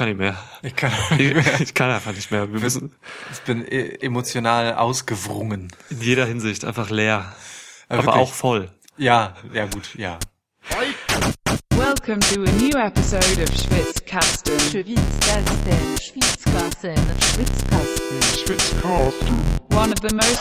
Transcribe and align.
kann 0.00 0.08
nicht 0.08 0.18
mehr. 0.18 0.34
Ich 0.62 0.74
kann, 0.74 0.90
Ich, 1.18 1.60
ich 1.60 1.74
kann 1.74 1.90
einfach 1.90 2.14
nicht 2.14 2.30
mehr. 2.30 2.50
Wir 2.50 2.58
müssen 2.58 2.94
ich 3.32 3.40
bin 3.40 3.66
e- 3.70 3.98
emotional 4.00 4.74
ausgewrungen. 4.76 5.68
in 5.90 6.00
jeder 6.00 6.24
Hinsicht 6.24 6.64
einfach 6.64 6.88
leer. 6.88 7.34
Aber 7.90 8.04
Aber 8.04 8.14
auch 8.14 8.32
voll. 8.32 8.70
Ja, 8.96 9.34
ja 9.52 9.66
gut, 9.66 9.94
ja. 9.96 10.18
Welcome 11.76 12.20
to 12.20 12.44
a 12.44 12.52
new 12.52 12.78
episode 12.78 13.42
of 13.42 13.50
Schwitzkasten. 13.50 14.58
Schwitzkasten, 14.58 15.98
Schwitzkasten, 16.00 16.96
Schwitzkasten. 18.42 19.36
One 19.70 19.92
of 19.92 19.98
the 20.00 20.14
most 20.14 20.40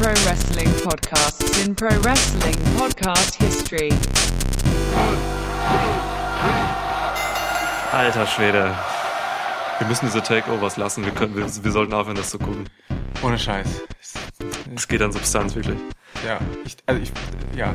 pro 0.00 0.12
wrestling 0.24 0.72
podcasts 0.84 1.64
in 1.64 1.74
pro 1.74 1.88
wrestling 2.04 2.56
podcast 2.78 3.34
history. 3.42 3.92
Alter 7.92 8.26
Schwede. 8.26 8.74
Wir 9.78 9.86
müssen 9.88 10.06
diese 10.06 10.22
Takeovers 10.22 10.76
lassen. 10.76 11.04
Wir 11.04 11.12
können, 11.12 11.36
wir, 11.36 11.44
wir 11.46 11.72
sollten 11.72 11.92
aufhören, 11.92 12.16
das 12.16 12.30
zu 12.30 12.38
gucken. 12.38 12.68
Ohne 13.22 13.38
Scheiß. 13.38 13.82
Es 14.74 14.88
geht 14.88 15.02
an 15.02 15.12
Substanz, 15.12 15.54
wirklich. 15.54 15.78
Ja, 16.26 16.38
ich, 16.64 16.76
also 16.86 17.02
ich, 17.02 17.12
ja. 17.56 17.74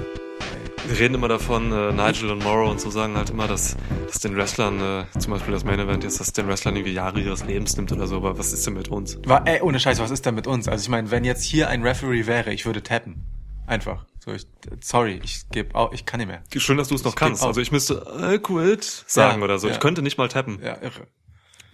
Wir 0.88 0.98
reden 1.00 1.16
immer 1.16 1.28
davon, 1.28 1.72
äh, 1.72 1.92
Nigel 1.92 2.32
und 2.32 2.44
Morrow 2.44 2.70
und 2.72 2.82
so 2.82 2.90
sagen 2.90 3.16
halt 3.16 3.30
immer, 3.30 3.48
dass, 3.48 3.76
dass 4.08 4.20
den 4.20 4.36
Wrestlern, 4.36 4.80
äh, 4.80 5.20
zum 5.20 5.34
Beispiel 5.34 5.54
das 5.54 5.64
Main 5.64 5.80
Event 5.80 6.04
jetzt, 6.04 6.20
dass 6.20 6.32
den 6.34 6.48
Wrestlern 6.48 6.76
irgendwie 6.76 6.94
Jahre 6.94 7.20
ihres 7.20 7.44
Lebens 7.46 7.76
nimmt 7.78 7.92
oder 7.92 8.08
so, 8.08 8.16
aber 8.18 8.40
was 8.40 8.54
ist 8.54 8.66
denn 8.66 8.74
mit 8.74 8.88
uns? 8.88 9.20
War, 9.26 9.46
ey, 9.48 9.62
ohne 9.62 9.80
Scheiß, 9.80 10.00
was 10.00 10.10
ist 10.10 10.26
denn 10.26 10.36
mit 10.36 10.48
uns? 10.48 10.68
Also 10.68 10.82
ich 10.84 10.90
meine, 10.90 11.12
wenn 11.12 11.24
jetzt 11.26 11.44
hier 11.44 11.68
ein 11.70 11.84
Referee 11.84 12.26
wäre, 12.26 12.54
ich 12.54 12.66
würde 12.66 12.82
tappen. 12.82 13.26
Einfach. 13.68 14.06
So, 14.26 14.32
ich, 14.34 14.48
sorry, 14.82 15.20
ich 15.24 15.48
gebe 15.52 15.76
auch, 15.76 15.94
ich 15.94 16.06
kann 16.06 16.20
nicht 16.20 16.28
mehr. 16.28 16.42
Schön, 16.58 16.78
dass 16.78 16.88
du 16.88 16.96
es 16.96 17.04
noch 17.04 17.12
Ich 17.12 17.18
kannst. 17.18 17.44
Also 17.44 17.62
ich 17.62 17.72
müsste 17.72 18.06
äh, 18.20 18.40
quit 18.40 18.84
sagen 19.06 19.40
Ja, 19.40 19.46
oder 19.46 19.60
so. 19.60 19.68
ja. 19.68 19.74
Ich 19.74 19.80
könnte 19.80 20.02
nicht 20.02 20.18
mal 20.18 20.28
tappen. 20.28 20.60
Ja, 20.64 20.78
irre. 20.82 21.06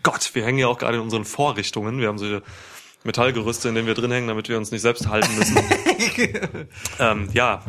Gott, 0.06 0.36
wir 0.36 0.46
hängen 0.46 0.60
ja 0.60 0.68
auch 0.68 0.78
gerade 0.78 0.98
in 0.98 1.02
unseren 1.02 1.26
Vorrichtungen. 1.26 2.00
Wir 2.00 2.10
haben 2.10 2.20
so 2.20 2.40
Metallgerüste, 3.06 3.70
in 3.70 3.76
denen 3.76 3.88
wir 3.88 3.96
drin 3.96 4.12
hängen, 4.12 4.28
damit 4.28 4.50
wir 4.50 4.58
uns 4.58 4.70
nicht 4.70 4.84
selbst 4.84 5.08
halten 5.08 5.36
müssen. 5.36 5.58
ähm, 7.00 7.28
ja. 7.34 7.64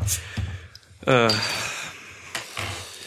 Äh, 1.06 1.30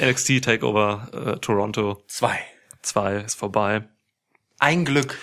NXT 0.02 0.44
Takeover 0.44 1.09
äh, 1.14 1.39
Toronto 1.42 2.04
Zwei. 2.08 2.39
2 2.81 3.17
ist 3.17 3.36
vorbei. 3.36 3.88
Ein 4.58 4.84
Glück. 4.84 5.20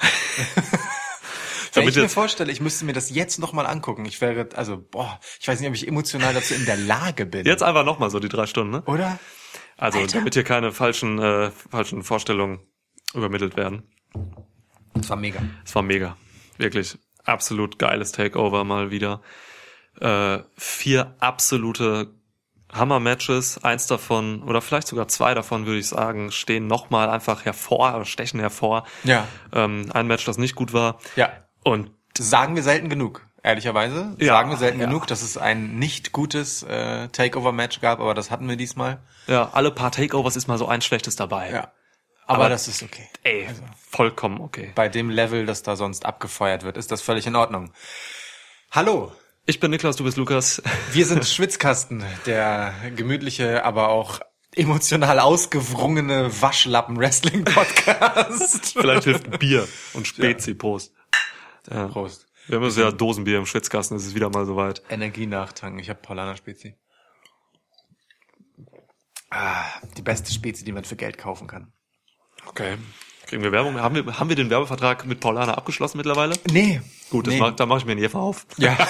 Wenn 1.72 1.88
ich 1.88 1.96
mir 1.96 2.10
vorstelle, 2.10 2.52
ich 2.52 2.60
müsste 2.60 2.84
mir 2.84 2.92
das 2.92 3.08
jetzt 3.08 3.38
nochmal 3.38 3.64
angucken, 3.66 4.04
ich 4.04 4.20
wäre, 4.20 4.50
also, 4.54 4.76
boah, 4.76 5.18
ich 5.40 5.48
weiß 5.48 5.60
nicht, 5.60 5.68
ob 5.70 5.74
ich 5.74 5.88
emotional 5.88 6.34
dazu 6.34 6.52
in 6.52 6.66
der 6.66 6.76
Lage 6.76 7.24
bin. 7.24 7.46
Jetzt 7.46 7.62
einfach 7.62 7.86
nochmal 7.86 8.10
so 8.10 8.20
die 8.20 8.28
drei 8.28 8.44
Stunden, 8.44 8.72
ne? 8.72 8.82
Oder? 8.82 9.18
Also, 9.78 9.98
Alter. 9.98 10.18
damit 10.18 10.34
hier 10.34 10.44
keine 10.44 10.72
falschen, 10.72 11.18
äh, 11.18 11.50
falschen 11.70 12.02
Vorstellungen 12.02 12.66
übermittelt 13.14 13.56
werden. 13.56 13.82
Das 14.94 15.08
war 15.10 15.16
mega. 15.16 15.40
Es 15.64 15.74
war 15.74 15.82
mega. 15.82 16.16
Wirklich 16.58 16.98
absolut 17.24 17.78
geiles 17.78 18.12
Takeover 18.12 18.64
mal 18.64 18.90
wieder. 18.90 19.22
Äh, 20.00 20.40
vier 20.56 21.14
absolute 21.18 22.14
Hammer-Matches. 22.72 23.64
Eins 23.64 23.86
davon, 23.86 24.42
oder 24.42 24.60
vielleicht 24.60 24.88
sogar 24.88 25.08
zwei 25.08 25.34
davon, 25.34 25.66
würde 25.66 25.78
ich 25.78 25.88
sagen, 25.88 26.30
stehen 26.30 26.66
nochmal 26.66 27.10
einfach 27.10 27.44
hervor, 27.44 28.04
stechen 28.04 28.40
hervor. 28.40 28.84
Ja. 29.04 29.26
Ähm, 29.52 29.90
ein 29.92 30.06
Match, 30.06 30.24
das 30.24 30.38
nicht 30.38 30.54
gut 30.54 30.72
war. 30.72 30.98
Ja. 31.16 31.30
Und 31.64 31.90
sagen 32.16 32.56
wir 32.56 32.62
selten 32.62 32.88
genug, 32.88 33.26
ehrlicherweise. 33.42 34.16
Ja, 34.18 34.34
sagen 34.34 34.50
wir 34.50 34.56
selten 34.56 34.80
ja. 34.80 34.86
genug, 34.86 35.06
dass 35.06 35.22
es 35.22 35.36
ein 35.36 35.78
nicht 35.78 36.12
gutes 36.12 36.62
äh, 36.62 37.08
Takeover-Match 37.08 37.80
gab, 37.80 38.00
aber 38.00 38.14
das 38.14 38.30
hatten 38.30 38.48
wir 38.48 38.56
diesmal. 38.56 39.00
ja, 39.26 39.50
alle 39.52 39.70
paar 39.70 39.92
Takeovers 39.92 40.36
ist 40.36 40.46
mal 40.48 40.58
so 40.58 40.68
ein 40.68 40.82
schlechtes 40.82 41.16
dabei. 41.16 41.50
Ja. 41.50 41.72
Aber, 42.30 42.44
Aber- 42.44 42.48
das 42.50 42.68
ist 42.68 42.80
okay. 42.84 43.08
Ey, 43.24 43.48
vollkommen 43.90 44.40
okay. 44.40 44.70
Bei 44.76 44.88
dem 44.88 45.10
Level, 45.10 45.46
das 45.46 45.64
da 45.64 45.74
sonst 45.74 46.06
abgefeuert 46.06 46.62
wird, 46.62 46.76
ist 46.76 46.92
das 46.92 47.02
völlig 47.02 47.26
in 47.26 47.34
Ordnung. 47.34 47.72
Hallo, 48.70 49.10
Ich 49.46 49.58
bin 49.58 49.72
Niklas, 49.72 49.96
du 49.96 50.04
bist 50.04 50.16
Lukas. 50.16 50.62
wir 50.92 51.06
sind 51.06 51.26
Schwitzkasten, 51.26 52.04
der 52.26 52.72
gemütliche, 52.94 53.64
aber 53.64 53.88
auch 53.88 54.20
emotional 54.54 55.18
ausgewrungene 55.18 56.30
Waschlappen-Wrestling-Podcast. 56.40 58.74
Vielleicht 58.78 59.02
hilft 59.04 59.40
Bier 59.40 59.66
und 59.94 60.06
Spezi, 60.06 60.54
Prost. 60.54 60.92
Ja. 61.68 61.88
Prost. 61.88 62.28
Wir 62.46 62.60
haben 62.60 62.70
ja 62.70 62.92
Dosenbier 62.92 63.38
im 63.38 63.46
Schwitzkasten, 63.46 63.96
es 63.96 64.06
ist 64.06 64.14
wieder 64.14 64.30
mal 64.30 64.46
soweit. 64.46 64.82
Energie 64.88 65.26
nachtanken. 65.26 65.80
Ich 65.80 65.90
habe 65.90 65.98
Paulaner 66.00 66.36
Spezi. 66.36 66.76
Ah, 69.30 69.64
die 69.96 70.02
beste 70.02 70.32
Spezi, 70.32 70.64
die 70.64 70.70
man 70.70 70.84
für 70.84 70.94
Geld 70.94 71.18
kaufen 71.18 71.48
kann. 71.48 71.72
Okay. 72.46 72.76
Kriegen 73.26 73.42
wir 73.42 73.52
Werbung? 73.52 73.78
Haben 73.80 73.94
wir, 73.94 74.18
haben 74.18 74.28
wir 74.28 74.36
den 74.36 74.50
Werbevertrag 74.50 75.06
mit 75.06 75.20
Paulana 75.20 75.54
abgeschlossen 75.54 75.98
mittlerweile? 75.98 76.34
Nee. 76.50 76.80
Gut, 77.10 77.26
das 77.26 77.34
nee. 77.34 77.40
mach, 77.40 77.54
da 77.54 77.66
mache 77.66 77.78
ich 77.78 77.84
mir 77.84 77.92
einen 77.92 78.00
Jefer 78.00 78.18
auf. 78.18 78.44
Ja. 78.56 78.76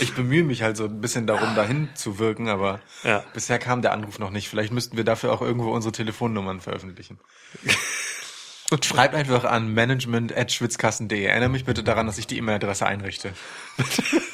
ich 0.00 0.14
bemühe 0.14 0.44
mich 0.44 0.62
halt 0.62 0.76
so 0.76 0.84
ein 0.84 1.00
bisschen 1.00 1.26
darum, 1.26 1.54
dahin 1.54 1.88
zu 1.94 2.18
wirken, 2.18 2.48
aber 2.48 2.80
Ja. 3.02 3.24
bisher 3.32 3.58
kam 3.58 3.80
der 3.82 3.92
Anruf 3.92 4.18
noch 4.18 4.30
nicht. 4.30 4.48
Vielleicht 4.48 4.72
müssten 4.72 4.96
wir 4.96 5.04
dafür 5.04 5.32
auch 5.32 5.40
irgendwo 5.42 5.70
unsere 5.70 5.92
Telefonnummern 5.92 6.60
veröffentlichen. 6.60 7.18
Und 8.70 8.84
schreibt 8.84 9.14
einfach 9.14 9.44
an 9.44 9.72
management.schwitzkassen.de. 9.72 11.22
Erinnere 11.22 11.50
mich 11.50 11.64
bitte 11.64 11.84
daran, 11.84 12.06
dass 12.06 12.18
ich 12.18 12.26
die 12.26 12.36
E-Mail-Adresse 12.38 12.84
einrichte. 12.84 13.32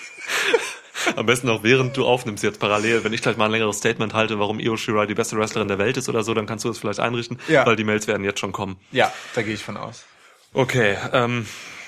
Am 1.17 1.27
besten 1.27 1.49
auch 1.49 1.63
während 1.63 1.97
du 1.97 2.07
aufnimmst 2.07 2.43
jetzt 2.45 2.61
parallel. 2.61 3.05
Wenn 3.05 3.13
ich 3.13 3.23
gleich 3.23 3.37
mal 3.37 3.47
ein 3.47 3.51
längeres 3.53 3.79
Statement 3.79 4.15
halte, 4.15 4.39
warum 4.39 4.59
Io 4.61 4.77
Shirai 4.77 5.07
die 5.07 5.15
beste 5.15 5.37
Wrestlerin 5.37 5.69
der 5.69 5.79
Welt 5.79 5.97
ist 5.97 6.09
oder 6.09 6.23
so, 6.25 6.35
dann 6.35 6.47
kannst 6.47 6.65
du 6.65 6.69
das 6.69 6.79
vielleicht 6.79 7.01
einrichten, 7.01 7.39
Ja. 7.49 7.67
weil 7.67 7.77
die 7.77 7.85
Mails 7.85 8.07
werden 8.07 8.25
jetzt 8.25 8.41
schon 8.41 8.53
kommen. 8.53 8.77
Ja, 8.93 9.13
da 9.35 9.43
gehe 9.43 9.55
ich 9.55 9.63
von 9.65 9.77
aus. 9.77 10.05
Okay, 10.55 10.97
ähm, 11.13 11.47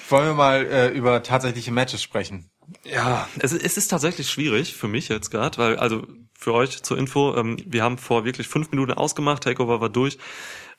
Wollen 0.08 0.26
wir 0.26 0.34
mal 0.34 0.66
äh, 0.66 0.88
über 0.88 1.22
tatsächliche 1.22 1.72
Matches 1.72 2.02
sprechen? 2.02 2.50
ja, 2.84 3.28
es, 3.38 3.52
es 3.52 3.76
ist 3.76 3.88
tatsächlich 3.88 4.30
schwierig 4.30 4.74
für 4.74 4.88
mich 4.88 5.08
jetzt 5.08 5.30
gerade, 5.30 5.58
weil, 5.58 5.76
also 5.76 6.06
für 6.38 6.52
euch 6.54 6.82
zur 6.82 6.96
Info, 6.98 7.34
ähm, 7.36 7.56
wir 7.66 7.82
haben 7.82 7.98
vor 7.98 8.24
wirklich 8.24 8.48
fünf 8.48 8.70
Minuten 8.70 8.92
ausgemacht, 8.92 9.42
Takeover 9.44 9.80
war 9.82 9.88
durch. 9.90 10.18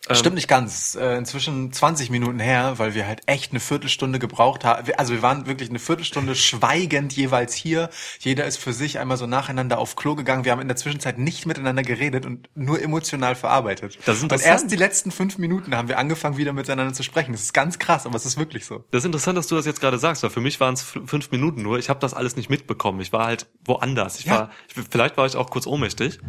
Ähm, 0.07 0.15
Stimmt 0.15 0.35
nicht 0.35 0.47
ganz. 0.47 0.95
Äh, 0.95 1.17
inzwischen 1.17 1.71
20 1.73 2.11
Minuten 2.11 2.39
her, 2.39 2.73
weil 2.77 2.93
wir 2.93 3.07
halt 3.07 3.21
echt 3.25 3.51
eine 3.51 3.59
Viertelstunde 3.59 4.19
gebraucht 4.19 4.63
haben. 4.63 4.87
Also 4.97 5.13
wir 5.13 5.21
waren 5.23 5.47
wirklich 5.47 5.69
eine 5.69 5.79
Viertelstunde 5.79 6.35
schweigend 6.35 7.13
jeweils 7.13 7.55
hier. 7.55 7.89
Jeder 8.19 8.45
ist 8.45 8.57
für 8.57 8.71
sich 8.71 8.99
einmal 8.99 9.17
so 9.17 9.25
nacheinander 9.25 9.79
auf 9.79 9.95
Klo 9.95 10.15
gegangen. 10.15 10.45
Wir 10.45 10.51
haben 10.51 10.61
in 10.61 10.67
der 10.67 10.77
Zwischenzeit 10.77 11.17
nicht 11.17 11.45
miteinander 11.47 11.81
geredet 11.81 12.25
und 12.25 12.49
nur 12.53 12.81
emotional 12.81 13.35
verarbeitet. 13.35 13.97
Das 14.05 14.17
ist 14.17 14.23
und 14.23 14.31
erst 14.31 14.71
die 14.71 14.75
letzten 14.75 15.09
fünf 15.11 15.37
Minuten 15.39 15.75
haben 15.75 15.87
wir 15.87 15.97
angefangen, 15.97 16.37
wieder 16.37 16.53
miteinander 16.53 16.93
zu 16.93 17.01
sprechen. 17.01 17.31
Das 17.31 17.41
ist 17.41 17.53
ganz 17.53 17.79
krass, 17.79 18.05
aber 18.05 18.15
es 18.15 18.25
ist 18.25 18.37
wirklich 18.37 18.65
so. 18.65 18.83
Das 18.91 18.99
ist 18.99 19.05
interessant, 19.05 19.37
dass 19.37 19.47
du 19.47 19.55
das 19.55 19.65
jetzt 19.65 19.81
gerade 19.81 19.97
sagst, 19.97 20.21
weil 20.21 20.29
für 20.29 20.41
mich 20.41 20.59
waren 20.59 20.75
es 20.75 20.83
fünf 20.83 21.31
Minuten 21.31 21.63
nur. 21.63 21.79
Ich 21.79 21.89
habe 21.89 21.99
das 21.99 22.13
alles 22.13 22.35
nicht 22.35 22.49
mitbekommen. 22.49 22.99
Ich 23.01 23.11
war 23.11 23.25
halt 23.25 23.47
woanders. 23.63 24.19
Ich 24.19 24.25
Ja. 24.25 24.33
war, 24.33 24.49
ich, 24.67 24.75
vielleicht 24.89 25.17
war 25.17 25.25
ich 25.25 25.35
auch 25.35 25.49
kurz 25.49 25.65
ohnmächtig. 25.65 26.19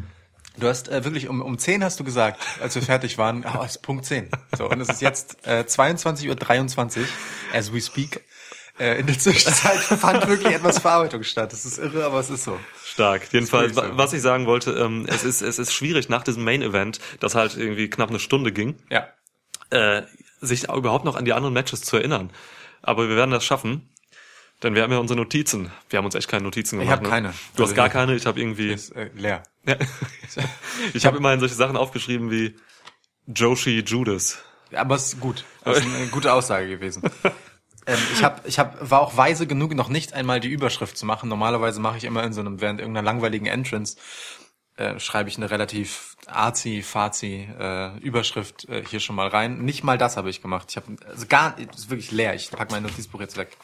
Du 0.59 0.67
hast 0.69 0.89
äh, 0.89 1.05
wirklich 1.05 1.29
um, 1.29 1.43
um 1.43 1.59
10 1.59 1.85
hast 1.85 2.01
du 2.01 2.05
gesagt, 2.05 2.41
als 2.63 2.75
wir 2.75 2.83
fertig 2.83 3.19
waren, 3.19 3.45
ah, 3.45 3.63
es 3.65 3.73
ist 3.73 3.83
Punkt 3.83 4.05
10. 4.07 4.31
So, 4.57 4.69
und 4.69 4.81
es 4.81 4.89
ist 4.89 5.03
jetzt 5.03 5.47
äh, 5.47 5.65
22.23 5.67 6.99
Uhr, 7.01 7.07
as 7.53 7.73
we 7.73 7.81
speak. 7.81 8.25
Äh, 8.79 9.01
in 9.01 9.07
der 9.07 9.19
Zwischenzeit 9.19 9.79
fand 9.79 10.27
wirklich 10.29 10.55
etwas 10.55 10.79
Verarbeitung 10.79 11.23
statt. 11.25 11.53
Das 11.53 11.65
ist 11.65 11.79
irre, 11.79 12.05
aber 12.05 12.21
es 12.21 12.31
ist 12.31 12.45
so. 12.45 12.59
Stark. 12.85 13.29
Jedenfalls, 13.33 13.75
so. 13.75 13.83
wa- 13.83 13.91
was 13.93 14.13
ich 14.13 14.23
sagen 14.23 14.47
wollte, 14.47 14.73
ähm, 14.73 15.07
es 15.09 15.25
ist 15.25 15.43
es 15.43 15.59
ist 15.59 15.73
schwierig 15.73 16.09
nach 16.09 16.23
diesem 16.23 16.45
Main 16.45 16.63
Event, 16.63 17.01
das 17.21 17.35
halt 17.35 17.57
irgendwie 17.57 17.89
knapp 17.89 18.11
eine 18.11 18.19
Stunde 18.19 18.53
ging, 18.53 18.77
Ja. 18.91 19.09
äh, 19.71 20.03
sich 20.41 20.69
überhaupt 20.69 21.05
noch 21.05 21.17
an 21.17 21.25
die 21.25 21.33
anderen 21.33 21.55
Matches 21.55 21.83
zu 21.83 21.97
erinnern. 21.97 22.31
Aber 22.83 23.09
wir 23.09 23.17
werden 23.17 23.31
das 23.31 23.45
schaffen. 23.45 23.89
Denn 24.67 24.75
wir 24.75 24.83
haben 24.83 24.91
ja 24.91 24.99
unsere 24.99 25.17
Notizen. 25.17 25.71
Wir 25.91 25.99
haben 25.99 26.07
uns 26.07 26.17
echt 26.17 26.27
keine 26.27 26.43
Notizen 26.43 26.81
Ich 26.81 26.89
gemacht. 26.89 26.97
hab 26.97 27.03
ne? 27.05 27.09
keine. 27.09 27.29
Du 27.55 27.63
hast 27.63 27.71
Also 27.71 27.75
gar 27.77 27.87
ich- 27.87 27.93
keine. 27.93 28.17
Ich 28.17 28.27
habe 28.27 28.41
irgendwie. 28.41 28.73
Ist 28.73 28.91
äh, 28.97 29.11
leer. 29.15 29.45
Ja. 29.65 29.77
ich 30.93 31.07
habe 31.07 31.19
immerhin 31.19 31.39
solche 31.39 31.55
Sachen 31.55 31.77
aufgeschrieben 31.77 32.33
wie 32.33 32.57
Joshi 33.29 33.85
Judas. 33.87 34.39
Aber 34.75 34.97
es 34.97 35.13
ist 35.13 35.21
gut. 35.21 35.45
Das 35.65 35.79
ist 35.79 35.87
eine 35.87 36.09
gute 36.09 36.33
Aussage 36.33 36.69
gewesen. 36.69 37.05
ähm, 37.87 37.99
ich 38.13 38.25
hab, 38.25 38.45
ich 38.45 38.59
hab, 38.59 38.91
war 38.91 39.03
auch 39.03 39.17
weise 39.17 39.47
genug, 39.47 39.73
noch 39.77 39.89
nicht 39.89 40.15
einmal 40.15 40.41
die 40.41 40.49
Überschrift 40.49 40.99
zu 40.99 41.07
machen. 41.07 41.29
Normalerweise 41.29 41.79
mache 41.79 41.99
ich 41.99 42.03
immer 42.03 42.25
in 42.25 42.33
so 42.33 42.41
einem, 42.41 42.61
während 42.61 42.81
irgendeiner 42.81 43.05
langweiligen 43.05 43.47
Entrance, 43.47 43.97
äh, 44.77 44.99
schreibe 44.99 45.29
ich 45.29 45.37
eine 45.37 45.49
relativ 45.49 46.17
arzi, 46.27 46.83
fazi 46.83 47.49
äh, 47.57 47.97
Überschrift 48.01 48.69
äh, 48.69 48.83
hier 48.85 48.99
schon 48.99 49.15
mal 49.15 49.29
rein. 49.29 49.59
Nicht 49.65 49.85
mal 49.85 49.97
das 49.97 50.17
habe 50.17 50.29
ich 50.29 50.43
gemacht. 50.43 50.67
Ich 50.71 50.77
habe 50.77 50.97
also 51.07 51.27
gar, 51.29 51.57
es 51.57 51.83
ist 51.83 51.91
wirklich 51.91 52.11
leer. 52.11 52.35
Ich 52.35 52.51
pack 52.51 52.73
mein 52.73 52.83
Notizbuch 52.83 53.21
jetzt 53.21 53.37
weg. 53.37 53.57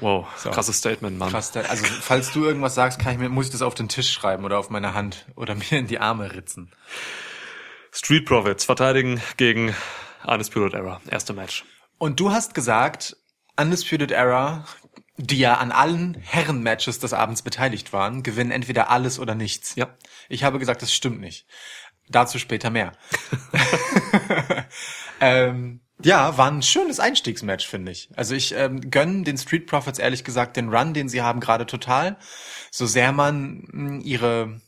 Wow, 0.00 0.26
krasses 0.42 0.78
Statement, 0.78 1.18
Mann. 1.18 1.30
Krass, 1.30 1.56
also 1.56 1.84
falls 1.84 2.32
du 2.32 2.44
irgendwas 2.44 2.74
sagst, 2.74 2.98
kann 2.98 3.12
ich 3.12 3.18
mir, 3.18 3.28
muss 3.28 3.46
ich 3.46 3.52
das 3.52 3.62
auf 3.62 3.74
den 3.74 3.88
Tisch 3.88 4.10
schreiben 4.10 4.44
oder 4.44 4.58
auf 4.58 4.70
meine 4.70 4.94
Hand 4.94 5.26
oder 5.36 5.54
mir 5.70 5.72
in 5.72 5.86
die 5.86 5.98
Arme 5.98 6.34
ritzen. 6.34 6.72
Street 7.92 8.26
Profits 8.26 8.64
verteidigen 8.64 9.20
gegen 9.36 9.74
Undisputed 10.26 10.74
Era. 10.74 11.00
Erste 11.08 11.32
Match. 11.32 11.64
Und 11.98 12.18
du 12.18 12.32
hast 12.32 12.54
gesagt, 12.54 13.16
Undisputed 13.56 14.10
Era, 14.10 14.64
die 15.16 15.38
ja 15.38 15.54
an 15.54 15.70
allen 15.70 16.14
Herren-Matches 16.14 16.98
des 16.98 17.12
Abends 17.12 17.42
beteiligt 17.42 17.92
waren, 17.92 18.22
gewinnen 18.24 18.50
entweder 18.50 18.90
alles 18.90 19.20
oder 19.20 19.34
nichts. 19.34 19.76
Ja. 19.76 19.96
Ich 20.28 20.42
habe 20.42 20.58
gesagt, 20.58 20.82
das 20.82 20.92
stimmt 20.92 21.20
nicht. 21.20 21.46
Dazu 22.08 22.38
später 22.38 22.70
mehr. 22.70 22.92
ähm, 25.20 25.83
ja, 26.04 26.36
war 26.36 26.50
ein 26.50 26.62
schönes 26.62 27.00
Einstiegsmatch, 27.00 27.66
finde 27.66 27.92
ich. 27.92 28.08
Also 28.14 28.34
ich 28.34 28.54
ähm, 28.54 28.90
gönne 28.90 29.22
den 29.22 29.38
Street 29.38 29.66
Profits 29.66 29.98
ehrlich 29.98 30.22
gesagt 30.24 30.56
den 30.56 30.68
Run, 30.68 30.94
den 30.94 31.08
sie 31.08 31.22
haben, 31.22 31.40
gerade 31.40 31.66
total. 31.66 32.16
So 32.70 32.86
sehr 32.86 33.12
man 33.12 33.64
mh, 33.72 34.02
ihre 34.04 34.60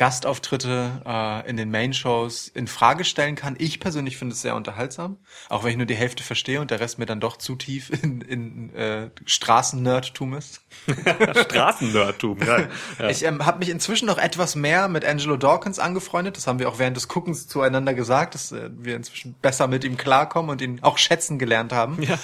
Gastauftritte 0.00 1.02
äh, 1.04 1.46
in 1.46 1.58
den 1.58 1.70
Main-Shows 1.70 2.48
in 2.48 2.68
Frage 2.68 3.04
stellen 3.04 3.34
kann. 3.34 3.54
Ich 3.58 3.80
persönlich 3.80 4.16
finde 4.16 4.32
es 4.32 4.40
sehr 4.40 4.56
unterhaltsam, 4.56 5.18
auch 5.50 5.62
wenn 5.62 5.72
ich 5.72 5.76
nur 5.76 5.84
die 5.84 5.94
Hälfte 5.94 6.22
verstehe 6.22 6.62
und 6.62 6.70
der 6.70 6.80
Rest 6.80 6.98
mir 6.98 7.04
dann 7.04 7.20
doch 7.20 7.36
zu 7.36 7.54
tief 7.54 7.90
in, 8.02 8.22
in 8.22 8.74
äh, 8.74 9.10
Straßennerdtum 9.26 10.32
ist. 10.32 10.62
Straßennerdtum, 11.50 12.38
geil. 12.38 12.70
Ja. 12.98 13.08
Ich 13.10 13.24
ähm, 13.24 13.44
habe 13.44 13.58
mich 13.58 13.68
inzwischen 13.68 14.06
noch 14.06 14.16
etwas 14.16 14.54
mehr 14.54 14.88
mit 14.88 15.04
Angelo 15.04 15.36
Dawkins 15.36 15.78
angefreundet. 15.78 16.38
Das 16.38 16.46
haben 16.46 16.60
wir 16.60 16.70
auch 16.70 16.78
während 16.78 16.96
des 16.96 17.08
Guckens 17.08 17.46
zueinander 17.46 17.92
gesagt, 17.92 18.34
dass 18.34 18.52
äh, 18.52 18.70
wir 18.72 18.96
inzwischen 18.96 19.34
besser 19.34 19.66
mit 19.66 19.84
ihm 19.84 19.98
klarkommen 19.98 20.50
und 20.50 20.62
ihn 20.62 20.78
auch 20.80 20.96
schätzen 20.96 21.38
gelernt 21.38 21.74
haben. 21.74 22.02
Ja. 22.02 22.18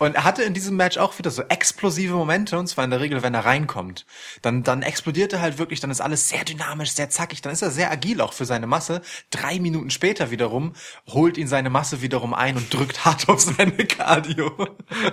Und 0.00 0.14
er 0.14 0.24
hatte 0.24 0.42
in 0.42 0.54
diesem 0.54 0.76
Match 0.76 0.96
auch 0.96 1.18
wieder 1.18 1.30
so 1.30 1.42
explosive 1.42 2.14
Momente, 2.14 2.58
und 2.58 2.66
zwar 2.66 2.84
in 2.84 2.90
der 2.90 3.00
Regel, 3.00 3.22
wenn 3.22 3.34
er 3.34 3.44
reinkommt. 3.44 4.06
Dann, 4.40 4.62
dann 4.62 4.80
explodiert 4.80 5.34
er 5.34 5.42
halt 5.42 5.58
wirklich, 5.58 5.78
dann 5.80 5.90
ist 5.90 6.00
alles 6.00 6.26
sehr 6.26 6.42
dynamisch, 6.42 6.92
sehr 6.92 7.10
zackig, 7.10 7.42
dann 7.42 7.52
ist 7.52 7.60
er 7.60 7.70
sehr 7.70 7.90
agil 7.90 8.22
auch 8.22 8.32
für 8.32 8.46
seine 8.46 8.66
Masse. 8.66 9.02
Drei 9.28 9.58
Minuten 9.60 9.90
später 9.90 10.30
wiederum 10.30 10.72
holt 11.06 11.36
ihn 11.36 11.48
seine 11.48 11.68
Masse 11.68 12.00
wiederum 12.00 12.32
ein 12.32 12.56
und 12.56 12.72
drückt 12.72 13.04
hart 13.04 13.28
auf 13.28 13.40
seine 13.40 13.72
Cardio. 13.72 14.50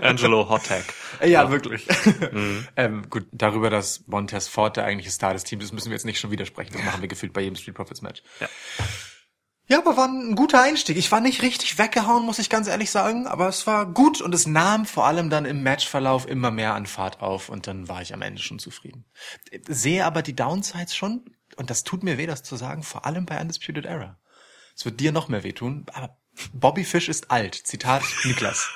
Angelo 0.01 0.47
Hottag. 0.49 0.85
Ja, 1.25 1.49
wirklich. 1.51 1.85
ähm, 2.75 3.09
gut, 3.09 3.25
darüber, 3.31 3.69
dass 3.69 4.03
Montez 4.07 4.47
Ford 4.47 4.77
der 4.77 4.85
eigentliche 4.85 5.11
Star 5.11 5.33
des 5.33 5.43
Teams 5.43 5.63
ist, 5.63 5.73
müssen 5.73 5.89
wir 5.89 5.95
jetzt 5.95 6.05
nicht 6.05 6.19
schon 6.19 6.31
widersprechen. 6.31 6.73
Das 6.73 6.83
machen 6.83 7.01
wir 7.01 7.07
gefühlt 7.07 7.33
bei 7.33 7.41
jedem 7.41 7.55
Street 7.55 7.75
Profits 7.75 8.01
Match. 8.01 8.21
Ja. 8.39 8.47
Ja, 9.69 9.79
aber 9.79 9.97
war 9.97 10.07
ein 10.07 10.35
guter 10.35 10.61
Einstieg. 10.61 10.95
Ich 10.95 11.11
war 11.11 11.19
nicht 11.19 11.41
richtig 11.41 11.77
weggehauen, 11.77 12.25
muss 12.25 12.39
ich 12.39 12.49
ganz 12.49 12.69
ehrlich 12.69 12.89
sagen, 12.89 13.27
aber 13.27 13.49
es 13.49 13.67
war 13.67 13.85
gut 13.85 14.21
und 14.21 14.33
es 14.33 14.47
nahm 14.47 14.85
vor 14.85 15.05
allem 15.05 15.29
dann 15.29 15.43
im 15.43 15.61
Matchverlauf 15.61 16.25
immer 16.25 16.51
mehr 16.51 16.73
an 16.73 16.85
Fahrt 16.85 17.21
auf 17.21 17.49
und 17.49 17.67
dann 17.67 17.89
war 17.89 18.01
ich 18.01 18.13
am 18.13 18.21
Ende 18.21 18.41
schon 18.41 18.59
zufrieden. 18.59 19.05
Sehe 19.67 20.05
aber 20.05 20.21
die 20.21 20.35
Downsides 20.35 20.95
schon 20.95 21.25
und 21.57 21.69
das 21.69 21.83
tut 21.83 22.03
mir 22.03 22.17
weh, 22.17 22.27
das 22.27 22.43
zu 22.43 22.55
sagen, 22.55 22.81
vor 22.83 23.05
allem 23.05 23.25
bei 23.25 23.41
Undisputed 23.41 23.85
Era. 23.85 24.17
Es 24.73 24.85
wird 24.85 25.01
dir 25.01 25.11
noch 25.11 25.27
mehr 25.27 25.43
wehtun, 25.43 25.85
aber 25.91 26.17
Bobby 26.53 26.85
Fish 26.85 27.09
ist 27.09 27.31
alt. 27.31 27.55
Zitat 27.55 28.03
Niklas. 28.23 28.69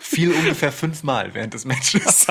Fiel 0.00 0.32
ungefähr 0.32 0.72
fünfmal 0.72 1.34
während 1.34 1.54
des 1.54 1.64
Matches. 1.64 2.26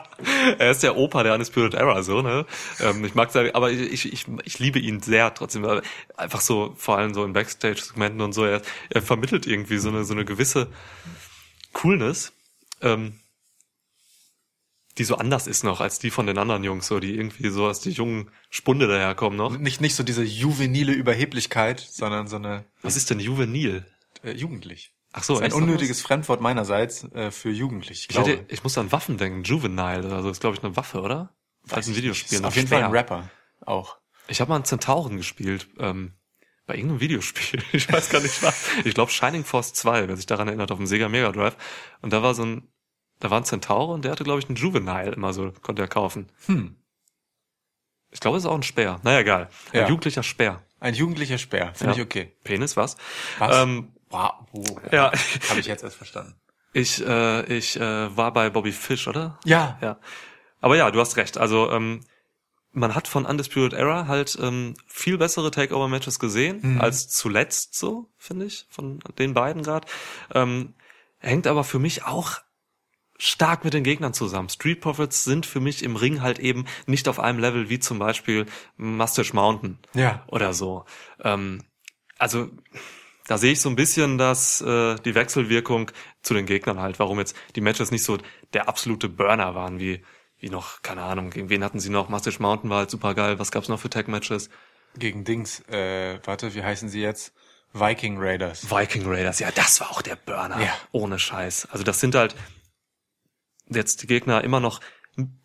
er 0.58 0.70
ist 0.70 0.82
der 0.82 0.96
Opa 0.96 1.22
der 1.22 1.34
Undisputed 1.34 1.74
Era, 1.74 2.02
so, 2.02 2.22
ne? 2.22 2.46
Ähm, 2.80 3.04
ich 3.04 3.14
mag 3.14 3.30
sagen, 3.30 3.50
aber 3.54 3.70
ich, 3.70 4.12
ich, 4.12 4.26
ich 4.44 4.58
liebe 4.58 4.78
ihn 4.78 5.00
sehr 5.00 5.32
trotzdem. 5.34 5.62
weil 5.62 5.82
Einfach 6.16 6.40
so, 6.40 6.74
vor 6.76 6.98
allem 6.98 7.14
so 7.14 7.24
in 7.24 7.32
Backstage-Segmenten 7.32 8.20
und 8.20 8.32
so, 8.32 8.44
er, 8.44 8.62
er 8.90 9.02
vermittelt 9.02 9.46
irgendwie 9.46 9.78
so 9.78 9.88
eine, 9.88 10.04
so 10.04 10.14
eine 10.14 10.24
gewisse 10.24 10.68
Coolness, 11.72 12.32
ähm, 12.80 13.20
die 14.98 15.04
so 15.04 15.16
anders 15.16 15.48
ist 15.48 15.64
noch 15.64 15.80
als 15.80 15.98
die 15.98 16.10
von 16.10 16.26
den 16.26 16.38
anderen 16.38 16.62
Jungs, 16.62 16.86
so, 16.86 17.00
die 17.00 17.16
irgendwie 17.16 17.48
so 17.48 17.66
als 17.66 17.80
die 17.80 17.90
jungen 17.90 18.30
Spunde 18.48 18.86
daherkommen 18.86 19.36
noch. 19.36 19.58
Nicht, 19.58 19.80
nicht 19.80 19.96
so 19.96 20.04
diese 20.04 20.22
juvenile 20.22 20.92
Überheblichkeit, 20.92 21.80
sondern 21.80 22.28
so 22.28 22.36
eine 22.36 22.64
Was 22.82 22.96
ist 22.96 23.10
denn 23.10 23.18
juvenil? 23.18 23.84
äh, 24.24 24.32
jugendlich. 24.32 24.92
Ach 25.16 25.22
so, 25.22 25.34
Das 25.38 25.48
ist 25.48 25.54
ein 25.54 25.62
unnötiges 25.62 26.02
Fremdwort 26.02 26.40
meinerseits 26.40 27.04
äh, 27.12 27.30
für 27.30 27.50
jugendlich. 27.50 28.08
Ich 28.08 28.10
Ich, 28.10 28.18
hätte, 28.18 28.44
ich 28.48 28.64
muss 28.64 28.76
an 28.76 28.90
Waffen 28.90 29.16
denken, 29.16 29.44
Juvenile 29.44 30.04
oder 30.06 30.22
so, 30.22 30.28
ist 30.28 30.40
glaube 30.40 30.56
ich 30.56 30.64
eine 30.64 30.76
Waffe, 30.76 31.00
oder? 31.00 31.32
Falls 31.64 31.86
ein 31.86 31.94
Videospiel. 31.96 32.38
ist 32.38 32.44
auf 32.44 32.56
jeden 32.56 32.66
schwer. 32.68 32.78
Fall 32.80 32.86
ein 32.88 32.92
Rapper 32.92 33.30
auch. 33.64 33.96
Ich 34.26 34.40
habe 34.40 34.48
mal 34.48 34.56
einen 34.56 34.64
Zentauren 34.64 35.16
gespielt, 35.16 35.68
ähm, 35.78 36.14
bei 36.66 36.74
irgendeinem 36.74 37.00
Videospiel. 37.00 37.62
Ich 37.72 37.90
weiß 37.92 38.10
gar 38.10 38.20
nicht 38.22 38.42
was. 38.42 38.68
Ich 38.84 38.94
glaube 38.94 39.12
Shining 39.12 39.44
Force 39.44 39.72
2, 39.74 40.08
wer 40.08 40.16
sich 40.16 40.26
daran 40.26 40.48
erinnert, 40.48 40.72
auf 40.72 40.78
dem 40.78 40.86
Sega 40.86 41.08
Mega 41.08 41.30
Drive. 41.30 41.56
Und 42.02 42.12
da 42.12 42.22
war 42.22 42.34
so 42.34 42.44
ein, 42.44 42.66
da 43.20 43.30
war 43.30 43.40
ein 43.40 43.44
Zentauren 43.44 43.94
und 43.94 44.04
der 44.04 44.10
hatte, 44.12 44.24
glaube 44.24 44.40
ich, 44.40 44.46
einen 44.48 44.56
Juvenile 44.56 45.12
immer 45.12 45.32
so, 45.32 45.52
konnte 45.62 45.82
er 45.82 45.88
kaufen. 45.88 46.26
Hm. 46.46 46.74
Ich 48.10 48.20
glaube, 48.20 48.36
es 48.36 48.44
ist 48.44 48.48
auch 48.50 48.54
ein 48.54 48.62
Speer. 48.62 49.00
Naja, 49.04 49.20
egal. 49.20 49.48
Ein 49.72 49.80
Ja. 49.80 49.88
jugendlicher 49.88 50.22
Speer. 50.22 50.62
Ein 50.80 50.94
jugendlicher 50.94 51.38
Speer, 51.38 51.72
finde 51.74 51.94
Ja. 51.94 52.00
ich 52.00 52.04
okay. 52.04 52.32
Penis, 52.44 52.76
was? 52.76 52.96
Was? 53.38 53.56
Ähm, 53.62 53.92
wow. 54.10 54.32
Oh, 54.52 54.64
ja, 54.92 55.12
Habe 55.48 55.60
ich 55.60 55.66
jetzt 55.66 55.82
erst 55.84 55.96
verstanden. 55.96 56.34
ich, 56.72 57.04
äh, 57.06 57.44
ich 57.56 57.76
äh, 57.80 58.16
war 58.16 58.32
bei 58.32 58.50
Bobby 58.50 58.72
Fish, 58.72 59.08
oder? 59.08 59.38
Ja. 59.44 59.78
Ja. 59.80 59.98
Aber 60.60 60.76
ja, 60.76 60.90
du 60.90 61.00
hast 61.00 61.16
recht. 61.16 61.38
Also, 61.38 61.70
ähm, 61.70 62.00
man 62.72 62.94
hat 62.96 63.06
von 63.06 63.24
Undisputed 63.24 63.72
Era 63.72 64.08
halt 64.08 64.36
ähm, 64.40 64.74
viel 64.86 65.16
bessere 65.18 65.50
Takeover-Matches 65.50 66.18
gesehen 66.18 66.60
Mhm. 66.62 66.80
als 66.80 67.08
zuletzt 67.08 67.74
so, 67.78 68.10
finde 68.18 68.46
ich, 68.46 68.66
von 68.68 68.98
den 69.18 69.32
beiden 69.34 69.62
gerade. 69.62 69.86
Ähm, 70.34 70.74
hängt 71.18 71.46
aber 71.46 71.62
für 71.64 71.78
mich 71.78 72.04
auch 72.04 72.40
stark 73.16 73.64
mit 73.64 73.74
den 73.74 73.84
Gegnern 73.84 74.12
zusammen. 74.12 74.48
Street 74.48 74.80
Profits 74.80 75.22
sind 75.22 75.46
für 75.46 75.60
mich 75.60 75.84
im 75.84 75.94
Ring 75.94 76.20
halt 76.20 76.40
eben 76.40 76.64
nicht 76.86 77.06
auf 77.06 77.20
einem 77.20 77.38
Level 77.38 77.68
wie 77.70 77.78
zum 77.78 78.00
Beispiel 78.00 78.46
Mustache 78.76 79.34
Mountain 79.36 79.78
Ja. 79.94 80.24
oder 80.26 80.52
so. 80.52 80.84
Ähm, 81.22 81.62
also 82.18 82.48
da 83.26 83.38
sehe 83.38 83.52
ich 83.52 83.60
so 83.60 83.68
ein 83.68 83.76
bisschen 83.76 84.18
dass 84.18 84.60
äh, 84.60 84.96
die 84.96 85.14
Wechselwirkung 85.14 85.90
zu 86.22 86.34
den 86.34 86.46
Gegnern 86.46 86.80
halt, 86.80 86.98
warum 86.98 87.18
jetzt 87.18 87.36
die 87.56 87.60
Matches 87.60 87.90
nicht 87.90 88.04
so 88.04 88.18
der 88.52 88.68
absolute 88.68 89.08
Burner 89.08 89.54
waren 89.54 89.78
wie 89.78 90.02
wie 90.38 90.50
noch 90.50 90.82
keine 90.82 91.02
Ahnung 91.02 91.30
gegen 91.30 91.48
wen 91.48 91.64
hatten 91.64 91.80
sie 91.80 91.90
noch 91.90 92.08
Mustache 92.08 92.40
Mountain 92.40 92.70
war 92.70 92.78
halt 92.78 92.90
super 92.90 93.14
geil. 93.14 93.38
Was 93.38 93.50
gab's 93.50 93.68
noch 93.68 93.80
für 93.80 93.90
Tag 93.90 94.08
Matches? 94.08 94.50
Gegen 94.96 95.24
Dings, 95.24 95.60
äh, 95.68 96.20
warte, 96.24 96.54
wie 96.54 96.62
heißen 96.62 96.88
sie 96.88 97.00
jetzt? 97.00 97.32
Viking 97.72 98.18
Raiders. 98.18 98.70
Viking 98.70 99.04
Raiders, 99.04 99.40
ja, 99.40 99.50
das 99.50 99.80
war 99.80 99.90
auch 99.90 100.02
der 100.02 100.14
Burner. 100.14 100.60
Ja. 100.60 100.72
Ohne 100.92 101.18
Scheiß. 101.18 101.66
Also 101.72 101.82
das 101.82 101.98
sind 101.98 102.14
halt 102.14 102.36
jetzt 103.68 104.02
die 104.02 104.06
Gegner 104.06 104.44
immer 104.44 104.60
noch 104.60 104.80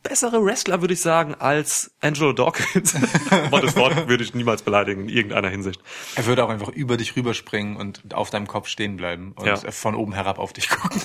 bessere 0.04 0.44
Wrestler, 0.44 0.82
würde 0.82 0.94
ich 0.94 1.02
sagen, 1.02 1.36
als 1.36 1.92
Angelo 2.02 2.34
Dawkins. 2.34 2.96
Aber 3.30 3.62
das 3.62 3.76
Wort 3.76 4.08
würde 4.08 4.24
ich 4.24 4.34
niemals 4.34 4.62
beleidigen 4.64 5.04
in 5.04 5.10
irgendeiner 5.10 5.50
Hinsicht. 5.50 5.82
Er 6.16 6.26
würde 6.26 6.44
auch 6.44 6.50
einfach 6.50 6.70
über 6.70 6.98
dich 6.98 7.16
rüberspringen 7.16 7.76
und 7.78 8.14
auf 8.14 8.30
deinem 8.30 8.48
Kopf 8.48 8.68
stehen 8.68 8.98
bleiben 8.98 9.34
und 9.34 9.46
Ja. 9.46 9.56
von 9.72 9.96
oben 9.96 10.14
herab 10.14 10.40
auf 10.40 10.54
dich 10.54 10.70
gucken. 10.70 11.02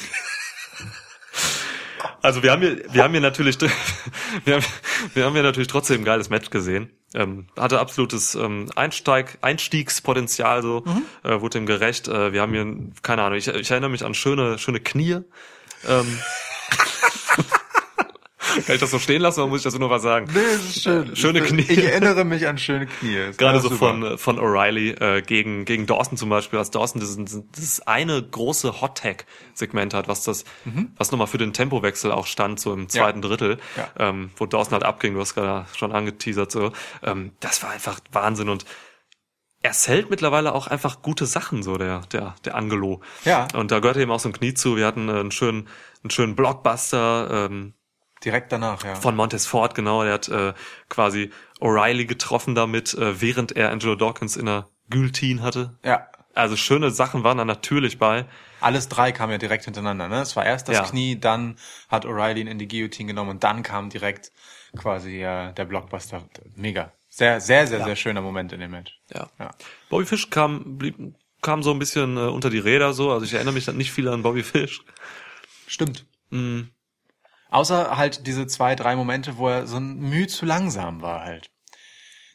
Also 2.23 2.43
wir 2.43 2.53
haben 2.53 2.63
hier, 2.63 2.83
wir 2.91 3.03
haben 3.03 3.13
hier 3.13 3.21
natürlich, 3.21 3.59
wir 4.45 4.55
haben, 4.57 4.65
wir 5.13 5.25
haben 5.27 5.35
hier 5.35 5.43
natürlich 5.43 5.69
trotzdem 5.69 6.01
ein 6.01 6.05
geiles 6.05 6.31
Match 6.31 6.49
gesehen. 6.49 6.91
Ähm, 7.15 7.49
hatte 7.59 7.79
absolutes 7.81 8.35
ähm, 8.35 8.71
Einsteig, 8.75 9.37
Einstiegspotenzial, 9.43 10.63
so 10.63 10.85
äh, 11.23 11.41
wurde 11.43 11.59
ihm 11.59 11.67
gerecht. 11.67 12.09
Äh, 12.09 12.33
wir 12.33 12.41
haben 12.41 12.53
hier, 12.55 12.67
keine 13.03 13.23
Ahnung, 13.23 13.37
ich, 13.39 13.47
ich 13.49 13.71
erinnere 13.71 13.91
mich 13.91 14.05
an 14.05 14.15
schöne, 14.15 14.59
schöne 14.59 14.81
Knie. 14.81 15.19
Ähm, 15.87 16.19
Kann 18.67 18.75
ich 18.75 18.81
das 18.81 18.91
so 18.91 18.99
stehen 18.99 19.21
lassen 19.23 19.41
oder 19.41 19.49
muss 19.49 19.61
ich 19.61 19.65
das 19.65 19.79
nur 19.79 19.91
was 19.91 20.03
sagen? 20.03 20.27
Nee, 20.33 20.41
das 20.53 20.65
ist 20.65 20.83
schön. 20.83 21.17
Schöne 21.17 21.41
ich, 21.41 21.47
Knie. 21.47 21.63
Ich 21.63 21.85
erinnere 21.85 22.25
mich 22.25 22.47
an 22.47 22.59
schöne 22.59 22.87
Knie. 22.87 23.17
Ist 23.17 23.39
Gerade 23.39 23.61
so 23.61 23.69
super. 23.69 23.79
von, 23.79 24.03
äh, 24.05 24.19
von 24.19 24.39
O'Reilly 24.39 25.01
äh, 25.01 25.23
gegen, 25.23 25.65
gegen 25.65 25.87
Dawson 25.87 26.17
zum 26.17 26.29
Beispiel, 26.29 26.59
als 26.59 26.71
Dawson 26.71 27.01
dieses, 27.01 27.17
dieses 27.57 27.81
eine 27.87 28.23
große 28.23 28.81
Hot-Tag-Segment 28.81 29.95
hat, 29.95 30.09
was 30.09 30.25
das, 30.25 30.45
was 30.97 31.11
nochmal 31.11 31.27
für 31.27 31.39
den 31.39 31.53
Tempowechsel 31.53 32.13
auch 32.13 32.27
stand, 32.27 32.61
so 32.61 32.73
im 32.73 32.89
zweiten 32.89 33.23
Drittel, 33.23 33.59
Ja. 33.77 33.89
ähm, 33.99 34.31
wo 34.37 34.47
Dawson 34.47 34.73
halt 34.73 34.85
abging, 34.85 35.15
du 35.15 35.21
hast 35.21 35.35
gerade 35.35 35.67
schon 35.77 35.93
angeteasert, 35.93 36.51
so. 36.53 36.73
Ähm, 37.03 37.33
das 37.41 37.63
war 37.63 37.71
einfach 37.71 38.01
Wahnsinn 38.13 38.49
und 38.49 38.65
er 39.63 39.73
zählt 39.73 40.11
mittlerweile 40.11 40.55
auch 40.55 40.67
einfach 40.67 41.01
gute 41.01 41.25
Sachen, 41.25 41.63
so 41.63 41.79
der, 41.79 42.03
der, 42.13 42.35
der 42.45 42.55
Angelo. 42.55 43.01
Ja. 43.25 43.49
Und 43.55 43.71
da 43.71 43.79
gehört 43.81 43.97
eben 43.97 44.11
auch 44.11 44.21
so 44.21 44.29
ein 44.29 44.35
Knie 44.35 44.53
zu. 44.53 44.77
Wir 44.77 44.87
hatten 44.87 45.09
äh, 45.09 45.13
einen 45.13 45.31
schönen, 45.31 45.69
einen 46.03 46.11
schönen 46.11 46.37
Blockbuster, 46.37 47.49
ähm, 47.51 47.73
Direkt 48.25 48.53
danach, 48.53 48.85
ja. 48.85 48.95
von 48.95 49.17
Montez 49.17 49.47
Ford, 49.47 49.75
genau. 49.75 50.03
Der 50.05 50.15
hat 50.15 50.29
äh, 50.29 50.55
quasi 50.89 51.31
O'Reilly 51.61 52.07
getroffen 52.07 52.55
damit, 52.55 52.95
äh, 52.95 53.21
während 53.21 53.53
er 53.53 53.71
Angelo 53.71 53.95
Dawkins 53.95 54.37
in 54.37 54.47
der 54.47 54.69
Guillotine 54.91 55.43
hatte. 55.43 55.79
ja. 55.85 56.09
Also 56.37 56.57
schöne 56.57 56.91
Sachen 56.91 57.23
waren 57.23 57.39
da 57.39 57.45
natürlich 57.45 58.01
bei. 58.01 58.27
Alles 58.61 58.89
drei 58.89 59.13
kamen 59.13 59.31
ja 59.31 59.39
direkt 59.39 59.67
hintereinander, 59.67 60.09
ne? 60.09 60.21
Es 60.21 60.35
war 60.35 60.45
erst 60.45 60.67
das 60.69 60.75
Ja. 60.75 60.83
Knie, 60.83 61.15
dann 61.21 61.57
hat 61.89 62.07
O'Reilly 62.07 62.41
ihn 62.41 62.49
in 62.49 62.59
die 62.59 62.67
Guillotine 62.67 63.07
genommen 63.07 63.31
und 63.31 63.45
dann 63.45 63.63
kam 63.63 63.89
direkt 63.89 64.33
quasi 64.77 65.23
äh, 65.23 65.53
der 65.53 65.65
Blockbuster. 65.65 66.25
Mega. 66.57 66.91
Sehr, 67.09 67.41
sehr, 67.41 67.69
sehr, 67.69 67.85
sehr 67.85 67.95
schöner 67.95 68.21
Moment 68.21 68.53
in 68.53 68.59
dem 68.59 68.73
Match. 68.73 68.99
Ja. 69.15 69.29
Ja. 69.39 69.53
Bobby 69.89 70.07
Fish 70.07 70.29
kam, 70.31 70.77
blieb, 70.77 70.97
kam 71.41 71.63
so 71.63 71.71
ein 71.71 71.79
bisschen 71.79 72.17
äh, 72.17 72.23
unter 72.23 72.51
die 72.51 72.59
Räder 72.59 72.95
so. 72.95 73.13
Also 73.13 73.25
ich 73.25 73.35
erinnere 73.35 73.55
mich 73.55 73.67
dann 73.67 73.77
nicht 73.77 73.93
viel 73.93 74.09
an 74.09 74.25
Bobby 74.25 74.43
Fish. 74.43 74.83
Stimmt. 75.69 76.05
Mhm. 76.31 76.71
Außer 77.55 77.97
halt 77.97 78.27
diese 78.27 78.49
zwei, 78.49 78.75
drei 78.75 78.97
Momente, 78.97 79.39
wo 79.39 79.49
er 79.49 79.69
so 79.69 79.77
ein 79.77 80.01
Mühe 80.01 80.27
zu 80.27 80.45
langsam 80.45 81.03
war 81.03 81.21
halt. 81.25 81.51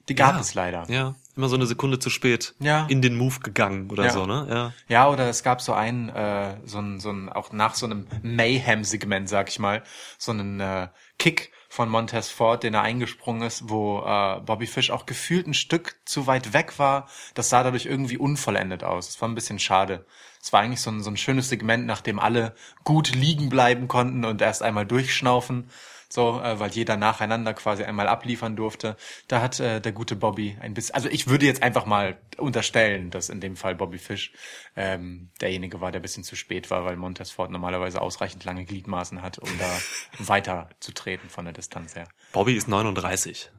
Die 0.07 0.15
gab 0.15 0.35
Ja. 0.35 0.39
es 0.39 0.53
leider. 0.53 0.85
Ja, 0.89 1.15
immer 1.35 1.49
so 1.49 1.55
eine 1.57 1.65
Sekunde 1.65 1.99
zu 1.99 2.09
spät 2.09 2.55
Ja. 2.59 2.85
in 2.87 3.01
den 3.01 3.17
Move 3.17 3.41
gegangen 3.41 3.91
oder 3.91 4.05
Ja. 4.05 4.09
so, 4.11 4.25
ne? 4.25 4.47
Ja. 4.49 4.73
Ja, 4.87 5.09
oder 5.09 5.27
es 5.29 5.43
gab 5.43 5.61
so 5.61 5.73
ein, 5.73 6.07
äh, 6.07 6.55
so 6.63 6.79
ein, 6.79 7.01
so 7.01 7.11
ein, 7.11 7.27
auch 7.27 7.51
nach 7.51 7.75
so 7.75 7.85
einem 7.85 8.07
Mayhem-Segment, 8.23 9.27
sag 9.27 9.49
ich 9.49 9.59
mal, 9.59 9.83
so 10.17 10.31
einen 10.31 10.61
äh, 10.61 10.87
Kick 11.19 11.51
von 11.67 11.89
Montez 11.89 12.29
Ford, 12.29 12.63
den 12.63 12.73
er 12.73 12.81
eingesprungen 12.81 13.41
ist, 13.43 13.67
wo 13.69 13.99
äh, 14.05 14.39
Bobby 14.39 14.67
Fish 14.67 14.89
auch 14.89 15.05
gefühlt 15.05 15.47
ein 15.47 15.53
Stück 15.53 15.97
zu 16.05 16.27
weit 16.27 16.53
weg 16.53 16.79
war. 16.79 17.09
Das 17.33 17.49
sah 17.49 17.61
dadurch 17.63 17.85
irgendwie 17.85 18.17
unvollendet 18.17 18.85
aus. 18.85 19.07
Das 19.07 19.21
war 19.21 19.27
ein 19.27 19.35
bisschen 19.35 19.59
schade. 19.59 20.05
Es 20.41 20.53
war 20.53 20.61
eigentlich 20.61 20.81
so 20.81 20.89
ein, 20.89 21.01
so 21.01 21.09
ein 21.09 21.17
schönes 21.17 21.49
Segment, 21.49 21.85
nachdem 21.85 22.19
alle 22.19 22.55
gut 22.83 23.13
liegen 23.13 23.49
bleiben 23.49 23.87
konnten 23.87 24.25
und 24.25 24.41
erst 24.41 24.63
einmal 24.63 24.85
durchschnaufen 24.85 25.69
so, 26.09 26.41
äh, 26.41 26.59
weil 26.59 26.71
jeder 26.71 26.97
nacheinander 26.97 27.53
quasi 27.53 27.83
einmal 27.83 28.07
abliefern 28.07 28.55
durfte. 28.55 28.97
Da 29.27 29.41
hat 29.41 29.59
äh, 29.59 29.79
der 29.79 29.91
gute 29.91 30.15
Bobby 30.15 30.57
ein 30.59 30.73
bisschen, 30.73 30.95
also 30.95 31.07
ich 31.07 31.27
würde 31.27 31.45
jetzt 31.45 31.61
einfach 31.61 31.85
mal 31.85 32.17
unterstellen, 32.37 33.11
dass 33.11 33.29
in 33.29 33.39
dem 33.39 33.55
Fall 33.55 33.75
Bobby 33.75 33.99
Fish 33.99 34.33
ähm, 34.75 35.29
derjenige 35.39 35.81
war, 35.81 35.91
der 35.91 35.99
ein 35.99 36.01
bisschen 36.01 36.23
zu 36.23 36.35
spät 36.35 36.71
war, 36.71 36.83
weil 36.83 36.95
Montez 36.95 37.29
Ford 37.29 37.51
normalerweise 37.51 38.01
ausreichend 38.01 38.43
lange 38.43 38.65
Gliedmaßen 38.65 39.21
hat, 39.21 39.37
um 39.37 39.49
da 39.59 39.79
weiter 40.27 40.69
zu 40.79 40.93
treten 40.93 41.29
von 41.29 41.45
der 41.45 41.53
Distanz 41.53 41.95
her. 41.95 42.07
Bobby 42.33 42.55
ist 42.55 42.67
39. 42.67 43.51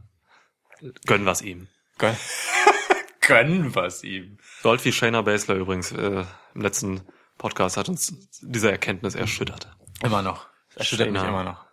Gönnen 1.06 1.26
wir's 1.26 1.42
ihm. 1.42 1.68
Gönn, 1.98 2.16
gönnen 3.30 3.74
wir's 3.74 4.02
ihm. 4.02 4.38
Dolphy 4.62 4.92
Shayna 4.92 5.22
Baszler 5.22 5.54
übrigens 5.54 5.92
äh, 5.92 6.24
im 6.54 6.60
letzten 6.60 7.02
Podcast 7.38 7.76
hat 7.76 7.88
uns 7.88 8.12
diese 8.42 8.70
Erkenntnis 8.70 9.14
erschüttert. 9.14 9.70
Immer 10.02 10.22
noch. 10.22 10.48
Erschüttert 10.74 11.10
mich 11.10 11.20
Shayna. 11.20 11.32
immer 11.32 11.44
noch. 11.44 11.64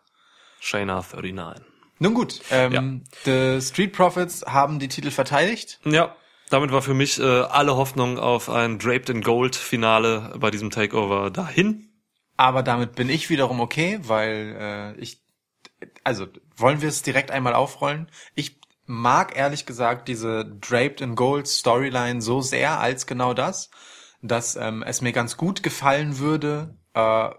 Shayna 0.59 1.03
39. 1.13 1.63
Nun 1.99 2.13
gut, 2.13 2.41
ähm, 2.51 3.03
The 3.25 3.59
Street 3.59 3.91
Profits 3.93 4.45
haben 4.45 4.77
die 4.77 4.87
Titel 4.87 5.09
verteidigt. 5.09 5.79
Ja, 5.83 6.15
damit 6.49 6.71
war 6.71 6.83
für 6.83 6.93
mich 6.93 7.19
äh, 7.19 7.23
alle 7.23 7.75
Hoffnung 7.75 8.19
auf 8.19 8.49
ein 8.49 8.77
Draped 8.77 9.09
in 9.09 9.21
Gold 9.21 9.55
Finale 9.55 10.35
bei 10.37 10.51
diesem 10.51 10.69
Takeover 10.69 11.31
dahin. 11.31 11.89
Aber 12.37 12.61
damit 12.61 12.93
bin 12.93 13.09
ich 13.09 13.31
wiederum 13.31 13.59
okay, 13.59 13.99
weil 14.03 14.95
äh, 14.95 15.01
ich, 15.01 15.23
also 16.03 16.27
wollen 16.55 16.81
wir 16.81 16.89
es 16.89 17.01
direkt 17.01 17.31
einmal 17.31 17.55
aufrollen? 17.55 18.11
Ich 18.35 18.59
mag 18.88 19.36
ehrlich 19.38 19.65
gesagt 19.65 20.08
diese 20.08 20.46
Draped 20.46 21.01
in 21.01 21.15
Gold 21.15 21.48
Storyline 21.48 22.22
so 22.22 22.41
sehr 22.41 22.79
als 22.79 23.06
genau 23.06 23.34
das, 23.34 23.70
dass 24.22 24.56
ähm, 24.56 24.84
es 24.84 25.01
mir 25.01 25.12
ganz 25.12 25.38
gut 25.38 25.62
gefallen 25.62 26.17
würde, 26.20 26.75
äh, 26.94 27.29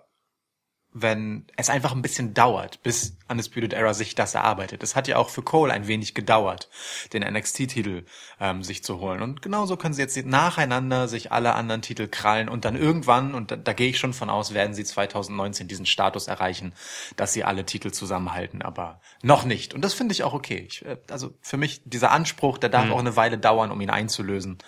wenn 1.02 1.46
es 1.56 1.70
einfach 1.70 1.92
ein 1.92 2.02
bisschen 2.02 2.34
dauert, 2.34 2.82
bis 2.82 3.16
Undisputed 3.28 3.72
Era 3.72 3.94
sich 3.94 4.14
das 4.14 4.34
erarbeitet. 4.34 4.82
Es 4.82 4.96
hat 4.96 5.08
ja 5.08 5.16
auch 5.16 5.30
für 5.30 5.42
Cole 5.42 5.72
ein 5.72 5.86
wenig 5.86 6.14
gedauert, 6.14 6.68
den 7.12 7.22
NXT-Titel 7.22 8.04
ähm, 8.40 8.62
sich 8.62 8.82
zu 8.82 9.00
holen. 9.00 9.22
Und 9.22 9.42
genauso 9.42 9.76
können 9.76 9.94
sie 9.94 10.02
jetzt 10.02 10.16
nacheinander 10.24 11.08
sich 11.08 11.32
alle 11.32 11.54
anderen 11.54 11.82
Titel 11.82 12.08
krallen 12.08 12.48
und 12.48 12.64
dann 12.64 12.76
irgendwann, 12.76 13.34
und 13.34 13.50
da, 13.50 13.56
da 13.56 13.72
gehe 13.72 13.90
ich 13.90 13.98
schon 13.98 14.14
von 14.14 14.30
aus, 14.30 14.54
werden 14.54 14.74
sie 14.74 14.84
2019 14.84 15.68
diesen 15.68 15.86
Status 15.86 16.26
erreichen, 16.26 16.72
dass 17.16 17.32
sie 17.32 17.44
alle 17.44 17.64
Titel 17.66 17.90
zusammenhalten, 17.90 18.62
aber 18.62 19.00
noch 19.22 19.44
nicht. 19.44 19.74
Und 19.74 19.82
das 19.82 19.94
finde 19.94 20.12
ich 20.12 20.22
auch 20.22 20.34
okay. 20.34 20.66
Ich, 20.68 20.84
äh, 20.84 20.98
also 21.10 21.34
für 21.40 21.56
mich, 21.56 21.82
dieser 21.84 22.10
Anspruch, 22.10 22.58
der 22.58 22.70
darf 22.70 22.90
auch 22.90 22.98
eine 22.98 23.16
Weile 23.16 23.38
dauern, 23.38 23.70
um 23.70 23.80
ihn 23.80 23.90
einzulösen. 23.90 24.58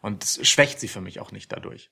Und 0.00 0.24
es 0.24 0.46
schwächt 0.48 0.80
sie 0.80 0.88
für 0.88 1.00
mich 1.00 1.20
auch 1.20 1.32
nicht 1.32 1.52
dadurch. 1.52 1.90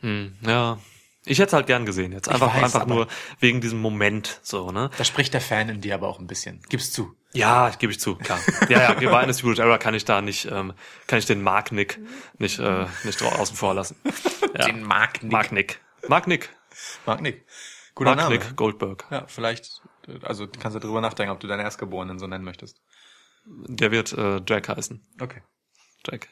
Hm, 0.00 0.36
ja. 0.42 0.78
Ich 1.26 1.38
hätte 1.38 1.48
es 1.48 1.52
halt 1.52 1.66
gern 1.66 1.84
gesehen 1.86 2.12
jetzt. 2.12 2.28
Einfach, 2.28 2.54
weiß, 2.54 2.62
einfach 2.62 2.86
nur 2.86 3.08
wegen 3.40 3.60
diesem 3.60 3.80
Moment 3.80 4.40
so, 4.42 4.70
ne? 4.70 4.90
Da 4.96 5.04
spricht 5.04 5.34
der 5.34 5.40
Fan 5.40 5.68
in 5.68 5.80
dir 5.80 5.94
aber 5.94 6.08
auch 6.08 6.18
ein 6.20 6.26
bisschen. 6.26 6.62
Gib's 6.68 6.92
zu. 6.92 7.14
Ja, 7.32 7.68
gebe 7.70 7.92
ich 7.92 8.00
zu, 8.00 8.14
klar. 8.16 8.38
Ja, 8.68 8.92
ja, 8.98 9.10
bei 9.10 9.20
Undisputed 9.22 9.58
Era 9.58 9.76
kann 9.78 9.94
ich 9.94 10.04
da 10.04 10.22
nicht, 10.22 10.46
ähm, 10.50 10.72
kann 11.06 11.18
ich 11.18 11.26
den 11.26 11.42
Mark 11.42 11.72
Nick 11.72 11.98
nicht, 12.38 12.58
äh, 12.60 12.86
nicht 13.04 13.20
drau- 13.20 13.28
außen 13.32 13.56
vor 13.56 13.74
lassen. 13.74 13.96
Ja. 14.56 14.64
Den 14.66 14.82
Mark 14.84 15.22
Nick. 15.22 15.32
Mark 15.32 15.52
Nick. 15.52 15.80
Mark 16.08 16.26
Nick. 16.26 16.48
Mark 17.04 17.20
Nick. 17.20 17.44
Guter 17.94 18.10
Mark 18.14 18.18
Name. 18.30 18.34
Nick 18.38 18.56
Goldberg. 18.56 19.04
Ja, 19.10 19.26
vielleicht, 19.26 19.82
äh, 20.08 20.18
also 20.24 20.46
kannst 20.48 20.76
du 20.76 20.80
drüber 20.80 21.00
nachdenken, 21.02 21.32
ob 21.32 21.40
du 21.40 21.46
deinen 21.46 21.60
Erstgeborenen 21.60 22.18
so 22.18 22.26
nennen 22.26 22.44
möchtest. 22.44 22.80
Der 23.44 23.90
wird 23.90 24.12
äh, 24.14 24.40
Jack 24.48 24.68
heißen. 24.70 25.06
Okay. 25.20 25.42
Jack. 26.06 26.28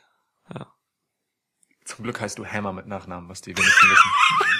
Ja. 0.54 0.72
Zum 1.84 2.02
Glück 2.02 2.20
heißt 2.20 2.38
du 2.38 2.46
Hammer 2.46 2.72
mit 2.72 2.86
Nachnamen, 2.86 3.28
was 3.28 3.40
die 3.40 3.56
wenigsten 3.56 3.90
wissen. 3.90 4.10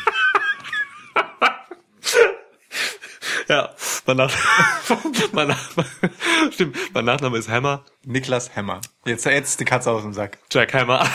Ja, 3.49 3.75
mein 4.07 4.17
Nachname, 4.17 5.03
mein 5.33 5.49
Nachname, 5.49 5.89
stimmt, 6.51 6.77
mein 6.95 7.05
Nachname 7.05 7.37
ist 7.37 7.49
Hammer, 7.49 7.85
Niklas 8.05 8.57
Hammer. 8.57 8.81
Jetzt, 9.05 9.27
jetzt 9.27 9.51
ist 9.51 9.61
die 9.61 9.65
Katze 9.67 9.91
aus 9.91 10.03
dem 10.03 10.15
Sack. 10.15 10.39
Jack 10.51 10.73
Hammer. 10.73 11.07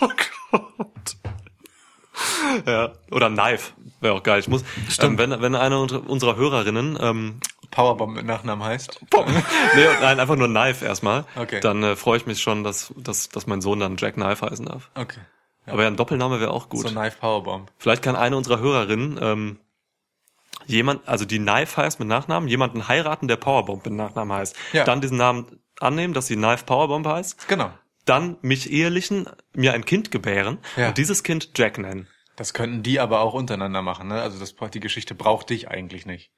oh 0.00 0.08
Gott. 0.50 1.16
Ja, 2.66 2.92
oder 3.10 3.30
Knife, 3.30 3.72
wäre 4.00 4.14
auch 4.14 4.22
geil. 4.22 4.40
Ich 4.40 4.48
muss, 4.48 4.64
ähm, 5.00 5.18
wenn, 5.18 5.30
wenn 5.40 5.54
eine 5.54 5.78
unserer 5.78 6.36
Hörerinnen, 6.36 6.98
ähm, 7.00 7.40
Powerbomb 7.70 8.14
mit 8.14 8.26
Nachnamen 8.26 8.64
heißt. 8.64 9.00
nee, 9.12 9.84
nein, 10.00 10.20
einfach 10.20 10.36
nur 10.36 10.48
Knife 10.48 10.84
erstmal, 10.84 11.24
Okay. 11.36 11.60
dann 11.60 11.82
äh, 11.82 11.96
freue 11.96 12.16
ich 12.18 12.26
mich 12.26 12.40
schon, 12.40 12.64
dass, 12.64 12.92
dass, 12.96 13.28
dass 13.28 13.46
mein 13.46 13.60
Sohn 13.60 13.80
dann 13.80 13.96
Jack 13.96 14.14
Knife 14.14 14.44
heißen 14.44 14.66
darf. 14.66 14.90
Okay. 14.94 15.20
Aber 15.66 15.82
ja, 15.82 15.88
ein 15.88 15.96
Doppelname 15.96 16.38
wäre 16.40 16.52
auch 16.52 16.68
gut. 16.68 16.82
So 16.86 16.88
Knife 16.88 17.18
Powerbomb. 17.18 17.70
Vielleicht 17.78 18.02
kann 18.02 18.14
eine 18.16 18.36
unserer 18.36 18.60
Hörerinnen 18.60 19.18
ähm, 19.20 19.58
jemand, 20.66 21.06
also 21.08 21.24
die 21.24 21.38
Knife 21.38 21.76
heißt 21.80 21.98
mit 21.98 22.08
Nachnamen, 22.08 22.48
jemanden 22.48 22.88
heiraten, 22.88 23.28
der 23.28 23.36
Powerbomb 23.36 23.84
mit 23.84 23.94
Nachnamen 23.94 24.36
heißt. 24.36 24.56
Ja. 24.72 24.84
Dann 24.84 25.00
diesen 25.00 25.16
Namen 25.18 25.60
annehmen, 25.80 26.14
dass 26.14 26.26
sie 26.28 26.36
Knife 26.36 26.64
Powerbomb 26.64 27.06
heißt. 27.06 27.48
Genau. 27.48 27.70
Dann 28.04 28.36
mich 28.42 28.70
ehelichen, 28.70 29.28
mir 29.52 29.72
ein 29.72 29.84
Kind 29.84 30.10
gebären 30.10 30.58
Ja. 30.76 30.88
und 30.88 30.98
dieses 30.98 31.22
Kind 31.24 31.50
Jack 31.56 31.78
nennen. 31.78 32.06
Das 32.36 32.52
könnten 32.54 32.82
die 32.82 33.00
aber 33.00 33.20
auch 33.20 33.34
untereinander 33.34 33.82
machen, 33.82 34.08
ne? 34.08 34.20
Also 34.20 34.38
das, 34.38 34.54
die 34.72 34.80
Geschichte 34.80 35.14
braucht 35.14 35.50
dich 35.50 35.68
eigentlich 35.68 36.04
nicht. 36.06 36.30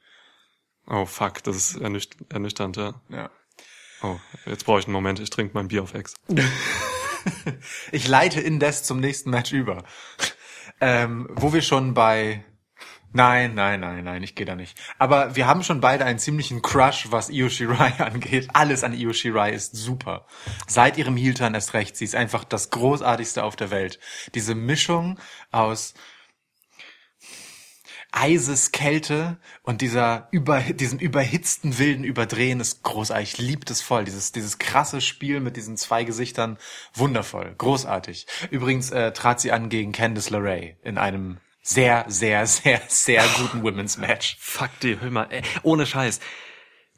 Oh 0.88 1.04
fuck, 1.04 1.42
das 1.42 1.56
ist 1.56 1.76
ernücht 1.76 2.16
ernüchternd, 2.30 2.76
ja. 2.76 2.94
Ja. 3.10 3.30
Oh, 4.02 4.16
jetzt 4.46 4.64
brauche 4.64 4.78
ich 4.78 4.86
einen 4.86 4.92
Moment, 4.92 5.20
ich 5.20 5.30
trinke 5.30 5.52
mein 5.54 5.68
Bier 5.68 5.82
auf 5.82 5.94
Ex. 5.94 6.14
Ich 7.92 8.06
leite 8.08 8.40
indes 8.40 8.84
zum 8.84 9.00
nächsten 9.00 9.30
Match 9.30 9.52
über. 9.52 9.84
Ähm, 10.80 11.28
wo 11.32 11.52
wir 11.52 11.60
schon 11.62 11.92
bei 11.92 12.44
Nein, 13.10 13.54
nein, 13.54 13.80
nein, 13.80 14.04
nein, 14.04 14.22
ich 14.22 14.34
gehe 14.34 14.44
da 14.44 14.54
nicht. 14.54 14.78
Aber 14.98 15.34
wir 15.34 15.46
haben 15.46 15.62
schon 15.62 15.80
beide 15.80 16.04
einen 16.04 16.18
ziemlichen 16.18 16.60
Crush, 16.60 17.10
was 17.10 17.30
Io 17.30 17.48
Shirai 17.48 17.92
angeht. 17.98 18.48
Alles 18.52 18.84
an 18.84 18.92
Io 18.92 19.14
Shirai 19.14 19.50
ist 19.50 19.74
super. 19.74 20.26
Seit 20.66 20.98
ihrem 20.98 21.16
Heel-Turn 21.16 21.54
erst 21.54 21.72
recht. 21.72 21.96
Sie 21.96 22.04
ist 22.04 22.14
einfach 22.14 22.44
das 22.44 22.68
Großartigste 22.68 23.44
auf 23.44 23.56
der 23.56 23.70
Welt. 23.70 23.98
Diese 24.34 24.54
Mischung 24.54 25.18
aus 25.50 25.94
Eiseskälte 28.10 29.36
und 29.62 29.82
dieser 29.82 30.28
über, 30.30 30.60
diesem 30.60 30.98
überhitzten 30.98 31.78
wilden 31.78 32.04
Überdrehen 32.04 32.60
ist 32.60 32.82
großartig. 32.82 33.34
Ich 33.34 33.38
lieb 33.38 33.68
es 33.70 33.82
voll. 33.82 34.04
Dieses, 34.04 34.32
dieses 34.32 34.58
krasse 34.58 35.00
Spiel 35.00 35.40
mit 35.40 35.56
diesen 35.56 35.76
zwei 35.76 36.04
Gesichtern. 36.04 36.58
Wundervoll. 36.94 37.54
Großartig. 37.58 38.26
Übrigens 38.50 38.90
äh, 38.90 39.12
trat 39.12 39.40
sie 39.40 39.52
an 39.52 39.68
gegen 39.68 39.92
Candice 39.92 40.30
LeRae 40.30 40.76
in 40.82 40.96
einem 40.96 41.38
sehr, 41.62 42.06
sehr, 42.08 42.46
sehr, 42.46 42.80
sehr 42.88 43.24
guten 43.36 43.62
Women's 43.62 43.98
Match. 43.98 44.38
Fuck 44.40 44.70
die 44.82 45.00
Hümer, 45.00 45.30
ey, 45.30 45.42
ohne 45.62 45.84
Scheiß. 45.84 46.20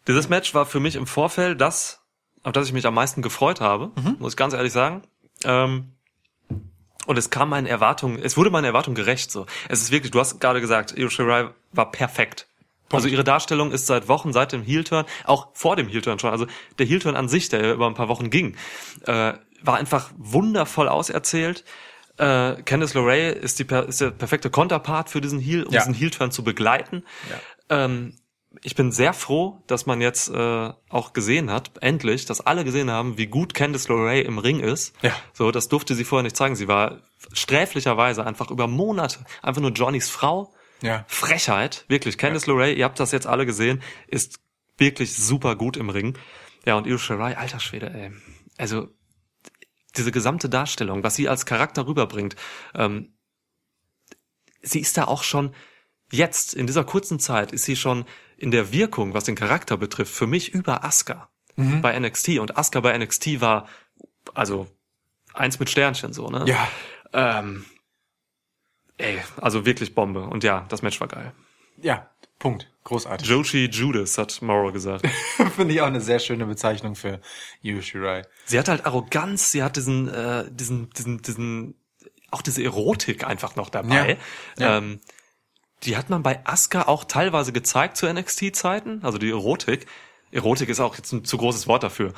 Dieses 0.06 0.28
Match 0.28 0.54
war 0.54 0.64
für 0.64 0.80
mich 0.80 0.94
im 0.94 1.08
Vorfeld 1.08 1.60
das, 1.60 2.04
auf 2.44 2.52
das 2.52 2.68
ich 2.68 2.72
mich 2.72 2.86
am 2.86 2.94
meisten 2.94 3.20
gefreut 3.20 3.60
habe, 3.60 3.90
muss 4.18 4.34
ich 4.34 4.36
ganz 4.36 4.54
ehrlich 4.54 4.72
sagen. 4.72 5.02
Ähm, 5.44 5.96
und 7.06 7.18
es 7.18 7.30
kam 7.30 7.50
meinen 7.50 7.66
Erwartungen, 7.66 8.18
es 8.22 8.36
wurde 8.36 8.50
meinen 8.50 8.64
Erwartungen 8.64 8.94
gerecht. 8.94 9.30
So, 9.30 9.46
es 9.68 9.82
ist 9.82 9.90
wirklich, 9.90 10.10
du 10.10 10.20
hast 10.20 10.40
gerade 10.40 10.60
gesagt, 10.60 10.96
Io 10.96 11.08
Shirai 11.08 11.48
war 11.72 11.90
perfekt. 11.90 12.46
Also 12.92 13.06
ihre 13.06 13.22
Darstellung 13.22 13.70
ist 13.70 13.86
seit 13.86 14.08
Wochen, 14.08 14.32
seit 14.32 14.50
dem 14.52 14.62
Heel-Turn, 14.64 15.04
auch 15.24 15.48
vor 15.54 15.76
dem 15.76 15.86
Heel-Turn 15.88 16.18
schon, 16.18 16.30
also 16.30 16.46
der 16.78 16.86
Heel-Turn 16.86 17.14
an 17.14 17.28
sich, 17.28 17.48
der 17.48 17.74
über 17.74 17.86
ein 17.86 17.94
paar 17.94 18.08
Wochen 18.08 18.30
ging, 18.30 18.56
äh, 19.06 19.34
war 19.62 19.76
einfach 19.76 20.10
wundervoll 20.16 20.88
auserzählt. 20.88 21.64
Äh, 22.16 22.60
Candice 22.64 22.94
LeRae 22.94 23.30
ist, 23.30 23.60
die, 23.60 23.66
ist 23.86 24.00
der 24.00 24.10
perfekte 24.10 24.50
Konterpart 24.50 25.08
für 25.08 25.20
diesen 25.20 25.38
Heel, 25.38 25.62
um 25.62 25.72
Ja. 25.72 25.80
diesen 25.80 25.94
Heel-Turn 25.94 26.32
zu 26.32 26.42
begleiten. 26.42 27.04
Ähm, 27.68 28.16
ich 28.62 28.74
bin 28.74 28.90
sehr 28.90 29.12
froh, 29.12 29.62
dass 29.66 29.86
man 29.86 30.00
jetzt 30.00 30.28
äh, 30.28 30.72
auch 30.88 31.12
gesehen 31.12 31.50
hat, 31.50 31.70
endlich, 31.80 32.26
dass 32.26 32.40
alle 32.40 32.64
gesehen 32.64 32.90
haben, 32.90 33.16
wie 33.16 33.26
gut 33.26 33.54
Candice 33.54 33.88
LeRae 33.88 34.22
im 34.22 34.38
Ring 34.38 34.60
ist. 34.60 34.94
Ja. 35.02 35.14
So, 35.32 35.50
das 35.50 35.68
durfte 35.68 35.94
sie 35.94 36.04
vorher 36.04 36.24
nicht 36.24 36.36
zeigen. 36.36 36.56
Sie 36.56 36.68
war 36.68 37.02
sträflicherweise 37.32 38.26
einfach 38.26 38.50
über 38.50 38.66
Monate 38.66 39.24
einfach 39.42 39.62
nur 39.62 39.70
Johnnys 39.70 40.08
Frau. 40.08 40.52
Ja. 40.82 41.04
Frechheit, 41.08 41.84
wirklich. 41.88 42.18
Candice 42.18 42.46
LeRae, 42.46 42.72
ihr 42.72 42.84
habt 42.84 42.98
das 42.98 43.12
jetzt 43.12 43.26
alle 43.26 43.46
gesehen, 43.46 43.82
ist 44.08 44.40
wirklich 44.78 45.14
super 45.14 45.54
gut 45.54 45.76
im 45.76 45.90
Ring. 45.90 46.18
Ja, 46.66 46.76
und 46.76 46.86
Io 46.86 46.98
Shirai, 46.98 47.36
alter 47.36 47.60
Schwede, 47.60 47.90
ey. 47.92 48.12
Also, 48.58 48.88
diese 49.96 50.10
gesamte 50.10 50.48
Darstellung, 50.48 51.02
was 51.02 51.14
sie 51.14 51.28
als 51.28 51.46
Charakter 51.46 51.86
rüberbringt, 51.86 52.36
ähm, 52.74 53.14
sie 54.62 54.80
ist 54.80 54.96
da 54.96 55.04
auch 55.04 55.22
schon 55.22 55.54
jetzt, 56.10 56.54
in 56.54 56.66
dieser 56.66 56.84
kurzen 56.84 57.18
Zeit, 57.18 57.52
ist 57.52 57.64
sie 57.64 57.76
schon 57.76 58.04
in 58.36 58.50
der 58.50 58.72
Wirkung, 58.72 59.14
was 59.14 59.24
den 59.24 59.34
Charakter 59.34 59.76
betrifft, 59.76 60.14
für 60.14 60.26
mich 60.26 60.54
über 60.54 60.84
Asuka 60.84 61.28
bei 61.56 61.98
NXT. 61.98 62.38
Und 62.38 62.56
Asuka 62.56 62.80
bei 62.80 62.96
NXT 62.96 63.40
war, 63.40 63.68
also, 64.34 64.66
eins 65.34 65.58
mit 65.58 65.70
Sternchen 65.70 66.12
so, 66.12 66.28
ne? 66.28 66.44
Ja. 66.46 66.68
Ähm, 67.12 67.64
ey, 68.96 69.18
also 69.36 69.66
wirklich 69.66 69.94
Bombe. 69.94 70.22
Und 70.22 70.44
ja, 70.44 70.66
das 70.68 70.82
Match 70.82 71.00
war 71.00 71.08
geil. 71.08 71.32
Ja. 71.76 72.10
Punkt. 72.38 72.70
Großartig. 72.84 73.28
Joshi 73.28 73.68
Judas, 73.70 74.16
hat 74.16 74.40
Morrow 74.40 74.72
gesagt. 74.72 75.06
Finde 75.56 75.74
ich 75.74 75.82
auch 75.82 75.86
eine 75.86 76.00
sehr 76.00 76.18
schöne 76.18 76.46
Bezeichnung 76.46 76.94
für 76.94 77.20
Io 77.62 77.82
Shirai. 77.82 78.22
sie 78.46 78.58
hat 78.58 78.68
halt 78.68 78.86
Arroganz, 78.86 79.50
sie 79.52 79.62
hat 79.62 79.76
diesen, 79.76 80.08
äh, 80.08 80.46
diesen, 80.50 80.88
diesen, 80.90 81.20
diesen, 81.20 81.74
auch 82.30 82.40
diese 82.40 82.64
Erotik 82.64 83.24
einfach 83.26 83.56
noch 83.56 83.68
dabei. 83.68 84.18
Ja. 84.56 84.64
Ja. 84.64 84.78
Ähm, 84.78 85.00
die 85.82 85.96
hat 85.96 86.10
man 86.10 86.22
bei 86.22 86.44
Asuka 86.46 86.82
auch 86.82 87.04
teilweise 87.04 87.52
gezeigt 87.52 87.96
zu 87.96 88.12
NXT-Zeiten, 88.12 89.02
also 89.02 89.18
die 89.18 89.30
Erotik. 89.30 89.86
Erotik 90.30 90.68
ist 90.68 90.80
auch 90.80 90.96
jetzt 90.96 91.12
ein 91.12 91.24
zu 91.24 91.38
großes 91.38 91.66
Wort 91.66 91.82
dafür. 91.82 92.12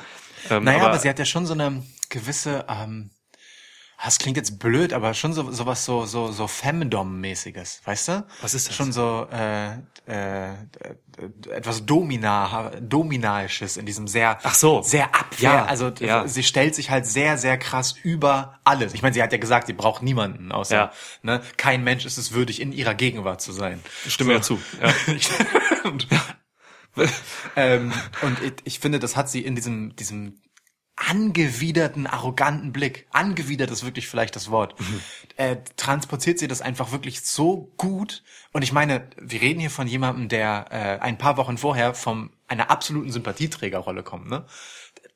Ähm, 0.49 0.63
Naja, 0.63 0.85
aber, 0.85 0.99
sie 0.99 1.09
hat 1.09 1.19
ja 1.19 1.25
schon 1.25 1.45
so 1.45 1.53
eine 1.53 1.83
gewisse, 2.09 2.65
ähm, 2.69 3.09
das 4.03 4.17
klingt 4.17 4.35
jetzt 4.37 4.59
blöd, 4.59 4.91
aber 4.93 5.13
schon 5.13 5.33
so 5.33 5.51
sowas 5.51 5.85
so 5.85 6.05
so 6.05 6.31
so 6.31 6.45
Femdom-mäßiges, 6.47 7.81
weißt 7.85 8.07
du? 8.09 8.25
Was 8.41 8.53
ist 8.53 8.67
das? 8.67 8.75
Schon 8.75 8.91
so 8.91 9.27
äh, 9.31 9.73
äh, 10.07 10.51
äh, 10.51 10.55
etwas 11.49 11.85
Domina, 11.85 12.71
Dominaisches 12.81 13.77
in 13.77 13.85
diesem 13.85 14.07
sehr 14.07 14.39
Ach 14.43 14.53
so. 14.53 14.81
sehr 14.81 15.05
Abwehr. 15.15 15.51
Ja, 15.53 15.65
also 15.65 15.89
ja. 15.99 16.27
sie 16.27 16.43
stellt 16.43 16.75
sich 16.75 16.89
halt 16.89 17.05
sehr 17.05 17.37
sehr 17.37 17.57
krass 17.57 17.95
über 18.03 18.59
alles. 18.65 18.93
Ich 18.93 19.01
meine, 19.01 19.13
sie 19.13 19.23
hat 19.23 19.31
ja 19.31 19.37
gesagt, 19.37 19.67
sie 19.67 19.73
braucht 19.73 20.03
niemanden 20.03 20.51
außer 20.51 20.75
Ja. 20.75 20.91
ne, 21.21 21.41
kein 21.57 21.83
Mensch 21.83 22.05
ist 22.05 22.17
es 22.17 22.33
würdig 22.33 22.59
in 22.61 22.73
ihrer 22.73 22.95
Gegenwart 22.95 23.41
zu 23.41 23.51
sein. 23.53 23.79
ich 24.05 24.13
stimme 24.13 24.33
ja 24.33 24.41
zu. 24.41 24.59
Ja. 24.81 25.89
und, 25.89 26.07
ähm, 27.55 27.91
und 28.21 28.41
ich, 28.43 28.53
ich 28.65 28.79
finde, 28.79 28.99
das 28.99 29.15
hat 29.15 29.29
sie 29.29 29.41
in 29.43 29.55
diesem, 29.55 29.95
diesem 29.95 30.35
angewiderten, 30.95 32.07
arroganten 32.07 32.71
Blick, 32.71 33.07
angewidert 33.11 33.71
ist 33.71 33.83
wirklich 33.83 34.07
vielleicht 34.07 34.35
das 34.35 34.51
Wort, 34.51 34.75
äh, 35.37 35.57
transportiert 35.75 36.39
sie 36.39 36.47
das 36.47 36.61
einfach 36.61 36.91
wirklich 36.91 37.21
so 37.21 37.71
gut. 37.77 38.23
Und 38.51 38.61
ich 38.61 38.71
meine, 38.71 39.09
wir 39.17 39.41
reden 39.41 39.59
hier 39.59 39.71
von 39.71 39.87
jemandem, 39.87 40.29
der 40.29 40.67
äh, 40.69 41.03
ein 41.03 41.17
paar 41.17 41.37
Wochen 41.37 41.57
vorher 41.57 41.93
von 41.95 42.29
einer 42.47 42.69
absoluten 42.69 43.11
Sympathieträgerrolle 43.11 44.03
kommt, 44.03 44.29
ne? 44.29 44.45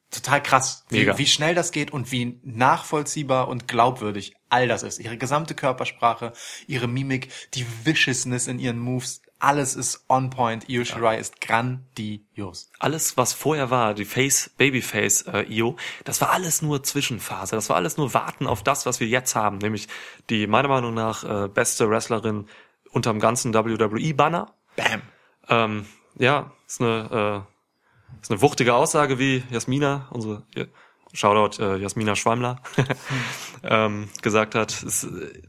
Total 0.10 0.41
krass, 0.41 0.86
wie, 0.88 1.05
wie 1.17 1.27
schnell 1.27 1.53
das 1.53 1.74
geht 1.74 1.91
und 1.91 2.13
wie 2.13 2.39
nachvollziehbar 2.41 3.50
und 3.50 3.67
glaubwürdig 3.67 4.36
all 4.48 4.69
das 4.69 4.81
ist. 4.81 5.00
Ihre 5.00 5.17
gesamte 5.17 5.53
Körpersprache, 5.53 6.31
ihre 6.65 6.88
Mimik, 6.88 7.29
die 7.55 7.65
Viciousness 7.84 8.48
in 8.48 8.57
ihren 8.57 8.79
Moves, 8.79 9.22
alles 9.39 9.75
ist 9.75 10.06
on 10.10 10.29
point. 10.29 10.67
Io 10.70 10.84
Shirai 10.84 11.17
ist 11.17 11.41
grandios. 11.41 12.70
alles, 12.79 13.17
was 13.17 13.34
vorher 13.34 13.70
war, 13.70 13.94
die 13.94 14.06
Face, 14.06 14.51
Babyface 14.58 15.24
äh, 15.24 15.44
Io, 15.44 15.75
das 16.06 16.22
war 16.22 16.32
alles 16.32 16.62
nur 16.62 16.84
Zwischenphase. 16.84 17.56
Das 17.56 17.70
war 17.70 17.75
alles 17.75 17.98
nur 17.98 18.13
Warten 18.13 18.48
auf 18.48 18.63
das, 18.63 18.86
was 18.86 19.00
wir 19.00 19.08
jetzt 19.08 19.36
haben, 19.36 19.58
nämlich 19.60 19.88
die 20.29 20.48
meiner 20.48 20.67
Meinung 20.67 20.94
nach 20.94 21.24
äh, 21.24 21.48
beste 21.48 21.89
Wrestlerin 21.89 22.48
unterm 22.91 23.20
ganzen 23.20 23.53
WWE-Banner. 23.53 24.53
Bam. 24.75 25.01
Ähm, 25.50 25.86
ja, 26.17 26.51
ist 26.67 26.82
eine, 26.82 27.46
äh, 27.46 28.22
ist 28.22 28.32
eine 28.32 28.41
wuchtige 28.41 28.74
Aussage, 28.74 29.20
wie 29.20 29.44
Jasmina, 29.51 30.08
unsere 30.10 30.44
ja, 30.56 30.65
Shoutout 31.13 31.62
äh, 31.62 31.77
Jasmina 31.77 32.15
Schwammler, 32.15 32.62
ähm, 33.63 34.10
gesagt 34.22 34.56
hat. 34.56 34.84
Äh, 34.84 35.41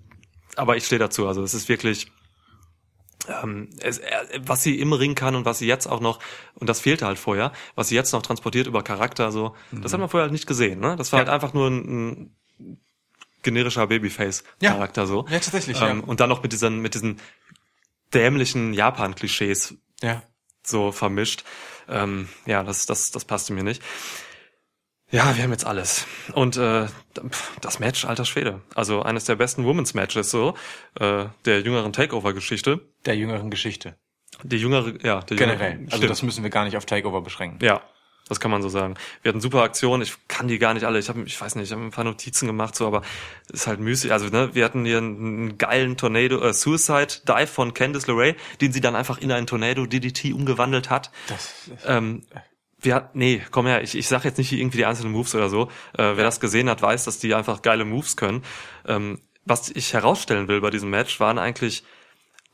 aber 0.57 0.77
ich 0.77 0.87
stehe 0.87 0.99
dazu. 0.99 1.27
Also 1.27 1.43
es 1.43 1.55
ist 1.55 1.69
wirklich, 1.69 2.11
ähm, 3.27 3.69
es, 3.81 3.99
äh, 3.99 4.41
was 4.41 4.63
sie 4.63 4.79
im 4.79 4.93
Ring 4.93 5.15
kann 5.15 5.35
und 5.35 5.45
was 5.45 5.59
sie 5.59 5.67
jetzt 5.67 5.87
auch 5.87 6.01
noch, 6.01 6.21
und 6.55 6.69
das 6.69 6.81
fehlte 6.81 7.07
halt 7.07 7.19
vorher, 7.19 7.53
was 7.75 7.89
sie 7.89 7.95
jetzt 7.95 8.13
noch 8.13 8.23
transportiert 8.23 8.67
über 8.67 8.83
Charakter, 8.83 9.33
so, 9.33 9.55
das 9.73 9.93
hat 9.93 10.01
man 10.01 10.09
vorher 10.09 10.25
halt 10.25 10.33
nicht 10.33 10.47
gesehen. 10.47 10.81
Ne? 10.81 10.95
Das 10.97 11.13
war 11.13 11.21
Ja. 11.21 11.27
halt 11.27 11.35
einfach 11.35 11.53
nur 11.55 11.69
ein, 11.69 12.31
ein 12.61 12.79
generischer 13.43 13.87
Babyface-Charakter 13.87 15.07
so. 15.07 15.25
Ja, 15.31 15.39
tatsächlich, 15.41 15.81
Ähm, 15.81 16.01
ja. 16.01 16.05
Und 16.07 16.21
dann 16.21 16.29
noch 16.29 16.43
mit 16.43 16.53
diesen, 16.53 16.81
mit 16.81 16.95
diesen 16.95 17.21
dämlichen 18.15 18.73
Japan-Klischees 18.73 19.75
Ja. 20.03 20.23
so 20.63 20.93
vermischt. 20.93 21.45
Ähm, 21.89 22.29
ja, 22.47 22.63
das, 22.63 22.87
das, 22.87 23.11
das 23.11 23.25
passte 23.25 23.53
mir 23.53 23.63
nicht. 23.65 23.83
Ja, 25.11 25.35
wir 25.37 25.43
haben 25.43 25.53
jetzt 25.53 25.67
alles. 25.67 26.07
Und 26.35 26.57
äh, 26.59 26.87
das 27.61 27.79
Match, 27.79 28.05
alter 28.05 28.27
Schwede. 28.27 28.61
Also 28.75 29.03
eines 29.03 29.25
der 29.25 29.37
besten 29.37 29.65
Women's 29.65 29.95
Matches 29.95 30.31
so, 30.31 30.55
äh, 31.01 31.27
der 31.47 31.61
jüngeren 31.63 31.93
Takeover-Geschichte. 31.93 32.81
Der 33.07 33.17
jüngeren 33.17 33.51
Geschichte. 33.51 33.97
Die 34.43 34.59
jüngere, 34.59 35.03
ja, 35.03 35.21
der 35.23 35.37
Generell. 35.37 35.73
Jüngere, 35.73 35.85
Also 35.87 35.97
stimmt. 35.97 36.11
das 36.11 36.23
müssen 36.23 36.43
wir 36.43 36.51
gar 36.51 36.65
nicht 36.65 36.77
auf 36.77 36.85
Takeover 36.85 37.23
beschränken. 37.23 37.59
Ja, 37.65 37.81
das 38.29 38.39
kann 38.41 38.51
man 38.51 38.61
so 38.61 38.69
sagen. 38.69 38.95
Wir 39.23 39.31
hatten 39.31 39.41
super 39.41 39.63
Aktionen. 39.63 40.03
Ich 40.03 40.15
kann 40.29 40.47
die 40.49 40.59
gar 40.59 40.75
nicht 40.75 40.85
alle. 40.85 40.99
Ich 40.99 41.09
habe, 41.09 41.23
ich 41.23 41.41
weiß 41.41 41.55
nicht, 41.55 41.69
ich 41.69 41.73
habe 41.73 41.83
ein 41.83 41.91
paar 41.91 42.05
Notizen 42.05 42.47
gemacht, 42.47 42.77
so, 42.77 42.87
aber 42.87 43.01
es 43.49 43.61
ist 43.63 43.67
halt 43.67 43.81
müßig. 43.81 44.13
Also 44.13 44.27
ne, 44.29 44.55
wir 44.55 44.67
hatten 44.67 44.85
hier 44.85 44.99
einen, 44.99 45.57
geilen 45.57 45.97
Tornado 45.97 46.39
äh, 46.43 46.53
Suicide 46.53 47.23
Dive 47.27 47.47
von 47.47 47.73
Candice 47.73 48.07
LeRae, 48.07 48.35
den 48.61 48.73
sie 48.73 48.83
dann 48.83 48.95
einfach 48.95 49.17
in 49.19 49.33
einen 49.33 49.47
Tornado 49.47 49.87
DDT 49.87 50.35
umgewandelt 50.35 50.91
hat. 50.91 51.11
Das, 51.29 51.55
Ähm, 51.87 52.25
wir, 52.81 53.11
nee, 53.15 53.43
komm 53.51 53.67
her, 53.67 53.83
ich, 53.83 53.97
ich 53.97 54.09
sag 54.09 54.25
jetzt 54.25 54.39
nicht 54.39 54.53
irgendwie 54.53 54.79
die 54.79 54.87
einzelnen 54.87 55.13
Moves 55.13 55.35
oder 55.35 55.49
so. 55.49 55.65
Äh, 55.95 56.17
wer 56.17 56.25
das 56.25 56.41
gesehen 56.41 56.69
hat, 56.69 56.81
weiß, 56.83 57.05
dass 57.05 57.19
die 57.19 57.35
einfach 57.35 57.63
geile 57.63 57.85
Moves 57.85 58.17
können. 58.17 58.43
Ähm, 58.87 59.21
was 59.45 59.71
ich 59.71 59.95
herausstellen 59.95 60.49
will 60.49 60.61
bei 60.61 60.71
diesem 60.71 60.91
Match, 60.91 61.19
waren 61.21 61.39
eigentlich 61.39 61.85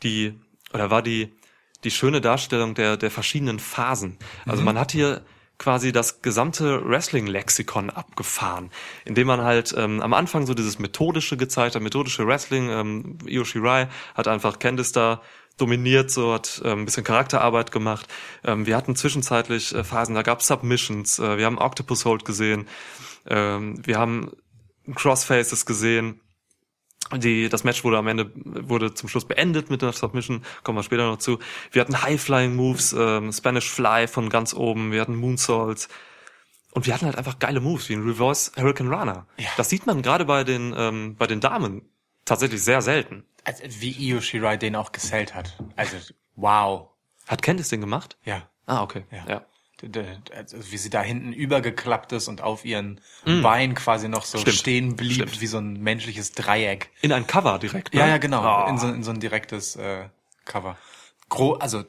die, 0.03 0.39
oder 0.73 0.91
war 0.91 1.03
die, 1.03 1.35
die 1.83 1.91
schöne 1.91 2.21
Darstellung 2.21 2.75
der, 2.75 2.97
der 2.97 3.11
verschiedenen 3.11 3.59
Phasen. 3.59 4.17
Also 4.47 4.63
man 4.63 4.79
hat 4.79 4.93
hier 4.93 5.23
quasi 5.59 5.93
das 5.93 6.23
gesamte 6.23 6.85
Wrestling-Lexikon 6.89 7.91
abgefahren, 7.91 8.71
indem 9.05 9.29
man 9.29 9.43
halt 9.43 9.75
ähm, 9.77 10.01
am 10.01 10.13
Anfang 10.13 10.47
so 10.47 10.55
dieses 10.55 10.79
methodische 10.79 11.37
gezeigt 11.37 11.75
hat, 11.75 11.83
methodische 11.83 12.27
Wrestling. 12.27 12.71
Ähm, 12.71 13.19
Io 13.27 13.45
Shirai 13.45 13.89
hat 14.15 14.27
einfach 14.27 14.59
Candice 14.59 14.93
da 14.93 15.23
dominiert, 15.57 16.11
so 16.11 16.33
hat 16.33 16.61
ähm, 16.65 16.81
ein 16.81 16.85
bisschen 16.85 17.05
Charakterarbeit 17.05 17.73
gemacht. 17.73 18.07
Ähm, 18.45 18.67
wir 18.67 18.77
hatten 18.77 18.97
zwischenzeitlich 18.97 19.75
äh, 19.75 19.85
Phasen, 19.85 20.15
da 20.15 20.23
gab 20.23 20.43
Submissions, 20.43 21.19
äh, 21.19 21.39
wir 21.39 21.47
haben 21.47 21.59
Octopus 21.59 22.05
Hold 22.05 22.25
gesehen, 22.25 22.67
ähm, 23.27 23.85
wir 23.87 23.99
haben 23.99 24.33
Crossfaces 24.95 25.67
gesehen. 25.67 26.21
Die, 27.15 27.51
das 27.51 27.65
Match 27.65 27.85
wurde 27.85 27.99
am 27.99 28.09
Ende, 28.09 28.33
wurde 28.35 28.95
zum 28.95 29.11
Schluss 29.11 29.27
beendet 29.27 29.69
mit 29.69 29.83
einer 29.83 29.93
Submission, 29.93 30.43
kommen 30.63 30.79
wir 30.79 30.83
später 30.83 31.07
noch 31.07 31.19
zu. 31.19 31.39
Wir 31.71 31.83
hatten 31.83 32.03
High-Flying-Moves, 32.03 32.95
ähm, 32.99 33.31
Spanish 33.31 33.71
Fly 33.71 34.09
von 34.09 34.31
ganz 34.31 34.55
oben, 34.55 34.91
wir 34.91 35.03
hatten 35.03 35.15
Moonsaults. 35.15 35.89
Und 36.73 36.87
wir 36.87 36.95
hatten 36.95 37.05
halt 37.07 37.17
einfach 37.17 37.39
geile 37.39 37.61
Moves, 37.61 37.89
wie 37.89 37.93
ein 37.93 38.03
Reverse 38.03 38.51
Hurricane 38.57 38.93
Runner. 38.93 39.27
Ja. 39.37 39.51
Das 39.57 39.69
sieht 39.69 39.87
man 39.87 40.03
gerade 40.03 40.25
bei 40.25 40.45
den, 40.45 40.75
ähm, 40.77 41.15
bei 41.17 41.27
den 41.27 41.41
Damen 41.41 41.83
tatsächlich 42.25 42.63
sehr 42.65 42.81
selten. 42.83 43.25
Also, 43.45 43.63
wie 43.81 43.91
Io 43.91 44.21
Shirai 44.21 44.57
den 44.57 44.77
auch 44.77 44.93
gesellt 44.93 45.35
hat. 45.35 45.57
Also, 45.77 45.97
wow. 46.37 46.89
Hat 47.27 47.43
Candice 47.43 47.71
den 47.71 47.81
gemacht? 47.81 48.17
Ja. 48.25 48.49
Ah, 48.67 48.83
okay. 48.83 49.05
Ja. 49.11 49.25
ja. 49.29 49.47
Also 50.35 50.71
wie 50.71 50.79
sie 50.79 50.89
da 50.89 51.03
hinten 51.03 51.33
übergeklappt 51.35 52.13
ist 52.13 52.29
und 52.29 52.41
auf 52.41 52.65
ihren 52.65 53.01
Bein 53.25 53.75
quasi 53.75 54.09
noch 54.09 54.25
so 54.25 54.39
Mm. 54.39 54.41
Stimmt. 54.41 54.57
stehen 54.57 54.97
blieb, 54.97 55.13
Stimmt. 55.13 55.41
wie 55.43 55.47
so 55.47 55.59
ein 55.59 55.75
menschliches 55.75 56.33
Dreieck. 56.33 56.91
In 57.03 57.13
ein 57.13 57.27
Cover 57.27 57.59
direkt. 57.59 57.93
Ne? 57.93 58.01
Ja, 58.01 58.07
ja, 58.07 58.17
genau. 58.19 58.41
Ah. 58.41 58.69
In, 58.71 58.79
so, 58.79 58.89
in 58.89 59.03
so 59.03 59.11
ein 59.11 59.21
direktes 59.21 59.77
äh, 59.77 60.09
Cover. 60.47 60.79
Gro 61.29 61.55
also 61.55 61.85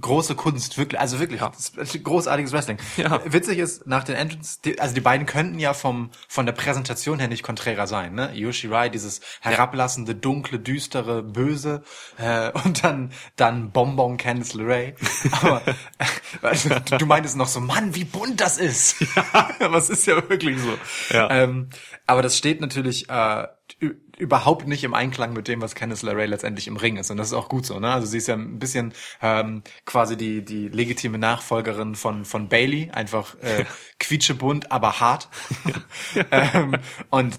große 0.00 0.34
Kunst, 0.34 0.78
wirklich, 0.78 1.00
also 1.00 1.18
wirklich 1.18 1.40
ist 1.76 2.04
großartiges 2.04 2.52
Wrestling. 2.52 2.78
Ja. 2.96 3.20
Witzig 3.24 3.58
ist, 3.58 3.86
nach 3.86 4.04
den 4.04 4.16
Entrance, 4.16 4.58
also 4.78 4.94
die 4.94 5.00
beiden 5.00 5.26
könnten 5.26 5.58
ja 5.58 5.74
vom 5.74 6.10
von 6.28 6.46
der 6.46 6.52
Präsentation 6.52 7.18
her 7.18 7.28
nicht 7.28 7.42
konträrer 7.42 7.86
sein, 7.86 8.14
ne? 8.14 8.32
Yoshi 8.34 8.68
Rai, 8.68 8.88
dieses 8.88 9.20
herablassende, 9.40 10.14
dunkle, 10.14 10.58
düstere, 10.58 11.22
böse 11.22 11.82
äh, 12.18 12.50
und 12.64 12.84
dann 12.84 13.12
dann 13.36 13.70
Bonbon 13.70 14.16
Candice 14.16 14.54
LeRae. 14.54 14.94
Aber 15.42 15.62
also, 16.42 16.70
du 16.98 17.06
meintest 17.06 17.36
noch 17.36 17.48
so, 17.48 17.60
Mann, 17.60 17.94
wie 17.94 18.04
bunt 18.04 18.40
das 18.40 18.58
ist. 18.58 18.96
Aber 19.60 19.78
es 19.78 19.90
ist 19.90 20.06
ja 20.06 20.16
wirklich 20.28 20.58
so. 20.58 20.78
Ja. 21.14 21.30
Ähm, 21.30 21.68
aber 22.08 22.22
das 22.22 22.36
steht 22.36 22.60
natürlich 22.60 23.08
äh, 23.10 23.46
überhaupt 24.18 24.66
nicht 24.66 24.84
im 24.84 24.94
Einklang 24.94 25.32
mit 25.32 25.48
dem, 25.48 25.60
was 25.62 25.74
Candice 25.74 26.02
LeRae 26.02 26.26
letztendlich 26.26 26.66
im 26.66 26.76
Ring 26.76 26.96
ist. 26.96 27.10
Und 27.10 27.16
das 27.16 27.28
ist 27.28 27.32
auch 27.32 27.48
gut 27.48 27.66
so. 27.66 27.78
Ne? 27.78 27.92
Also 27.92 28.06
sie 28.06 28.18
ist 28.18 28.28
ja 28.28 28.34
ein 28.34 28.58
bisschen 28.58 28.92
ähm, 29.22 29.62
quasi 29.84 30.16
die 30.16 30.44
die 30.44 30.68
legitime 30.68 31.18
Nachfolgerin 31.18 31.94
von 31.94 32.24
von 32.24 32.48
Bailey, 32.48 32.90
einfach 32.92 33.34
äh, 33.40 33.64
quietschebunt, 33.98 34.72
aber 34.72 35.00
hart. 35.00 35.28
ähm, 36.30 36.76
und 37.10 37.38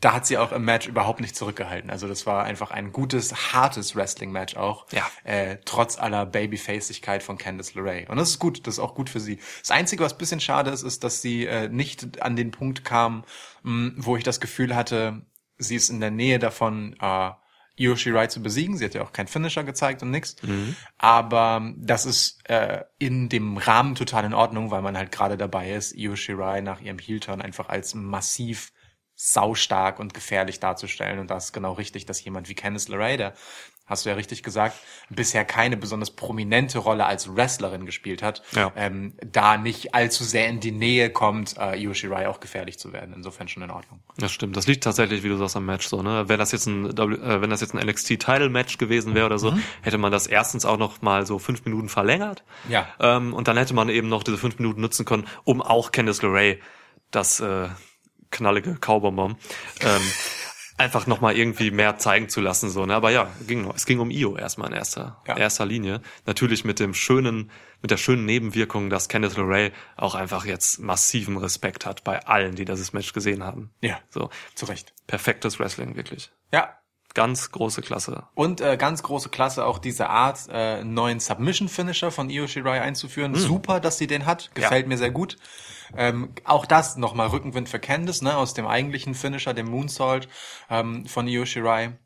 da 0.00 0.12
hat 0.14 0.26
sie 0.26 0.38
auch 0.38 0.52
im 0.52 0.64
Match 0.64 0.86
überhaupt 0.86 1.20
nicht 1.20 1.34
zurückgehalten. 1.34 1.90
Also 1.90 2.06
das 2.06 2.24
war 2.24 2.44
einfach 2.44 2.70
ein 2.70 2.92
gutes, 2.92 3.52
hartes 3.52 3.96
Wrestling-Match 3.96 4.56
auch. 4.56 4.86
Ja. 4.92 5.10
Äh, 5.24 5.58
trotz 5.64 5.98
aller 5.98 6.24
Babyfacigkeit 6.24 7.22
von 7.22 7.36
Candice 7.36 7.74
LeRae. 7.74 8.06
Und 8.08 8.16
das 8.16 8.30
ist 8.30 8.38
gut, 8.38 8.66
das 8.66 8.74
ist 8.74 8.78
auch 8.78 8.94
gut 8.94 9.10
für 9.10 9.20
sie. 9.20 9.40
Das 9.60 9.70
Einzige, 9.70 10.04
was 10.04 10.16
bisschen 10.16 10.40
schade 10.40 10.70
ist, 10.70 10.82
ist, 10.82 11.02
dass 11.02 11.20
sie 11.20 11.46
äh, 11.46 11.68
nicht 11.68 12.22
an 12.22 12.36
den 12.36 12.52
Punkt 12.52 12.84
kam, 12.84 13.24
mh, 13.64 13.92
wo 13.96 14.16
ich 14.16 14.22
das 14.22 14.40
Gefühl 14.40 14.76
hatte, 14.76 15.22
sie 15.58 15.76
ist 15.76 15.90
in 15.90 16.00
der 16.00 16.10
Nähe 16.10 16.38
davon, 16.38 16.96
äh, 17.00 17.30
Io 17.78 17.94
Shirai 17.94 18.26
zu 18.26 18.42
besiegen. 18.42 18.76
Sie 18.76 18.84
hat 18.84 18.94
ja 18.94 19.02
auch 19.02 19.12
keinen 19.12 19.28
Finisher 19.28 19.62
gezeigt 19.64 20.02
und 20.02 20.10
nix. 20.10 20.36
Aber 20.98 21.72
das 21.76 22.06
ist 22.06 22.38
äh, 22.50 22.84
in 22.98 23.28
dem 23.28 23.56
Rahmen 23.56 23.94
total 23.94 24.24
in 24.24 24.34
Ordnung, 24.34 24.70
weil 24.70 24.82
man 24.82 24.96
halt 24.98 25.12
gerade 25.12 25.36
dabei 25.36 25.72
ist, 25.72 25.94
Io 25.96 26.16
Shirai 26.16 26.60
nach 26.60 26.80
ihrem 26.80 26.98
Heel-Turn 26.98 27.40
einfach 27.40 27.68
als 27.68 27.94
massiv 27.94 28.72
saustark 29.14 29.98
und 29.98 30.14
gefährlich 30.14 30.60
darzustellen. 30.60 31.18
Und 31.18 31.30
das 31.30 31.46
ist 31.46 31.52
genau 31.52 31.72
richtig, 31.72 32.06
dass 32.06 32.22
jemand 32.22 32.48
wie 32.48 32.54
Candice 32.54 32.88
LeRae, 32.88 33.16
der 33.16 33.34
hast 33.88 34.04
du 34.04 34.10
ja 34.10 34.14
richtig 34.16 34.42
gesagt, 34.42 34.76
bisher 35.10 35.44
keine 35.44 35.76
besonders 35.76 36.10
prominente 36.10 36.78
Rolle 36.78 37.06
als 37.06 37.34
Wrestlerin 37.34 37.86
gespielt 37.86 38.22
hat, 38.22 38.42
Ja. 38.54 38.72
ähm, 38.76 39.14
da 39.24 39.56
nicht 39.56 39.94
allzu 39.94 40.24
sehr 40.24 40.48
in 40.48 40.60
die 40.60 40.72
Nähe 40.72 41.10
kommt, 41.10 41.56
äh, 41.58 41.76
Io 41.82 41.94
Shirai 41.94 42.28
auch 42.28 42.40
gefährlich 42.40 42.78
zu 42.78 42.92
werden. 42.92 43.14
Insofern 43.16 43.48
schon 43.48 43.62
in 43.62 43.70
Ordnung. 43.70 44.00
Das 44.18 44.30
stimmt. 44.32 44.56
Das 44.56 44.66
liegt 44.66 44.84
tatsächlich, 44.84 45.22
wie 45.22 45.28
du 45.28 45.36
sagst, 45.36 45.56
am 45.56 45.64
Match 45.66 45.86
so, 45.88 46.02
ne? 46.02 46.28
Wenn 46.28 46.38
das 46.38 46.52
jetzt 46.52 46.66
ein, 46.66 46.96
W- 46.96 47.14
äh, 47.14 47.40
wenn 47.40 47.50
das 47.50 47.60
jetzt 47.60 47.74
ein 47.74 47.84
NXT-Title-Match 47.86 48.78
gewesen 48.78 49.14
wäre 49.14 49.26
oder 49.26 49.38
so, 49.38 49.56
hätte 49.82 49.98
man 49.98 50.12
das 50.12 50.26
erstens 50.26 50.64
auch 50.64 50.76
noch 50.76 51.00
mal 51.02 51.24
so 51.26 51.38
fünf 51.38 51.64
Minuten 51.64 51.88
verlängert. 51.88 52.42
Ja. 52.68 52.86
Ähm, 53.00 53.32
und 53.32 53.48
dann 53.48 53.56
hätte 53.56 53.74
man 53.74 53.88
eben 53.88 54.08
noch 54.08 54.22
diese 54.22 54.36
fünf 54.38 54.58
Minuten 54.58 54.80
nutzen 54.80 55.04
können, 55.04 55.26
um 55.44 55.62
auch 55.62 55.92
Candice 55.92 56.22
LeRae, 56.22 56.58
das 57.10 57.40
äh, 57.40 57.68
knallige 58.30 58.74
Kaubonbon, 58.74 59.36
ähm, 59.80 60.02
einfach 60.78 61.06
noch 61.06 61.20
mal 61.20 61.36
irgendwie 61.36 61.70
mehr 61.70 61.98
zeigen 61.98 62.28
zu 62.28 62.40
lassen, 62.40 62.70
so, 62.70 62.86
ne? 62.86 62.94
Aber 62.94 63.10
ja, 63.10 63.28
ging, 63.46 63.68
es 63.74 63.84
ging 63.84 63.98
um 63.98 64.10
Io 64.10 64.36
erstmal 64.36 64.68
in 64.70 64.76
erster, 64.76 65.20
Ja. 65.26 65.36
erster 65.36 65.66
Linie. 65.66 66.00
Natürlich 66.24 66.64
mit 66.64 66.78
dem 66.80 66.94
schönen, 66.94 67.50
mit 67.82 67.90
der 67.90 67.96
schönen 67.96 68.24
Nebenwirkung, 68.24 68.88
dass 68.88 69.08
Candice 69.08 69.36
LeRae 69.36 69.72
auch 69.96 70.14
einfach 70.14 70.44
jetzt 70.46 70.78
massiven 70.78 71.36
Respekt 71.36 71.84
hat 71.84 72.04
bei 72.04 72.24
allen, 72.26 72.54
die 72.54 72.64
dieses 72.64 72.92
Match 72.92 73.12
gesehen 73.12 73.42
haben. 73.44 73.70
Ja, 73.80 73.98
So, 74.08 74.30
zu 74.54 74.66
Recht. 74.66 74.94
perfektes 75.06 75.58
Wrestling, 75.58 75.96
wirklich. 75.96 76.30
Ja, 76.52 76.78
Ganz 77.18 77.50
große 77.50 77.82
Klasse. 77.82 78.28
Und 78.34 78.60
äh, 78.60 78.76
ganz 78.76 79.02
große 79.02 79.28
Klasse 79.28 79.66
auch 79.66 79.78
diese 79.78 80.08
Art, 80.08 80.48
äh, 80.48 80.52
einen 80.52 80.94
neuen 80.94 81.18
Submission-Finisher 81.18 82.12
von 82.12 82.30
Io 82.30 82.46
Shirai 82.46 82.80
einzuführen. 82.80 83.34
Super, 83.34 83.80
dass 83.80 83.98
sie 83.98 84.06
den 84.06 84.24
hat. 84.24 84.54
Gefällt 84.54 84.86
mir 84.86 84.96
sehr 84.96 85.10
gut. 85.10 85.36
Ähm, 85.96 86.32
auch 86.44 86.64
das 86.64 86.96
nochmal 86.96 87.26
Rückenwind 87.28 87.68
für 87.68 87.80
Candice, 87.80 88.22
ne, 88.22 88.36
aus 88.36 88.54
dem 88.54 88.68
eigentlichen 88.68 89.14
Finisher, 89.14 89.52
dem 89.52 89.66
Moonsault 89.68 90.28
ähm, 90.70 91.06
von 91.06 91.26
Io 91.26 91.44
Shirai. 91.44 91.98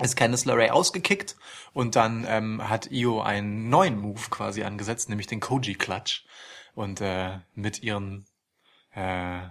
Ist 0.00 0.16
Candice 0.16 0.46
LeRae 0.46 0.70
ausgekickt 0.70 1.36
und 1.72 1.94
dann 1.94 2.24
ähm, 2.26 2.66
hat 2.66 2.90
Io 2.90 3.20
einen 3.20 3.68
neuen 3.68 3.98
Move 3.98 4.22
quasi 4.30 4.64
angesetzt, 4.64 5.10
nämlich 5.10 5.26
den 5.26 5.40
Koji 5.40 5.74
Clutch. 5.74 6.24
Und 6.74 7.02
äh, 7.02 7.38
mit 7.54 7.82
ihren 7.82 8.26
äh, 8.94 9.42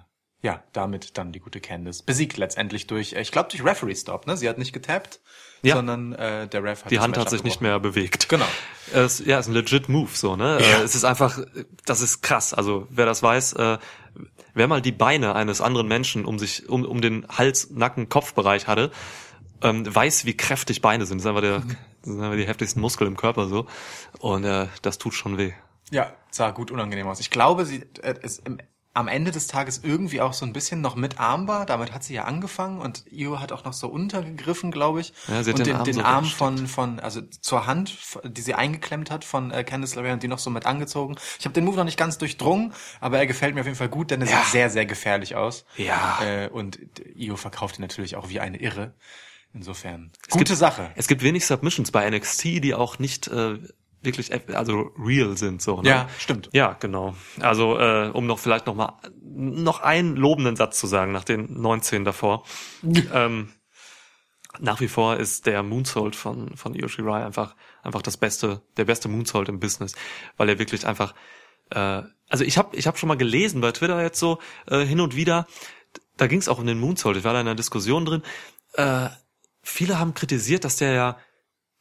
ja, 0.43 0.61
damit 0.73 1.17
dann 1.17 1.31
die 1.31 1.39
gute 1.39 1.59
Candice 1.61 2.03
besiegt 2.03 2.37
letztendlich 2.37 2.85
durch, 2.85 3.13
äh, 3.13 3.21
ich 3.21 3.31
glaube 3.31 3.49
durch 3.49 3.63
Referee 3.65 3.95
Stop, 3.95 4.27
ne? 4.27 4.35
Sie 4.37 4.47
hat 4.47 4.57
nicht 4.57 4.73
getappt, 4.73 5.21
Ja. 5.63 5.75
sondern 5.75 6.11
äh, 6.13 6.47
der 6.49 6.63
Ref 6.63 6.83
hat 6.83 6.91
Die 6.91 6.99
Hand 6.99 7.17
hat 7.17 7.29
sich 7.29 7.43
nicht 7.45 7.61
mehr 7.61 7.79
bewegt. 7.79 8.27
Genau. 8.29 8.45
Es, 8.93 9.19
ja, 9.25 9.39
ist 9.39 9.47
ein 9.47 9.53
legit 9.53 9.87
Move, 9.89 10.09
so, 10.13 10.35
ne? 10.35 10.59
Ja. 10.61 10.79
Äh, 10.79 10.83
Es 10.83 10.95
ist 10.95 11.05
einfach, 11.05 11.39
das 11.85 12.01
ist 12.01 12.21
krass. 12.21 12.53
Also, 12.53 12.85
wer 12.89 13.05
das 13.05 13.23
weiß, 13.23 13.53
äh, 13.53 13.77
wer 14.53 14.67
mal 14.67 14.81
die 14.81 14.91
Beine 14.91 15.33
eines 15.33 15.61
anderen 15.61 15.87
Menschen 15.87 16.25
um 16.25 16.37
sich, 16.37 16.67
um, 16.67 16.83
um 16.85 16.99
den 17.01 17.25
Hals, 17.29 17.69
Nacken, 17.71 18.09
Kopfbereich 18.09 18.67
hatte, 18.67 18.91
ähm, 19.61 19.85
weiß, 19.95 20.25
wie 20.25 20.35
kräftig 20.35 20.81
Beine 20.81 21.05
sind. 21.05 21.19
Das 21.19 21.23
ist 21.25 21.29
einfach 21.29 21.41
der, 21.41 21.59
das 21.59 21.75
sind 22.13 22.21
einfach 22.21 22.35
die 22.37 22.45
heftigsten 22.47 22.81
Muskeln 22.81 23.07
im 23.09 23.15
Körper, 23.17 23.47
so. 23.47 23.65
Und, 24.19 24.43
äh, 24.43 24.67
das 24.81 24.97
tut 24.97 25.13
schon 25.13 25.37
weh. 25.37 25.53
Ja, 25.91 26.13
sah 26.31 26.51
gut 26.51 26.69
unangenehm 26.69 27.07
aus. 27.07 27.21
Ich 27.21 27.29
glaube, 27.29 27.65
sie 27.65 27.85
äh, 28.01 28.15
ist 28.21 28.45
im, 28.45 28.57
am 28.95 29.07
Ende 29.07 29.31
des 29.31 29.47
Tages 29.47 29.81
irgendwie 29.83 30.21
auch 30.21 30.33
so 30.33 30.45
ein 30.45 30.53
bisschen 30.53 30.81
noch 30.81 30.95
mit 30.95 31.19
Armbar. 31.19 31.65
Damit 31.65 31.93
hat 31.93 32.03
sie 32.03 32.13
ja 32.13 32.25
angefangen 32.25 32.79
und 32.79 33.03
Io 33.11 33.39
hat 33.39 33.51
auch 33.51 33.63
noch 33.65 33.73
so 33.73 33.87
untergegriffen, 33.87 34.69
glaube 34.69 35.01
ich. 35.01 35.13
Ja, 35.27 35.43
sie 35.43 35.49
hat 35.51 35.59
und 35.59 35.65
den 35.65 35.73
den, 35.73 35.75
Arm 35.77 35.83
den 35.85 35.93
so 35.95 36.01
Arm 36.03 36.25
von, 36.25 36.67
von, 36.67 36.99
also 36.99 37.21
zur 37.21 37.65
Hand, 37.65 37.97
die 38.23 38.41
sie 38.41 38.53
eingeklemmt 38.53 39.09
hat 39.09 39.25
von 39.25 39.49
äh, 39.51 39.63
Candice 39.63 39.95
LeRae 39.95 40.13
und 40.13 40.21
die 40.21 40.27
noch 40.27 40.37
so 40.39 40.49
mit 40.51 40.65
angezogen. 40.67 41.15
Ich 41.39 41.45
habe 41.45 41.53
den 41.53 41.65
Move 41.65 41.77
noch 41.77 41.85
nicht 41.85 41.97
ganz 41.97 42.17
durchdrungen, 42.19 42.73
aber 43.01 43.17
er 43.17 43.25
gefällt 43.25 43.55
mir 43.55 43.61
auf 43.61 43.67
jeden 43.67 43.77
Fall 43.77 43.89
gut, 43.89 44.11
denn 44.11 44.21
er 44.21 44.27
Ja. 44.27 44.37
sieht 44.43 44.51
sehr, 44.51 44.69
sehr 44.69 44.85
gefährlich 44.85 45.35
aus. 45.35 45.65
Ja. 45.77 46.19
Äh, 46.23 46.49
und 46.49 46.77
Io 47.15 47.35
verkauft 47.35 47.79
ihn 47.79 47.81
natürlich 47.81 48.15
auch 48.15 48.29
wie 48.29 48.39
eine 48.39 48.57
Irre. 48.61 48.93
Insofern, 49.55 50.11
Es 50.27 50.29
gute 50.29 50.45
gibt, 50.45 50.57
Sache. 50.57 50.89
Es 50.95 51.07
gibt 51.07 51.21
wenig 51.21 51.45
Submissions 51.45 51.91
bei 51.91 52.09
NXT, 52.09 52.43
die 52.63 52.73
auch 52.73 52.97
nicht 52.97 53.27
äh, 53.27 53.59
wirklich, 54.03 54.31
also 54.55 54.91
real 54.97 55.37
sind, 55.37 55.61
so. 55.61 55.81
Ne? 55.81 55.89
Ja, 55.89 56.09
stimmt. 56.17 56.49
Ja, 56.53 56.73
genau. 56.79 57.15
Also 57.39 57.77
äh, 57.79 58.09
um 58.13 58.25
noch 58.25 58.39
vielleicht 58.39 58.67
noch 58.67 58.75
mal 58.75 58.99
noch 59.21 59.81
einen 59.81 60.15
lobenden 60.15 60.55
Satz 60.55 60.79
zu 60.79 60.87
sagen 60.87 61.11
nach 61.11 61.23
den 61.23 61.61
19 61.61 62.03
davor. 62.05 62.43
ähm, 63.13 63.49
nach 64.59 64.79
wie 64.81 64.87
vor 64.87 65.17
ist 65.17 65.47
der 65.47 65.63
Moonsault 65.63 66.15
von 66.15 66.55
von 66.55 66.75
Io 66.75 66.87
Shirai 66.87 67.25
einfach 67.25 67.55
einfach 67.81 68.01
das 68.03 68.17
beste 68.17 68.61
der 68.77 68.85
beste 68.85 69.09
Moonsault 69.09 69.49
im 69.49 69.59
Business, 69.59 69.95
weil 70.37 70.49
er 70.49 70.59
wirklich 70.59 70.85
einfach 70.85 71.15
äh, 71.71 72.03
also 72.29 72.43
ich 72.43 72.57
habe 72.57 72.75
ich 72.75 72.85
habe 72.85 72.97
schon 72.97 73.09
mal 73.09 73.17
gelesen 73.17 73.61
bei 73.61 73.71
Twitter 73.71 74.01
jetzt 74.01 74.19
so 74.19 74.39
äh, 74.67 74.85
hin 74.85 74.99
und 74.99 75.15
wieder 75.15 75.47
da 76.17 76.27
ging 76.27 76.39
es 76.39 76.47
auch 76.47 76.59
um 76.59 76.67
den 76.67 76.79
Moonsault, 76.79 77.17
ich 77.17 77.23
war 77.23 77.33
da 77.33 77.41
in 77.41 77.47
einer 77.47 77.55
Diskussion 77.55 78.05
drin. 78.05 78.23
Äh, 78.73 79.09
viele 79.61 79.99
haben 79.99 80.13
kritisiert, 80.13 80.63
dass 80.63 80.77
der 80.77 80.93
ja 80.93 81.17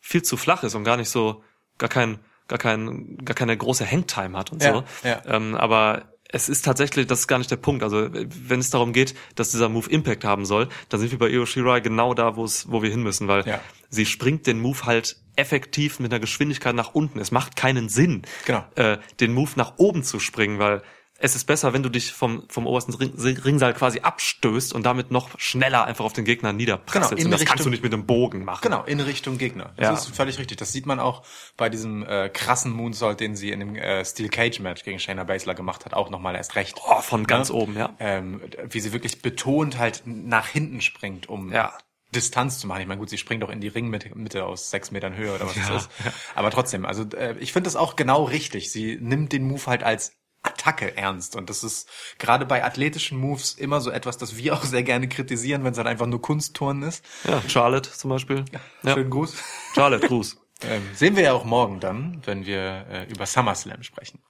viel 0.00 0.22
zu 0.22 0.36
flach 0.36 0.62
ist 0.62 0.74
und 0.74 0.84
gar 0.84 0.96
nicht 0.96 1.10
so 1.10 1.44
gar 1.78 1.88
kein 1.88 2.18
gar 2.48 2.58
kein 2.58 3.16
gar 3.24 3.34
keine 3.34 3.56
große 3.56 3.90
Hangtime 3.90 4.36
hat 4.36 4.52
und 4.52 4.62
Ja, 4.62 4.72
so. 4.74 4.84
ja. 5.08 5.22
Ähm, 5.26 5.54
aber 5.54 6.08
es 6.34 6.48
ist 6.48 6.64
tatsächlich, 6.64 7.06
das 7.06 7.20
ist 7.20 7.26
gar 7.28 7.38
nicht 7.38 7.50
der 7.50 7.56
Punkt. 7.56 7.82
Also 7.82 8.08
wenn 8.12 8.58
es 8.60 8.70
darum 8.70 8.92
geht, 8.94 9.14
dass 9.34 9.50
dieser 9.50 9.68
Move 9.68 9.88
Impact 9.90 10.24
haben 10.24 10.46
soll, 10.46 10.68
dann 10.88 10.98
sind 10.98 11.10
wir 11.12 11.18
bei 11.18 11.28
Io 11.28 11.44
Shirai 11.44 11.80
genau 11.80 12.14
da, 12.14 12.36
wo 12.36 12.44
es, 12.44 12.70
wo 12.70 12.82
wir 12.82 12.90
hin 12.90 13.02
müssen, 13.02 13.28
weil 13.28 13.46
Ja. 13.46 13.60
sie 13.90 14.06
springt 14.06 14.46
den 14.46 14.58
Move 14.60 14.84
halt 14.86 15.16
effektiv 15.36 15.98
mit 16.00 16.10
einer 16.12 16.20
Geschwindigkeit 16.20 16.74
nach 16.74 16.94
unten. 16.94 17.18
Es 17.18 17.32
macht 17.32 17.54
keinen 17.56 17.88
Sinn, 17.90 18.22
Genau. 18.46 18.64
äh, 18.76 18.98
den 19.20 19.32
Move 19.34 19.50
nach 19.56 19.74
oben 19.76 20.02
zu 20.04 20.18
springen, 20.20 20.58
weil 20.58 20.82
es 21.24 21.36
ist 21.36 21.44
besser, 21.44 21.72
wenn 21.72 21.84
du 21.84 21.88
dich 21.88 22.12
vom, 22.12 22.42
vom 22.48 22.66
obersten 22.66 22.92
Ring, 22.94 23.12
Ringsaal 23.16 23.74
quasi 23.74 24.00
abstößt 24.00 24.72
und 24.74 24.84
damit 24.84 25.12
noch 25.12 25.30
schneller 25.38 25.84
einfach 25.84 26.04
auf 26.04 26.12
den 26.12 26.24
Gegner 26.24 26.52
niederprasselst. 26.52 27.10
Genau, 27.10 27.20
in 27.20 27.26
und 27.26 27.30
das 27.30 27.40
kannst 27.40 27.52
Richtung- 27.60 27.64
du 27.66 27.70
nicht 27.70 27.82
mit 27.84 27.94
einem 27.94 28.06
Bogen 28.06 28.44
machen. 28.44 28.60
Genau, 28.62 28.82
in 28.82 28.98
Richtung 29.00 29.38
Gegner. 29.38 29.72
Das 29.76 29.86
Ja. 29.86 29.92
ist 29.94 30.16
völlig 30.16 30.38
richtig. 30.40 30.56
Das 30.58 30.72
sieht 30.72 30.84
man 30.84 30.98
auch 30.98 31.22
bei 31.56 31.68
diesem 31.68 32.04
äh, 32.04 32.28
krassen 32.28 32.72
Moonsault, 32.72 33.20
den 33.20 33.36
sie 33.36 33.50
in 33.50 33.60
dem 33.60 33.76
äh, 33.76 34.04
Steel 34.04 34.28
Cage 34.30 34.58
Match 34.58 34.82
gegen 34.82 34.98
Shayna 34.98 35.22
Baszler 35.22 35.54
gemacht 35.54 35.84
hat, 35.84 35.94
auch 35.94 36.10
nochmal 36.10 36.34
erst 36.34 36.56
recht. 36.56 36.80
Oh, 36.84 37.00
von 37.00 37.24
ganz 37.26 37.50
Ja. 37.50 37.54
oben, 37.54 37.76
ja. 37.78 37.94
Ähm, 38.00 38.40
wie 38.68 38.80
sie 38.80 38.92
wirklich 38.92 39.22
betont 39.22 39.78
halt 39.78 40.02
nach 40.04 40.48
hinten 40.48 40.80
springt, 40.80 41.28
um 41.28 41.52
Ja. 41.52 41.72
Distanz 42.14 42.58
zu 42.58 42.66
machen. 42.66 42.82
Ich 42.82 42.86
meine, 42.88 42.98
gut, 42.98 43.08
sie 43.08 43.16
springt 43.16 43.42
auch 43.42 43.48
in 43.48 43.60
die 43.60 43.68
Ringmitte 43.68 44.10
Mitte 44.18 44.44
aus 44.44 44.70
sechs 44.70 44.90
Metern 44.90 45.16
Höhe 45.16 45.34
oder 45.34 45.46
was 45.46 45.54
das 45.54 45.84
ist. 45.84 45.90
Aber 46.34 46.50
trotzdem, 46.50 46.84
also 46.84 47.04
äh, 47.16 47.36
ich 47.38 47.52
finde 47.54 47.68
das 47.68 47.76
auch 47.76 47.96
genau 47.96 48.24
richtig. 48.24 48.70
Sie 48.70 48.98
nimmt 49.00 49.32
den 49.32 49.46
Move 49.46 49.62
halt 49.66 49.82
als 49.82 50.12
Attacke 50.42 50.96
ernst. 50.96 51.36
Und 51.36 51.50
das 51.50 51.62
ist 51.62 51.88
gerade 52.18 52.46
bei 52.46 52.64
athletischen 52.64 53.18
Moves 53.18 53.54
immer 53.54 53.80
so 53.80 53.90
etwas, 53.90 54.18
das 54.18 54.36
wir 54.36 54.54
auch 54.54 54.64
sehr 54.64 54.82
gerne 54.82 55.08
kritisieren, 55.08 55.64
wenn 55.64 55.72
es 55.72 55.78
halt 55.78 55.88
einfach 55.88 56.06
nur 56.06 56.20
Kunstturnen 56.20 56.82
ist. 56.82 57.04
Ja, 57.24 57.42
Charlotte 57.48 57.90
zum 57.90 58.10
Beispiel. 58.10 58.44
Ja. 58.82 58.94
Schönen 58.94 59.10
Gruß. 59.10 59.36
Charlotte, 59.74 60.06
Gruß. 60.06 60.38
Ähm, 60.64 60.88
sehen 60.94 61.16
wir 61.16 61.24
ja 61.24 61.32
auch 61.32 61.44
morgen 61.44 61.80
dann, 61.80 62.22
wenn 62.24 62.46
wir 62.46 62.86
äh, 62.88 63.10
über 63.10 63.26
SummerSlam 63.26 63.82
sprechen. 63.82 64.22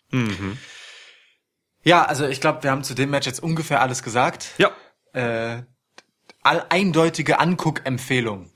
Ja, 1.84 2.06
also 2.06 2.26
ich 2.26 2.40
glaube, 2.40 2.62
wir 2.62 2.70
haben 2.70 2.84
zu 2.84 2.94
dem 2.94 3.10
Match 3.10 3.26
jetzt 3.26 3.42
ungefähr 3.42 3.82
alles 3.82 4.02
gesagt. 4.02 4.52
Ja. 4.56 4.70
Äh, 5.12 5.64
all, 6.42 6.64
eindeutige 6.70 7.38
Anguck-Empfehlung. 7.38 8.50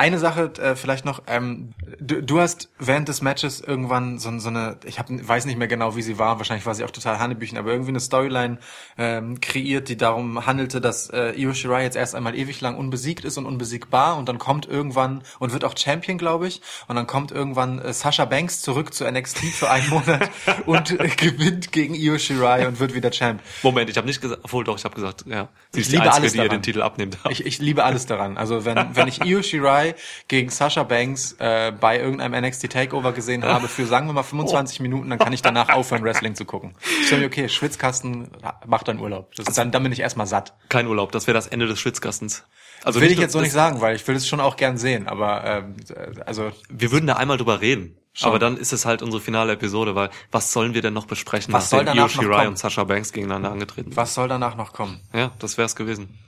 Eine 0.00 0.18
Sache 0.18 0.50
äh, 0.58 0.76
vielleicht 0.76 1.04
noch, 1.04 1.24
ähm, 1.26 1.74
du, 2.00 2.22
du 2.22 2.40
hast 2.40 2.70
während 2.78 3.06
des 3.08 3.20
Matches 3.20 3.60
irgendwann 3.60 4.18
so, 4.18 4.30
so 4.38 4.48
eine, 4.48 4.78
ich 4.86 4.98
hab, 4.98 5.08
weiß 5.10 5.44
nicht 5.44 5.58
mehr 5.58 5.68
genau, 5.68 5.94
wie 5.94 6.00
sie 6.00 6.18
war, 6.18 6.38
wahrscheinlich 6.38 6.64
war 6.64 6.74
sie 6.74 6.84
auch 6.84 6.90
total 6.90 7.18
Hanebüchen, 7.18 7.58
aber 7.58 7.70
irgendwie 7.70 7.90
eine 7.90 8.00
Storyline 8.00 8.56
ähm, 8.96 9.42
kreiert, 9.42 9.90
die 9.90 9.98
darum 9.98 10.46
handelte, 10.46 10.80
dass 10.80 11.10
äh, 11.10 11.38
Io 11.38 11.52
Shirai 11.52 11.82
jetzt 11.82 11.98
erst 11.98 12.14
einmal 12.14 12.34
ewig 12.34 12.62
lang 12.62 12.78
unbesiegt 12.78 13.26
ist 13.26 13.36
und 13.36 13.44
unbesiegbar 13.44 14.16
und 14.16 14.26
dann 14.26 14.38
kommt 14.38 14.64
irgendwann 14.64 15.20
und 15.38 15.52
wird 15.52 15.66
auch 15.66 15.76
Champion, 15.76 16.16
glaube 16.16 16.48
ich, 16.48 16.62
und 16.88 16.96
dann 16.96 17.06
kommt 17.06 17.30
irgendwann 17.30 17.78
äh, 17.78 17.92
Sasha 17.92 18.24
Banks 18.24 18.62
zurück 18.62 18.94
zu 18.94 19.04
NXT 19.04 19.40
für 19.52 19.68
einen 19.68 19.90
Monat 19.90 20.30
und 20.64 20.98
äh, 20.98 21.08
gewinnt 21.08 21.72
gegen 21.72 21.94
Io 21.94 22.16
Shirai 22.16 22.66
und 22.66 22.80
wird 22.80 22.94
wieder 22.94 23.10
Champ. 23.10 23.42
Moment, 23.62 23.90
ich 23.90 23.98
habe 23.98 24.06
nicht 24.06 24.22
gesagt, 24.22 24.40
obwohl 24.44 24.64
doch, 24.64 24.78
ich 24.78 24.84
habe 24.84 24.94
gesagt, 24.94 25.26
ja. 25.26 25.48
Sie 25.72 25.80
Ich 25.80 25.86
ist 25.86 25.92
die 25.92 25.96
liebe 25.96 26.04
Einzige, 26.04 26.22
alles 26.22 26.32
die 26.32 26.38
ihr 26.38 26.48
den 26.48 26.62
Titel 26.62 26.80
abnimmt. 26.80 27.18
Ich, 27.28 27.44
ich 27.44 27.58
liebe 27.58 27.84
alles 27.84 28.06
daran. 28.06 28.38
Also 28.38 28.64
wenn, 28.64 28.96
wenn 28.96 29.06
ich 29.06 29.22
Io 29.26 29.42
Shirai 29.42 29.89
gegen 30.28 30.50
Sasha 30.50 30.82
Banks 30.82 31.32
äh, 31.38 31.72
bei 31.72 31.98
irgendeinem 31.98 32.44
NXT 32.44 32.70
Takeover 32.70 33.12
gesehen 33.12 33.44
habe 33.44 33.68
für 33.68 33.86
sagen 33.86 34.06
wir 34.06 34.12
mal 34.12 34.22
25 34.22 34.80
Minuten, 34.80 35.10
dann 35.10 35.18
kann 35.18 35.32
ich 35.32 35.42
danach 35.42 35.68
aufhören, 35.68 36.02
Wrestling 36.02 36.34
zu 36.34 36.44
gucken. 36.44 36.74
Ich 37.02 37.08
sage 37.08 37.20
mir, 37.22 37.26
okay, 37.26 37.48
Schwitzkasten, 37.48 38.30
mach 38.66 38.82
dann 38.82 38.98
Urlaub. 39.00 39.34
Das 39.36 39.46
ist 39.46 39.58
dann, 39.58 39.70
dann 39.72 39.82
bin 39.82 39.92
ich 39.92 40.00
erstmal 40.00 40.26
satt. 40.26 40.54
Kein 40.68 40.86
Urlaub, 40.86 41.12
das 41.12 41.26
wäre 41.26 41.34
das 41.34 41.46
Ende 41.46 41.66
des 41.66 41.78
Schwitzkastens. 41.80 42.44
Also 42.82 43.00
Will 43.00 43.10
ich 43.10 43.18
jetzt 43.18 43.32
so 43.32 43.40
nicht 43.40 43.52
sagen, 43.52 43.80
weil 43.80 43.96
ich 43.96 44.06
will 44.08 44.16
es 44.16 44.26
schon 44.26 44.40
auch 44.40 44.56
gern 44.56 44.78
sehen, 44.78 45.06
aber 45.06 45.44
ähm, 45.44 45.76
äh, 45.94 46.20
also 46.24 46.50
Wir 46.70 46.90
würden 46.92 47.06
da 47.06 47.14
einmal 47.16 47.36
drüber 47.36 47.60
reden. 47.60 47.96
Schon. 48.12 48.28
Aber 48.28 48.38
dann 48.40 48.56
ist 48.56 48.72
es 48.72 48.86
halt 48.86 49.02
unsere 49.02 49.22
finale 49.22 49.52
Episode, 49.52 49.94
weil 49.94 50.10
was 50.32 50.52
sollen 50.52 50.74
wir 50.74 50.82
denn 50.82 50.92
noch 50.94 51.06
besprechen, 51.06 51.54
Was 51.54 51.70
soll 51.70 51.84
danach 51.84 52.12
Io 52.14 52.22
noch 52.22 52.36
kommen? 52.36 52.48
und 52.48 52.58
Sasha 52.58 52.82
Banks 52.84 53.12
gegeneinander 53.12 53.52
angetreten 53.52 53.90
sind? 53.90 53.96
was 53.96 54.14
soll 54.14 54.26
danach 54.26 54.56
noch 54.56 54.72
kommen? 54.72 55.00
Ja, 55.14 55.30
das 55.38 55.58
wär's 55.58 55.76
gewesen. 55.76 56.18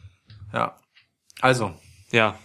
Ja. 0.53 0.77
Also, 1.41 1.75
Ja, 2.13 2.37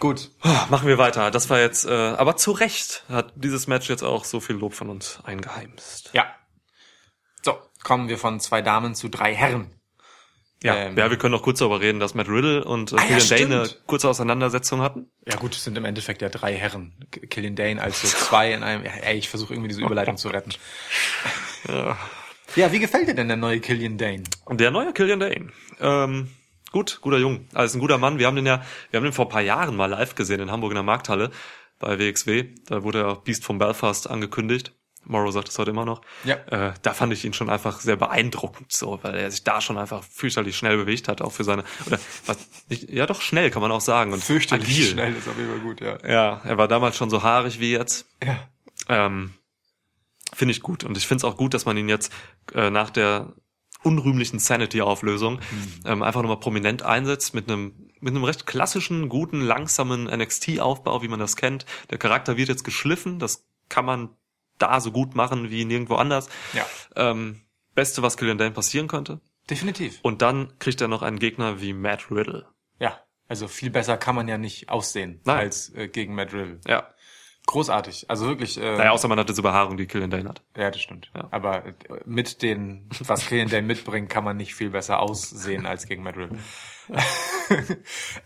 gut. 0.00 0.30
machen 0.70 0.88
wir 0.88 0.98
weiter. 0.98 1.30
Das 1.30 1.50
war 1.50 1.58
jetzt, 1.60 1.86
äh, 1.86 1.90
aber 1.92 2.36
zu 2.36 2.52
Recht 2.52 3.04
hat 3.08 3.32
dieses 3.36 3.66
Match 3.66 3.88
jetzt 3.88 4.02
auch 4.02 4.24
so 4.24 4.40
viel 4.40 4.56
Lob 4.56 4.74
von 4.74 4.88
uns 4.90 5.20
eingeheimst. 5.24 6.10
Ja. 6.12 6.26
So, 7.42 7.56
kommen 7.82 8.08
wir 8.08 8.18
von 8.18 8.40
zwei 8.40 8.62
Damen 8.62 8.94
zu 8.94 9.08
drei 9.08 9.34
Herren. 9.34 9.72
Ja, 10.60 10.74
Ähm, 10.74 10.98
ja, 10.98 11.08
wir 11.08 11.16
können 11.18 11.30
noch 11.32 11.42
kurz 11.42 11.60
darüber 11.60 11.80
reden, 11.80 12.00
dass 12.00 12.14
Matt 12.14 12.28
Riddle 12.28 12.64
und 12.64 12.92
äh, 12.92 12.96
Ah, 12.96 13.04
ja, 13.08 13.18
Killian 13.18 13.50
Dane 13.50 13.62
eine 13.62 13.70
kurze 13.86 14.08
Auseinandersetzung 14.08 14.80
hatten. 14.80 15.08
Ja 15.24 15.36
gut, 15.36 15.54
es 15.54 15.62
sind 15.62 15.78
im 15.78 15.84
Endeffekt 15.84 16.20
ja 16.20 16.28
drei 16.30 16.52
Herren. 16.56 16.94
Killian 17.30 17.54
Dane 17.54 17.80
als 17.80 18.02
so 18.02 18.08
zwei 18.08 18.52
in 18.52 18.64
einem. 18.64 18.84
Ja, 18.84 18.90
ey, 18.90 19.18
ich 19.18 19.28
versuche 19.28 19.54
irgendwie 19.54 19.68
diese 19.68 19.82
Überleitung 19.82 20.16
zu 20.16 20.28
retten. 20.28 20.52
Ja, 22.56 22.72
wie 22.72 22.78
gefällt 22.78 23.06
dir 23.08 23.14
denn 23.14 23.28
der 23.28 23.36
neue 23.36 23.60
Killian 23.60 23.98
Dane? 23.98 24.24
Der 24.50 24.70
neue 24.70 24.92
Killian 24.92 25.20
Dane. 25.20 25.50
Ähm, 25.80 26.30
gut, 26.72 26.98
guter 27.00 27.18
Jung. 27.18 27.46
Also 27.54 27.78
ein 27.78 27.80
guter 27.80 27.98
Mann. 27.98 28.18
Wir 28.18 28.26
haben 28.26 28.36
den 28.36 28.46
ja, 28.46 28.62
wir 28.90 28.98
haben 28.98 29.04
den 29.04 29.12
vor 29.12 29.26
ein 29.26 29.30
paar 29.30 29.42
Jahren 29.42 29.76
mal 29.76 29.86
live 29.86 30.14
gesehen 30.14 30.40
in 30.40 30.50
Hamburg 30.50 30.72
in 30.72 30.76
der 30.76 30.82
Markthalle 30.82 31.30
bei 31.78 31.98
WXW. 31.98 32.54
Da 32.66 32.82
wurde 32.82 33.02
er 33.02 33.16
Beast 33.16 33.44
von 33.44 33.58
Belfast 33.58 34.08
angekündigt. 34.08 34.72
Morrow 35.04 35.32
sagt 35.32 35.48
es 35.48 35.58
heute 35.58 35.70
immer 35.70 35.84
noch. 35.84 36.02
Ja. 36.24 36.34
Äh, 36.50 36.74
da 36.82 36.92
fand 36.92 37.12
ich 37.12 37.24
ihn 37.24 37.32
schon 37.32 37.48
einfach 37.48 37.80
sehr 37.80 37.96
beeindruckend, 37.96 38.72
so, 38.72 38.98
weil 39.02 39.14
er 39.14 39.30
sich 39.30 39.42
da 39.42 39.60
schon 39.60 39.78
einfach 39.78 40.04
fürchterlich 40.04 40.56
schnell 40.56 40.76
bewegt 40.76 41.08
hat, 41.08 41.22
auch 41.22 41.32
für 41.32 41.44
seine, 41.44 41.64
oder 41.86 41.98
was, 42.26 42.38
nicht, 42.68 42.90
ja 42.90 43.06
doch 43.06 43.22
schnell 43.22 43.50
kann 43.50 43.62
man 43.62 43.72
auch 43.72 43.80
sagen 43.80 44.12
und 44.12 44.22
Fürchterlich 44.22 44.68
agil. 44.68 44.86
schnell 44.86 45.14
ist 45.14 45.28
auf 45.28 45.38
jeden 45.38 45.48
Fall 45.50 45.60
gut, 45.60 45.80
ja. 45.80 45.98
Ja, 46.06 46.40
er 46.44 46.58
war 46.58 46.68
damals 46.68 46.96
schon 46.96 47.08
so 47.08 47.22
haarig 47.22 47.58
wie 47.58 47.72
jetzt. 47.72 48.06
Ja. 48.22 48.48
Ähm, 48.88 49.32
finde 50.34 50.52
ich 50.52 50.60
gut. 50.60 50.84
Und 50.84 50.96
ich 50.96 51.06
finde 51.06 51.18
es 51.18 51.24
auch 51.24 51.36
gut, 51.36 51.54
dass 51.54 51.64
man 51.64 51.76
ihn 51.76 51.88
jetzt 51.88 52.12
äh, 52.54 52.68
nach 52.70 52.90
der 52.90 53.32
unrühmlichen 53.82 54.38
Sanity-Auflösung 54.38 55.40
ähm, 55.84 56.02
einfach 56.02 56.22
nochmal 56.22 56.40
prominent 56.40 56.82
einsetzt 56.82 57.34
mit 57.34 57.48
einem 57.50 57.88
mit 58.00 58.14
einem 58.14 58.24
recht 58.24 58.46
klassischen, 58.46 59.08
guten, 59.08 59.40
langsamen 59.40 60.04
NXT-Aufbau, 60.04 61.02
wie 61.02 61.08
man 61.08 61.18
das 61.18 61.34
kennt. 61.34 61.66
Der 61.90 61.98
Charakter 61.98 62.36
wird 62.36 62.48
jetzt 62.48 62.62
geschliffen, 62.62 63.18
das 63.18 63.44
kann 63.68 63.84
man 63.84 64.10
da 64.58 64.80
so 64.80 64.92
gut 64.92 65.14
machen 65.14 65.50
wie 65.50 65.64
nirgendwo 65.64 65.96
anders. 65.96 66.28
Ja. 66.52 66.66
Ähm, 66.96 67.42
Beste, 67.74 68.02
was 68.02 68.16
Killian 68.16 68.38
Dane 68.38 68.52
passieren 68.52 68.88
könnte. 68.88 69.20
Definitiv. 69.48 70.00
Und 70.02 70.22
dann 70.22 70.58
kriegt 70.58 70.80
er 70.80 70.88
noch 70.88 71.02
einen 71.02 71.18
Gegner 71.18 71.60
wie 71.60 71.72
Matt 71.72 72.10
Riddle. 72.10 72.46
Ja. 72.78 73.00
Also 73.28 73.46
viel 73.46 73.70
besser 73.70 73.96
kann 73.96 74.14
man 74.14 74.26
ja 74.26 74.38
nicht 74.38 74.68
aussehen 74.68 75.20
Nein. 75.24 75.38
als 75.38 75.70
äh, 75.74 75.88
gegen 75.88 76.14
Matt 76.14 76.32
Riddle. 76.32 76.60
Ja. 76.66 76.88
Großartig. 77.48 78.10
Also 78.10 78.26
wirklich. 78.26 78.58
Äh, 78.58 78.76
Naja, 78.76 78.90
außer 78.90 79.08
man 79.08 79.18
hat 79.18 79.30
diese 79.30 79.40
Behaarung, 79.40 79.78
die 79.78 79.86
Killian 79.86 80.10
Dane 80.10 80.28
hat. 80.28 80.42
Ja, 80.54 80.70
das 80.70 80.82
stimmt. 80.82 81.10
Ja. 81.14 81.28
Aber 81.30 81.64
äh, 81.64 81.72
mit 82.04 82.42
den, 82.42 82.90
was 83.00 83.26
Killian 83.26 83.48
Dane 83.48 83.66
mitbringt, 83.66 84.10
kann 84.10 84.22
man 84.22 84.36
nicht 84.36 84.54
viel 84.54 84.68
besser 84.68 85.00
aussehen 85.00 85.64
als 85.64 85.86
gegen 85.86 86.02
Matt 86.02 86.18
Riddle. 86.18 86.38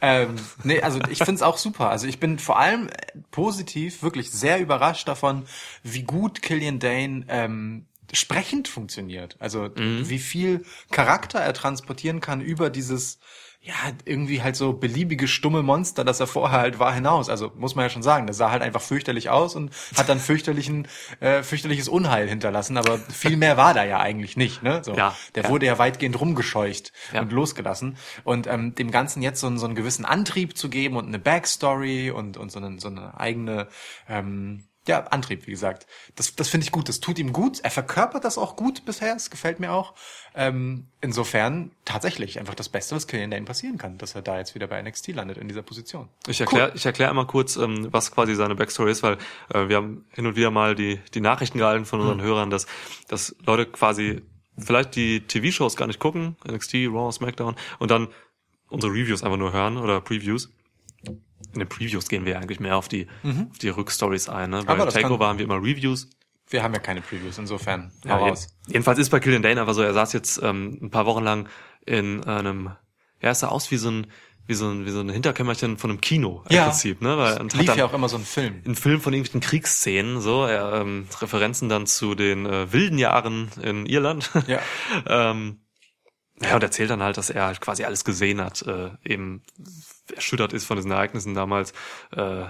ähm, 0.01 0.35
nee, 0.65 0.81
also 0.83 0.99
ich 1.09 1.23
find's 1.23 1.41
auch 1.43 1.57
super. 1.57 1.89
Also 1.89 2.09
ich 2.09 2.19
bin 2.19 2.41
vor 2.41 2.59
allem 2.59 2.91
positiv 3.31 4.03
wirklich 4.03 4.33
sehr 4.33 4.59
überrascht 4.59 5.07
davon, 5.07 5.45
wie 5.85 6.03
gut 6.03 6.43
Killian 6.43 6.81
Dane 6.81 7.25
ähm, 7.29 7.87
sprechend 8.13 8.67
funktioniert. 8.67 9.37
Also 9.39 9.71
wie 9.77 10.19
viel 10.19 10.65
Charakter 10.91 11.39
er 11.39 11.55
transportieren 11.55 12.21
kann 12.21 12.41
über 12.41 12.71
dieses 12.71 13.21
ja, 13.65 13.75
irgendwie 14.05 14.43
halt 14.43 14.57
so 14.57 14.73
beliebige 14.73 15.29
stumme 15.29 15.63
Monster, 15.63 16.03
das 16.03 16.19
er 16.19 16.27
vorher 16.27 16.59
halt 16.59 16.81
war, 16.81 16.93
hinaus. 16.93 17.29
Also 17.29 17.53
muss 17.55 17.77
man 17.77 17.85
ja 17.85 17.91
schon 17.91 18.03
sagen, 18.03 18.27
das 18.27 18.37
sah 18.37 18.51
halt 18.51 18.61
einfach 18.61 18.81
fürchterlich 18.83 19.31
aus 19.31 19.55
und 19.55 19.71
hat 19.97 20.09
dann 20.09 20.19
fürchterlichen, 20.19 20.89
äh, 21.21 21.45
fürchterliches 21.45 21.87
Unheil 21.87 22.29
hinterlassen, 22.29 22.77
aber 22.77 22.99
viel 22.99 23.37
mehr 23.37 23.57
war 23.57 23.73
da 23.73 23.85
ja 23.85 24.01
eigentlich 24.01 24.37
nicht, 24.37 24.65
ne? 24.65 24.83
So, 24.83 24.95
Ja, 24.97 25.15
der 25.37 25.45
ja. 25.45 25.49
wurde 25.49 25.67
ja 25.67 25.79
weitgehend 25.79 26.21
rumgescheucht 26.21 26.93
Ja. 27.13 27.21
und 27.21 27.31
losgelassen. 27.31 27.97
Und 28.25 28.49
ähm, 28.49 28.75
dem 28.75 28.91
Ganzen 28.91 29.23
jetzt 29.23 29.41
so, 29.41 29.47
einen- 29.47 29.59
so 29.59 29.67
einen 29.67 29.77
gewissen 29.77 30.05
Antrieb 30.05 30.57
zu 30.59 30.69
geben 30.69 30.97
und 30.97 31.07
eine 31.07 31.21
Backstory 31.21 32.11
und, 32.11 32.37
und 32.39 32.51
so, 32.51 32.59
eine, 32.59 32.81
so 32.81 32.89
eine 32.89 33.19
eigene 33.21 33.69
ähm, 34.09 34.65
ja, 34.89 35.05
Antrieb, 35.05 35.47
wie 35.47 35.53
gesagt. 35.53 35.87
Das, 36.17 36.35
das 36.35 36.49
finde 36.49 36.65
ich 36.65 36.73
gut. 36.73 36.89
Das 36.89 36.99
tut 36.99 37.19
ihm 37.19 37.33
gut. 37.33 37.61
Er 37.61 37.71
verkörpert 37.71 38.25
das 38.25 38.37
auch 38.37 38.57
gut 38.57 38.85
bisher. 38.85 39.15
Es 39.15 39.31
gefällt 39.31 39.61
mir 39.61 39.73
auch. 39.73 39.95
Ähm, 40.35 40.89
insofern 41.01 41.71
tatsächlich 41.85 42.41
einfach 42.41 42.57
das 42.57 42.69
Beste, 42.69 42.97
was 42.97 43.07
Killian 43.07 43.31
Dane 43.31 43.45
passieren 43.45 43.79
kann, 43.79 43.99
dass 43.99 44.17
er 44.17 44.23
da 44.23 44.39
jetzt 44.39 44.57
wieder 44.57 44.67
bei 44.67 44.83
NXT 44.83 45.09
landet 45.09 45.39
in 45.39 45.47
dieser 45.47 45.63
Position. 45.63 46.09
Ich 46.27 46.41
erkläre 46.41 46.73
ich 46.75 46.85
erklär 46.85 47.11
einmal 47.11 47.27
kurz, 47.27 47.57
ähm, 47.57 47.89
was 47.93 48.11
quasi 48.11 48.35
seine 48.35 48.57
Backstory 48.57 48.91
ist, 48.91 49.05
weil 49.05 49.19
äh, 49.55 49.69
wir 49.69 49.77
haben 49.77 50.05
hin 50.11 50.27
und 50.27 50.35
wieder 50.35 50.51
mal 50.51 50.75
die, 50.75 51.01
die 51.15 51.21
Nachrichten 51.21 51.59
gehalten 51.59 51.85
von 51.85 52.01
unseren 52.01 52.21
Hörern, 52.21 52.51
dass, 52.51 52.67
dass 53.07 53.37
Leute 53.47 53.67
quasi 53.67 54.23
vielleicht 54.59 54.97
die 54.97 55.21
TV-Shows 55.21 55.77
gar 55.77 55.87
nicht 55.87 56.01
gucken, 56.01 56.37
NXT, 56.47 56.75
Raw, 56.89 57.13
SmackDown, 57.13 57.55
und 57.79 57.91
dann 57.91 58.09
unsere 58.69 58.93
Reviews 58.93 59.23
einfach 59.23 59.39
nur 59.39 59.53
hören 59.53 59.77
oder 59.77 60.01
Previews. 60.01 60.51
In 61.53 61.59
den 61.61 61.69
Previews 61.69 62.09
gehen 62.09 62.25
wir 62.25 62.39
eigentlich 62.39 62.61
mehr 62.61 62.77
auf 62.77 62.89
die, 62.89 63.07
auf 63.51 63.59
die 63.59 63.69
Rückstories 63.69 64.29
ein. 64.29 64.51
Ne? 64.51 64.63
Bei 64.65 64.73
Aber 64.75 64.85
das 64.85 64.95
Takeover 64.95 65.27
haben 65.29 65.39
wir 65.39 65.45
immer 65.45 65.57
Reviews. 65.59 66.09
Wir 66.49 66.63
haben 66.63 66.75
ja 66.75 66.81
keine 66.81 67.01
Previews, 67.01 67.39
insofern. 67.39 67.93
Ja, 68.05 68.27
je- 68.29 68.35
jedenfalls 68.69 68.99
ist 68.99 69.11
bei 69.11 69.21
Killian 69.21 69.43
Dane 69.43 69.61
einfach 69.61 69.75
so, 69.75 69.83
er 69.83 69.95
saß 69.95 70.13
jetzt 70.13 70.41
ähm, 70.43 70.79
ein 70.83 70.91
paar 70.91 71.07
Wochen 71.07 71.23
lang 71.25 71.49
in 71.87 72.23
einem, 72.25 72.71
ja, 73.23 73.31
es 73.31 73.41
sah 73.41 73.49
aus 73.49 73.71
wie 73.71 73.77
so 73.79 73.91
ein, 73.91 74.07
wie 74.47 74.55
so 74.55 74.69
ein, 74.69 74.85
wie 74.85 74.91
so 74.91 75.01
ein 75.01 75.09
Hinterkämmerchen 75.09 75.79
von 75.79 75.91
einem 75.91 76.01
Kino 76.01 76.43
im 76.51 76.57
Ja. 76.57 76.65
Prinzip, 76.65 77.01
ne? 77.01 77.17
Weil, 77.17 77.41
und 77.41 77.55
hat 77.55 77.61
Lief 77.61 77.77
ja 77.77 77.85
auch 77.87 77.95
immer 77.95 78.09
so 78.09 78.17
ein 78.19 78.25
Film. 78.25 78.61
ein 78.67 78.75
Film 78.75 79.01
von 79.01 79.13
irgendwelchen 79.15 79.41
Kriegsszenen, 79.41 80.21
so, 80.21 80.45
er, 80.45 80.81
ähm, 80.81 81.07
Referenzen 81.21 81.69
dann 81.69 81.87
zu 81.87 82.15
den 82.17 82.45
äh, 82.45 82.73
wilden 82.73 82.99
Jahren 82.99 83.49
in 83.63 83.87
Irland. 83.87 84.31
Ja. 84.49 84.59
ähm, 85.07 85.61
ja, 86.45 86.55
und 86.55 86.63
erzählt 86.63 86.91
dann 86.91 87.03
halt, 87.03 87.17
dass 87.17 87.31
er 87.31 87.47
halt 87.47 87.61
quasi 87.61 87.85
alles 87.85 88.05
gesehen 88.05 88.41
hat, 88.41 88.63
äh, 88.63 88.91
eben 89.05 89.43
erschüttert 90.15 90.53
ist 90.53 90.65
von 90.65 90.77
diesen 90.77 90.91
Ereignissen 90.91 91.35
damals 91.35 91.73
äh, 92.13 92.45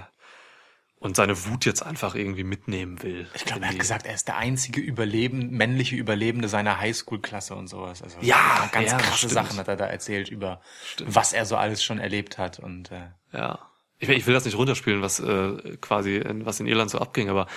und 0.99 1.15
seine 1.17 1.45
Wut 1.47 1.65
jetzt 1.65 1.83
einfach 1.83 2.15
irgendwie 2.15 2.45
mitnehmen 2.45 3.03
will. 3.03 3.27
Ich 3.33 3.43
glaube, 3.43 3.63
er 3.63 3.69
hat 3.69 3.79
gesagt, 3.79 4.05
er 4.05 4.13
ist 4.13 4.27
der 4.29 4.37
einzige 4.37 4.79
Überleben, 4.79 5.49
männliche 5.51 5.95
Überlebende 5.97 6.47
seiner 6.47 6.79
Highschool-Klasse 6.79 7.55
und 7.55 7.67
sowas. 7.67 8.01
Also 8.01 8.17
Ja, 8.21 8.69
ganz 8.71 8.91
ja, 8.91 8.97
krasse 8.97 9.17
stimmt. 9.17 9.33
Sachen 9.33 9.57
hat 9.57 9.67
er 9.67 9.75
da 9.75 9.85
erzählt 9.85 10.29
über, 10.29 10.61
was 11.05 11.33
er 11.33 11.45
so 11.45 11.57
alles 11.57 11.83
schon 11.83 11.99
erlebt 11.99 12.37
hat 12.37 12.59
und 12.59 12.91
äh, 12.91 13.07
Ja. 13.33 13.59
Ich 13.99 14.07
will, 14.09 14.17
ich 14.17 14.25
will 14.27 14.33
das 14.33 14.43
nicht 14.43 14.57
runterspielen, 14.57 15.01
was 15.01 15.19
äh, 15.19 15.77
quasi 15.79 16.17
in, 16.17 16.45
was 16.45 16.59
in 16.59 16.67
Irland 16.67 16.89
so 16.91 16.99
abging, 16.99 17.29
aber 17.29 17.47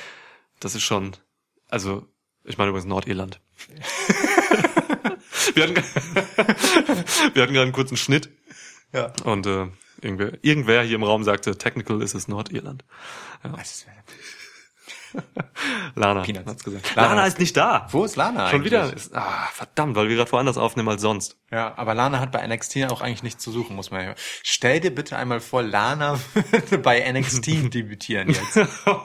das 0.60 0.74
ist 0.76 0.82
schon, 0.82 1.16
also 1.68 2.06
ich 2.44 2.56
meine 2.58 2.70
übrigens 2.70 2.86
Nordirland. 2.88 3.40
wir 5.56 5.62
hatten, 5.64 5.76
wir 7.34 7.42
hatten 7.42 7.52
gerade 7.52 7.62
einen 7.62 7.72
kurzen 7.72 7.96
Schnitt 7.96 8.30
ja. 8.92 9.12
und 9.24 9.46
äh, 9.46 9.66
irgendwer, 10.00 10.32
irgendwer 10.42 10.82
hier 10.82 10.96
im 10.96 11.02
Raum 11.04 11.24
sagte, 11.24 11.56
technical 11.58 12.02
ist 12.02 12.14
es 12.14 12.28
Nordirland. 12.28 12.84
Was- 13.42 13.86
Lana 15.94 16.22
Peanuts. 16.22 16.46
hat's 16.46 16.64
gesagt. 16.64 16.94
Lana. 16.94 17.08
Lana, 17.08 17.26
ist 17.26 17.38
nicht 17.38 17.56
da. 17.56 17.88
Wo 17.90 18.04
ist 18.04 18.16
Lana 18.16 18.50
Schon 18.50 18.60
eigentlich? 18.60 18.64
wieder. 18.72 18.92
Ist, 18.92 19.14
ah, 19.14 19.48
verdammt, 19.52 19.96
weil 19.96 20.08
wir 20.10 20.16
gerade 20.16 20.30
woanders 20.30 20.58
aufnehmen 20.58 20.88
als 20.90 21.00
sonst. 21.00 21.38
Ja, 21.50 21.72
aber 21.78 21.94
Lana 21.94 22.20
hat 22.20 22.32
bei 22.32 22.46
NXT 22.46 22.84
auch 22.90 23.00
eigentlich 23.00 23.22
nichts 23.22 23.42
zu 23.42 23.50
suchen, 23.50 23.76
muss 23.76 23.90
man 23.90 24.04
ja. 24.04 24.14
Stell 24.42 24.80
dir 24.80 24.94
bitte 24.94 25.16
einmal 25.16 25.40
vor, 25.40 25.62
Lana 25.62 26.20
würde 26.50 26.78
bei 26.78 27.00
NXT 27.10 27.46
debütieren 27.74 28.28
jetzt. 28.28 28.58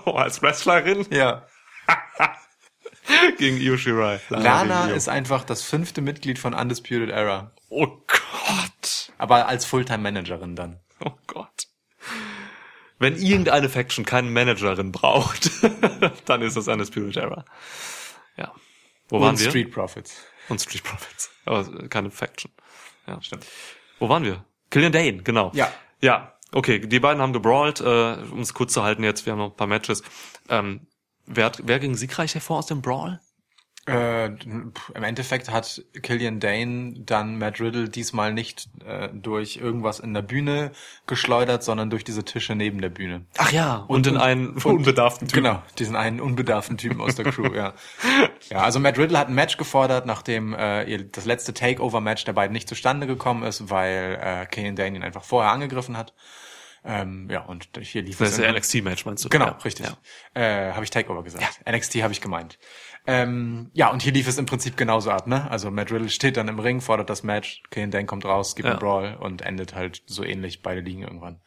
als 0.05 0.41
Wrestlerin 0.41 1.05
Ja. 1.11 1.45
gegen 3.37 3.57
Io 3.57 3.77
Shirai. 3.77 4.19
Lana 4.29 4.81
gegen 4.81 4.89
Io. 4.91 4.95
ist 4.95 5.09
einfach 5.09 5.43
das 5.43 5.61
fünfte 5.61 6.01
Mitglied 6.01 6.39
von 6.39 6.53
Undisputed 6.53 7.09
Era. 7.09 7.51
Oh 7.69 7.87
Gott. 7.87 9.11
Aber 9.17 9.47
als 9.47 9.65
Fulltime-Managerin 9.65 10.55
dann. 10.55 10.79
Oh 11.03 11.11
Gott. 11.27 11.67
Wenn 12.99 13.15
irgendeine 13.15 13.67
Faction 13.67 14.05
keine 14.05 14.29
Managerin 14.29 14.91
braucht, 14.91 15.49
dann 16.25 16.43
ist 16.43 16.55
das 16.55 16.65
Spirit 16.87 17.17
Era. 17.17 17.45
Ja. 18.37 18.53
Wo 19.09 19.19
waren 19.19 19.31
Und 19.31 19.39
wir? 19.39 19.49
Street 19.49 19.71
Profits. 19.71 20.23
Und 20.49 20.61
Street 20.61 20.83
Profits. 20.83 21.31
Aber 21.45 21.87
keine 21.89 22.11
Faction. 22.11 22.51
Ja, 23.07 23.19
stimmt. 23.21 23.45
Wo 23.97 24.07
waren 24.07 24.23
wir? 24.23 24.45
Killian 24.69 24.91
Dane, 24.91 25.23
genau. 25.23 25.51
Ja. 25.55 25.71
Ja, 26.01 26.37
okay. 26.51 26.79
Die 26.79 26.99
beiden 26.99 27.21
haben 27.21 27.33
gebrawlt. 27.33 27.81
Äh, 27.81 27.83
um 27.83 28.39
es 28.41 28.53
kurz 28.53 28.73
zu 28.73 28.83
halten 28.83 29.03
jetzt, 29.03 29.25
wir 29.25 29.33
haben 29.33 29.39
noch 29.39 29.51
ein 29.51 29.57
paar 29.57 29.65
Matches. 29.67 30.03
Ähm, 30.49 30.87
wer, 31.25 31.45
hat, 31.45 31.61
wer 31.65 31.79
ging 31.79 31.95
siegreich 31.95 32.33
hervor 32.33 32.59
aus 32.59 32.67
dem 32.67 32.81
Brawl? 32.81 33.19
Äh, 33.87 34.27
Im 34.27 34.73
Endeffekt 34.93 35.49
hat 35.49 35.83
Killian 36.03 36.39
Dane 36.39 36.93
dann 36.99 37.39
Matt 37.39 37.59
Riddle 37.59 37.89
diesmal 37.89 38.31
nicht 38.31 38.69
äh, 38.85 39.09
durch 39.11 39.57
irgendwas 39.57 39.99
in 39.99 40.13
der 40.13 40.21
Bühne 40.21 40.71
geschleudert, 41.07 41.63
sondern 41.63 41.89
durch 41.89 42.03
diese 42.03 42.23
Tische 42.23 42.53
neben 42.53 42.79
der 42.79 42.89
Bühne. 42.89 43.25
Ach 43.39 43.51
ja, 43.51 43.77
und, 43.87 44.05
in 44.05 44.17
einen 44.17 44.49
unbedarften 44.49 45.27
Typen. 45.27 45.43
Genau, 45.43 45.63
diesen 45.79 45.95
einen 45.95 46.21
unbedarften 46.21 46.77
Typen 46.77 47.01
aus 47.01 47.15
der 47.15 47.25
Crew, 47.31 47.55
ja. 47.55 47.73
Ja, 48.51 48.59
also 48.59 48.79
Matt 48.79 48.99
Riddle 48.99 49.17
hat 49.17 49.29
ein 49.29 49.33
Match 49.33 49.57
gefordert, 49.57 50.05
nachdem 50.05 50.53
äh, 50.53 50.83
ihr 50.83 51.03
das 51.03 51.25
letzte 51.25 51.51
Takeover-Match 51.55 52.23
der 52.25 52.33
beiden 52.33 52.53
nicht 52.53 52.69
zustande 52.69 53.07
gekommen 53.07 53.41
ist, 53.41 53.71
weil 53.71 54.19
äh, 54.21 54.45
Killian 54.45 54.75
Dane 54.75 54.95
ihn 54.95 55.03
einfach 55.03 55.23
vorher 55.23 55.51
angegriffen 55.51 55.97
hat. 55.97 56.13
Ähm, 56.83 57.29
ja, 57.29 57.41
und 57.41 57.69
hier 57.79 58.01
lief 58.01 58.17
Das 58.17 58.29
es 58.29 58.33
ist 58.33 58.37
im- 58.39 58.43
der 58.45 58.53
NXT-Match, 58.53 59.05
meinst 59.05 59.23
du? 59.23 59.29
Genau, 59.29 59.45
Ja. 59.45 59.57
richtig. 59.63 59.85
Ja. 59.85 59.97
Äh, 60.41 60.73
habe 60.73 60.83
ich 60.83 60.89
Takeover 60.89 61.21
gesagt. 61.23 61.61
NXT 61.69 62.01
habe 62.01 62.11
ich 62.11 62.21
gemeint. 62.21 62.57
Ähm, 63.07 63.69
ja, 63.73 63.89
und 63.89 64.01
hier 64.01 64.11
lief 64.13 64.27
es 64.27 64.37
im 64.37 64.45
Prinzip 64.45 64.77
genauso 64.77 65.11
ab, 65.11 65.27
ne? 65.27 65.49
Also 65.49 65.69
Matt 65.71 65.91
Riddle 65.91 66.09
steht 66.09 66.37
dann 66.37 66.47
im 66.47 66.59
Ring, 66.59 66.81
fordert 66.81 67.09
das 67.09 67.23
Match, 67.23 67.61
Killian 67.71 67.91
Dane 67.91 68.05
kommt 68.05 68.25
raus, 68.25 68.55
gibt 68.55 68.65
Ja. 68.65 68.71
einen 68.71 68.79
Brawl 68.79 69.15
und 69.19 69.41
endet 69.41 69.75
halt 69.75 70.01
so 70.05 70.23
ähnlich, 70.23 70.61
beide 70.63 70.81
liegen 70.81 71.03
irgendwann. 71.03 71.41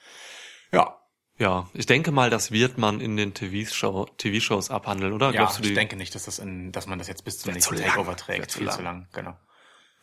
Ja, 0.73 0.99
Ja, 1.37 1.68
ich 1.75 1.87
denke 1.87 2.12
mal, 2.12 2.31
das 2.31 2.53
wird 2.53 2.79
man 2.79 3.01
in 3.01 3.16
den 3.16 3.35
TV-Show, 3.35 4.07
TV-Shows 4.18 4.70
abhandeln, 4.70 5.12
oder? 5.12 5.27
ja, 5.33 5.40
Glaubst 5.40 5.59
du 5.59 5.62
ich 5.62 5.68
die? 5.70 5.75
denke 5.75 5.97
nicht, 5.97 6.14
dass 6.14 6.27
das 6.27 6.38
in, 6.38 6.70
dass 6.70 6.87
man 6.87 6.97
das 7.01 7.09
jetzt 7.09 7.25
bis 7.25 7.38
zum 7.38 7.49
Wär 7.49 7.55
nächsten. 7.55 7.75
Takeover 7.75 8.11
Wär 8.12 8.16
trägt. 8.16 8.53
zu 8.53 8.59
Viel 8.59 8.68
lang. 8.68 8.77
zu 8.77 8.83
lang, 8.83 9.09
genau. 9.12 9.37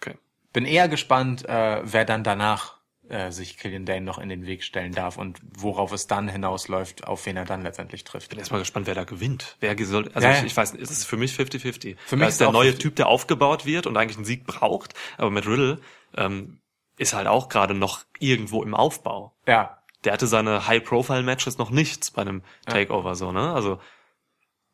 Okay. 0.01 0.17
bin 0.51 0.65
eher 0.65 0.89
gespannt, 0.89 1.47
äh, 1.47 1.79
wer 1.85 2.03
dann 2.03 2.25
danach 2.25 2.80
äh, 3.11 3.31
sich 3.31 3.57
Killian 3.57 3.85
Dane 3.85 4.01
noch 4.01 4.17
in 4.17 4.29
den 4.29 4.45
Weg 4.45 4.63
stellen 4.63 4.93
darf 4.93 5.17
und 5.17 5.39
worauf 5.57 5.91
es 5.91 6.07
dann 6.07 6.27
hinausläuft, 6.27 7.07
auf 7.07 7.25
wen 7.25 7.37
er 7.37 7.45
dann 7.45 7.61
letztendlich 7.61 8.03
trifft. 8.03 8.29
bin 8.29 8.39
erstmal 8.39 8.61
gespannt, 8.61 8.87
wer 8.87 8.95
da 8.95 9.03
gewinnt. 9.03 9.57
Wer 9.59 9.77
soll, 9.85 10.09
also 10.13 10.27
Ja, 10.27 10.33
ich, 10.33 10.39
ja. 10.39 10.45
ich 10.45 10.55
weiß 10.55 10.73
nicht, 10.73 10.81
es 10.81 10.91
ist 10.91 11.05
für 11.05 11.17
mich 11.17 11.33
50-50. 11.33 11.97
Für 12.05 12.15
mich 12.15 12.27
ist 12.29 12.39
der 12.41 12.51
neue 12.51 12.69
50. 12.69 12.81
Typ, 12.81 12.95
der 12.95 13.07
aufgebaut 13.07 13.65
wird 13.65 13.85
und 13.85 13.97
eigentlich 13.97 14.17
einen 14.17 14.25
Sieg 14.25 14.45
braucht. 14.45 14.93
Aber 15.17 15.29
mit 15.29 15.45
Riddle 15.45 15.79
ähm, 16.15 16.59
ist 16.97 17.13
halt 17.13 17.27
auch 17.27 17.49
gerade 17.49 17.73
noch 17.73 18.05
irgendwo 18.19 18.63
im 18.63 18.73
Aufbau. 18.73 19.33
Ja, 19.47 19.77
Der 20.03 20.13
hatte 20.13 20.27
seine 20.27 20.67
High-Profile-Matches 20.67 21.57
noch 21.57 21.69
nichts 21.69 22.11
bei 22.11 22.21
einem 22.21 22.43
Takeover 22.65 23.15
so, 23.15 23.31
ne? 23.31 23.53
Also 23.53 23.79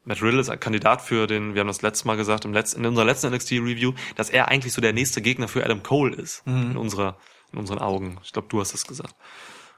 Matt 0.08 0.21
Riddle 0.21 0.39
ist 0.39 0.50
ein 0.50 0.60
Kandidat 0.60 1.02
für 1.02 1.28
den, 1.28 1.54
wir 1.54 1.60
haben 1.60 1.67
das 1.67 1.82
letzte 1.82 2.08
Mal 2.08 2.15
gesagt, 2.15 2.45
im 2.45 2.54
letzten, 2.54 2.80
in 2.80 2.86
unserer 2.86 3.04
letzten 3.06 3.34
NXT-Review, 3.34 3.93
dass 4.15 4.30
er 4.30 4.47
eigentlich 4.47 4.71
so 4.71 4.80
der 4.80 4.93
nächste 4.93 5.21
Gegner 5.21 5.50
für 5.50 5.65
Adam 5.65 5.84
Cole 5.84 6.15
ist. 6.15 6.47
Mhm. 6.47 6.71
In 6.71 6.78
unserer, 6.78 7.17
in 7.52 7.60
unseren 7.60 7.80
Augen. 7.80 8.20
Ich 8.24 8.34
glaube, 8.34 8.48
du 8.50 8.60
hast 8.60 8.74
es 8.74 8.86
gesagt. 8.86 9.16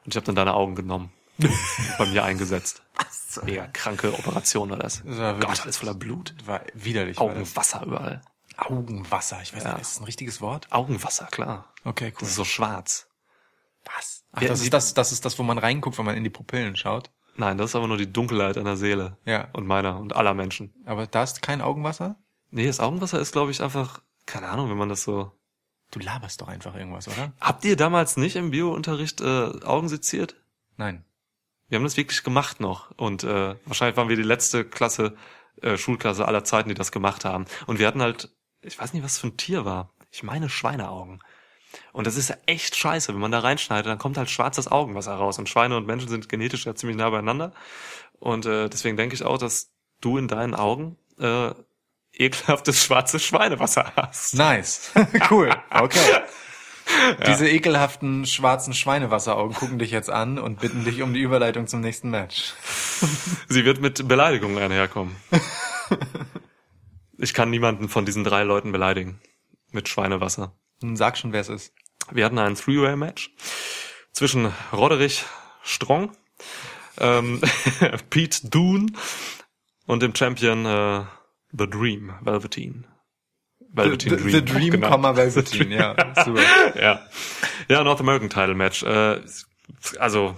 Und 0.05 0.13
ich 0.13 0.15
habe 0.15 0.25
dann 0.25 0.35
deine 0.35 0.53
Augen 0.53 0.75
genommen. 0.75 1.11
bei 1.97 2.05
mir 2.07 2.23
eingesetzt. 2.25 2.83
Mega 3.43 3.67
kranke 3.67 4.11
Operation 4.13 4.69
war 4.71 4.77
das. 4.77 5.01
Das 5.05 5.17
war 5.17 5.39
Gott, 5.39 5.61
alles 5.61 5.77
voller 5.77 5.93
Blut. 5.93 6.35
war 6.45 6.61
widerlich. 6.73 7.17
war. 7.17 7.27
Augenwasser 7.27 7.85
überall. 7.85 8.21
Augenwasser, 8.57 9.41
ich 9.41 9.55
weiß 9.55 9.63
Ja. 9.63 9.71
nicht, 9.73 9.81
ist 9.81 9.91
das 9.95 10.01
ein 10.01 10.05
richtiges 10.05 10.41
Wort? 10.41 10.67
Augenwasser, 10.71 11.27
klar. 11.27 11.71
Okay, 11.85 12.07
cool. 12.07 12.17
Das 12.19 12.29
ist 12.29 12.35
so 12.35 12.43
schwarz. 12.43 13.07
Was? 13.85 14.23
Ach, 14.33 14.41
das 14.41 14.61
ist 14.61 14.73
das, 14.73 14.93
das 14.93 15.11
ist 15.13 15.23
das, 15.23 15.39
wo 15.39 15.43
man 15.43 15.57
reinguckt, 15.57 15.97
wenn 15.97 16.05
man 16.05 16.17
in 16.17 16.23
die 16.25 16.29
Pupillen 16.29 16.75
schaut. 16.75 17.09
Nein, 17.37 17.57
das 17.57 17.71
ist 17.71 17.75
aber 17.75 17.87
nur 17.87 17.97
die 17.97 18.11
Dunkelheit 18.11 18.57
einer 18.57 18.75
Seele. 18.75 19.17
Ja. 19.25 19.47
Und 19.53 19.65
meiner 19.65 19.97
und 19.97 20.15
aller 20.15 20.33
Menschen. 20.33 20.73
Aber 20.85 21.07
da 21.07 21.23
ist 21.23 21.41
kein 21.41 21.61
Augenwasser? 21.61 22.17
Nee, 22.51 22.67
das 22.67 22.81
Augenwasser 22.81 23.19
ist, 23.19 23.31
glaube 23.31 23.51
ich, 23.51 23.61
einfach, 23.61 24.01
keine 24.25 24.49
Ahnung, 24.49 24.69
wenn 24.69 24.77
man 24.77 24.89
das 24.89 25.03
so. 25.03 25.31
Du 25.91 25.99
laberst 25.99 26.41
doch 26.41 26.47
einfach 26.47 26.75
irgendwas, 26.75 27.07
oder? 27.07 27.33
Habt 27.39 27.65
ihr 27.65 27.75
damals 27.75 28.15
nicht 28.17 28.35
im 28.35 28.51
Biounterricht 28.51 29.21
äh, 29.21 29.25
Augen 29.63 29.89
seziert? 29.89 30.35
Nein. 30.77 31.03
Wir 31.67 31.77
haben 31.77 31.83
das 31.83 31.97
wirklich 31.97 32.23
gemacht 32.23 32.59
noch. 32.59 32.91
Und 32.97 33.23
äh, 33.23 33.55
wahrscheinlich 33.65 33.97
waren 33.97 34.09
wir 34.09 34.15
die 34.15 34.23
letzte 34.23 34.65
Klasse, 34.65 35.15
äh, 35.61 35.77
Schulklasse 35.77 36.27
aller 36.27 36.43
Zeiten, 36.43 36.69
die 36.69 36.75
das 36.75 36.91
gemacht 36.91 37.25
haben. 37.25 37.45
Und 37.65 37.79
wir 37.79 37.87
hatten 37.87 38.01
halt, 38.01 38.29
ich 38.61 38.77
weiß 38.77 38.93
nicht, 38.93 39.03
was 39.03 39.19
für 39.19 39.27
ein 39.27 39.37
Tier 39.37 39.65
war. 39.65 39.91
Ich 40.11 40.23
meine 40.23 40.49
Schweineaugen. 40.49 41.21
Und 41.91 42.07
das 42.07 42.17
ist 42.17 42.29
ja 42.29 42.37
echt 42.45 42.75
scheiße. 42.75 43.13
Wenn 43.13 43.21
man 43.21 43.31
da 43.31 43.39
reinschneidet, 43.39 43.87
dann 43.87 43.99
kommt 43.99 44.17
halt 44.17 44.29
schwarzes 44.29 44.67
Augenwasser 44.67 45.13
raus. 45.13 45.37
Und 45.39 45.49
Schweine 45.49 45.77
und 45.77 45.85
Menschen 45.85 46.09
sind 46.09 46.29
genetisch 46.29 46.65
ja 46.65 46.75
ziemlich 46.75 46.97
nah 46.97 47.09
beieinander. 47.09 47.53
Und 48.19 48.45
äh, 48.45 48.69
deswegen 48.69 48.97
denke 48.97 49.15
ich 49.15 49.23
auch, 49.23 49.37
dass 49.37 49.71
du 50.01 50.17
in 50.17 50.27
deinen 50.27 50.55
Augen 50.55 50.97
äh, 51.19 51.51
ekelhaftes 52.13 52.83
schwarzes 52.83 53.23
Schweinewasser 53.23 53.93
hast. 53.95 54.35
Nice. 54.35 54.91
cool. 55.31 55.49
Okay. 55.69 55.99
Diese 57.27 57.47
ekelhaften 57.47 58.25
schwarzen 58.25 58.73
Schweinewasseraugen 58.73 59.55
gucken 59.55 59.79
dich 59.79 59.91
jetzt 59.91 60.09
an 60.09 60.39
und 60.39 60.59
bitten 60.59 60.83
dich 60.85 61.01
um 61.01 61.13
die 61.13 61.19
Überleitung 61.19 61.67
zum 61.67 61.81
nächsten 61.81 62.09
Match. 62.09 62.53
Sie 63.47 63.63
wird 63.63 63.79
mit 63.79 64.07
Beleidigungen 64.07 64.57
einherkommen. 64.57 65.15
Ich 67.17 67.33
kann 67.33 67.49
niemanden 67.49 67.89
von 67.89 68.05
diesen 68.05 68.23
drei 68.23 68.43
Leuten 68.43 68.71
beleidigen. 68.71 69.21
Mit 69.71 69.87
Schweinewasser. 69.87 70.55
Nun 70.81 70.95
Sag 70.95 71.17
schon, 71.17 71.31
wer 71.31 71.41
es 71.41 71.49
ist. 71.49 71.73
Wir 72.11 72.25
hatten 72.25 72.39
ein 72.39 72.55
Three-Way-Match 72.55 73.31
zwischen 74.13 74.51
Roderick 74.73 75.25
Strong, 75.61 76.11
ähm, 76.97 77.41
Pete 78.09 78.47
Dune 78.47 78.87
und 79.85 80.01
dem 80.01 80.15
Champion 80.15 80.65
äh, 80.65 81.03
The 81.51 81.67
Dream, 81.67 82.13
Velveteen. 82.21 82.85
The, 83.75 83.97
the, 83.99 84.17
the 84.17 84.41
Dream, 84.41 84.71
genau. 84.71 84.89
Komma 84.89 85.15
Velveteen, 85.15 85.71
ja. 85.71 85.95
Super. 86.23 86.41
ja. 86.81 87.05
Ja, 87.67 87.83
North 87.83 87.99
American 87.99 88.29
Title 88.29 88.55
Match. 88.55 88.83
Äh, 88.83 89.21
also 89.99 90.35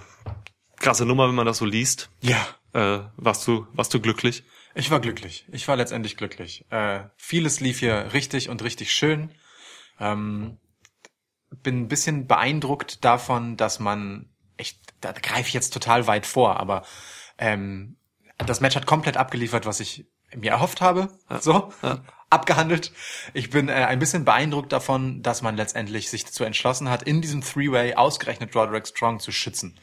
krasse 0.76 1.06
Nummer, 1.06 1.28
wenn 1.28 1.34
man 1.34 1.46
das 1.46 1.58
so 1.58 1.64
liest. 1.64 2.10
Ja. 2.20 2.46
Äh, 2.74 3.00
warst 3.16 3.46
du, 3.46 3.66
warst 3.72 3.94
du 3.94 4.00
glücklich? 4.00 4.44
Ich 4.74 4.90
war 4.90 5.00
glücklich. 5.00 5.46
Ich 5.52 5.68
war 5.68 5.76
letztendlich 5.76 6.16
glücklich. 6.16 6.66
Äh, 6.70 7.04
vieles 7.16 7.60
lief 7.60 7.80
hier 7.80 8.12
richtig 8.12 8.48
und 8.48 8.62
richtig 8.62 8.92
schön. 8.92 9.30
Ähm, 10.00 10.58
bin 11.62 11.82
ein 11.82 11.88
bisschen 11.88 12.26
beeindruckt 12.26 13.04
davon, 13.04 13.56
dass 13.56 13.78
man, 13.78 14.30
echt, 14.56 14.78
da 15.00 15.12
greife 15.12 15.48
ich 15.48 15.54
jetzt 15.54 15.74
total 15.74 16.06
weit 16.06 16.26
vor, 16.26 16.58
aber 16.58 16.84
ähm, 17.38 17.96
das 18.38 18.60
Match 18.60 18.76
hat 18.76 18.86
komplett 18.86 19.16
abgeliefert, 19.16 19.66
was 19.66 19.80
ich 19.80 20.06
mir 20.36 20.52
erhofft 20.52 20.80
habe. 20.80 21.08
So, 21.40 21.72
abgehandelt. 22.32 22.92
Ich 23.34 23.50
bin 23.50 23.68
äh, 23.68 23.72
ein 23.72 23.98
bisschen 23.98 24.24
beeindruckt 24.24 24.72
davon, 24.72 25.22
dass 25.22 25.42
man 25.42 25.56
letztendlich 25.56 26.08
sich 26.08 26.24
dazu 26.24 26.44
entschlossen 26.44 26.88
hat, 26.88 27.02
in 27.02 27.20
diesem 27.20 27.42
Three-Way 27.42 27.94
ausgerechnet 27.94 28.54
Roderick 28.56 28.88
Strong 28.88 29.20
zu 29.20 29.30
schützen. 29.32 29.78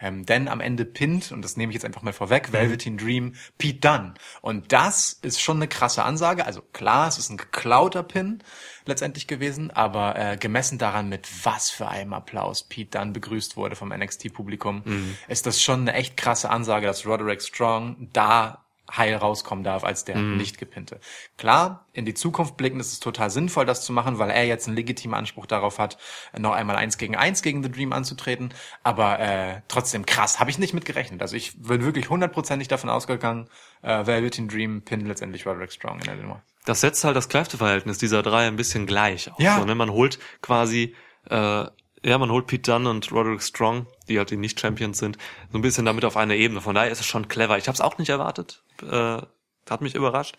Ähm, 0.00 0.26
denn 0.26 0.48
am 0.48 0.60
Ende 0.60 0.84
pinnt, 0.84 1.30
und 1.30 1.42
das 1.42 1.56
nehme 1.56 1.70
ich 1.70 1.74
jetzt 1.74 1.84
einfach 1.84 2.02
mal 2.02 2.12
vorweg, 2.12 2.52
Velveteen 2.52 2.98
Dream, 2.98 3.36
Pete 3.56 3.78
Dunne. 3.78 4.14
Und 4.40 4.72
das 4.72 5.12
ist 5.22 5.40
schon 5.40 5.58
eine 5.58 5.68
krasse 5.68 6.02
Ansage. 6.02 6.44
Also 6.44 6.60
klar, 6.60 7.06
es 7.06 7.18
ist 7.18 7.30
ein 7.30 7.36
geklauter 7.36 8.02
Pin 8.02 8.42
letztendlich 8.84 9.28
gewesen, 9.28 9.70
aber 9.70 10.18
äh, 10.18 10.36
gemessen 10.36 10.78
daran, 10.78 11.08
mit 11.08 11.28
was 11.44 11.70
für 11.70 11.86
einem 11.86 12.14
Applaus 12.14 12.64
Pete 12.64 12.98
Dunne 12.98 13.12
begrüßt 13.12 13.56
wurde 13.56 13.76
vom 13.76 13.90
NXT-Publikum, 13.90 14.82
ist 15.28 15.46
das 15.46 15.62
schon 15.62 15.82
eine 15.82 15.92
echt 15.92 16.16
krasse 16.16 16.50
Ansage, 16.50 16.88
dass 16.88 17.06
Roderick 17.06 17.40
Strong 17.40 18.08
da 18.12 18.64
heil 18.96 19.16
rauskommen 19.16 19.64
darf 19.64 19.84
als 19.84 20.04
der 20.04 20.16
nicht 20.16 20.58
gepinte. 20.58 21.00
Klar, 21.38 21.86
in 21.92 22.04
die 22.04 22.14
Zukunft 22.14 22.56
blicken 22.56 22.80
ist 22.80 22.92
es 22.92 23.00
total 23.00 23.30
sinnvoll, 23.30 23.64
das 23.64 23.84
zu 23.84 23.92
machen, 23.92 24.18
weil 24.18 24.30
er 24.30 24.44
jetzt 24.44 24.66
einen 24.66 24.76
legitimen 24.76 25.14
Anspruch 25.14 25.46
darauf 25.46 25.78
hat, 25.78 25.98
noch 26.38 26.52
einmal 26.52 26.76
eins 26.76 26.98
gegen 26.98 27.16
eins 27.16 27.42
gegen 27.42 27.62
The 27.62 27.70
Dream 27.70 27.92
anzutreten. 27.92 28.52
Aber 28.82 29.18
äh, 29.18 29.60
trotzdem 29.68 30.06
krass, 30.06 30.40
habe 30.40 30.50
ich 30.50 30.58
nicht 30.58 30.74
mit 30.74 30.84
gerechnet. 30.84 31.22
Also 31.22 31.36
ich 31.36 31.60
bin 31.60 31.84
wirklich 31.84 32.10
hundertprozentig 32.10 32.68
davon 32.68 32.90
ausgegangen, 32.90 33.48
äh, 33.82 34.06
Velveteen 34.06 34.48
Dream 34.48 34.82
pinnt 34.82 35.06
letztendlich 35.06 35.46
Roderick 35.46 35.72
Strong 35.72 36.00
in 36.00 36.04
der 36.04 36.16
Nummer. 36.16 36.42
Das 36.64 36.80
setzt 36.80 37.02
halt 37.04 37.16
das 37.16 37.28
Kräfteverhältnis 37.28 37.98
dieser 37.98 38.22
drei 38.22 38.46
ein 38.46 38.56
bisschen 38.56 38.86
gleich 38.86 39.30
auf. 39.30 39.40
Ja. 39.40 39.58
So, 39.58 39.64
ne? 39.64 39.74
Man 39.74 39.90
holt 39.90 40.18
quasi, 40.42 40.94
äh, 41.28 41.64
ja, 42.04 42.18
man 42.18 42.30
holt 42.30 42.46
Pete 42.46 42.70
Dunne 42.72 42.90
und 42.90 43.10
Roderick 43.12 43.42
Strong, 43.42 43.86
die 44.08 44.18
halt 44.18 44.30
die 44.30 44.36
Nicht-Champions 44.36 44.98
sind, 44.98 45.18
so 45.50 45.58
ein 45.58 45.62
bisschen 45.62 45.84
damit 45.84 46.04
auf 46.04 46.16
eine 46.16 46.36
Ebene. 46.36 46.60
Von 46.60 46.74
daher 46.74 46.90
ist 46.90 47.00
es 47.00 47.06
schon 47.06 47.28
clever. 47.28 47.58
Ich 47.58 47.68
habe 47.68 47.74
es 47.74 47.80
auch 47.80 47.98
nicht 47.98 48.08
erwartet. 48.08 48.62
Äh, 48.82 49.22
hat 49.70 49.80
mich 49.80 49.94
überrascht. 49.94 50.36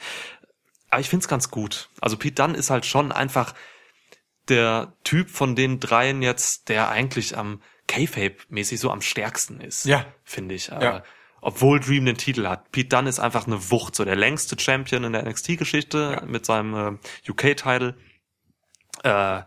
Aber 0.89 0.99
ich 1.02 1.10
find's 1.10 1.28
ganz 1.28 1.49
gut. 1.49 1.89
Also 2.02 2.17
Pete 2.17 2.36
Dunne 2.36 2.58
ist 2.58 2.69
halt 2.69 2.86
schon 2.86 3.12
einfach 3.12 3.54
der 4.49 4.93
Typ 5.04 5.30
von 5.30 5.56
den 5.56 5.80
dreien 5.80 6.21
jetzt, 6.21 6.67
der 6.69 6.89
eigentlich 6.89 7.38
am 7.38 7.62
K-Fape-mäßig 7.88 8.80
so 8.80 8.91
am 8.91 9.02
stärksten 9.02 9.62
ist. 9.62 9.86
Ja. 9.86 10.06
Finde 10.23 10.56
ich. 10.56 10.67
Ja. 10.67 11.04
Obwohl 11.41 11.80
Dream 11.80 12.06
den 12.06 12.17
Titel 12.17 12.47
hat. 12.47 12.71
Pete 12.71 12.89
Dunne 12.89 13.10
ist 13.10 13.19
einfach 13.19 13.47
eine 13.47 13.71
Wucht, 13.71 13.95
so 13.95 14.06
der 14.06 14.15
längste 14.15 14.60
Champion 14.60 15.04
in 15.06 15.13
der 15.13 15.23
NXT-Geschichte 15.23 16.17
Ja. 16.19 16.26
mit 16.26 16.45
seinem 16.45 16.99
äh, 17.26 17.32
UK-Title. 17.32 17.95
Äh, 19.04 19.41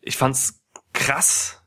ich 0.00 0.16
fand's 0.16 0.57
krass, 0.98 1.62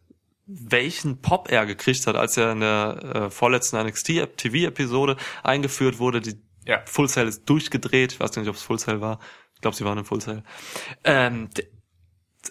welchen 0.46 1.22
Pop 1.22 1.50
er 1.50 1.66
gekriegt 1.66 2.06
hat, 2.08 2.16
als 2.16 2.38
er 2.38 2.52
in 2.52 2.60
der 2.60 3.00
äh, 3.16 3.30
vorletzten 3.30 3.82
NXT-TV-Episode 3.82 5.16
eingeführt 5.44 6.00
wurde. 6.00 6.22
Die 6.22 6.42
Ja. 6.66 6.82
Full 6.86 7.08
Sail 7.08 7.28
ist 7.28 7.50
durchgedreht. 7.50 8.14
Ich 8.14 8.20
weiß 8.20 8.36
nicht, 8.36 8.50
ob 8.50 8.56
es 8.56 8.62
Full 8.62 8.80
Sail 8.80 9.02
war. 9.02 9.20
Ich 9.56 9.62
glaube, 9.62 9.76
sie 9.78 9.86
waren 9.86 9.98
im 9.98 10.06
Full 10.06 10.22
Sail. 10.22 10.44
Ähm, 11.04 11.50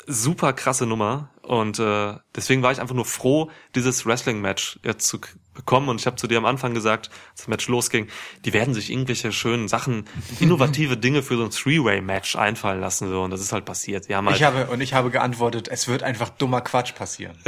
super 0.06 0.52
krasse 0.52 0.86
Nummer 0.86 1.30
und 1.42 1.78
äh, 1.78 2.14
deswegen 2.34 2.62
war 2.62 2.72
ich 2.72 2.80
einfach 2.80 2.94
nur 2.94 3.04
froh, 3.04 3.50
dieses 3.74 4.06
Wrestling-Match 4.06 4.80
jetzt 4.84 5.06
zu 5.06 5.20
bekommen 5.54 5.88
und 5.88 6.00
ich 6.00 6.06
habe 6.06 6.16
zu 6.16 6.26
dir 6.28 6.38
am 6.38 6.44
Anfang 6.44 6.74
gesagt, 6.74 7.10
als 7.30 7.40
das 7.40 7.48
Match 7.48 7.68
losging, 7.68 8.06
die 8.44 8.52
werden 8.52 8.72
sich 8.72 8.90
irgendwelche 8.90 9.32
schönen 9.32 9.68
Sachen, 9.68 10.04
innovative 10.38 10.96
Dinge 10.98 11.22
für 11.22 11.36
so 11.36 11.44
ein 11.44 11.50
Three-Way-Match 11.50 12.36
einfallen 12.36 12.80
lassen 12.80 13.08
so 13.08 13.22
und 13.22 13.30
das 13.30 13.40
ist 13.40 13.52
halt 13.52 13.64
passiert. 13.64 14.08
Die 14.08 14.14
haben 14.14 14.26
halt 14.26 14.36
Ich 14.36 14.44
habe 14.44 14.66
und 14.66 14.80
ich 14.80 14.94
habe 14.94 15.10
geantwortet, 15.10 15.68
es 15.68 15.88
wird 15.88 16.02
einfach 16.02 16.28
dummer 16.30 16.60
Quatsch 16.60 16.94
passieren. 16.94 17.36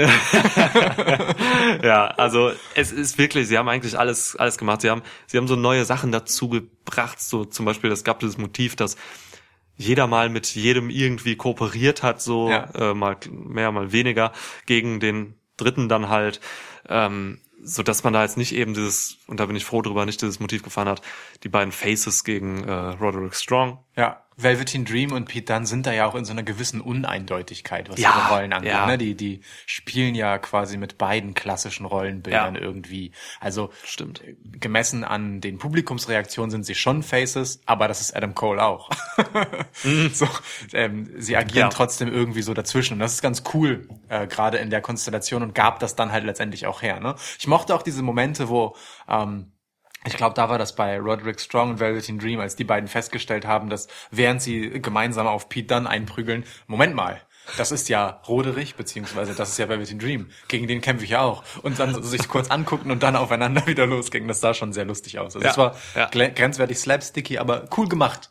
ja, 1.83 2.07
also 2.17 2.53
es 2.75 2.93
ist 2.93 3.19
wirklich, 3.19 3.49
sie 3.49 3.59
haben 3.59 3.69
eigentlich 3.69 3.99
alles, 3.99 4.37
alles 4.37 4.59
gemacht. 4.59 4.81
Sie 4.83 4.91
haben, 4.91 5.03
sie 5.27 5.39
haben 5.39 5.49
so 5.49 5.57
neue 5.57 5.85
Sachen 5.85 6.13
dazu 6.13 6.49
gebracht, 6.49 7.21
so 7.21 7.45
zum 7.45 7.67
Beispiel, 7.67 7.91
es 7.93 8.05
gab 8.05 8.21
dieses 8.21 8.39
Motiv, 8.39 8.77
dass 8.77 8.97
jeder 9.77 10.07
mal 10.07 10.29
mit 10.29 10.55
jedem 10.55 10.91
irgendwie 10.91 11.37
kooperiert 11.37 12.03
hat, 12.03 12.21
so 12.21 12.51
Ja. 12.51 12.69
äh, 12.75 12.95
mal 12.95 13.17
mehr, 13.31 13.73
mal 13.73 13.93
weniger 13.93 14.33
gegen 14.67 15.01
den 15.01 15.35
Dritten 15.57 15.89
dann 15.89 16.09
halt, 16.09 16.41
ähm, 16.89 17.41
so 17.63 17.83
dass 17.83 18.05
man 18.05 18.13
da 18.13 18.23
jetzt 18.23 18.37
nicht 18.37 18.55
eben 18.55 18.75
dieses, 18.75 19.19
und 19.27 19.41
da 19.41 19.47
bin 19.47 19.57
ich 19.57 19.65
froh 19.65 19.83
drüber, 19.83 20.05
nicht 20.05 20.21
dieses 20.21 20.41
Motiv 20.41 20.63
gefahren 20.63 20.89
hat, 20.89 21.03
die 21.45 21.49
beiden 21.49 21.73
Faces 21.73 22.25
gegen 22.25 22.65
äh, 22.65 22.73
Roderick 22.73 23.35
Strong. 23.35 23.79
Ja. 23.97 24.25
Velveteen 24.37 24.85
Dream 24.85 25.13
und 25.13 25.27
Pete 25.27 25.53
Dunne 25.53 25.67
sind 25.67 25.87
da 25.87 25.93
ja 25.93 26.07
auch 26.07 26.15
in 26.15 26.25
so 26.25 26.33
einer 26.33 26.43
gewissen 26.43 26.81
Uneindeutigkeit, 26.81 27.89
was 27.91 28.01
Ja, 28.01 28.11
ihre 28.17 28.35
Rollen 28.37 28.53
angeht. 28.53 28.71
ja. 28.73 28.87
Ne? 28.87 28.99
Die, 28.99 29.15
die 29.15 29.41
spielen 29.67 30.15
ja 30.15 30.39
quasi 30.39 30.77
mit 30.79 30.99
beiden 30.99 31.35
klassischen 31.35 31.87
Rollenbildern 31.87 32.55
Ja. 32.55 32.61
irgendwie. 32.61 33.13
Also 33.41 33.71
Stimmt. 33.85 34.23
äh, 34.23 34.35
gemessen 34.59 35.05
an 35.05 35.41
den 35.41 35.59
Publikumsreaktionen 35.59 36.51
sind 36.51 36.65
sie 36.67 36.75
schon 36.75 37.03
Faces, 37.03 37.61
aber 37.67 37.89
das 37.89 38.01
ist 38.01 38.17
Adam 38.17 38.35
Cole 38.35 38.63
auch. 38.63 38.91
so, 40.13 40.27
ähm, 40.73 41.11
sie 41.19 41.37
agieren 41.37 41.67
Mhm. 41.69 41.71
Trotzdem 41.71 42.09
irgendwie 42.09 42.43
so 42.43 42.55
dazwischen 42.55 42.95
und 42.95 42.99
das 43.01 43.15
ist 43.15 43.23
ganz 43.23 43.45
cool, 43.55 43.87
äh, 44.09 44.27
gerade 44.27 44.59
in 44.59 44.71
der 44.71 44.81
Konstellation 44.81 45.43
und 45.43 45.55
gab 45.55 45.79
das 45.79 45.95
dann 45.95 46.11
halt 46.11 46.25
letztendlich 46.25 46.67
auch 46.67 46.83
her. 46.83 46.99
Ne? 47.01 47.15
Ich 47.39 47.47
mochte 47.47 47.75
auch 47.75 47.83
diese 47.83 48.03
Momente, 48.03 48.49
wo 48.49 48.75
ähm, 49.09 49.52
ich 50.05 50.17
glaube, 50.17 50.35
da 50.35 50.49
war 50.49 50.59
das 50.59 50.75
bei 50.75 50.99
Roderick 50.99 51.41
Strong 51.41 51.71
und 51.71 51.81
Velveteen 51.81 52.19
Dream, 52.19 52.41
als 52.41 52.57
die 52.57 52.65
beiden 52.65 52.89
festgestellt 52.89 53.47
haben, 53.47 53.71
dass 53.71 53.89
während 54.11 54.43
sie 54.43 54.81
gemeinsam 54.81 55.27
auf 55.27 55.49
Pete 55.49 55.75
Dunne 55.75 55.89
einprügeln, 55.89 56.45
Moment 56.67 56.95
mal, 56.95 57.21
das 57.57 57.73
ist 57.73 57.89
ja 57.89 58.21
Roderich, 58.29 58.77
beziehungsweise 58.77 59.35
das 59.35 59.51
ist 59.51 59.59
ja 59.59 59.69
Velveteen 59.69 59.99
Dream. 59.99 60.31
Gegen 60.49 60.69
den 60.69 60.81
kämpfe 60.81 61.05
ich 61.05 61.11
ja 61.11 61.23
auch. 61.23 61.43
Und 61.63 61.79
dann 61.79 62.03
sich 62.03 62.29
kurz 62.29 62.51
angucken 62.51 62.91
und 62.91 63.03
dann 63.03 63.17
aufeinander 63.17 63.67
wieder 63.67 63.87
losgingen. 63.87 64.29
Das 64.29 64.41
sah 64.41 64.55
schon 64.55 64.73
sehr 64.73 64.85
lustig 64.85 65.19
aus. 65.19 65.35
Also 65.35 65.45
Ja, 65.45 65.51
es 65.51 65.59
war 65.59 65.77
ja. 65.95 66.29
grenzwertig 66.29 66.79
slapsticky, 66.79 67.39
aber 67.39 67.69
cool 67.77 67.89
gemacht. 67.89 68.31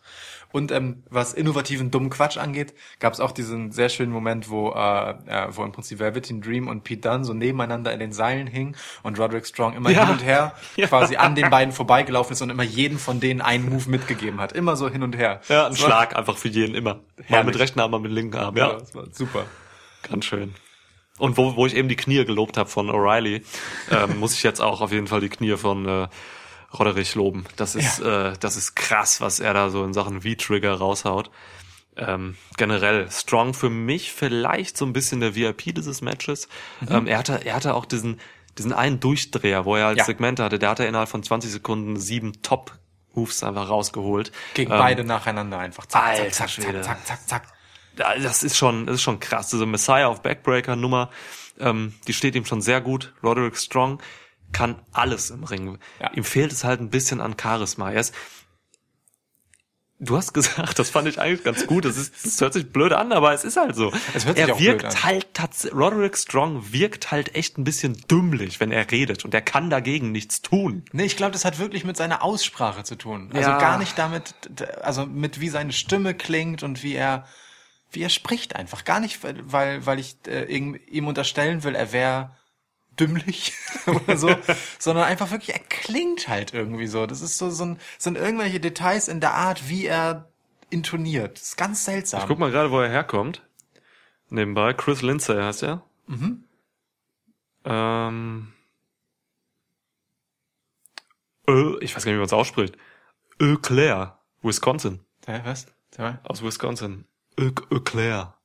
Und 0.51 0.71
ähm, 0.71 1.03
was 1.09 1.33
innovativen 1.33 1.91
dummen 1.91 2.09
Quatsch 2.09 2.37
angeht, 2.37 2.73
gab 2.99 3.13
es 3.13 3.19
auch 3.19 3.31
diesen 3.31 3.71
sehr 3.71 3.89
schönen 3.89 4.11
Moment, 4.11 4.49
wo 4.49 4.71
äh, 4.71 5.11
äh, 5.27 5.47
wo 5.51 5.63
im 5.63 5.71
Prinzip 5.71 5.99
Velveteen 5.99 6.41
Dream 6.41 6.67
und 6.67 6.83
Pete 6.83 7.09
Dunne 7.09 7.23
so 7.25 7.33
nebeneinander 7.33 7.93
in 7.93 7.99
den 7.99 8.11
Seilen 8.11 8.47
hingen 8.47 8.75
und 9.03 9.19
Roderick 9.19 9.45
Strong 9.45 9.73
immer 9.75 9.89
Ja. 9.91 10.05
hin 10.05 10.13
und 10.15 10.23
her 10.23 10.53
Ja. 10.75 10.87
quasi 10.87 11.15
an 11.15 11.35
den 11.35 11.49
beiden 11.49 11.73
vorbeigelaufen 11.73 12.33
ist 12.33 12.41
und 12.41 12.49
immer 12.49 12.63
jeden 12.63 12.99
von 12.99 13.19
denen 13.19 13.41
einen 13.41 13.69
Move 13.69 13.89
mitgegeben 13.89 14.39
hat. 14.41 14.51
Immer 14.53 14.75
so 14.75 14.89
hin 14.89 15.03
und 15.03 15.15
her. 15.17 15.41
Ja, 15.49 15.67
ein 15.67 15.75
Schlag 15.75 16.15
einfach 16.15 16.37
für 16.37 16.49
jeden 16.49 16.75
immer. 16.75 16.95
Mal 16.95 17.01
Herrlich. 17.23 17.45
mit 17.47 17.59
rechten 17.59 17.79
Arm, 17.79 17.91
mal 17.91 17.99
mit 17.99 18.11
linken 18.11 18.37
Arm. 18.37 18.57
Ja, 18.57 18.71
Ja, 18.71 18.77
das 18.79 18.93
war 18.95 19.03
super. 19.11 19.45
ganz 20.09 20.25
schön. 20.25 20.53
Und 21.17 21.37
wo, 21.37 21.55
wo 21.55 21.65
ich 21.67 21.75
eben 21.75 21.87
die 21.87 21.95
Knie 21.95 22.25
gelobt 22.25 22.57
habe 22.57 22.67
von 22.69 22.89
O'Reilly, 22.89 23.43
ähm, 23.91 24.17
muss 24.19 24.33
ich 24.33 24.43
jetzt 24.43 24.59
auch 24.59 24.81
auf 24.81 24.91
jeden 24.91 25.07
Fall 25.07 25.21
die 25.21 25.29
Knie 25.29 25.55
von 25.55 25.87
äh, 25.87 26.07
Roderick 26.77 27.13
loben. 27.15 27.45
Das 27.55 27.75
ist, 27.75 27.99
äh, 27.99 28.33
das 28.39 28.55
ist 28.55 28.75
krass, 28.75 29.21
was 29.21 29.39
er 29.39 29.53
da 29.53 29.69
so 29.69 29.83
in 29.83 29.93
Sachen 29.93 30.21
V-Trigger 30.21 30.73
raushaut. 30.73 31.29
Ähm, 31.97 32.37
generell 32.57 33.11
Strong 33.11 33.53
für 33.53 33.69
mich 33.69 34.13
vielleicht 34.13 34.77
so 34.77 34.85
ein 34.85 34.93
bisschen 34.93 35.19
der 35.19 35.35
VIP 35.35 35.75
dieses 35.75 36.01
Matches. 36.01 36.47
Ähm, 36.89 37.05
er 37.07 37.17
hatte, 37.17 37.45
er 37.45 37.55
hatte 37.55 37.73
auch 37.73 37.85
diesen, 37.85 38.19
diesen 38.57 38.71
einen 38.71 38.99
Durchdreher, 39.01 39.65
wo 39.65 39.75
er 39.75 39.87
als 39.87 39.97
Ja. 39.99 40.03
Segmente 40.05 40.43
hatte. 40.43 40.57
Der 40.57 40.69
hatte 40.69 40.85
innerhalb 40.85 41.09
von 41.09 41.21
20 41.21 41.51
Sekunden 41.51 41.97
sieben 41.99 42.41
Top 42.41 42.71
Moves 43.13 43.43
einfach 43.43 43.67
rausgeholt. 43.67 44.31
Gegen 44.53 44.71
Ähm, 44.71 44.77
beide 44.77 45.03
nacheinander 45.03 45.59
einfach. 45.59 45.85
Zack, 45.85 46.03
Alter 46.03 46.31
zack, 46.31 46.49
zack, 46.49 46.63
zack, 46.63 46.83
zack, 46.83 47.05
zack, 47.05 47.27
zack. 47.27 47.43
Ja, 47.97 48.17
das 48.17 48.41
ist 48.43 48.55
schon, 48.55 48.85
das 48.85 48.95
ist 48.95 49.01
schon 49.01 49.19
krass. 49.19 49.49
Diese 49.49 49.65
Messiah 49.65 50.07
of 50.07 50.21
Backbreaker 50.21 50.77
Nummer, 50.77 51.09
ähm, 51.59 51.93
die 52.07 52.13
steht 52.13 52.35
ihm 52.35 52.45
schon 52.45 52.61
sehr 52.61 52.79
gut. 52.79 53.13
Roderick 53.21 53.57
Strong 53.57 54.01
kann 54.51 54.81
alles 54.91 55.29
im 55.29 55.43
Ring. 55.43 55.77
Ja. 55.99 56.11
Ihm 56.13 56.23
fehlt 56.23 56.51
es 56.51 56.63
halt 56.63 56.79
ein 56.81 56.89
bisschen 56.89 57.21
an 57.21 57.35
Charisma. 57.39 57.91
Er 57.91 58.01
ist, 58.01 58.13
du 59.99 60.17
hast 60.17 60.33
gesagt, 60.33 60.79
das 60.79 60.89
fand 60.89 61.07
ich 61.07 61.19
eigentlich 61.19 61.43
ganz 61.43 61.67
gut. 61.67 61.85
Das 61.85 61.97
ist, 61.97 62.25
das 62.25 62.41
hört 62.41 62.53
sich 62.53 62.71
blöd 62.71 62.91
an, 62.93 63.11
aber 63.11 63.33
es 63.33 63.43
ist 63.43 63.57
halt 63.57 63.75
so. 63.75 63.91
Es 64.13 64.25
hört 64.25 64.37
sich 64.37 64.47
er 64.47 64.53
auch 64.53 64.57
blöd 64.57 64.67
wirkt 64.81 64.85
an. 64.85 65.03
halt 65.03 65.33
tatsächlich, 65.33 65.79
Roderick 65.79 66.17
Strong 66.17 66.73
wirkt 66.73 67.11
halt 67.11 67.35
echt 67.35 67.57
ein 67.57 67.63
bisschen 67.63 67.93
dümmlich, 68.09 68.59
wenn 68.59 68.71
er 68.71 68.89
redet 68.91 69.25
und 69.25 69.33
er 69.33 69.41
kann 69.41 69.69
dagegen 69.69 70.11
nichts 70.11 70.41
tun. 70.41 70.83
Nee, 70.91 71.05
ich 71.05 71.17
glaube, 71.17 71.31
das 71.33 71.45
hat 71.45 71.59
wirklich 71.59 71.83
mit 71.83 71.97
seiner 71.97 72.23
Aussprache 72.23 72.83
zu 72.83 72.95
tun. 72.95 73.29
Also 73.33 73.49
Ja. 73.51 73.59
gar 73.59 73.77
nicht 73.77 73.97
damit, 73.97 74.33
also 74.81 75.05
mit 75.05 75.39
wie 75.39 75.49
seine 75.49 75.71
Stimme 75.73 76.13
klingt 76.13 76.63
und 76.63 76.83
wie 76.83 76.93
er, 76.95 77.25
wie 77.91 78.01
er 78.01 78.09
spricht 78.09 78.55
einfach. 78.55 78.85
Gar 78.85 79.01
nicht, 79.01 79.19
weil, 79.23 79.85
weil 79.85 79.99
ich 79.99 80.15
äh, 80.27 80.45
ihm 80.45 81.07
unterstellen 81.07 81.63
will, 81.63 81.75
er 81.75 81.91
wäre 81.91 82.35
dümmlich 82.99 83.53
oder 83.87 84.17
so, 84.17 84.35
sondern 84.79 85.05
einfach 85.05 85.31
wirklich, 85.31 85.55
er 85.55 85.61
klingt 85.61 86.27
halt 86.27 86.53
irgendwie 86.53 86.87
so. 86.87 87.05
Das 87.05 87.21
ist 87.21 87.37
so, 87.37 87.49
so 87.49 87.65
ein, 87.65 87.79
sind 87.97 88.17
irgendwelche 88.17 88.59
Details 88.59 89.07
in 89.07 89.19
der 89.19 89.33
Art, 89.33 89.69
wie 89.69 89.85
er 89.85 90.29
intoniert. 90.69 91.37
Das 91.37 91.49
ist 91.49 91.57
ganz 91.57 91.85
seltsam. 91.85 92.21
Ich 92.21 92.27
guck 92.27 92.39
mal 92.39 92.51
gerade, 92.51 92.71
wo 92.71 92.79
er 92.79 92.89
herkommt. 92.89 93.41
Nebenbei, 94.29 94.73
Chris 94.73 95.01
Lindsay 95.01 95.41
heißt 95.41 95.63
er. 95.63 95.83
Mhm. 96.07 96.43
Ähm, 97.65 98.53
ich 101.81 101.95
weiß 101.95 102.05
gar 102.05 102.11
nicht, 102.11 102.15
wie 102.15 102.21
man 102.21 102.25
es 102.25 102.33
ausspricht. 102.33 102.77
Eau 103.41 103.57
Claire, 103.57 104.19
Wisconsin. 104.41 105.01
Hä, 105.25 105.41
was? 105.43 105.67
Aus 106.23 106.41
Wisconsin. 106.41 107.05
Eau 107.37 107.51
Claire. 107.81 108.35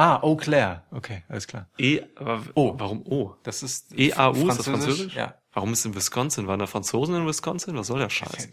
Ah, 0.00 0.20
Eau 0.22 0.36
Claire. 0.36 0.84
Okay, 0.92 1.24
alles 1.28 1.48
klar. 1.48 1.66
E, 1.76 2.00
aber 2.14 2.40
O. 2.54 2.74
Warum 2.78 3.02
O? 3.04 3.34
Das 3.42 3.64
ist 3.64 3.92
EAU, 3.98 4.30
ist 4.48 4.58
das 4.60 4.66
französisch? 4.68 5.14
Ja. 5.16 5.34
Warum 5.52 5.72
ist 5.72 5.84
in 5.84 5.94
Wisconsin? 5.96 6.46
Waren 6.46 6.60
da 6.60 6.66
Franzosen 6.68 7.16
in 7.16 7.26
Wisconsin? 7.26 7.76
Was 7.76 7.88
soll 7.88 7.98
der 7.98 8.08
Scheiß? 8.08 8.48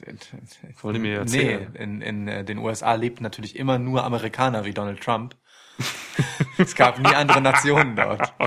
Wollt 0.81 0.95
ihr 0.95 1.01
mir 1.01 1.09
Nee, 1.11 1.17
erzählen? 1.19 1.75
in, 1.75 2.01
in 2.01 2.27
äh, 2.27 2.43
den 2.43 2.57
USA 2.57 2.95
lebten 2.95 3.21
natürlich 3.23 3.55
immer 3.57 3.77
nur 3.77 4.03
Amerikaner 4.03 4.65
wie 4.65 4.73
Donald 4.73 5.01
Trump. 5.01 5.35
es 6.57 6.73
gab 6.73 6.97
nie 6.97 7.13
andere 7.13 7.41
Nationen 7.41 7.95
dort. 7.95 8.33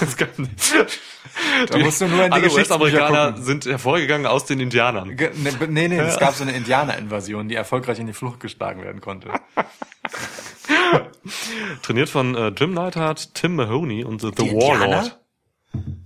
Das 0.00 0.16
kann- 0.18 0.28
Da 1.70 1.78
musst 1.78 2.02
du 2.02 2.06
nur 2.08 2.22
in 2.24 2.30
die 2.32 2.36
Alle 2.36 2.50
US-Amerikaner 2.52 3.38
sind 3.38 3.64
hervorgegangen 3.64 4.26
aus 4.26 4.44
den 4.44 4.60
Indianern. 4.60 5.16
Ge- 5.16 5.30
Nee, 5.34 5.52
nee, 5.68 5.88
nee, 5.88 5.98
es 6.00 6.18
gab 6.18 6.34
so 6.34 6.42
eine 6.42 6.52
Indianer-Invasion, 6.52 7.48
die 7.48 7.54
erfolgreich 7.54 7.98
in 7.98 8.06
die 8.06 8.12
Flucht 8.12 8.40
geschlagen 8.40 8.82
werden 8.82 9.00
konnte. 9.00 9.30
Trainiert 11.82 12.08
von 12.08 12.34
äh, 12.34 12.48
Jim 12.48 12.72
Neidhart, 12.72 13.34
Tim 13.34 13.56
Mahoney 13.56 14.04
und 14.04 14.20
The, 14.20 14.30
The? 14.36 14.52
Warlord. 14.52 15.20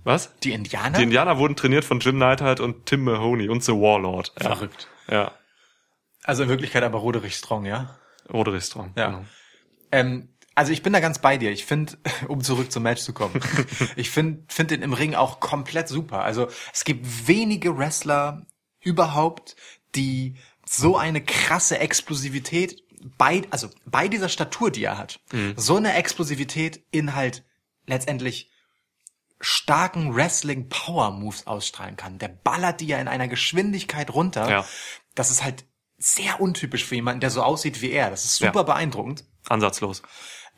Was? 0.03 0.33
Die 0.39 0.53
Indianer? 0.53 0.97
Die 0.97 1.03
Indianer 1.03 1.37
wurden 1.37 1.55
trainiert 1.55 1.85
von 1.85 1.99
Jim 1.99 2.17
Neidhart 2.17 2.59
und 2.59 2.85
Tim 2.85 3.03
Mahoney 3.03 3.49
und 3.49 3.63
The 3.63 3.73
Warlord. 3.73 4.33
Ja. 4.41 4.55
Verrückt. 4.55 4.87
Ja. 5.09 5.31
Also 6.23 6.43
in 6.43 6.49
Wirklichkeit 6.49 6.83
aber 6.83 6.99
Roderich 6.99 7.35
Strong, 7.35 7.65
ja? 7.65 7.97
Roderick 8.31 8.63
Strong. 8.63 8.93
Ja. 8.95 9.07
Genau. 9.07 9.25
Ähm, 9.91 10.29
also 10.55 10.73
ich 10.73 10.83
bin 10.83 10.91
da 10.93 10.99
ganz 10.99 11.19
bei 11.19 11.37
dir. 11.37 11.51
Ich 11.51 11.65
finde, 11.65 11.97
um 12.27 12.41
zurück 12.41 12.71
zum 12.71 12.83
Match 12.83 13.01
zu 13.01 13.13
kommen, 13.13 13.39
ich 13.95 14.09
finde 14.09 14.43
find 14.47 14.71
den 14.71 14.81
im 14.81 14.93
Ring 14.93 15.15
auch 15.15 15.39
komplett 15.39 15.87
super. 15.87 16.23
Also 16.23 16.47
es 16.73 16.83
gibt 16.83 17.27
wenige 17.27 17.77
Wrestler 17.77 18.45
überhaupt, 18.81 19.55
die 19.95 20.35
so 20.65 20.97
eine 20.97 21.21
krasse 21.21 21.79
Explosivität 21.79 22.83
bei, 23.17 23.43
also 23.49 23.69
bei 23.85 24.07
dieser 24.07 24.29
Statur, 24.29 24.71
die 24.71 24.83
er 24.83 24.97
hat, 24.97 25.19
so 25.55 25.77
eine 25.77 25.93
Explosivität 25.93 26.83
in 26.91 27.15
halt 27.15 27.43
letztendlich 27.85 28.49
starken 29.41 30.13
Wrestling 30.15 30.67
Power 30.69 31.11
Moves 31.11 31.47
ausstrahlen 31.47 31.95
kann. 31.95 32.19
Der 32.19 32.27
ballert 32.27 32.81
die 32.81 32.87
ja 32.87 32.99
in 32.99 33.07
einer 33.07 33.27
Geschwindigkeit 33.27 34.13
runter. 34.13 34.49
Ja. 34.49 34.65
Das 35.15 35.31
ist 35.31 35.43
halt 35.43 35.65
sehr 35.97 36.39
untypisch 36.41 36.85
für 36.85 36.95
jemanden, 36.95 37.21
der 37.21 37.29
so 37.29 37.41
aussieht 37.41 37.81
wie 37.81 37.91
er. 37.91 38.09
Das 38.09 38.25
ist 38.25 38.35
super 38.37 38.59
Ja. 38.59 38.63
beeindruckend. 38.63 39.23
Ansatzlos. 39.47 40.01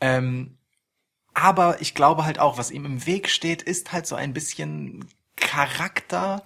Ähm, 0.00 0.58
aber 1.34 1.80
ich 1.80 1.94
glaube 1.94 2.24
halt 2.24 2.38
auch, 2.38 2.58
was 2.58 2.70
ihm 2.70 2.84
im 2.84 3.06
Weg 3.06 3.28
steht, 3.28 3.62
ist 3.62 3.92
halt 3.92 4.06
so 4.06 4.14
ein 4.16 4.32
bisschen 4.32 5.08
Charakter. 5.36 6.44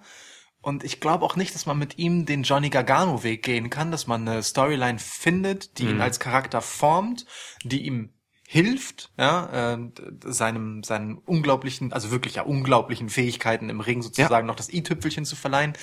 Und 0.66 0.82
ich 0.82 0.98
glaube 0.98 1.24
auch 1.24 1.36
nicht, 1.36 1.54
dass 1.54 1.64
man 1.64 1.78
mit 1.78 1.96
ihm 1.96 2.26
den 2.26 2.42
Johnny 2.42 2.70
Gargano-Weg 2.70 3.44
gehen 3.44 3.70
kann, 3.70 3.92
dass 3.92 4.08
man 4.08 4.26
eine 4.26 4.42
Storyline 4.42 4.98
findet, 4.98 5.78
die 5.78 5.84
ihn 5.84 6.00
als 6.00 6.18
Charakter 6.18 6.60
formt, 6.60 7.24
die 7.62 7.86
ihm 7.86 8.10
hilft, 8.48 9.12
ja, 9.16 9.74
äh, 9.74 9.78
seinem, 10.24 10.82
seinen 10.82 11.18
unglaublichen, 11.18 11.92
also 11.92 12.10
wirklich 12.10 12.34
ja 12.34 12.42
unglaublichen 12.42 13.10
Fähigkeiten 13.10 13.70
im 13.70 13.78
Ring 13.78 14.02
sozusagen 14.02 14.48
noch 14.48 14.56
das 14.56 14.72
i-Tüpfelchen 14.72 15.24
zu 15.24 15.36
verleihen, 15.36 15.74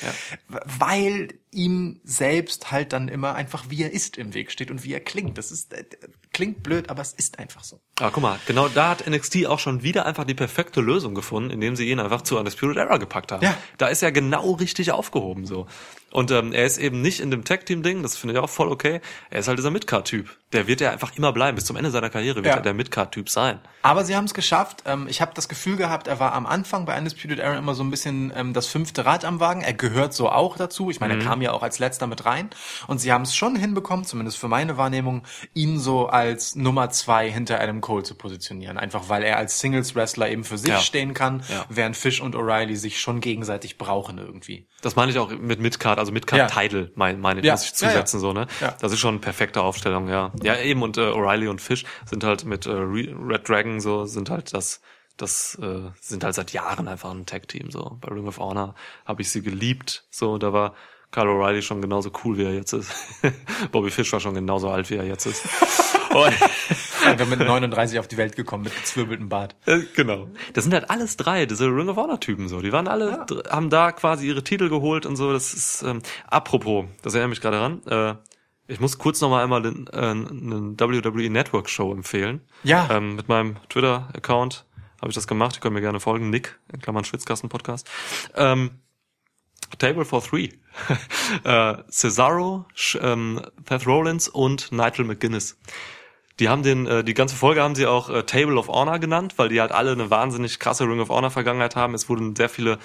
weil 0.50 1.30
ihm 1.52 2.02
selbst 2.04 2.72
halt 2.72 2.92
dann 2.92 3.08
immer 3.08 3.36
einfach, 3.36 3.70
wie 3.70 3.84
er 3.84 3.94
ist, 3.94 4.18
im 4.18 4.34
Weg 4.34 4.52
steht 4.52 4.70
und 4.70 4.84
wie 4.84 4.94
er 4.94 5.00
klingt. 5.00 5.38
Das 5.38 5.50
ist, 5.50 5.72
äh, 5.72 5.86
klingt 6.34 6.64
blöd, 6.64 6.90
aber 6.90 7.02
es 7.02 7.14
ist 7.14 7.40
einfach 7.40 7.64
so. 7.64 7.80
Aber 8.00 8.12
guck 8.12 8.24
mal, 8.24 8.40
genau 8.48 8.68
da 8.68 8.90
hat 8.90 9.08
NXT 9.08 9.46
auch 9.46 9.60
schon 9.60 9.84
wieder 9.84 10.06
einfach 10.06 10.24
die 10.24 10.34
perfekte 10.34 10.82
Lösung 10.82 11.14
gefunden, 11.16 11.52
indem 11.52 11.76
sie 11.76 11.90
ihn 11.90 12.00
einfach 12.00 12.24
zu 12.24 12.38
Undisputed 12.40 12.78
Era 12.78 12.98
gepackt 12.98 13.32
haben. 13.32 13.44
Ja. 13.44 13.56
Da 13.78 13.88
ist 13.88 14.02
er 14.04 14.12
genau 14.12 14.52
richtig 14.54 14.92
aufgehoben 14.92 15.46
so. 15.46 15.68
Und 16.12 16.30
ähm, 16.30 16.54
er 16.54 16.66
ist 16.66 16.78
eben 16.78 17.02
nicht 17.02 17.20
in 17.22 17.32
dem 17.32 17.44
Tag-Team-Ding, 17.44 18.04
das 18.04 18.18
finde 18.18 18.36
ich 18.36 18.40
auch 18.40 18.50
voll 18.50 18.68
okay. 18.68 19.02
Er 19.32 19.40
ist 19.40 19.48
halt 19.48 19.58
dieser 19.58 19.72
Midcard-Typ. 19.72 20.30
Der 20.52 20.68
wird 20.68 20.80
ja 20.80 20.92
einfach 20.92 21.16
immer 21.18 21.34
bleiben. 21.34 21.56
Bis 21.56 21.66
zum 21.66 21.76
Ende 21.76 21.90
seiner 21.90 22.12
Karriere 22.12 22.36
wird 22.36 22.46
Ja. 22.46 22.54
er 22.58 22.62
der 22.62 22.76
Midcard-Typ 22.76 23.30
sein. 23.32 23.60
Aber 23.82 24.06
sie 24.06 24.16
haben 24.16 24.26
es 24.26 24.36
geschafft. 24.36 24.84
Ähm, 24.86 25.08
ich 25.10 25.22
habe 25.22 25.32
das 25.34 25.50
Gefühl 25.50 25.76
gehabt, 25.76 26.08
er 26.08 26.20
war 26.20 26.34
am 26.34 26.46
Anfang 26.46 26.86
bei 26.86 26.96
Undisputed 26.96 27.40
Era 27.40 27.58
immer 27.58 27.74
so 27.74 27.84
ein 27.84 27.90
bisschen 27.90 28.32
ähm, 28.36 28.54
das 28.54 28.68
fünfte 28.68 29.06
Rad 29.06 29.26
am 29.26 29.40
Wagen. 29.40 29.62
Er 29.62 29.74
gehört 29.74 30.14
so 30.14 30.30
auch 30.30 30.56
dazu. 30.56 30.92
Ich 30.92 31.00
meine, 31.00 31.16
er 31.16 31.20
kam 31.20 31.42
ja 31.42 31.52
auch 31.52 31.64
als 31.64 31.80
letzter 31.80 32.06
mit 32.06 32.26
rein. 32.26 32.52
Und 32.86 33.00
sie 33.02 33.12
haben 33.12 33.24
es 33.24 33.36
schon 33.36 33.56
hinbekommen, 33.56 34.06
zumindest 34.06 34.38
für 34.38 34.48
meine 34.48 34.78
Wahrnehmung, 34.78 35.24
ihn 35.56 35.80
so 35.80 36.06
als 36.08 36.23
als 36.24 36.56
Nummer 36.56 36.90
zwei 36.90 37.30
hinter 37.32 37.60
Adam 37.62 37.80
Cole 37.82 38.04
zu 38.04 38.16
positionieren. 38.16 38.78
Einfach 38.78 39.10
weil 39.10 39.24
er 39.24 39.38
als 39.38 39.60
Singles-Wrestler 39.60 40.30
eben 40.30 40.44
für 40.44 40.58
sich 40.58 40.70
Ja. 40.70 40.80
stehen 40.80 41.14
kann, 41.14 41.44
Ja. 41.50 41.66
während 41.70 41.96
Fish 41.96 42.22
und 42.22 42.36
O'Reilly 42.36 42.76
sich 42.76 43.00
schon 43.00 43.20
gegenseitig 43.20 43.78
brauchen 43.78 44.18
irgendwie. 44.18 44.68
Das 44.82 44.96
meine 44.96 45.12
ich 45.12 45.20
auch 45.20 45.30
mit 45.30 45.60
Midcard, 45.60 46.00
also 46.00 46.12
Midcard 46.12 46.52
Title, 46.52 46.92
mein, 46.96 47.20
meine 47.22 47.40
ich, 47.42 47.46
Ja. 47.46 47.54
muss 47.54 47.64
ich 47.66 47.80
Ja, 47.80 47.88
ja. 47.88 47.94
zusetzen, 47.94 48.20
so, 48.20 48.34
ne? 48.34 48.48
Ja. 48.62 48.76
Das 48.82 48.92
ist 48.92 49.00
schon 49.00 49.16
eine 49.16 49.20
perfekte 49.20 49.62
Aufstellung, 49.62 50.08
ja. 50.10 50.32
Ja, 50.42 50.58
eben, 50.58 50.82
und 50.84 50.98
äh, 50.98 51.02
O'Reilly 51.02 51.48
und 51.50 51.62
Fish 51.62 51.86
sind 52.06 52.24
halt 52.24 52.46
mit 52.46 52.66
äh, 52.66 52.72
Re- 52.72 53.16
Red 53.28 53.48
Dragon 53.48 53.80
so, 53.80 54.06
sind 54.06 54.30
halt 54.30 54.54
das, 54.54 54.82
das 55.18 55.56
äh, 55.62 55.92
sind 56.02 56.24
halt 56.24 56.36
seit 56.36 56.54
Jahren 56.54 56.88
einfach 56.88 57.12
ein 57.12 57.26
Tag-Team, 57.26 57.70
so. 57.72 57.98
Bei 58.02 58.10
Ring 58.14 58.28
of 58.28 58.40
Honor 58.40 58.74
habe 59.06 59.22
ich 59.22 59.30
sie 59.30 59.42
geliebt, 59.42 60.06
so, 60.10 60.38
da 60.38 60.54
war 60.54 60.74
Kyle 61.14 61.30
O'Reilly 61.30 61.61
schon 61.61 61.80
genauso 61.82 62.11
cool, 62.26 62.38
wie 62.38 62.43
er 62.43 62.53
jetzt 62.53 62.74
ist. 62.74 62.91
Bobby 63.72 63.91
Fish 63.91 64.11
war 64.11 64.20
schon 64.20 64.34
genauso 64.34 64.70
alt, 64.70 64.89
wie 64.89 64.95
er 64.95 65.05
jetzt 65.05 65.26
ist. 65.28 65.45
Und, 66.14 66.34
Einfach 67.05 67.28
mit 67.28 67.39
39 67.39 67.99
auf 67.99 68.07
die 68.07 68.18
Welt 68.18 68.36
gekommen, 68.36 68.64
mit 68.66 68.76
gezwirbeltem 68.76 69.30
Bart. 69.30 69.55
Äh, 69.66 69.80
genau. 69.95 70.28
Das 70.53 70.64
sind 70.64 70.74
halt 70.74 70.89
alles 70.89 71.18
drei, 71.18 71.45
diese 71.45 71.66
Ring 71.68 71.89
of 71.89 71.97
Honor 71.97 72.20
Typen 72.20 72.47
so. 72.47 72.61
Die 72.61 72.72
waren 72.72 72.88
alle, 72.88 73.26
dr- 73.28 73.43
haben 73.49 73.70
da 73.70 73.91
quasi 73.91 74.28
ihre 74.28 74.43
Titel 74.43 74.70
geholt 74.70 75.05
und 75.05 75.16
so. 75.16 75.34
Das 75.34 75.53
ist, 75.53 75.82
ähm, 75.84 76.01
apropos, 76.28 76.86
das 77.01 77.14
erinnert 77.14 77.30
mich 77.32 77.41
gerade 77.41 77.59
ran. 77.59 77.82
Äh, 77.88 78.16
ich 78.68 78.80
muss 78.80 78.97
kurz 78.97 79.22
noch 79.22 79.30
mal 79.30 79.43
einmal 79.43 79.61
den, 79.64 79.88
äh, 79.91 79.97
einen 79.97 80.80
WWE 80.80 81.30
Network 81.30 81.70
Show 81.70 81.91
empfehlen. 81.91 82.41
Ja. 82.64 82.88
Ähm, 82.91 83.16
mit 83.16 83.28
meinem 83.28 83.57
Twitter 83.70 84.07
Account 84.16 84.66
habe 85.01 85.09
ich 85.09 85.16
das 85.16 85.28
gemacht. 85.28 85.55
Ihr 85.57 85.61
könnt 85.61 85.74
mir 85.74 85.82
gerne 85.82 85.99
folgen. 85.99 86.30
Nick, 86.30 86.57
in 86.72 86.80
Klammern 86.80 87.03
Schwitzkasten 87.03 87.49
Podcast. 87.49 87.89
Ähm, 88.36 88.72
Table 89.78 90.06
for 90.06 90.24
Three. 90.24 90.50
äh, 91.44 91.76
Cesaro, 91.90 92.66
Sh 92.74 92.98
ähm, 93.02 93.42
Seth 93.68 93.88
Rollins 93.88 94.28
und 94.28 94.72
Nigel 94.72 95.06
McGuinness. 95.06 95.58
Die 96.40 96.50
haben 96.50 96.64
den, 96.64 96.88
äh, 96.88 97.04
die 97.04 97.14
ganze 97.14 97.36
Folge 97.36 97.62
haben 97.62 97.76
sie 97.76 97.86
auch 97.86 98.10
äh, 98.10 98.24
Table 98.24 98.58
of 98.58 98.68
Honor 98.68 99.00
genannt, 99.00 99.36
weil 99.38 99.50
die 99.50 99.62
halt 99.62 99.72
alle 99.72 99.92
eine 99.92 100.10
wahnsinnig 100.10 100.60
krasse 100.60 100.86
Ring 100.86 101.00
of 101.00 101.10
Honor 101.10 101.30
Vergangenheit 101.30 101.76
haben. 101.76 101.94
Es 101.94 102.10
wurden 102.10 102.36
sehr 102.36 102.50
viele 102.50 102.80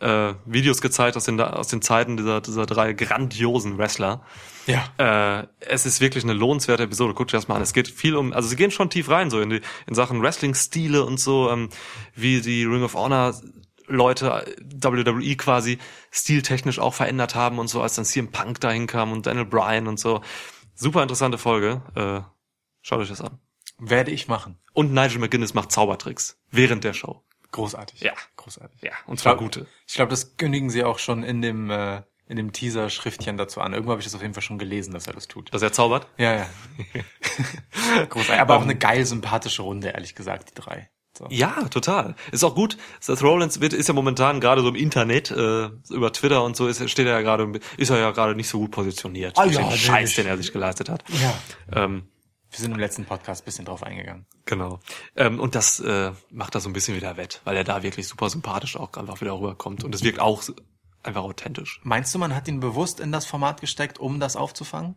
äh, 0.00 0.34
Videos 0.44 0.80
gezeigt 0.80 1.16
aus 1.16 1.24
den, 1.24 1.40
aus 1.40 1.68
den 1.68 1.82
Zeiten 1.82 2.16
dieser, 2.16 2.40
dieser 2.40 2.66
drei 2.66 2.92
grandiosen 2.92 3.78
Wrestler. 3.78 4.22
Ja. 4.66 5.40
Äh, 5.40 5.46
es 5.60 5.86
ist 5.86 6.00
wirklich 6.00 6.24
eine 6.24 6.32
lohnenswerte 6.32 6.84
Episode. 6.84 7.14
Guckt 7.14 7.34
euch 7.34 7.40
das 7.40 7.48
mal 7.48 7.56
an. 7.56 7.62
Es 7.62 7.72
geht 7.72 7.88
viel 7.88 8.16
um, 8.16 8.32
also 8.32 8.48
sie 8.48 8.56
gehen 8.56 8.70
schon 8.70 8.90
tief 8.90 9.08
rein, 9.10 9.30
so 9.30 9.40
in 9.40 9.50
die, 9.50 9.60
in 9.86 9.94
Sachen 9.94 10.22
Wrestling-Stile 10.22 11.04
und 11.04 11.20
so, 11.20 11.50
ähm, 11.50 11.68
wie 12.14 12.40
die 12.40 12.64
Ring 12.64 12.82
of 12.82 12.94
Honor 12.94 13.34
Leute, 13.94 14.44
WWE 14.60 15.36
quasi 15.36 15.78
stiltechnisch 16.10 16.78
auch 16.78 16.94
verändert 16.94 17.34
haben 17.34 17.58
und 17.58 17.68
so, 17.68 17.80
als 17.82 17.94
dann 17.94 18.04
CM 18.04 18.30
Punk 18.30 18.60
dahin 18.60 18.86
kam 18.86 19.12
und 19.12 19.26
Daniel 19.26 19.46
Bryan 19.46 19.86
und 19.86 19.98
so. 19.98 20.20
Super 20.74 21.02
interessante 21.02 21.38
Folge. 21.38 21.82
Äh, 21.94 22.20
schaut 22.82 23.00
euch 23.00 23.08
das 23.08 23.20
an. 23.20 23.38
Werde 23.78 24.10
ich 24.10 24.28
machen. 24.28 24.58
Und 24.72 24.92
Nigel 24.92 25.18
McGuinness 25.18 25.54
macht 25.54 25.72
Zaubertricks 25.72 26.38
während 26.50 26.84
der 26.84 26.92
Show. 26.92 27.22
Großartig. 27.52 28.00
Ja. 28.00 28.12
Großartig. 28.36 28.82
Ja, 28.82 28.92
und 29.06 29.14
Ich 29.14 29.20
zwar 29.22 29.34
glaub- 29.36 29.44
gute. 29.44 29.66
Ich 29.86 29.94
glaube, 29.94 30.10
das 30.10 30.36
kündigen 30.36 30.70
sie 30.70 30.82
auch 30.84 30.98
schon 30.98 31.22
in 31.22 31.40
dem, 31.42 31.70
äh, 31.70 32.02
in 32.26 32.36
dem 32.36 32.52
Teaser-Schriftchen 32.52 33.36
dazu 33.36 33.60
an. 33.60 33.72
Irgendwo 33.72 33.92
habe 33.92 34.00
ich 34.00 34.06
das 34.06 34.14
auf 34.14 34.22
jeden 34.22 34.34
Fall 34.34 34.42
schon 34.42 34.58
gelesen, 34.58 34.92
dass 34.94 35.06
er 35.06 35.12
das 35.12 35.28
tut. 35.28 35.52
Dass 35.54 35.62
er 35.62 35.72
zaubert. 35.72 36.08
Ja, 36.16 36.34
ja. 36.34 36.46
Großartig. 38.08 38.40
Aber 38.40 38.56
auch 38.56 38.62
eine 38.62 38.74
geil 38.76 39.04
sympathische 39.04 39.62
Runde, 39.62 39.88
ehrlich 39.90 40.14
gesagt, 40.14 40.50
die 40.50 40.54
drei. 40.60 40.90
So. 41.16 41.26
Ja, 41.30 41.68
total. 41.68 42.16
Ist 42.32 42.42
auch 42.44 42.54
gut. 42.54 42.76
Seth 43.00 43.22
Rollins 43.22 43.60
wird, 43.60 43.72
ist 43.72 43.86
ja 43.88 43.94
momentan 43.94 44.40
gerade 44.40 44.62
so 44.62 44.68
im 44.68 44.74
Internet, 44.74 45.30
äh, 45.30 45.68
über 45.90 46.12
Twitter 46.12 46.42
und 46.42 46.56
so, 46.56 46.66
ist, 46.66 46.88
steht 46.90 47.06
er 47.06 47.12
ja 47.12 47.20
gerade, 47.20 47.60
ist 47.76 47.90
er 47.90 47.98
ja 47.98 48.10
gerade 48.10 48.34
nicht 48.34 48.48
so 48.48 48.58
gut 48.58 48.72
positioniert. 48.72 49.38
Ah, 49.38 49.44
durch 49.44 49.54
ja, 49.56 49.68
den 49.68 49.78
Scheiß, 49.78 50.14
den 50.16 50.26
er 50.26 50.36
sich 50.36 50.52
geleistet 50.52 50.88
hat. 50.88 51.04
Ja. 51.22 51.84
Ähm, 51.84 52.08
Wir 52.50 52.58
sind 52.58 52.72
im 52.72 52.78
letzten 52.80 53.04
Podcast 53.04 53.42
ein 53.42 53.44
bisschen 53.44 53.64
drauf 53.64 53.82
eingegangen. 53.84 54.26
genau. 54.44 54.80
Ähm, 55.16 55.38
und 55.38 55.54
das 55.54 55.78
äh, 55.80 56.10
macht 56.30 56.54
das 56.56 56.64
so 56.64 56.68
ein 56.68 56.72
bisschen 56.72 56.96
wieder 56.96 57.16
wett, 57.16 57.40
weil 57.44 57.56
er 57.56 57.64
da 57.64 57.82
wirklich 57.84 58.08
super 58.08 58.28
sympathisch 58.28 58.76
auch 58.76 58.92
einfach 58.94 59.20
wieder 59.20 59.38
rüberkommt. 59.38 59.84
Und 59.84 59.94
es 59.94 60.02
wirkt 60.02 60.18
auch 60.18 60.42
einfach 61.04 61.22
authentisch. 61.22 61.80
Meinst 61.84 62.12
du, 62.14 62.18
man 62.18 62.34
hat 62.34 62.48
ihn 62.48 62.58
bewusst 62.60 62.98
in 62.98 63.12
das 63.12 63.24
Format 63.26 63.60
gesteckt, 63.60 64.00
um 64.00 64.18
das 64.18 64.34
aufzufangen? 64.36 64.96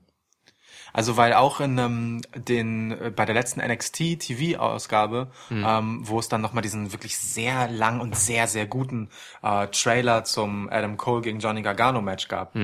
Also 0.98 1.16
weil 1.16 1.34
auch 1.34 1.60
in 1.60 1.78
ähm, 1.78 2.22
den 2.36 2.91
äh, 2.91 3.12
bei 3.16 3.26
der 3.26 3.36
letzten 3.36 3.62
NXT 3.62 4.20
TV 4.20 4.60
Ausgabe, 4.60 5.30
ähm, 5.52 6.00
wo 6.02 6.18
es 6.18 6.28
dann 6.28 6.41
noch 6.41 6.54
mal 6.54 6.62
diesen 6.62 6.91
wirklich 6.91 7.20
sehr 7.20 7.68
lang 7.70 8.00
und 8.00 8.16
sehr 8.18 8.48
sehr 8.48 8.66
guten 8.66 9.10
äh, 9.43 9.68
Trailer 9.68 10.24
zum 10.24 10.68
Adam 10.72 10.98
Cole 10.98 11.22
gegen 11.22 11.38
Johnny 11.39 11.62
Gargano 11.62 12.02
Match 12.02 12.28
gab. 12.28 12.56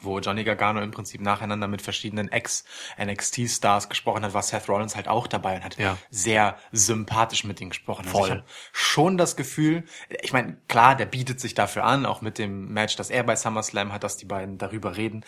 Wo 0.00 0.18
Johnny 0.20 0.44
Gargano 0.44 0.82
im 0.82 0.90
Prinzip 0.90 1.20
nacheinander 1.22 1.66
mit 1.66 1.80
verschiedenen 1.80 2.30
Ex-NXT-Stars 2.30 3.88
gesprochen 3.88 4.22
hat, 4.24 4.34
war 4.34 4.42
Seth 4.42 4.68
Rollins 4.68 4.96
halt 4.96 5.08
auch 5.08 5.26
dabei 5.26 5.56
und 5.56 5.64
hat 5.64 5.78
Ja. 5.78 5.96
sehr 6.10 6.56
sympathisch 6.72 7.44
mit 7.44 7.60
ihm 7.60 7.70
gesprochen. 7.70 8.04
Also 8.06 8.18
Voll. 8.18 8.30
hab 8.30 8.44
schon 8.72 9.16
das 9.16 9.34
Gefühl, 9.34 9.84
ich 10.22 10.32
meine, 10.32 10.58
klar, 10.68 10.94
der 10.94 11.06
bietet 11.06 11.40
sich 11.40 11.54
dafür 11.54 11.84
an, 11.84 12.06
auch 12.06 12.20
mit 12.20 12.38
dem 12.38 12.68
Match, 12.72 12.96
das 12.96 13.10
er 13.10 13.22
bei 13.24 13.34
SummerSlam 13.34 13.92
hat, 13.92 14.04
dass 14.04 14.16
die 14.16 14.26
beiden 14.26 14.58
darüber 14.58 14.96
reden. 14.96 15.24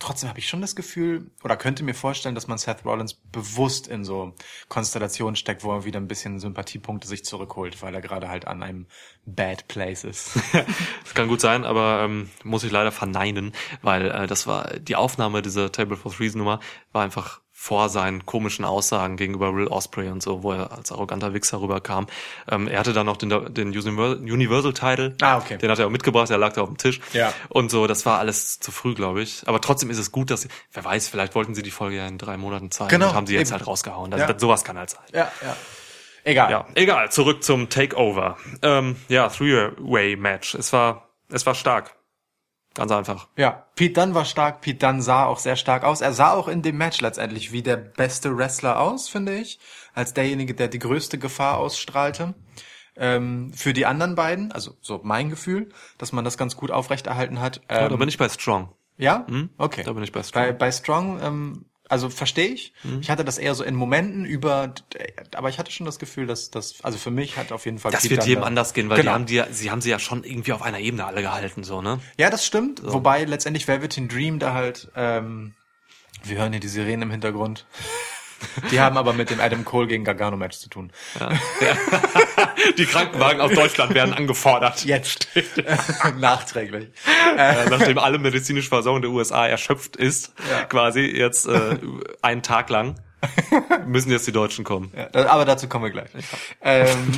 Trotzdem 0.00 0.28
habe 0.28 0.38
ich 0.38 0.48
schon 0.48 0.60
das 0.60 0.74
Gefühl, 0.74 1.30
oder 1.44 1.56
könnte 1.56 1.84
mir 1.84 1.94
vorstellen, 1.94 2.34
dass 2.34 2.48
man 2.48 2.58
Seth 2.58 2.84
Rollins 2.84 3.14
bewusst 3.14 3.86
in 3.86 4.04
so 4.04 4.34
Konstellationen 4.68 5.36
steckt, 5.36 5.62
wo 5.62 5.72
er 5.72 5.84
wieder 5.84 6.00
ein 6.00 6.08
bisschen 6.08 6.40
Sympathiepunkte 6.40 7.06
sich 7.06 7.24
zurückholt, 7.24 7.80
weil 7.80 7.94
er 7.94 8.00
gerade 8.00 8.28
halt 8.28 8.46
an 8.46 8.62
einem 8.62 8.86
Bad 9.24 9.68
Place 9.68 10.04
ist. 10.04 10.38
Das 11.04 11.14
kann 11.14 11.28
gut 11.28 11.40
sein, 11.40 11.64
aber 11.64 12.02
ähm, 12.02 12.30
muss 12.42 12.64
ich 12.64 12.72
leider 12.72 12.90
verneinen, 12.90 13.52
weil 13.82 14.10
äh, 14.10 14.26
das 14.26 14.46
war 14.46 14.78
die 14.80 14.96
Aufnahme 14.96 15.42
dieser 15.42 15.70
Table 15.70 15.96
for 15.96 16.12
Threes 16.12 16.34
Nummer 16.34 16.58
war 16.92 17.04
einfach 17.04 17.40
vor 17.64 17.88
seinen 17.88 18.26
komischen 18.26 18.66
Aussagen 18.66 19.16
gegenüber 19.16 19.54
Will 19.54 19.68
Osprey 19.68 20.10
und 20.10 20.22
so, 20.22 20.42
wo 20.42 20.52
er 20.52 20.70
als 20.72 20.92
arroganter 20.92 21.32
Wichser 21.32 21.62
rüberkam. 21.62 22.06
Ähm, 22.50 22.68
er 22.68 22.78
hatte 22.78 22.92
dann 22.92 23.06
noch 23.06 23.16
den, 23.16 23.30
den 23.54 23.68
Universal, 23.68 24.16
Universal 24.18 24.74
Title. 24.74 25.16
Ah, 25.22 25.38
okay. 25.38 25.56
Den 25.56 25.70
hat 25.70 25.78
er 25.78 25.86
auch 25.86 25.90
mitgebracht, 25.90 26.28
der 26.28 26.36
lag 26.36 26.52
da 26.52 26.60
auf 26.60 26.68
dem 26.68 26.76
Tisch. 26.76 27.00
Ja. 27.14 27.32
Und 27.48 27.70
so, 27.70 27.86
das 27.86 28.04
war 28.04 28.18
alles 28.18 28.60
zu 28.60 28.70
früh, 28.70 28.92
glaube 28.92 29.22
ich. 29.22 29.44
Aber 29.46 29.62
trotzdem 29.62 29.88
ist 29.88 29.96
es 29.96 30.12
gut, 30.12 30.30
dass 30.30 30.42
sie, 30.42 30.48
wer 30.74 30.84
weiß, 30.84 31.08
vielleicht 31.08 31.34
wollten 31.34 31.54
sie 31.54 31.62
die 31.62 31.70
Folge 31.70 31.96
ja 31.96 32.06
in 32.06 32.18
drei 32.18 32.36
Monaten 32.36 32.70
zeigen 32.70 32.90
Genau, 32.90 33.08
und 33.08 33.14
haben 33.14 33.26
sie 33.26 33.34
jetzt 33.34 33.48
eben. 33.48 33.56
halt 33.60 33.66
rausgehauen. 33.66 34.12
Also, 34.12 34.26
Ja. 34.26 34.30
das, 34.34 34.42
sowas 34.42 34.62
kann 34.64 34.76
halt 34.76 34.90
sein. 34.90 35.00
ja, 35.14 35.32
ja. 35.42 35.56
Egal. 36.26 36.50
Ja, 36.50 36.66
egal, 36.74 37.10
zurück 37.12 37.42
zum 37.44 37.70
Takeover. 37.70 38.36
Ähm, 38.60 38.96
ja, 39.08 39.28
Three-Way-Match. 39.28 40.54
Es 40.54 40.72
war, 40.72 41.08
es 41.30 41.46
war 41.46 41.54
stark. 41.54 41.94
Ganz 42.74 42.90
einfach. 42.90 43.28
Ja, 43.36 43.66
Pete 43.76 44.00
Dunne 44.00 44.14
war 44.14 44.24
stark, 44.24 44.60
Pete 44.60 44.84
Dunne 44.84 45.00
sah 45.00 45.26
auch 45.26 45.38
sehr 45.38 45.54
stark 45.56 45.84
aus. 45.84 46.00
Er 46.00 46.12
sah 46.12 46.32
auch 46.32 46.48
in 46.48 46.60
dem 46.62 46.76
Match 46.76 47.00
letztendlich 47.00 47.52
wie 47.52 47.62
der 47.62 47.76
beste 47.76 48.36
Wrestler 48.36 48.80
aus, 48.80 49.08
finde 49.08 49.34
ich, 49.36 49.60
als 49.94 50.12
derjenige, 50.12 50.54
der 50.54 50.66
die 50.68 50.80
größte 50.80 51.18
Gefahr 51.18 51.58
ausstrahlte. 51.58 52.34
Ähm, 52.96 53.52
für 53.54 53.72
die 53.72 53.86
anderen 53.86 54.14
beiden, 54.14 54.52
also 54.52 54.72
so 54.80 55.00
mein 55.02 55.30
Gefühl, 55.30 55.70
dass 55.98 56.12
man 56.12 56.24
das 56.24 56.36
ganz 56.38 56.56
gut 56.56 56.70
aufrechterhalten 56.70 57.40
hat. 57.40 57.60
Ja, 57.70 57.82
Ähm, 57.84 57.90
da 57.90 57.96
bin 57.96 58.08
ich 58.08 58.18
bei 58.18 58.28
Strong. 58.28 58.72
ja? 58.96 59.26
Okay. 59.58 59.82
da 59.84 59.92
bin 59.92 60.02
ich 60.04 60.12
bei 60.12 60.22
Strong. 60.22 60.42
Bei, 60.44 60.52
bei 60.52 60.70
Strong, 60.72 61.20
ähm, 61.22 61.64
also 61.88 62.08
verstehe 62.08 62.48
ich. 62.48 62.72
Ich 63.00 63.10
hatte 63.10 63.24
das 63.24 63.38
eher 63.38 63.54
so 63.54 63.62
in 63.64 63.74
Momenten 63.74 64.24
über, 64.24 64.72
aber 65.34 65.48
ich 65.50 65.58
hatte 65.58 65.70
schon 65.70 65.84
das 65.86 65.98
Gefühl, 65.98 66.26
dass 66.26 66.50
das, 66.50 66.76
also 66.82 66.96
für 66.98 67.10
mich 67.10 67.36
hat 67.36 67.52
auf 67.52 67.64
jeden 67.66 67.78
Fall 67.78 67.92
Das 67.92 68.02
Pete 68.02 68.16
wird 68.16 68.26
jedem 68.26 68.40
da- 68.42 68.46
anders 68.46 68.72
gehen, 68.74 68.88
weil 68.88 68.96
Genau. 68.98 69.10
die 69.10 69.14
haben 69.14 69.26
die, 69.48 69.54
sie 69.54 69.70
haben 69.70 69.80
sie 69.80 69.90
ja 69.90 69.98
schon 69.98 70.24
irgendwie 70.24 70.52
auf 70.52 70.62
einer 70.62 70.78
Ebene 70.80 71.04
alle 71.04 71.20
gehalten, 71.22 71.62
so, 71.64 71.82
ne? 71.82 72.00
Ja, 72.18 72.30
das 72.30 72.46
stimmt. 72.46 72.80
Wobei 72.84 73.24
letztendlich 73.24 73.68
Velveteen 73.68 74.08
Dream 74.08 74.38
da 74.38 74.54
halt, 74.54 74.90
ähm, 74.96 75.54
wir 76.22 76.38
hören 76.38 76.52
hier 76.52 76.60
die 76.60 76.68
Sirenen 76.68 77.02
im 77.02 77.10
Hintergrund. 77.10 77.66
Die 78.70 78.80
haben 78.80 78.96
aber 78.96 79.12
mit 79.12 79.30
dem 79.30 79.40
Adam 79.40 79.64
Cole 79.64 79.86
gegen 79.86 80.04
Gargano 80.04 80.36
Match 80.36 80.58
zu 80.58 80.68
tun. 80.68 80.92
Die 82.78 82.86
Krankenwagen 82.86 83.40
aus 83.40 83.52
Deutschland 83.52 83.94
werden 83.94 84.14
angefordert. 84.14 84.84
Jetzt. 84.84 85.28
Nachträglich. 86.18 86.88
Äh, 87.36 87.68
nachdem 87.70 87.98
alle 87.98 88.18
medizinische 88.18 88.68
Versorgung 88.68 89.02
der 89.02 89.10
USA 89.10 89.46
erschöpft 89.46 89.96
ist, 89.96 90.32
Ja. 90.50 90.64
quasi 90.64 91.00
jetzt 91.00 91.46
äh, 91.46 91.76
einen 92.22 92.42
Tag 92.42 92.70
lang, 92.70 92.96
müssen 93.86 94.10
jetzt 94.10 94.26
die 94.26 94.32
Deutschen 94.32 94.64
kommen. 94.64 94.92
Ja, 94.96 95.28
aber 95.28 95.44
dazu 95.44 95.68
kommen 95.68 95.84
wir 95.84 95.90
gleich. 95.90 96.10
Ähm, 96.60 97.12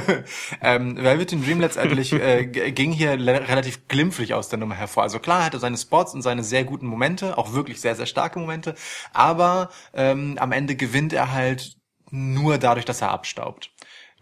ähm, 0.62 0.96
Velveteen 0.96 1.44
Dream 1.44 1.60
letztendlich 1.60 2.12
äh, 2.12 2.46
ging 2.46 2.92
hier 2.92 3.12
relativ 3.12 3.88
glimpflich 3.88 4.34
aus 4.34 4.48
der 4.48 4.58
Nummer 4.58 4.74
hervor. 4.74 5.02
Also 5.02 5.18
klar, 5.18 5.40
er 5.40 5.46
hatte 5.46 5.58
seine 5.58 5.76
Spots 5.76 6.14
und 6.14 6.22
seine 6.22 6.44
sehr 6.44 6.64
guten 6.64 6.86
Momente, 6.86 7.38
auch 7.38 7.52
wirklich 7.52 7.80
sehr, 7.80 7.94
sehr 7.94 8.06
starke 8.06 8.38
Momente, 8.38 8.74
aber 9.12 9.70
ähm, 9.94 10.36
am 10.38 10.52
Ende 10.52 10.76
gewinnt 10.76 11.12
er 11.12 11.32
halt 11.32 11.76
nur 12.10 12.58
dadurch, 12.58 12.84
dass 12.84 13.02
er 13.02 13.10
abstaubt. 13.10 13.70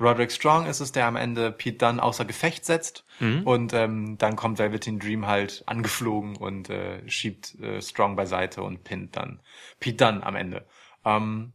Roderick 0.01 0.33
Strong 0.33 0.67
ist 0.67 0.81
es, 0.81 0.91
der 0.91 1.07
am 1.07 1.15
Ende 1.15 1.53
Pete 1.53 1.79
Dunne 1.79 2.03
außer 2.03 2.25
Gefecht 2.25 2.65
setzt 2.65 3.05
und 3.45 3.73
ähm, 3.75 4.19
dann 4.19 4.35
kommt 4.35 4.59
Velveteen 4.59 4.99
Dream 4.99 5.27
halt 5.27 5.63
angeflogen 5.67 6.37
und 6.37 6.69
äh, 6.69 7.09
schiebt 7.09 7.55
äh, 7.61 7.81
Strong 7.81 8.17
beiseite 8.17 8.63
und 8.63 8.83
pinnt 8.83 9.17
dann 9.17 9.41
Pete 9.79 10.05
Dunne 10.05 10.27
am 10.27 10.35
Ende. 10.35 10.67
Ähm, 11.05 11.53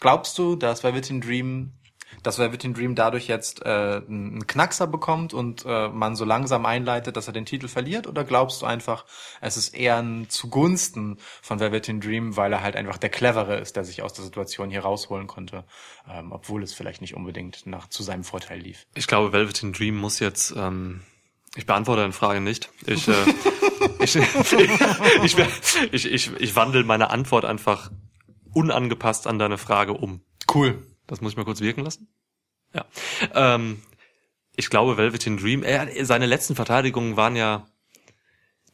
glaubst 0.00 0.38
du, 0.38 0.56
dass 0.56 0.84
Velveteen 0.84 1.20
Dream 1.20 1.72
dass 2.22 2.38
Velveteen 2.38 2.74
Dream 2.74 2.94
dadurch 2.94 3.28
jetzt 3.28 3.64
äh, 3.64 4.02
einen 4.08 4.46
Knackser 4.46 4.86
bekommt 4.86 5.34
und 5.34 5.64
äh, 5.66 5.88
man 5.88 6.16
so 6.16 6.24
langsam 6.24 6.66
einleitet, 6.66 7.16
dass 7.16 7.26
er 7.26 7.32
den 7.32 7.46
Titel 7.46 7.68
verliert? 7.68 8.06
Oder 8.06 8.24
glaubst 8.24 8.62
du 8.62 8.66
einfach, 8.66 9.04
es 9.40 9.56
ist 9.56 9.74
eher 9.74 9.96
ein 9.96 10.28
zugunsten 10.28 11.18
von 11.42 11.60
Velveteen 11.60 12.00
Dream, 12.00 12.36
weil 12.36 12.52
er 12.52 12.62
halt 12.62 12.76
einfach 12.76 12.98
der 12.98 13.10
Clevere 13.10 13.58
ist, 13.58 13.76
der 13.76 13.84
sich 13.84 14.02
aus 14.02 14.12
der 14.12 14.24
Situation 14.24 14.70
hier 14.70 14.80
rausholen 14.80 15.26
konnte, 15.26 15.64
ähm, 16.08 16.32
obwohl 16.32 16.62
es 16.62 16.74
vielleicht 16.74 17.00
nicht 17.00 17.14
unbedingt 17.14 17.66
nach 17.66 17.88
zu 17.88 18.02
seinem 18.02 18.24
Vorteil 18.24 18.60
lief? 18.60 18.86
Ich 18.94 19.06
glaube, 19.06 19.32
Velveteen 19.32 19.72
Dream 19.72 19.96
muss 19.96 20.20
jetzt. 20.20 20.54
Ähm, 20.56 21.02
ich 21.54 21.66
beantworte 21.66 22.02
deine 22.02 22.12
Frage 22.12 22.40
nicht. 22.40 22.70
Ich, 22.86 23.08
äh, 23.08 23.12
ich, 24.00 24.16
ich, 25.22 25.36
ich, 25.92 26.12
ich, 26.12 26.32
ich 26.38 26.56
wandle 26.56 26.84
meine 26.84 27.10
Antwort 27.10 27.44
einfach 27.44 27.90
unangepasst 28.56 29.26
an 29.26 29.38
deine 29.38 29.58
Frage 29.58 29.92
um. 29.92 30.22
Cool. 30.52 30.82
Das 31.06 31.20
muss 31.20 31.32
ich 31.32 31.36
mal 31.36 31.44
kurz 31.44 31.60
wirken 31.60 31.84
lassen. 31.84 32.08
Ja. 32.74 32.84
Ähm, 33.34 33.82
ich 34.56 34.70
glaube, 34.70 34.96
Velveteen 34.96 35.36
Dream, 35.36 35.62
er, 35.62 35.88
seine 36.04 36.26
letzten 36.26 36.56
Verteidigungen 36.56 37.16
waren 37.16 37.36
ja, 37.36 37.66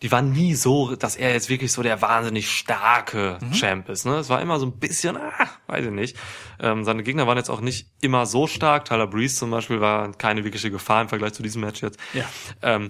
die 0.00 0.10
waren 0.10 0.32
nie 0.32 0.54
so, 0.54 0.96
dass 0.96 1.16
er 1.16 1.32
jetzt 1.32 1.48
wirklich 1.48 1.72
so 1.72 1.82
der 1.82 2.00
wahnsinnig 2.00 2.50
starke 2.50 3.38
Champ 3.52 3.88
ist. 3.88 4.04
Ne? 4.04 4.16
Es 4.16 4.28
war 4.28 4.40
immer 4.40 4.58
so 4.58 4.66
ein 4.66 4.78
bisschen, 4.78 5.16
ah, 5.16 5.48
weiß 5.66 5.84
ich 5.86 5.92
nicht. 5.92 6.16
Ähm, 6.60 6.84
seine 6.84 7.02
Gegner 7.02 7.26
waren 7.26 7.36
jetzt 7.36 7.50
auch 7.50 7.60
nicht 7.60 7.90
immer 8.00 8.26
so 8.26 8.46
stark. 8.46 8.84
Tyler 8.84 9.06
Breeze 9.06 9.36
zum 9.36 9.50
Beispiel 9.50 9.80
war 9.80 10.12
keine 10.12 10.44
wirkliche 10.44 10.70
Gefahr 10.70 11.02
im 11.02 11.08
Vergleich 11.08 11.34
zu 11.34 11.42
diesem 11.42 11.60
Match 11.60 11.82
jetzt. 11.82 12.00
Ja. 12.14 12.24
Ähm, 12.62 12.88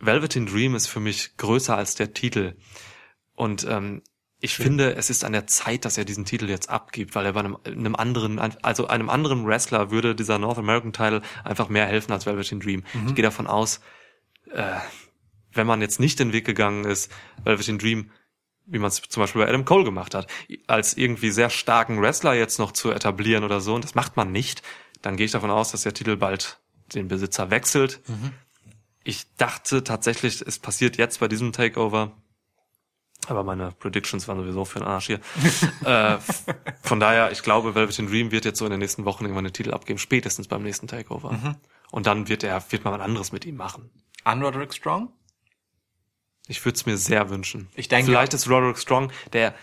Velveteen 0.00 0.46
Dream 0.46 0.74
ist 0.74 0.88
für 0.88 0.98
mich 0.98 1.36
größer 1.36 1.76
als 1.76 1.94
der 1.94 2.12
Titel. 2.12 2.56
Und 3.34 3.64
ähm, 3.68 4.02
ich 4.44 4.56
finde, 4.56 4.96
es 4.96 5.08
ist 5.08 5.24
an 5.24 5.32
der 5.32 5.46
Zeit, 5.46 5.84
dass 5.84 5.96
er 5.96 6.04
diesen 6.04 6.24
Titel 6.24 6.50
jetzt 6.50 6.68
abgibt, 6.68 7.14
weil 7.14 7.24
er 7.24 7.32
bei 7.32 7.40
einem, 7.40 7.56
einem 7.64 7.94
anderen, 7.94 8.40
also 8.40 8.88
einem 8.88 9.08
anderen 9.08 9.46
Wrestler 9.46 9.92
würde 9.92 10.16
dieser 10.16 10.40
North 10.40 10.58
American 10.58 10.92
Title 10.92 11.22
einfach 11.44 11.68
mehr 11.68 11.86
helfen 11.86 12.10
als 12.12 12.26
Velveteen 12.26 12.58
Dream. 12.58 12.82
Ich 13.06 13.14
gehe 13.14 13.22
davon 13.22 13.46
aus, 13.46 13.80
äh, 14.52 14.64
wenn 15.52 15.68
man 15.68 15.80
jetzt 15.80 16.00
nicht 16.00 16.18
den 16.18 16.32
Weg 16.32 16.44
gegangen 16.44 16.84
ist, 16.84 17.08
Velveteen 17.44 17.78
Dream, 17.78 18.10
wie 18.66 18.80
man 18.80 18.88
es 18.88 19.00
zum 19.02 19.22
Beispiel 19.22 19.42
bei 19.42 19.48
Adam 19.48 19.64
Cole 19.64 19.84
gemacht 19.84 20.12
hat, 20.12 20.26
als 20.66 20.94
irgendwie 20.96 21.30
sehr 21.30 21.48
starken 21.48 22.02
Wrestler 22.02 22.34
jetzt 22.34 22.58
noch 22.58 22.72
zu 22.72 22.90
etablieren 22.90 23.44
oder 23.44 23.60
so, 23.60 23.76
und 23.76 23.84
das 23.84 23.94
macht 23.94 24.16
man 24.16 24.32
nicht, 24.32 24.62
dann 25.02 25.16
gehe 25.16 25.26
ich 25.26 25.32
davon 25.32 25.52
aus, 25.52 25.70
dass 25.70 25.84
der 25.84 25.94
Titel 25.94 26.16
bald 26.16 26.58
den 26.94 27.06
Besitzer 27.06 27.50
wechselt. 27.50 28.00
Ich 29.04 29.36
dachte 29.36 29.84
tatsächlich, 29.84 30.42
es 30.42 30.58
passiert 30.58 30.96
jetzt 30.96 31.20
bei 31.20 31.28
diesem 31.28 31.52
Takeover, 31.52 32.16
aber 33.28 33.44
meine 33.44 33.72
Predictions 33.78 34.26
waren 34.28 34.38
sowieso 34.38 34.64
für 34.64 34.80
den 34.80 34.88
Arsch 34.88 35.06
hier. 35.06 35.20
äh, 35.84 36.18
von 36.82 36.98
daher, 37.00 37.30
ich 37.32 37.42
glaube, 37.42 37.74
Velveteen 37.74 38.08
Dream 38.08 38.30
wird 38.32 38.44
jetzt 38.44 38.58
so 38.58 38.64
in 38.64 38.70
den 38.70 38.80
nächsten 38.80 39.04
Wochen 39.04 39.24
irgendwann 39.24 39.44
den 39.44 39.52
Titel 39.52 39.72
abgeben, 39.72 39.98
spätestens 39.98 40.48
beim 40.48 40.62
nächsten 40.62 40.86
Takeover. 40.88 41.56
Und 41.90 42.06
dann 42.06 42.28
wird 42.28 42.42
er, 42.42 42.62
wird 42.70 42.84
man 42.84 42.94
was 42.94 43.00
anderes 43.00 43.32
mit 43.32 43.44
ihm 43.44 43.56
machen. 43.56 43.90
An 44.24 44.42
Roderick 44.42 44.72
Strong? 44.74 45.10
Ich 46.48 46.64
würde 46.64 46.76
es 46.76 46.86
mir 46.86 46.96
sehr 46.96 47.30
wünschen. 47.30 47.68
Ich 47.74 47.88
denke- 47.88 48.06
Vielleicht 48.10 48.34
ist 48.34 48.48
Roderick 48.48 48.78
Strong, 48.78 49.12
der, 49.32 49.54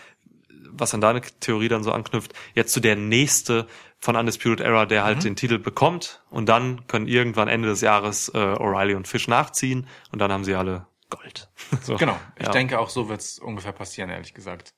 was 0.70 0.94
an 0.94 1.00
deine 1.00 1.20
Theorie 1.20 1.68
dann 1.68 1.82
so 1.84 1.92
anknüpft, 1.92 2.32
jetzt 2.54 2.72
zu 2.72 2.80
der 2.80 2.96
nächste 2.96 3.66
von 3.98 4.16
Undisputed 4.16 4.60
Era, 4.60 4.86
der 4.86 5.02
Mhm. 5.02 5.06
halt 5.06 5.24
den 5.24 5.36
Titel 5.36 5.58
bekommt 5.58 6.22
und 6.30 6.48
dann 6.48 6.86
können 6.86 7.06
irgendwann 7.06 7.48
Ende 7.48 7.68
des 7.68 7.82
Jahres 7.82 8.30
äh, 8.30 8.38
O'Reilly 8.38 8.96
und 8.96 9.06
Fish 9.06 9.28
nachziehen 9.28 9.86
und 10.10 10.20
dann 10.20 10.32
haben 10.32 10.44
sie 10.44 10.54
alle 10.54 10.86
Gold. 11.10 11.48
So. 11.82 11.96
Genau. 11.96 12.18
Ich 12.38 12.46
Ja. 12.46 12.52
denke, 12.52 12.78
auch 12.80 12.88
so 12.90 13.08
wird 13.08 13.20
es 13.20 13.38
ungefähr 13.38 13.72
passieren, 13.72 14.10
ehrlich 14.10 14.34
gesagt. 14.34 14.74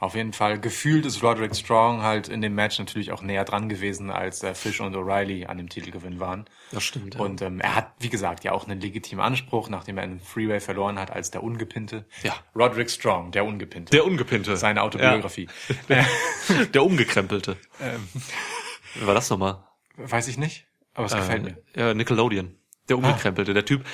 Auf 0.00 0.14
jeden 0.14 0.32
Fall. 0.32 0.60
Gefühlt 0.60 1.04
ist 1.06 1.24
Roderick 1.24 1.56
Strong 1.56 2.02
halt 2.02 2.28
in 2.28 2.40
dem 2.40 2.54
Match 2.54 2.78
natürlich 2.78 3.10
auch 3.10 3.20
näher 3.20 3.44
dran 3.44 3.68
gewesen, 3.68 4.10
als 4.10 4.44
äh, 4.44 4.54
Fish 4.54 4.80
und 4.80 4.94
O'Reilly 4.94 5.46
an 5.46 5.58
dem 5.58 5.68
Titelgewinn 5.68 6.20
waren. 6.20 6.44
Das 6.70 6.84
stimmt. 6.84 7.16
Ja. 7.16 7.20
Und 7.20 7.42
ähm, 7.42 7.60
er 7.60 7.74
hat, 7.74 7.92
wie 7.98 8.08
gesagt, 8.08 8.44
ja 8.44 8.52
auch 8.52 8.68
einen 8.68 8.80
legitimen 8.80 9.24
Anspruch, 9.24 9.68
nachdem 9.68 9.96
er 9.98 10.04
einen 10.04 10.20
Freeway 10.20 10.60
verloren 10.60 11.00
hat 11.00 11.10
als 11.10 11.32
der 11.32 11.42
Ungepinnte. 11.42 12.06
Ja. 12.22 12.32
Roderick 12.54 12.90
Strong, 12.90 13.32
der 13.32 13.44
Ungepinnte. 13.44 13.90
der 13.90 14.04
Ungepinnte. 14.04 14.56
Seine 14.56 14.82
Autobiografie. 14.82 15.48
Ja. 15.88 16.04
Der 16.72 16.84
Umgekrempelte. 16.84 17.56
Ähm, 17.80 18.08
Wie 18.94 19.06
war 19.06 19.14
das 19.14 19.28
nochmal? 19.30 19.64
weiß 19.96 20.28
ich 20.28 20.38
nicht, 20.38 20.68
aber 20.94 21.06
es 21.06 21.14
gefällt 21.14 21.42
mir. 21.42 21.58
Ja, 21.74 21.92
Nickelodeon. 21.92 22.56
Der 22.88 22.96
Umgekrempelte. 22.98 23.52
Der 23.52 23.64
Typ. 23.64 23.84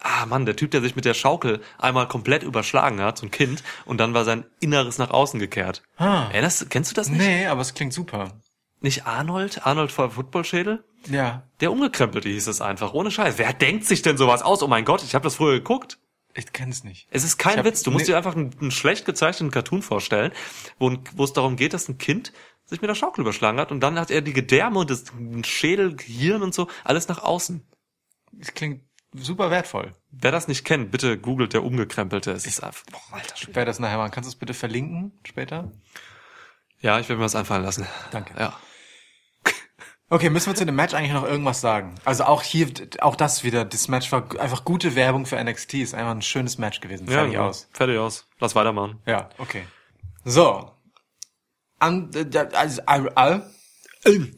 Ah, 0.00 0.24
Mann, 0.26 0.46
der 0.46 0.56
Typ, 0.56 0.70
der 0.70 0.80
sich 0.80 0.96
mit 0.96 1.04
der 1.04 1.14
Schaukel 1.14 1.60
einmal 1.78 2.08
komplett 2.08 2.42
überschlagen 2.42 3.00
hat, 3.00 3.18
so 3.18 3.26
ein 3.26 3.30
Kind, 3.30 3.62
und 3.84 3.98
dann 3.98 4.14
war 4.14 4.24
sein 4.24 4.46
Inneres 4.58 4.96
nach 4.98 5.10
außen 5.10 5.38
gekehrt. 5.38 5.82
Ah. 5.96 6.28
Erinnerst, 6.32 6.70
kennst 6.70 6.90
du 6.90 6.94
das 6.94 7.10
nicht? 7.10 7.20
Nee, 7.20 7.46
aber 7.46 7.60
es 7.60 7.74
klingt 7.74 7.92
super. 7.92 8.32
Nicht 8.80 9.06
Arnold? 9.06 9.66
Arnold 9.66 9.92
vor 9.92 10.10
Footballschädel? 10.10 10.82
Ja. 11.06 11.42
Der 11.60 11.70
Umgekrempelte 11.70 12.30
hieß 12.30 12.46
es 12.46 12.62
einfach, 12.62 12.94
ohne 12.94 13.10
Scheiß. 13.10 13.36
Wer 13.36 13.52
denkt 13.52 13.84
sich 13.84 14.00
denn 14.00 14.16
sowas 14.16 14.40
aus? 14.42 14.62
Oh 14.62 14.68
mein 14.68 14.86
Gott, 14.86 15.02
ich 15.02 15.14
habe 15.14 15.22
das 15.22 15.36
früher 15.36 15.52
geguckt. 15.52 15.98
Ich 16.34 16.52
kenn's 16.52 16.84
nicht. 16.84 17.06
Es 17.10 17.24
ist 17.24 17.36
kein 17.36 17.58
hab- 17.58 17.64
Witz. 17.64 17.82
Du 17.82 17.90
musst 17.90 18.06
nee. 18.06 18.12
dir 18.12 18.16
einfach 18.16 18.34
einen, 18.36 18.54
einen 18.60 18.70
schlecht 18.70 19.04
gezeichneten 19.04 19.50
Cartoon 19.50 19.82
vorstellen, 19.82 20.32
wo, 20.78 20.96
wo 21.14 21.24
es 21.24 21.32
darum 21.32 21.56
geht, 21.56 21.74
dass 21.74 21.88
ein 21.88 21.98
Kind 21.98 22.32
sich 22.64 22.80
mit 22.80 22.88
der 22.88 22.94
Schaukel 22.94 23.22
überschlagen 23.22 23.58
hat 23.58 23.72
und 23.72 23.80
dann 23.80 23.98
hat 23.98 24.10
er 24.10 24.22
die 24.22 24.32
Gedärme 24.32 24.78
und 24.78 24.90
das 24.90 25.04
Schädel, 25.42 25.96
Gehirn 25.96 26.42
und 26.42 26.54
so 26.54 26.68
alles 26.84 27.08
nach 27.08 27.22
außen. 27.22 27.66
Es 28.38 28.54
klingt 28.54 28.82
super 29.14 29.50
wertvoll. 29.50 29.94
Wer 30.10 30.32
das 30.32 30.48
nicht 30.48 30.64
kennt, 30.64 30.90
bitte 30.90 31.18
googelt 31.18 31.52
der 31.52 31.64
Umgekrempelte. 31.64 32.32
Es 32.32 32.46
ist 32.46 32.62
einfach, 32.62 32.84
boah, 32.90 33.16
alter 33.16 33.36
Schwede. 33.36 33.50
Ich 33.50 33.56
werde 33.56 33.68
das 33.70 33.78
nachher 33.78 33.98
machen. 33.98 34.10
Kannst 34.10 34.28
du 34.28 34.32
es 34.32 34.38
bitte 34.38 34.54
verlinken 34.54 35.12
später? 35.24 35.72
Ja, 36.80 36.98
ich 36.98 37.08
werde 37.08 37.18
mir 37.18 37.24
was 37.24 37.34
einfallen 37.34 37.64
lassen. 37.64 37.86
Danke. 38.10 38.34
Ja. 38.38 38.58
Okay, 40.12 40.28
müssen 40.28 40.48
wir 40.48 40.56
zu 40.56 40.66
dem 40.66 40.74
Match 40.74 40.92
eigentlich 40.92 41.12
noch 41.12 41.22
irgendwas 41.22 41.60
sagen? 41.60 41.94
Also 42.04 42.24
auch 42.24 42.42
hier, 42.42 42.66
auch 42.98 43.14
das 43.14 43.44
wieder, 43.44 43.64
das 43.64 43.86
Match 43.86 44.10
war 44.10 44.24
einfach 44.40 44.64
gute 44.64 44.96
Werbung 44.96 45.24
für 45.24 45.40
NXT, 45.40 45.74
ist 45.74 45.94
einfach 45.94 46.10
ein 46.10 46.20
schönes 46.22 46.58
Match 46.58 46.80
gewesen. 46.80 47.06
Fertig 47.06 47.34
ja, 47.34 47.46
aus. 47.46 47.68
Fertig 47.70 47.96
aus. 47.96 48.26
Lass 48.40 48.56
weitermachen. 48.56 48.98
Ja, 49.06 49.28
okay. 49.38 49.62
So. 50.24 50.68
An, 51.78 52.10
äh, 52.12 52.48
also, 52.54 52.82
äh, 52.82 53.38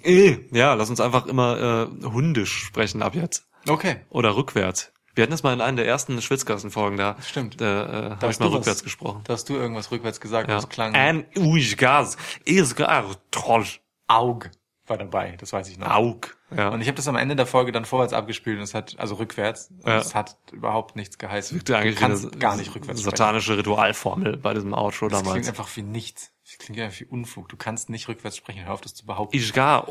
Äh, 0.05 0.41
Ja, 0.51 0.75
lass 0.75 0.91
uns 0.91 1.01
einfach 1.01 1.25
immer 1.25 1.89
äh, 1.91 2.05
hundisch 2.05 2.53
sprechen 2.53 3.03
ab 3.03 3.15
jetzt. 3.15 3.47
Okay. 3.69 3.97
Oder 4.11 4.37
rückwärts. 4.37 4.93
Wir 5.15 5.23
hatten 5.23 5.33
das 5.33 5.43
mal 5.43 5.53
in 5.53 5.61
einer 5.61 5.77
der 5.77 5.87
ersten 5.87 6.21
Schwitzkassenfolgen 6.23 6.97
da. 6.97 7.17
Stimmt. 7.21 7.61
Da 7.61 7.67
äh, 7.67 8.11
habe 8.13 8.17
ich 8.21 8.23
hast 8.29 8.41
mal 8.41 8.47
du 8.47 8.53
was- 8.53 8.59
rückwärts 8.61 8.83
gesprochen. 8.83 9.21
Da 9.25 9.35
hast 9.35 9.49
du 9.49 9.55
irgendwas 9.57 9.91
rückwärts 9.91 10.21
gesagt, 10.21 10.49
Ja. 10.49 10.55
das 10.57 10.69
klang 10.71 10.95
Ein 10.95 11.27
Uigas. 11.37 12.17
Ist 12.47 12.77
gar 12.77 13.05
troll. 13.31 13.67
Aug 14.09 14.51
war 14.87 14.97
dabei, 14.99 15.37
das 15.39 15.53
weiß 15.53 15.69
ich 15.69 15.79
noch. 15.79 15.91
Aug. 15.91 16.37
Ja. 16.55 16.71
Und 16.71 16.81
ich 16.81 16.89
habe 16.89 16.97
das 16.97 17.07
am 17.09 17.17
Ende 17.17 17.37
der 17.37 17.47
Folge 17.47 17.73
dann 17.73 17.85
vorwärts 17.85 18.13
abgespielt 18.13 18.57
und 18.59 18.65
es 18.65 18.75
hat, 18.75 18.97
also 18.99 19.15
rückwärts, 19.15 19.69
und 19.71 19.87
Ja. 19.87 19.99
es 19.99 20.15
hat 20.15 20.37
überhaupt 20.51 20.97
nichts 20.97 21.19
geheißen. 21.19 21.57
wirkte 21.57 21.77
eigentlich 21.77 21.95
du 21.95 22.01
kannst 22.01 22.41
gar 22.41 22.57
nicht 22.57 22.75
rückwärts 22.75 23.01
sprechen. 23.01 23.17
satanische 23.17 23.57
Ritualformel 23.59 24.39
bei 24.39 24.53
diesem 24.55 24.75
Outro 24.75 25.09
Das 25.09 25.21
klingt 25.21 25.27
damals. 25.37 25.49
einfach 25.49 25.69
wie 25.77 25.83
nichts. 25.83 26.33
Das 26.45 26.59
klingt 26.59 26.81
einfach 26.81 26.99
wie 27.01 27.05
Unfug. 27.05 27.49
Du 27.49 27.57
kannst 27.57 27.91
nicht 27.91 28.09
rückwärts 28.09 28.37
sprechen. 28.37 28.65
Hör 28.65 28.75
auf, 28.75 28.81
das 28.81 28.95
zu 28.95 29.07
behaupten. 29.07 29.37
Ich 29.37 29.53
gar. 29.53 29.87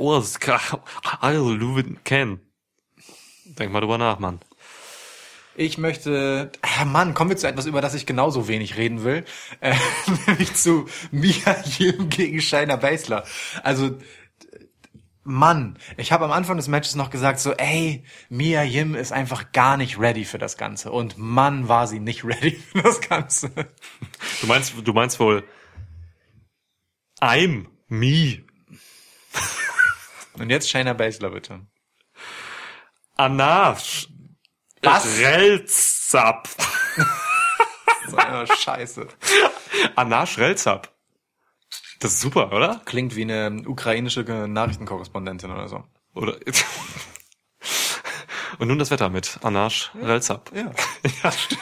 Also 1.21 1.53
Lubin 1.53 2.03
Ken. 2.03 2.39
Denk 3.57 3.71
mal 3.71 3.81
drüber 3.81 3.97
nach, 3.97 4.19
Mann. 4.19 4.39
Ich 5.55 5.77
möchte, 5.77 6.51
ah 6.61 6.85
Mann, 6.85 7.13
kommen 7.13 7.29
wir 7.29 7.37
zu 7.37 7.47
etwas, 7.47 7.65
über 7.65 7.81
das 7.81 7.93
ich 7.93 8.05
genauso 8.05 8.47
wenig 8.47 8.77
reden 8.77 9.03
will, 9.03 9.25
äh, 9.59 9.75
nämlich 10.27 10.53
zu 10.55 10.87
Mia 11.11 11.63
Yim 11.77 12.09
gegen 12.09 12.41
Shayna 12.41 12.77
Baszler. 12.77 13.25
Also, 13.61 13.97
Mann, 15.23 15.77
ich 15.97 16.11
habe 16.11 16.25
am 16.25 16.31
Anfang 16.31 16.57
des 16.57 16.67
Matches 16.67 16.95
noch 16.95 17.09
gesagt 17.09 17.39
so, 17.39 17.51
ey, 17.53 18.03
Mia 18.29 18.63
Yim 18.63 18.95
ist 18.95 19.11
einfach 19.11 19.51
gar 19.51 19.77
nicht 19.77 19.99
ready 19.99 20.23
für 20.25 20.39
das 20.39 20.57
Ganze. 20.57 20.91
Und 20.91 21.17
Mann, 21.17 21.67
war 21.67 21.85
sie 21.85 21.99
nicht 21.99 22.23
ready 22.25 22.51
für 22.51 22.81
das 22.81 23.01
Ganze. 23.01 23.51
Du 24.39 24.47
meinst, 24.47 24.73
du 24.81 24.93
meinst 24.93 25.19
wohl 25.19 25.43
I'm 27.19 27.67
me. 27.87 28.43
Und 30.33 30.49
jetzt 30.49 30.69
Shayna 30.69 30.93
Baszler 30.93 31.29
bitte. 31.29 31.67
Anasch. 33.21 34.07
Was? 34.81 35.19
Relzap. 35.19 36.49
So 38.07 38.17
eine 38.17 38.47
Scheiße. 38.47 39.07
Anasch 39.95 40.39
Relzap. 40.39 40.91
Das 41.99 42.13
ist 42.13 42.21
super, 42.21 42.51
oder? 42.51 42.81
Klingt 42.85 43.15
wie 43.15 43.21
eine 43.21 43.61
ukrainische 43.67 44.21
Nachrichtenkorrespondentin 44.23 45.51
oder 45.51 45.67
so. 45.67 45.83
Oder? 46.15 46.37
Und 48.57 48.67
nun 48.67 48.79
das 48.79 48.89
Wetter 48.89 49.09
mit 49.09 49.37
Anasch 49.43 49.91
Relzap. 50.01 50.51
Ja. 50.55 50.71
Ja, 51.23 51.31
stimmt. 51.31 51.61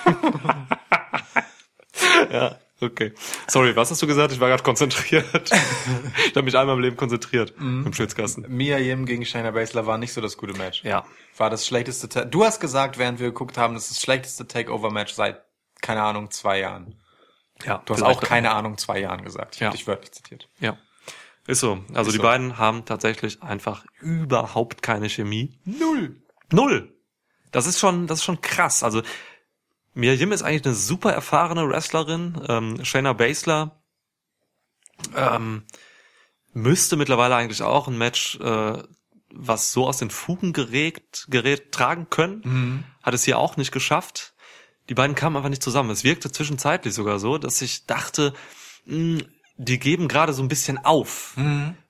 ja, 2.31 2.57
okay. 2.81 3.13
Sorry, 3.47 3.75
was 3.75 3.91
hast 3.91 4.01
du 4.01 4.07
gesagt? 4.07 4.31
Ich 4.33 4.39
war 4.39 4.49
gerade 4.49 4.63
konzentriert. 4.63 5.25
ich 6.25 6.35
habe 6.35 6.43
mich 6.43 6.57
einmal 6.57 6.75
im 6.75 6.81
Leben 6.81 6.97
konzentriert 6.97 7.53
im 7.57 7.91
Schwitzkasten. 7.93 8.45
Mia 8.49 8.77
Yim 8.77 9.05
gegen 9.05 9.25
Shayna 9.25 9.51
Baszler 9.51 9.85
war 9.85 9.97
nicht 9.97 10.13
so 10.13 10.21
das 10.21 10.37
gute 10.37 10.57
Match. 10.57 10.83
Ja. 10.83 11.05
War 11.37 11.49
das 11.49 11.65
schlechteste. 11.67 12.09
Ta 12.09 12.25
du 12.25 12.43
hast 12.43 12.59
gesagt, 12.59 12.97
während 12.97 13.19
wir 13.19 13.27
geguckt 13.27 13.57
haben, 13.57 13.73
das 13.73 13.83
ist 13.83 13.91
das 13.97 14.01
schlechteste 14.01 14.47
Takeover-Match 14.47 15.13
seit 15.13 15.41
keine 15.81 16.03
Ahnung 16.03 16.29
zwei 16.31 16.59
Jahren. 16.59 16.95
Ja, 17.65 17.81
Du 17.85 17.93
hast 17.93 18.03
auch 18.03 18.21
keine 18.21 18.51
Ahnung 18.51 18.77
zwei 18.77 18.99
Jahren 18.99 19.23
gesagt. 19.23 19.55
Ich 19.55 19.61
Ja. 19.61 19.67
hab 19.67 19.73
dich 19.75 19.85
wörtlich 19.87 20.11
zitiert. 20.11 20.47
Ja. 20.59 20.77
Ist 21.47 21.61
so. 21.61 21.83
Also 21.93 22.09
Ist 22.09 22.13
die 22.13 22.17
so. 22.17 22.23
beiden 22.23 22.57
haben 22.57 22.85
tatsächlich 22.85 23.41
einfach 23.41 23.83
überhaupt 24.01 24.81
keine 24.81 25.09
Chemie. 25.09 25.59
Null. 25.65 26.21
Null. 26.51 26.93
Das 27.51 27.65
ist 27.65 27.79
schon, 27.79 28.05
das 28.07 28.19
ist 28.19 28.25
schon 28.25 28.41
krass. 28.41 28.83
Also 28.83 29.01
Mia 29.93 30.13
Yim 30.13 30.31
ist 30.31 30.41
eigentlich 30.43 30.65
eine 30.65 30.75
super 30.75 31.11
erfahrene 31.11 31.67
Wrestlerin. 31.67 32.41
Ähm, 32.47 32.85
Shayna 32.85 33.13
Baszler 33.13 33.81
ähm, 35.15 35.63
müsste 36.53 36.95
mittlerweile 36.95 37.35
eigentlich 37.35 37.61
auch 37.61 37.87
ein 37.87 37.97
Match, 37.97 38.39
äh, 38.39 38.83
was 39.33 39.71
so 39.71 39.87
aus 39.87 39.97
den 39.97 40.09
Fugen 40.09 40.53
geregt, 40.53 41.27
gerät, 41.29 41.71
tragen 41.71 42.09
können. 42.09 42.85
Hat 43.03 43.13
es 43.13 43.23
hier 43.23 43.37
auch 43.37 43.57
nicht 43.57 43.71
geschafft. 43.71 44.33
Die 44.89 44.95
beiden 44.95 45.15
kamen 45.15 45.35
einfach 45.37 45.49
nicht 45.49 45.63
zusammen. 45.63 45.91
Es 45.91 46.03
wirkte 46.03 46.31
zwischenzeitlich 46.31 46.93
sogar 46.93 47.19
so, 47.19 47.37
dass 47.37 47.61
ich 47.61 47.85
dachte, 47.85 48.33
mh, 48.85 49.21
die 49.57 49.77
geben 49.77 50.07
gerade 50.07 50.33
so 50.33 50.41
ein 50.41 50.47
bisschen 50.47 50.77
auf. 50.77 51.33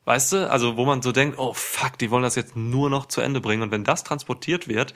Weißt 0.06 0.34
du? 0.34 0.50
Also 0.50 0.76
wo 0.76 0.86
man 0.86 1.02
so 1.02 1.12
denkt, 1.12 1.38
oh 1.38 1.54
fuck, 1.54 1.97
die 2.00 2.10
wollen 2.12 2.24
das 2.24 2.36
jetzt 2.36 2.56
nur 2.56 2.89
noch 2.89 3.06
zu 3.06 3.22
Ende 3.22 3.39
bringen. 3.41 3.62
Und 3.62 3.72
wenn 3.72 3.84
das 3.84 4.04
transportiert 4.04 4.68
wird, 4.68 4.93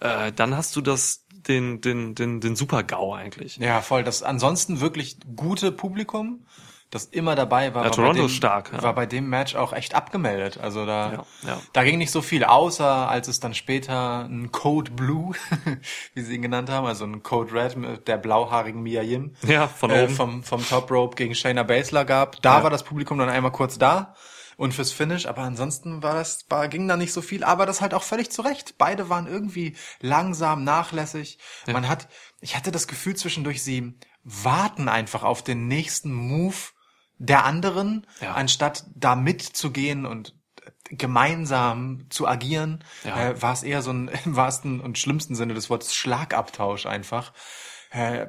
äh, 0.00 0.32
dann 0.32 0.56
hast 0.56 0.74
du 0.76 0.80
das, 0.80 1.25
den, 1.48 1.80
den, 1.80 2.14
den, 2.14 2.40
den 2.40 2.56
Super-GAU 2.56 3.14
eigentlich. 3.14 3.56
Ja, 3.56 3.80
voll. 3.80 4.04
Das 4.04 4.22
ansonsten 4.22 4.80
wirklich 4.80 5.18
gute 5.36 5.72
Publikum, 5.72 6.44
das 6.90 7.06
immer 7.06 7.34
dabei 7.34 7.74
war. 7.74 7.82
Ja, 7.82 7.90
war 7.90 7.96
Toronto 7.96 8.22
bei 8.22 8.28
dem, 8.28 8.28
stark, 8.28 8.72
ja. 8.72 8.82
War 8.82 8.94
bei 8.94 9.06
dem 9.06 9.28
Match 9.28 9.56
auch 9.56 9.72
echt 9.72 9.94
abgemeldet. 9.94 10.58
Also 10.58 10.86
da, 10.86 11.12
Ja, 11.12 11.48
ja. 11.48 11.60
da 11.72 11.84
ging 11.84 11.98
nicht 11.98 12.12
so 12.12 12.22
viel, 12.22 12.44
außer 12.44 13.08
als 13.08 13.28
es 13.28 13.40
dann 13.40 13.54
später 13.54 14.24
ein 14.24 14.52
Code 14.52 14.92
Blue, 14.92 15.34
wie 16.14 16.22
sie 16.22 16.36
ihn 16.36 16.42
genannt 16.42 16.70
haben, 16.70 16.86
also 16.86 17.04
ein 17.04 17.22
Code 17.22 17.52
Red 17.52 17.76
mit 17.76 18.08
der 18.08 18.18
blauhaarigen 18.18 18.82
Mia 18.82 19.02
Yim. 19.02 19.34
Ja, 19.46 19.66
von 19.66 19.90
äh, 19.90 20.04
oben. 20.04 20.14
vom, 20.14 20.42
vom 20.42 20.66
Top 20.66 20.90
Rope 20.90 21.16
gegen 21.16 21.34
Shayna 21.34 21.64
Baszler 21.64 22.04
gab. 22.04 22.40
Da 22.42 22.62
war 22.62 22.70
das 22.70 22.84
Publikum 22.84 23.18
dann 23.18 23.28
einmal 23.28 23.52
kurz 23.52 23.78
da 23.78 24.14
und 24.56 24.72
fürs 24.74 24.92
Finish, 24.92 25.26
aber 25.26 25.42
ansonsten 25.42 26.02
war 26.02 26.14
das, 26.14 26.46
war, 26.48 26.68
ging 26.68 26.88
da 26.88 26.96
nicht 26.96 27.12
so 27.12 27.20
viel, 27.22 27.44
aber 27.44 27.66
das 27.66 27.80
halt 27.80 27.92
auch 27.94 28.02
völlig 28.02 28.30
zurecht. 28.30 28.76
Beide 28.78 29.08
waren 29.08 29.26
irgendwie 29.26 29.76
langsam, 30.00 30.64
nachlässig. 30.64 31.38
Man 31.70 31.88
hat, 31.88 32.08
ich 32.40 32.56
hatte 32.56 32.70
das 32.72 32.88
Gefühl 32.88 33.16
zwischendurch, 33.16 33.62
sie 33.62 33.98
warten 34.24 34.88
einfach 34.88 35.22
auf 35.22 35.42
den 35.44 35.68
nächsten 35.68 36.12
Move 36.12 36.56
der 37.18 37.44
anderen, 37.44 38.06
Ja. 38.20 38.32
anstatt 38.34 38.84
da 38.94 39.14
mitzugehen 39.16 40.04
und 40.06 40.34
gemeinsam 40.90 42.06
zu 42.10 42.26
agieren, 42.26 42.84
Ja. 43.04 43.30
äh, 43.30 43.42
war 43.42 43.52
es 43.52 43.62
eher 43.62 43.82
so 43.82 43.90
ein 43.92 44.08
im 44.24 44.36
wahrsten 44.36 44.80
und 44.80 44.98
schlimmsten 44.98 45.34
Sinne 45.34 45.54
des 45.54 45.70
Wortes 45.70 45.94
Schlagabtausch 45.94 46.86
einfach. 46.86 47.32
Äh, 47.90 48.26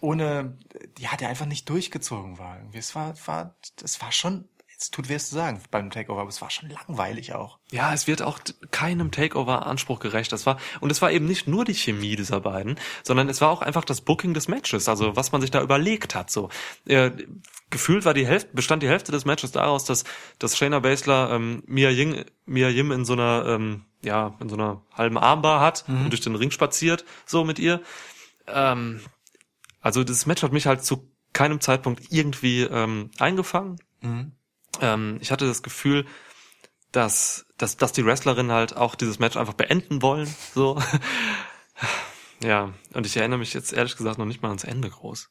ohne, 0.00 0.58
ja, 0.98 1.14
der 1.16 1.28
einfach 1.28 1.46
nicht 1.46 1.68
durchgezogen 1.68 2.38
war. 2.38 2.56
Irgendwie. 2.56 2.78
Es 2.78 2.94
war, 2.94 3.14
war, 3.26 3.54
das 3.76 4.00
war 4.00 4.10
schon, 4.12 4.48
es 4.84 4.90
tut 4.90 5.08
weh 5.08 5.14
es 5.14 5.30
zu 5.30 5.34
sagen 5.34 5.62
beim 5.70 5.88
Takeover, 5.88 6.20
aber 6.20 6.28
es 6.28 6.42
war 6.42 6.50
schon 6.50 6.68
langweilig 6.68 7.34
auch. 7.34 7.58
Ja, 7.70 7.94
es 7.94 8.06
wird 8.06 8.20
auch 8.20 8.38
keinem 8.70 9.10
Takeover-Anspruch 9.10 9.98
gerecht. 9.98 10.30
Das 10.30 10.44
war, 10.44 10.58
und 10.80 10.92
es 10.92 11.00
war 11.00 11.10
eben 11.10 11.24
nicht 11.24 11.48
nur 11.48 11.64
die 11.64 11.74
Chemie 11.74 12.16
dieser 12.16 12.40
beiden, 12.40 12.78
sondern 13.02 13.30
es 13.30 13.40
war 13.40 13.48
auch 13.48 13.62
einfach 13.62 13.84
das 13.86 14.02
Booking 14.02 14.34
des 14.34 14.46
Matches, 14.46 14.86
also 14.86 15.16
was 15.16 15.32
man 15.32 15.40
sich 15.40 15.50
da 15.50 15.62
überlegt 15.62 16.14
hat, 16.14 16.30
so. 16.30 16.50
Äh, 16.86 17.12
gefühlt 17.70 18.04
war 18.04 18.12
die 18.12 18.26
Hälfte, 18.26 18.50
bestand 18.52 18.82
die 18.82 18.88
Hälfte 18.88 19.10
des 19.10 19.24
Matches 19.24 19.52
daraus, 19.52 19.86
dass, 19.86 20.04
dass 20.38 20.56
Shayna 20.56 20.80
Baszler, 20.80 21.30
ähm, 21.32 21.62
Mia 21.66 21.88
Ying, 21.88 22.26
Mia 22.44 22.68
Yim 22.68 22.92
in 22.92 23.06
so 23.06 23.14
einer, 23.14 23.46
ähm, 23.48 23.86
ja, 24.02 24.36
in 24.38 24.50
so 24.50 24.56
einer 24.56 24.82
halben 24.92 25.16
Armbar 25.16 25.60
hat 25.60 25.86
und 25.88 26.10
durch 26.10 26.20
den 26.20 26.36
Ring 26.36 26.50
spaziert, 26.50 27.06
so 27.24 27.42
mit 27.42 27.58
ihr. 27.58 27.80
Ähm, 28.46 29.00
also 29.80 30.04
das 30.04 30.26
Match 30.26 30.42
hat 30.42 30.52
mich 30.52 30.66
halt 30.66 30.84
zu 30.84 31.10
keinem 31.32 31.62
Zeitpunkt 31.62 32.02
irgendwie 32.10 32.62
ähm, 32.64 33.10
eingefangen. 33.18 33.78
Ähm, 34.80 35.18
ich 35.20 35.30
hatte 35.30 35.46
das 35.46 35.62
Gefühl, 35.62 36.06
dass, 36.92 37.46
dass, 37.58 37.76
dass 37.76 37.92
die 37.92 38.04
Wrestlerinnen 38.04 38.52
halt 38.52 38.76
auch 38.76 38.94
dieses 38.94 39.18
Match 39.18 39.36
einfach 39.36 39.54
beenden 39.54 40.02
wollen. 40.02 40.32
So. 40.54 40.80
Ja, 42.42 42.74
und 42.92 43.06
ich 43.06 43.16
erinnere 43.16 43.38
mich 43.38 43.54
jetzt 43.54 43.72
ehrlich 43.72 43.96
gesagt 43.96 44.18
noch 44.18 44.26
nicht 44.26 44.42
mal 44.42 44.48
ans 44.48 44.64
Ende 44.64 44.90
groß. 44.90 45.30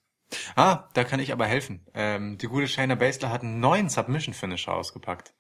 Ah, 0.56 0.90
da 0.94 1.04
kann 1.04 1.20
ich 1.20 1.32
aber 1.32 1.46
helfen. 1.46 1.86
Ähm, 1.94 2.38
die 2.40 2.48
gute 2.48 2.68
Shayna 2.68 2.96
Baszler 2.96 3.30
hat 3.30 3.44
einen 3.44 3.60
neuen 3.60 3.88
Submission-Finisher 3.90 4.74
ausgepackt. 4.74 5.34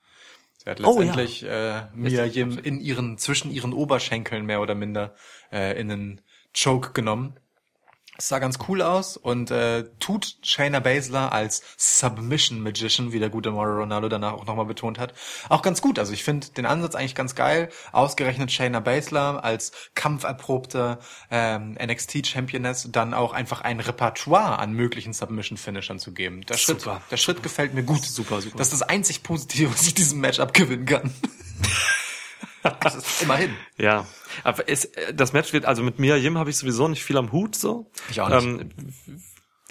Sie 0.57 0.69
hat 0.69 0.81
Oh, 0.83 1.01
ja. 1.01 1.13
letztendlich 1.15 1.43
äh, 1.43 2.27
Yim 2.27 2.59
in 2.59 2.79
ihren, 2.79 3.17
zwischen 3.17 3.49
ihren 3.49 3.73
Oberschenkeln 3.73 4.45
mehr 4.45 4.61
oder 4.61 4.75
minder 4.75 5.15
äh, 5.51 5.79
in 5.79 5.91
einen 5.91 6.21
Choke 6.55 6.91
genommen. 6.91 7.39
Es 8.15 8.27
sah 8.27 8.37
ganz 8.37 8.59
cool 8.67 8.83
aus 8.83 9.17
und 9.17 9.49
äh, 9.49 9.85
tut 9.99 10.37
Shayna 10.43 10.79
Baszler 10.79 11.31
als 11.33 11.63
Submission 11.77 12.59
Magician, 12.59 13.11
wie 13.11 13.19
der 13.19 13.29
gute 13.29 13.49
Mauro 13.49 13.79
Ronaldo 13.79 14.07
danach 14.07 14.33
auch 14.33 14.45
nochmal 14.45 14.65
betont 14.65 14.99
hat, 14.99 15.13
auch 15.49 15.63
ganz 15.63 15.81
gut. 15.81 15.97
Also 15.97 16.13
ich 16.13 16.23
finde 16.23 16.47
den 16.49 16.67
Ansatz 16.67 16.93
eigentlich 16.93 17.15
ganz 17.15 17.33
geil. 17.33 17.69
Ausgerechnet 17.91 18.51
Shayna 18.51 18.81
Baszler 18.81 19.43
als 19.43 19.71
kampferprobte 19.95 20.99
ähm, 21.31 21.75
NXT-Championess 21.83 22.89
dann 22.91 23.15
auch 23.15 23.33
einfach 23.33 23.61
ein 23.61 23.79
Repertoire 23.79 24.59
an 24.59 24.73
möglichen 24.73 25.13
Submission-Finishern 25.13 25.97
zu 25.97 26.13
geben. 26.13 26.41
Der 26.45 26.57
Schritt, 26.57 26.81
Super. 26.81 27.01
der 27.09 27.17
Schritt 27.17 27.41
gefällt 27.41 27.73
mir 27.73 27.83
gut. 27.83 28.05
Super, 28.05 28.41
super. 28.41 28.57
Das 28.57 28.67
ist 28.71 28.81
das 28.81 28.89
einzig 28.89 29.23
Positive, 29.23 29.73
was 29.73 29.87
ich 29.87 29.95
diesem 29.95 30.19
Match 30.19 30.39
abgewinnen 30.39 30.85
kann. 30.85 31.11
das 32.81 32.95
ist 32.95 33.21
immerhin. 33.21 33.53
Ja, 33.77 34.05
aber 34.43 34.67
es, 34.69 34.89
das 35.13 35.33
Match 35.33 35.53
wird, 35.53 35.65
also 35.65 35.83
mit 35.83 35.99
Mia 35.99 36.15
Yim 36.15 36.37
habe 36.37 36.49
ich 36.49 36.57
sowieso 36.57 36.87
nicht 36.87 37.03
viel 37.03 37.17
am 37.17 37.31
Hut, 37.31 37.55
so. 37.55 37.91
Ich 38.09 38.21
auch 38.21 38.29
nicht. 38.29 38.43
Ähm, 38.43 38.69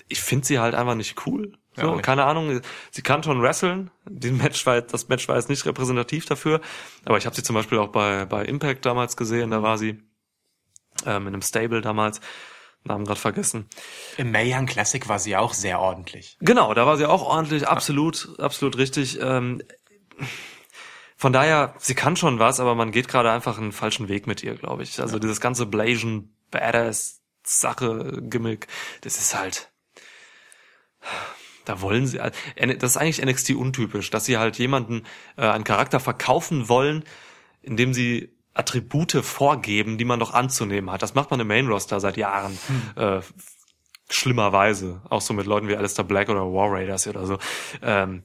ich 0.09 0.21
finde 0.21 0.47
sie 0.47 0.59
halt 0.59 0.75
einfach 0.75 0.95
nicht 0.95 1.27
cool. 1.27 1.53
Ja, 1.77 1.85
So, 1.85 1.95
nicht. 1.95 2.05
keine 2.05 2.25
Ahnung, 2.25 2.61
sie 2.91 3.03
kann 3.03 3.23
schon 3.23 3.41
wresteln. 3.41 3.91
Die 4.07 4.31
Match 4.31 4.67
war, 4.67 4.83
das 4.83 5.09
Match 5.09 5.27
war 5.29 5.37
jetzt 5.37 5.49
nicht 5.49 5.65
repräsentativ 5.65 6.27
dafür. 6.27 6.61
Aber 7.05 7.17
ich 7.17 7.25
habe 7.25 7.35
sie 7.35 7.43
zum 7.43 7.55
Beispiel 7.55 7.79
auch 7.79 7.89
bei, 7.89 8.27
bei 8.27 8.45
Impact 8.45 8.85
damals 8.85 9.17
gesehen, 9.17 9.51
da 9.51 9.63
war 9.63 9.79
sie 9.79 10.03
ähm, 11.07 11.23
in 11.23 11.29
einem 11.29 11.43
Stable 11.43 11.81
damals. 11.81 12.21
Namen 12.85 13.05
gerade 13.05 13.21
vergessen. 13.21 13.69
Im 14.17 14.35
Young 14.37 14.67
Classic 14.67 15.09
war 15.09 15.21
sie 15.21 15.37
auch 15.37 15.55
sehr 15.55 15.79
ordentlich. 15.79 16.37
Genau, 16.41 16.75
da 16.75 16.85
war 16.85 16.97
sie 16.97 17.07
auch 17.07 17.23
ordentlich, 17.23 17.69
absolut, 17.69 18.37
absolut 18.41 18.77
richtig. 18.77 19.21
Ähm, 19.21 19.63
von 21.23 21.33
daher, 21.33 21.73
sie 21.79 21.95
kann 21.95 22.17
schon 22.17 22.41
was, 22.41 22.59
aber 22.59 22.75
man 22.75 22.91
geht 22.91 23.07
gerade 23.07 23.31
einfach 23.31 23.57
einen 23.57 23.71
falschen 23.71 24.09
Weg 24.09 24.27
mit 24.27 24.43
ihr, 24.43 24.57
glaube 24.57 24.83
ich. 24.83 25.01
Also 25.01 25.21
dieses 25.21 25.41
ganze 25.41 25.67
Blasian 25.67 26.31
Badass 26.51 27.21
Sache 27.45 28.21
Gimmick, 28.23 28.67
das 29.03 29.19
ist 29.19 29.39
halt 29.39 29.71
da 31.65 31.81
wollen 31.81 32.09
sie 32.09 32.19
das 32.19 32.91
ist 32.91 32.97
eigentlich 32.97 33.25
NXT 33.25 33.51
untypisch, 33.51 34.11
dass 34.11 34.25
sie 34.25 34.37
halt 34.37 34.59
jemanden 34.59 35.05
äh, 35.37 35.43
einen 35.43 35.63
Charakter 35.63 36.01
verkaufen 36.01 36.69
wollen, 36.69 37.05
indem 37.61 37.95
sie 37.95 38.37
Attribute 38.53 39.25
vorgeben, 39.25 39.99
die 39.99 40.05
man 40.05 40.19
doch 40.19 40.35
anzunehmen 40.35 40.91
hat. 40.91 41.03
Das 41.03 41.15
macht 41.15 41.31
man 41.31 41.39
im 41.39 41.47
Main 41.47 41.69
Roster 41.69 42.01
seit 42.01 42.17
Jahren. 42.17 42.59
Äh, 42.97 43.21
schlimmerweise. 44.11 45.03
Auch 45.09 45.21
so 45.21 45.35
mit 45.35 45.47
Leuten 45.47 45.69
wie 45.69 45.77
Alistair 45.77 46.05
Black 46.05 46.29
oder 46.29 46.53
War 46.53 46.73
Raiders 46.73 47.07
oder 47.07 47.27
so. 47.27 47.39
Ähm, 47.81 48.25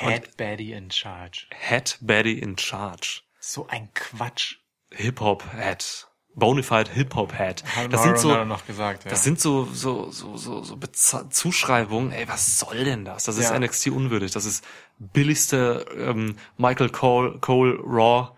Head 0.00 0.36
Baddie 0.36 0.72
in 0.72 0.90
Charge. 0.90 1.46
Head 1.50 1.98
Baddie 2.00 2.38
in 2.38 2.56
Charge. 2.56 3.22
So 3.40 3.66
ein 3.68 3.88
Quatsch. 3.94 4.56
Hip-Hop 4.92 5.44
Head. 5.54 6.06
Bonafide 6.34 6.90
Hip-Hop 6.92 7.32
Head. 7.36 7.62
Hat 7.76 7.92
Das 7.92 8.02
sind 8.04 8.18
so, 8.18 8.44
noch 8.44 8.66
gesagt, 8.66 9.04
ja. 9.04 9.10
das 9.10 9.22
sind 9.22 9.38
so, 9.40 9.64
so, 9.66 10.10
so, 10.10 10.36
so, 10.38 10.62
so 10.62 10.76
Beza- 10.76 11.28
Zuschreibungen. 11.30 12.10
Ey, 12.10 12.26
was 12.26 12.58
soll 12.58 12.84
denn 12.84 13.04
das? 13.04 13.24
Das 13.24 13.36
ist 13.36 13.50
Ja. 13.50 13.58
NXT 13.58 13.88
unwürdig. 13.88 14.32
Das 14.32 14.44
ist 14.46 14.64
billigste 14.98 15.84
ähm, 15.96 16.36
Michael 16.56 16.88
Cole, 16.90 17.38
Cole 17.40 17.78
Raw 17.84 18.30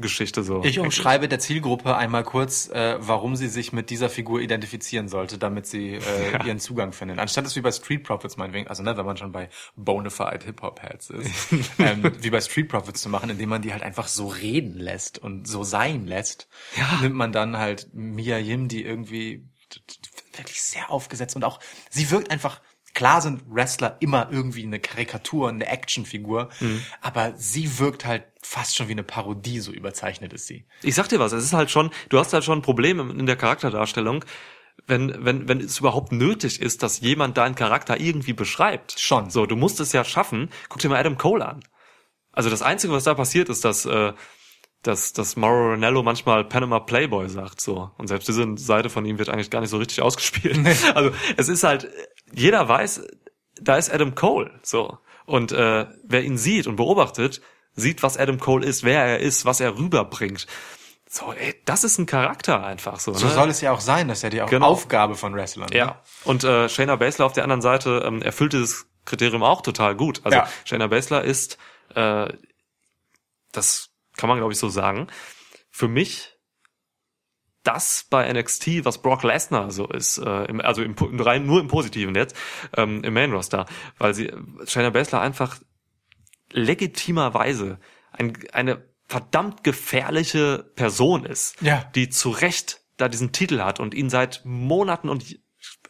Geschichte 0.00 0.42
so. 0.42 0.62
Ich 0.64 0.78
umschreibe 0.78 1.28
der 1.28 1.38
Zielgruppe 1.38 1.96
einmal 1.96 2.24
kurz, 2.24 2.68
äh, 2.68 2.96
warum 2.98 3.36
sie 3.36 3.48
sich 3.48 3.72
mit 3.72 3.90
dieser 3.90 4.08
Figur 4.08 4.40
identifizieren 4.40 5.08
sollte, 5.08 5.38
damit 5.38 5.66
sie 5.66 5.94
äh, 5.94 6.00
ihren 6.46 6.58
Zugang 6.58 6.92
finden. 6.92 7.18
Anstatt 7.18 7.46
es 7.46 7.56
wie 7.56 7.60
bei 7.60 7.72
Street 7.72 8.04
Profits 8.04 8.36
meinetwegen, 8.36 8.68
also 8.68 8.82
ne, 8.82 8.96
wenn 8.96 9.06
man 9.06 9.16
schon 9.16 9.32
bei 9.32 9.48
Bonafide 9.76 10.44
Hip-Hop-Heads 10.44 11.10
ist, 11.10 11.52
ähm, 11.78 12.12
wie 12.20 12.30
bei 12.30 12.40
Street 12.40 12.68
Profits 12.68 13.02
zu 13.02 13.08
machen, 13.08 13.30
indem 13.30 13.48
man 13.48 13.62
die 13.62 13.72
halt 13.72 13.82
einfach 13.82 14.08
so 14.08 14.28
reden 14.28 14.78
lässt 14.78 15.18
und 15.18 15.46
so 15.46 15.64
sein 15.64 16.06
lässt, 16.06 16.48
nimmt 17.00 17.14
man 17.14 17.32
dann 17.32 17.56
halt 17.58 17.88
Mia 17.92 18.38
Yim, 18.38 18.68
die 18.68 18.84
irgendwie 18.84 19.44
wirklich 20.36 20.62
sehr 20.62 20.90
aufgesetzt 20.90 21.36
und 21.36 21.44
auch, 21.44 21.60
sie 21.90 22.10
wirkt 22.10 22.30
einfach 22.30 22.60
Klar 22.94 23.20
sind 23.20 23.42
Wrestler 23.48 23.96
immer 24.00 24.28
irgendwie 24.30 24.64
eine 24.64 24.80
Karikatur, 24.80 25.48
eine 25.48 25.66
Actionfigur, 25.66 26.48
aber 27.00 27.34
sie 27.36 27.78
wirkt 27.78 28.04
halt 28.04 28.24
fast 28.40 28.76
schon 28.76 28.88
wie 28.88 28.92
eine 28.92 29.02
Parodie, 29.02 29.58
so 29.60 29.72
überzeichnet 29.72 30.32
ist 30.32 30.46
sie. 30.46 30.64
Ich 30.82 30.94
sag 30.94 31.08
dir 31.08 31.18
was, 31.18 31.32
es 31.32 31.44
ist 31.44 31.52
halt 31.52 31.70
schon, 31.70 31.90
du 32.08 32.18
hast 32.18 32.32
halt 32.32 32.44
schon 32.44 32.58
ein 32.58 32.62
Problem 32.62 33.00
in 33.18 33.26
der 33.26 33.36
Charakterdarstellung, 33.36 34.24
wenn, 34.86 35.24
wenn, 35.24 35.48
wenn 35.48 35.60
es 35.60 35.78
überhaupt 35.78 36.12
nötig 36.12 36.60
ist, 36.60 36.82
dass 36.82 37.00
jemand 37.00 37.36
deinen 37.36 37.54
Charakter 37.54 37.98
irgendwie 37.98 38.32
beschreibt. 38.32 38.98
Schon. 38.98 39.30
So, 39.30 39.46
du 39.46 39.56
musst 39.56 39.80
es 39.80 39.92
ja 39.92 40.04
schaffen. 40.04 40.50
Guck 40.68 40.80
dir 40.80 40.88
mal 40.88 40.98
Adam 40.98 41.16
Cole 41.16 41.46
an. 41.46 41.60
Also 42.32 42.50
das 42.50 42.62
Einzige, 42.62 42.92
was 42.92 43.04
da 43.04 43.14
passiert, 43.14 43.48
ist, 43.48 43.64
dass, 43.64 43.86
äh, 43.86 44.12
dass, 44.82 45.12
dass 45.12 45.36
Mauro 45.36 45.70
Ranello 45.70 46.02
manchmal 46.02 46.44
Panama 46.44 46.80
Playboy 46.80 47.28
sagt, 47.28 47.60
so. 47.60 47.90
Und 47.96 48.08
selbst 48.08 48.28
diese 48.28 48.56
Seite 48.56 48.90
von 48.90 49.06
ihm 49.06 49.18
wird 49.18 49.30
eigentlich 49.30 49.50
gar 49.50 49.60
nicht 49.60 49.70
so 49.70 49.78
richtig 49.78 50.02
ausgespielt. 50.02 50.58
Also, 50.94 51.12
es 51.36 51.48
ist 51.48 51.64
halt, 51.64 51.88
jeder 52.32 52.68
weiß, 52.68 53.02
da 53.60 53.76
ist 53.76 53.92
Adam 53.92 54.14
Cole, 54.14 54.50
so. 54.62 54.98
Und 55.26 55.52
äh, 55.52 55.86
wer 56.04 56.22
ihn 56.22 56.36
sieht 56.38 56.66
und 56.66 56.76
beobachtet, 56.76 57.40
sieht, 57.74 58.02
was 58.02 58.16
Adam 58.16 58.38
Cole 58.38 58.66
ist, 58.66 58.84
wer 58.84 59.02
er 59.04 59.20
ist, 59.20 59.44
was 59.46 59.60
er 59.60 59.76
rüberbringt. 59.78 60.46
So, 61.08 61.32
ey, 61.32 61.54
das 61.64 61.84
ist 61.84 61.98
ein 61.98 62.06
Charakter 62.06 62.64
einfach 62.64 62.98
so. 62.98 63.14
So 63.14 63.26
ne? 63.26 63.32
soll 63.32 63.48
es 63.48 63.60
ja 63.60 63.70
auch 63.72 63.80
sein, 63.80 64.08
das 64.08 64.18
ist 64.18 64.22
ja 64.22 64.30
die 64.30 64.50
Genau. 64.50 64.66
Aufgabe 64.66 65.14
von 65.14 65.34
Wrestlern. 65.34 65.68
ne? 65.70 65.76
Ja. 65.76 66.02
Und 66.24 66.42
äh, 66.44 66.68
Shayna 66.68 66.96
Baszler 66.96 67.26
auf 67.26 67.32
der 67.32 67.44
anderen 67.44 67.62
Seite 67.62 68.02
ähm, 68.04 68.20
erfüllt 68.20 68.52
dieses 68.52 68.86
Kriterium 69.04 69.42
auch 69.42 69.62
total 69.62 69.94
gut. 69.94 70.20
Also 70.24 70.38
Ja. 70.38 70.48
Shayna 70.64 70.88
Baszler 70.88 71.22
ist, 71.22 71.56
äh, 71.94 72.28
das 73.52 73.90
kann 74.16 74.28
man 74.28 74.38
glaube 74.38 74.52
ich 74.52 74.58
so 74.58 74.68
sagen, 74.68 75.06
für 75.70 75.88
mich 75.88 76.33
das 77.64 78.06
bei 78.10 78.30
NXT, 78.32 78.84
was 78.84 79.02
Brock 79.02 79.22
Lesnar 79.24 79.70
so 79.72 79.86
ist, 79.88 80.18
äh, 80.18 80.44
im, 80.44 80.60
also 80.60 80.82
im, 80.82 80.94
rein 81.20 81.44
nur 81.46 81.60
im 81.60 81.68
Positiven 81.68 82.14
jetzt, 82.14 82.36
ähm, 82.76 83.02
im 83.02 83.12
Main 83.14 83.32
Roster, 83.32 83.66
weil 83.98 84.14
sie 84.14 84.32
Shayna 84.66 84.90
Baszler 84.90 85.20
einfach 85.20 85.58
legitimerweise 86.52 87.78
ein, 88.12 88.32
eine 88.52 88.84
verdammt 89.06 89.64
gefährliche 89.64 90.70
Person 90.76 91.24
ist, 91.26 91.60
Ja. 91.60 91.84
die 91.94 92.08
zu 92.08 92.30
Recht 92.30 92.80
da 92.96 93.08
diesen 93.08 93.32
Titel 93.32 93.60
hat 93.60 93.80
und 93.80 93.92
ihn 93.94 94.08
seit 94.08 94.42
Monaten 94.44 95.08
und 95.08 95.24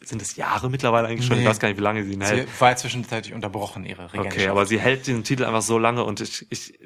sind 0.01 0.21
es 0.21 0.35
Jahre 0.35 0.69
mittlerweile 0.69 1.07
eigentlich 1.07 1.25
schon, 1.25 1.37
ich 1.37 1.43
Nee. 1.43 1.49
weiß 1.49 1.59
gar 1.59 1.67
nicht, 1.69 1.77
wie 1.77 1.83
lange 1.83 2.03
sie 2.03 2.13
ihn 2.13 2.21
hält. 2.21 2.49
Sie 2.49 2.61
war 2.61 2.75
zwischenzeitlich 2.75 3.33
unterbrochen, 3.33 3.85
ihre 3.85 4.11
Regentschaft. 4.11 4.37
Okay, 4.37 4.47
aber 4.47 4.65
sie 4.65 4.79
hält 4.79 5.07
diesen 5.07 5.23
Titel 5.23 5.43
einfach 5.45 5.61
so 5.61 5.77
lange 5.77 6.03
und 6.03 6.19
ich, 6.21 6.45
ich, 6.51 6.79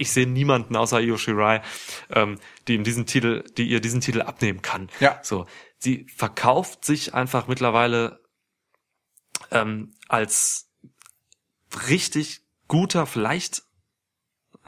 ich 0.00 0.10
sehe 0.12 0.26
niemanden 0.26 0.76
außer 0.76 1.00
Io 1.00 1.16
Shirai, 1.16 1.62
ähm, 2.10 2.38
die 2.66 2.74
ihm 2.74 2.84
diesen 2.84 3.06
Titel, 3.06 3.44
die 3.56 3.68
ihr 3.68 3.80
diesen 3.80 4.00
Titel 4.00 4.22
abnehmen 4.22 4.62
kann. 4.62 4.88
Ja. 5.00 5.18
So, 5.22 5.46
sie 5.78 6.06
verkauft 6.16 6.84
sich 6.84 7.14
einfach 7.14 7.46
mittlerweile 7.48 8.20
ähm, 9.50 9.92
als 10.08 10.70
richtig 11.88 12.42
guter, 12.68 13.06
vielleicht, 13.06 13.62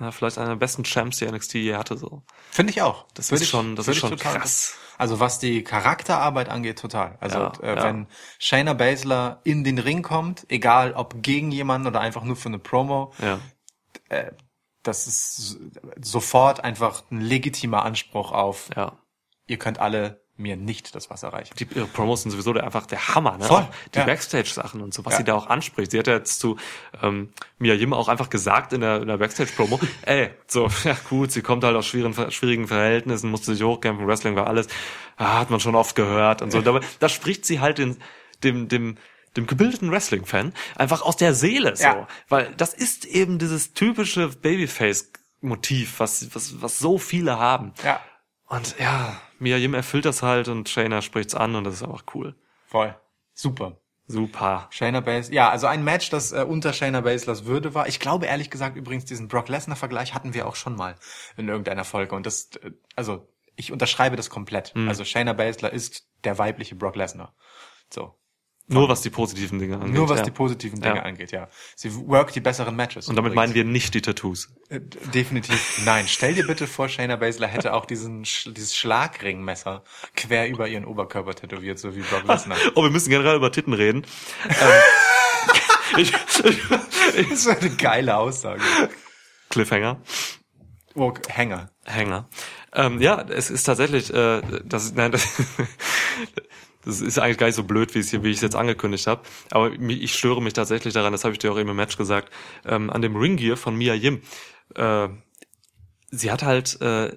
ja, 0.01 0.11
vielleicht 0.11 0.39
einer 0.39 0.49
der 0.51 0.57
besten 0.57 0.85
Champs, 0.85 1.19
die 1.19 1.27
NXT 1.27 1.55
je 1.55 1.75
hatte. 1.77 1.97
So, 1.97 2.23
Finde 2.51 2.73
ich 2.73 2.83
auch. 2.83 3.07
das 3.15 3.31
Würde 3.31 3.37
ist 3.37 3.43
ich- 3.43 3.51
schon, 3.51 3.77
das 3.77 3.89
ist 3.89 3.99
schon 3.99 4.11
total- 4.11 4.39
krass. 4.41 4.75
Also 4.99 5.19
was 5.19 5.39
die 5.39 5.65
Charakterarbeit 5.65 6.49
angeht, 6.49 6.79
total. 6.79 7.17
Also 7.21 7.39
Ja, 7.39 7.53
äh, 7.63 7.77
ja. 7.77 7.83
wenn 7.85 8.07
Shayna 8.39 8.73
Baszler 8.75 9.41
in 9.43 9.65
den 9.65 9.79
Ring 9.79 10.03
kommt, 10.03 10.47
egal 10.49 10.93
ob 10.93 11.23
gegen 11.23 11.51
jemanden 11.51 11.89
oder 11.89 12.01
einfach 12.01 12.23
nur 12.23 12.37
für 12.37 12.49
eine 12.49 12.59
Promo, 12.61 13.13
Ja, 13.21 13.41
das 14.83 15.07
ist 15.07 15.61
sofort 16.01 16.65
einfach 16.65 17.05
ein 17.11 17.21
legitimer 17.21 17.85
Anspruch 17.85 18.33
auf, 18.33 18.71
ja. 18.77 18.99
ihr 19.47 19.59
könnt 19.59 19.79
alle 19.79 20.23
mir 20.37 20.57
nicht 20.57 20.95
das 20.95 21.11
Wasser 21.11 21.29
reichen. 21.29 21.55
die 21.59 21.69
ihre 21.75 21.87
Promos 21.87 22.23
sind 22.23 22.31
sowieso 22.31 22.53
der, 22.53 22.65
einfach 22.65 22.87
der 22.87 23.15
Hammer, 23.15 23.37
ne? 23.39 23.45
Voll, 23.45 23.69
die 23.95 23.99
ja. 23.99 24.05
Backstage-Sachen 24.05 24.81
und 24.81 24.93
so, 24.95 25.05
was 25.05 25.13
Ja. 25.13 25.19
sie 25.19 25.25
da 25.25 25.35
auch 25.35 25.47
anspricht. 25.47 25.91
Sie 25.91 25.99
hat 25.99 26.07
ja 26.07 26.15
jetzt 26.15 26.41
zu 26.41 26.57
ähm, 27.03 27.33
Mia 27.59 27.75
Yim 27.75 27.93
auch 27.93 28.09
einfach 28.09 28.31
gesagt 28.31 28.73
in 28.73 28.81
der, 28.81 29.03
in 29.03 29.09
der 29.09 29.19
Backstage-Promo, 29.19 29.79
ey, 30.03 30.31
so, 30.47 30.69
ja 30.85 30.97
gut, 31.09 31.33
sie 31.33 31.43
kommt 31.43 31.65
halt 31.65 31.77
aus 31.77 31.87
schwierigen, 31.87 32.31
schwierigen 32.33 32.67
Verhältnissen, 32.67 33.31
musste 33.31 33.55
sich 33.55 33.63
hochkämpfen, 33.63 34.07
Wrestling 34.07 34.35
war 34.35 34.47
alles, 34.47 34.69
ah, 35.17 35.39
hat 35.39 35.51
man 35.51 35.61
schon 35.61 35.75
oft 35.75 35.95
gehört 35.95 36.43
und 36.43 36.51
so. 36.51 36.61
Da, 36.61 36.81
da 36.99 37.09
spricht 37.09 37.45
sie 37.45 37.61
halt 37.61 37.79
den, 37.79 37.99
dem, 38.43 38.69
dem, 38.69 38.97
dem 39.37 39.47
gebildeten 39.47 39.91
Wrestling-Fan 39.91 40.53
einfach 40.77 41.03
aus 41.03 41.17
der 41.17 41.35
Seele 41.35 41.77
so. 41.77 41.85
Ja. 41.85 42.09
Weil 42.29 42.53
das 42.57 42.75
ist 42.75 43.05
eben 43.05 43.39
dieses 43.39 43.73
typische 43.75 44.29
Babyface-Motiv, 44.29 46.01
was, 46.01 46.35
was, 46.35 46.61
was 46.61 46.79
so 46.79 46.99
viele 46.99 47.39
haben. 47.39 47.73
Ja, 47.85 48.01
Und 48.49 48.77
ja, 48.79 49.21
Mia 49.39 49.57
Yim 49.57 49.75
erfüllt 49.75 50.05
das 50.05 50.23
halt 50.23 50.49
und 50.49 50.69
Shayna 50.69 51.03
spricht's 51.03 51.35
an 51.35 51.55
und 51.55 51.65
das 51.65 51.75
ist 51.75 51.83
einfach 51.83 52.05
cool. 52.15 52.35
voll. 52.67 52.95
Super. 53.35 53.79
Super. 54.09 54.69
Shayna 54.71 55.01
Baszler, 55.01 55.35
ja, 55.35 55.49
also 55.49 55.67
ein 55.67 55.85
Match, 55.85 56.11
das 56.11 56.33
äh, 56.33 56.45
unter 56.47 56.73
Shayna 56.73 57.01
Baszlers 57.01 57.47
Würde 57.47 57.73
war. 57.73 57.89
Ich 57.89 57.99
glaube 57.99 58.27
ehrlich 58.27 58.51
gesagt 58.51 58.77
übrigens, 58.77 59.07
diesen 59.07 59.29
Brock 59.29 59.49
Lesnar 59.49 59.77
Vergleich 59.77 60.13
hatten 60.13 60.35
wir 60.35 60.47
auch 60.47 60.57
schon 60.57 60.77
mal 60.77 60.97
in 61.37 61.49
irgendeiner 61.49 61.85
Folge 61.85 62.15
und 62.15 62.27
das, 62.27 62.51
äh, 62.57 62.73
also 62.95 63.27
ich 63.57 63.73
unterschreibe 63.73 64.17
das 64.17 64.29
komplett. 64.29 64.75
Hm. 64.75 64.89
Also 64.89 65.05
Shayna 65.05 65.33
Baszler 65.33 65.73
ist 65.73 66.07
der 66.25 66.37
weibliche 66.39 66.75
Brock 66.75 66.97
Lesnar. 66.97 67.35
So. 67.91 68.15
Nur 68.69 68.89
was 68.89 69.03
die 69.03 69.11
positiven 69.11 69.59
Dinge 69.59 69.77
angeht. 69.77 69.95
Nur 69.95 70.09
was 70.09 70.21
ja. 70.21 70.25
die 70.25 70.31
positiven 70.31 70.81
Dinge 70.81 70.97
Ja. 70.97 71.03
angeht, 71.03 71.33
ja. 71.33 71.49
Sie 71.75 71.95
workt 72.07 72.35
die 72.35 72.41
besseren 72.41 72.77
Matches. 72.77 73.09
Und 73.09 73.17
damit 73.17 73.35
meinen 73.35 73.55
wir 73.55 73.65
nicht 73.65 73.93
die 73.95 74.01
Tattoos. 74.03 74.49
wir 74.69 74.81
definitiv 74.81 75.83
nein. 75.85 76.07
Stell 76.09 76.35
dir 76.35 76.47
bitte 76.47 76.67
vor, 76.67 76.89
Shayna 76.89 77.17
Baszler 77.17 77.49
hätte 77.49 77.75
auch 77.75 77.85
diesen 77.85 78.23
dieses 78.23 78.77
Schlagringmesser 78.77 79.83
quer 80.15 80.49
über 80.49 80.69
ihren 80.69 80.85
Oberkörper 80.85 81.35
tätowiert, 81.35 81.79
so 81.79 81.95
wie 81.97 82.01
Brock 82.01 82.25
Lesnar. 82.25 82.57
Oh, 82.75 82.83
wir 82.83 82.91
müssen 82.91 83.11
generell 83.11 83.37
über 83.37 83.53
Titten 83.53 83.75
reden. 83.75 84.07
ähm, 84.49 85.99
ich, 85.99 86.13
das 86.13 86.41
ist 87.31 87.49
eine 87.49 87.71
geile 87.71 88.17
Aussage. 88.17 88.63
Cliffhanger. 89.51 90.01
Oh, 90.95 91.13
Hänger. 91.29 91.71
Hänger. 91.85 92.29
Ähm, 92.75 93.01
ja, 93.01 93.21
es 93.29 93.51
ist 93.51 93.65
tatsächlich, 93.65 94.13
äh, 94.13 94.41
das, 94.65 94.95
nein, 94.95 95.13
das, 95.13 95.27
das 96.85 97.01
ist 97.01 97.19
eigentlich 97.19 97.39
gar 97.39 97.47
nicht 97.47 97.57
so 97.57 97.65
blöd, 97.65 97.95
wie 97.95 98.01
ich 98.01 98.13
es 98.13 98.41
jetzt 98.41 98.57
angekündigt 98.57 99.07
habe. 99.07 99.23
Aber 99.51 99.73
ich 99.73 100.15
störe 100.15 100.43
mich 100.43 100.53
tatsächlich 100.53 100.95
daran, 100.95 101.13
das 101.13 101.25
habe 101.25 101.33
ich 101.33 101.39
dir 101.39 101.53
auch 101.53 101.59
eben 101.59 101.71
im 101.71 101.77
Match 101.77 101.97
gesagt, 101.97 102.33
ähm, 102.67 102.91
an 102.91 103.03
dem 103.03 103.17
Ringgear 103.17 103.57
von 103.57 103.77
Mia 103.77 103.95
Yim. 103.95 104.21
Äh, 104.75 105.09
sie 106.11 106.31
hat 106.31 106.43
halt 106.43 106.81
äh, 106.81 107.17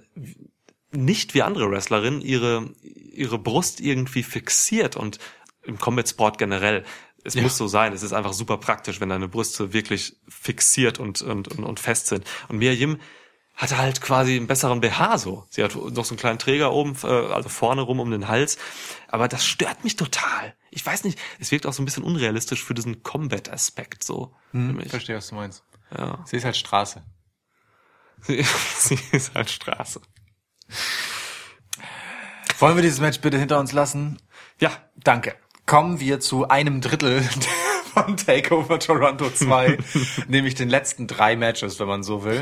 nicht 0.91 1.33
wie 1.33 1.41
andere 1.41 1.69
Wrestlerinnen 1.69 2.21
ihre 2.21 2.69
ihre 2.81 3.39
Brust 3.39 3.79
irgendwie 3.81 4.23
fixiert 4.23 4.95
und 4.97 5.19
im 5.63 5.79
Combat 5.79 6.07
Sport 6.07 6.37
generell. 6.37 6.83
Es 7.23 7.33
Ja. 7.33 7.41
muss 7.41 7.57
so 7.57 7.67
sein. 7.67 7.93
Es 7.93 8.03
ist 8.03 8.13
einfach 8.13 8.33
super 8.33 8.57
praktisch, 8.57 8.99
wenn 9.01 9.09
deine 9.09 9.27
Brüste 9.27 9.73
wirklich 9.73 10.17
fixiert 10.27 10.99
und, 10.99 11.21
und, 11.21 11.47
und, 11.47 11.63
und 11.63 11.79
fest 11.79 12.07
sind. 12.07 12.23
Und 12.49 12.57
Mia 12.59 12.71
Yim 12.71 12.99
hatte 13.55 13.77
halt 13.77 14.01
quasi 14.01 14.35
einen 14.35 14.47
besseren 14.47 14.81
BH 14.81 15.17
so. 15.17 15.45
Sie 15.49 15.63
hat 15.63 15.75
noch 15.75 16.05
so 16.05 16.11
einen 16.11 16.19
kleinen 16.19 16.39
Träger 16.39 16.73
oben, 16.73 16.95
äh, 17.03 17.07
also 17.07 17.49
vorne 17.49 17.81
rum 17.81 17.99
um 17.99 18.11
den 18.11 18.27
Hals. 18.27 18.57
Aber 19.07 19.27
das 19.27 19.45
stört 19.45 19.83
mich 19.83 19.95
total. 19.95 20.55
Ich 20.71 20.85
weiß 20.85 21.03
nicht, 21.03 21.19
es 21.39 21.51
wirkt 21.51 21.65
auch 21.65 21.73
so 21.73 21.81
ein 21.81 21.85
bisschen 21.85 22.03
unrealistisch 22.03 22.63
für 22.63 22.73
diesen 22.73 23.03
Combat-Aspekt 23.03 24.03
so. 24.03 24.35
Hm, 24.51 24.75
mich. 24.75 24.89
verstehe, 24.89 25.15
was 25.15 25.29
du 25.29 25.35
meinst. 25.35 25.63
Ja. 25.97 26.19
Sie 26.25 26.37
ist 26.37 26.45
halt 26.45 26.57
Straße. 26.57 27.03
Sie, 28.21 28.45
sie 28.77 28.99
ist 29.11 29.33
halt 29.33 29.49
Straße. 29.49 30.01
Wollen 32.59 32.75
wir 32.75 32.83
dieses 32.83 32.99
Match 32.99 33.19
bitte 33.19 33.37
hinter 33.37 33.59
uns 33.59 33.71
lassen? 33.71 34.17
Ja, 34.59 34.71
Danke. 34.95 35.35
Kommen 35.65 35.99
wir 35.99 36.19
zu 36.19 36.47
einem 36.47 36.79
Drittel 36.79 37.27
von 37.95 38.17
Takeover 38.17 38.77
Toronto 38.77 39.29
2, 39.29 39.77
nämlich 40.27 40.55
den 40.55 40.69
letzten 40.69 41.07
drei 41.07 41.37
Matches, 41.37 41.79
wenn 41.79 41.87
man 41.87 42.03
so 42.03 42.25
will. 42.25 42.41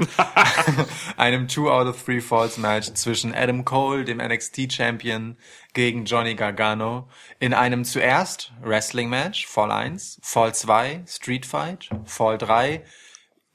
einem 1.18 1.48
Two 1.48 1.70
out 1.70 1.88
of 1.88 2.04
Three 2.04 2.22
Falls 2.22 2.58
Match 2.58 2.92
zwischen 2.94 3.36
Adam 3.36 3.64
Cole, 3.64 4.04
dem 4.04 4.18
NXT 4.18 4.74
Champion, 4.74 5.38
gegen 5.74 6.06
Johnny 6.06 6.34
Gargano. 6.34 7.08
In 7.40 7.54
einem 7.54 7.86
zuerst 7.86 8.52
Wrestling 8.62 9.10
Match, 9.10 9.46
Fall 9.46 9.72
1, 9.72 10.20
Fall 10.24 10.56
2, 10.56 11.04
Street 11.08 11.46
Fight, 11.46 11.90
Fall 12.06 12.40
3, 12.40 12.84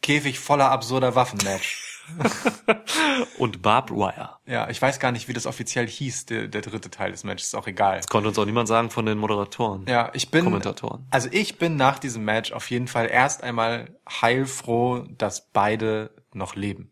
Käfig 0.00 0.38
voller 0.38 0.70
absurder 0.70 1.16
Waffen 1.16 1.40
Match. 1.42 1.87
und 3.38 3.62
Barbed 3.62 3.90
Wire. 3.90 4.38
Ja, 4.46 4.68
ich 4.68 4.80
weiß 4.80 4.98
gar 5.00 5.12
nicht, 5.12 5.28
wie 5.28 5.32
das 5.32 5.46
offiziell 5.46 5.86
hieß, 5.86 6.26
der, 6.26 6.48
der 6.48 6.62
dritte 6.62 6.90
Teil 6.90 7.12
des 7.12 7.24
Matches, 7.24 7.48
ist 7.48 7.54
auch 7.54 7.66
egal. 7.66 8.00
Konnte 8.08 8.28
uns 8.28 8.38
auch 8.38 8.44
niemand 8.44 8.68
sagen 8.68 8.90
von 8.90 9.06
den 9.06 9.18
Moderatoren. 9.18 9.86
Ja, 9.86 10.10
ich 10.14 10.30
bin, 10.30 10.44
Kommentatoren. 10.44 11.06
also 11.10 11.28
ich 11.32 11.58
bin 11.58 11.76
nach 11.76 11.98
diesem 11.98 12.24
Match 12.24 12.52
auf 12.52 12.70
jeden 12.70 12.88
Fall 12.88 13.08
erst 13.10 13.42
einmal 13.42 13.96
heilfroh, 14.08 15.06
dass 15.16 15.50
beide 15.50 16.10
noch 16.32 16.54
leben. 16.54 16.90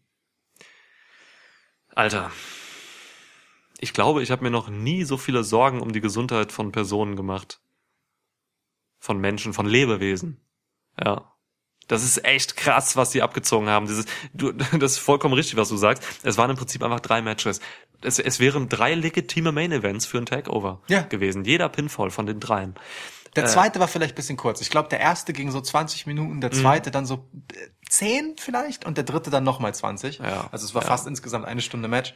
Alter. 1.95 2.31
Ich 3.79 3.93
glaube, 3.93 4.23
ich 4.23 4.31
habe 4.31 4.43
mir 4.43 4.51
noch 4.51 4.69
nie 4.69 5.05
so 5.05 5.17
viele 5.17 5.45
Sorgen 5.45 5.81
um 5.81 5.93
die 5.93 6.01
Gesundheit 6.01 6.53
von 6.53 6.73
Personen 6.73 7.17
gemacht. 7.17 7.61
Von 8.99 9.19
Menschen, 9.19 9.53
von 9.53 9.67
Lebewesen. 9.67 10.41
Ja. 11.03 11.36
Das 11.89 12.03
ist 12.03 12.25
echt 12.25 12.57
krass, 12.57 12.97
was 12.97 13.11
die 13.11 13.23
abgezogen 13.23 13.69
haben. 13.69 13.87
Dieses, 13.87 14.07
du, 14.35 14.53
das 14.79 14.93
ist 14.93 14.99
vollkommen 14.99 15.35
richtig, 15.35 15.57
was 15.57 15.69
du 15.69 15.77
sagst. 15.77 16.03
Es 16.23 16.37
waren 16.39 16.51
im 16.51 16.57
Prinzip 16.57 16.83
einfach 16.83 17.01
drei 17.01 17.23
Matches. 17.23 17.61
Es, 18.03 18.19
es 18.19 18.41
wären 18.41 18.69
drei 18.69 18.95
legitime 18.95 19.53
Main 19.53 19.73
Events 19.73 20.05
für 20.07 20.19
ein 20.19 20.27
Takeover 20.27 20.83
Ja. 20.89 21.03
gewesen. 21.03 21.45
Jeder 21.45 21.69
Pinfall 21.69 22.11
von 22.11 22.27
den 22.27 22.41
dreien. 22.41 22.75
Der 23.37 23.45
Äh. 23.45 23.49
zweite 23.49 23.81
war 23.81 23.89
vielleicht 23.89 24.15
bisschen 24.17 24.37
kurz. 24.37 24.61
Ich 24.61 24.71
glaube, 24.71 24.89
der 24.89 24.99
erste 25.01 25.33
ging 25.33 25.51
so 25.51 25.61
20 25.61 26.07
Minuten, 26.07 26.37
Mhm. 26.37 26.41
der 26.41 26.51
zweite 26.53 26.91
dann 26.91 27.07
so 27.07 27.29
äh, 27.55 27.69
10 27.89 28.37
vielleicht 28.39 28.85
und 28.85 28.97
der 28.97 29.05
dritte 29.05 29.31
dann 29.31 29.45
nochmal 29.45 29.75
20. 29.75 30.19
Ja. 30.19 30.49
Also 30.53 30.65
es 30.67 30.75
war 30.75 30.83
Ja. 30.83 30.89
fast 30.89 31.07
insgesamt 31.07 31.45
eine 31.45 31.61
Stunde 31.61 31.89
Match. 31.89 32.15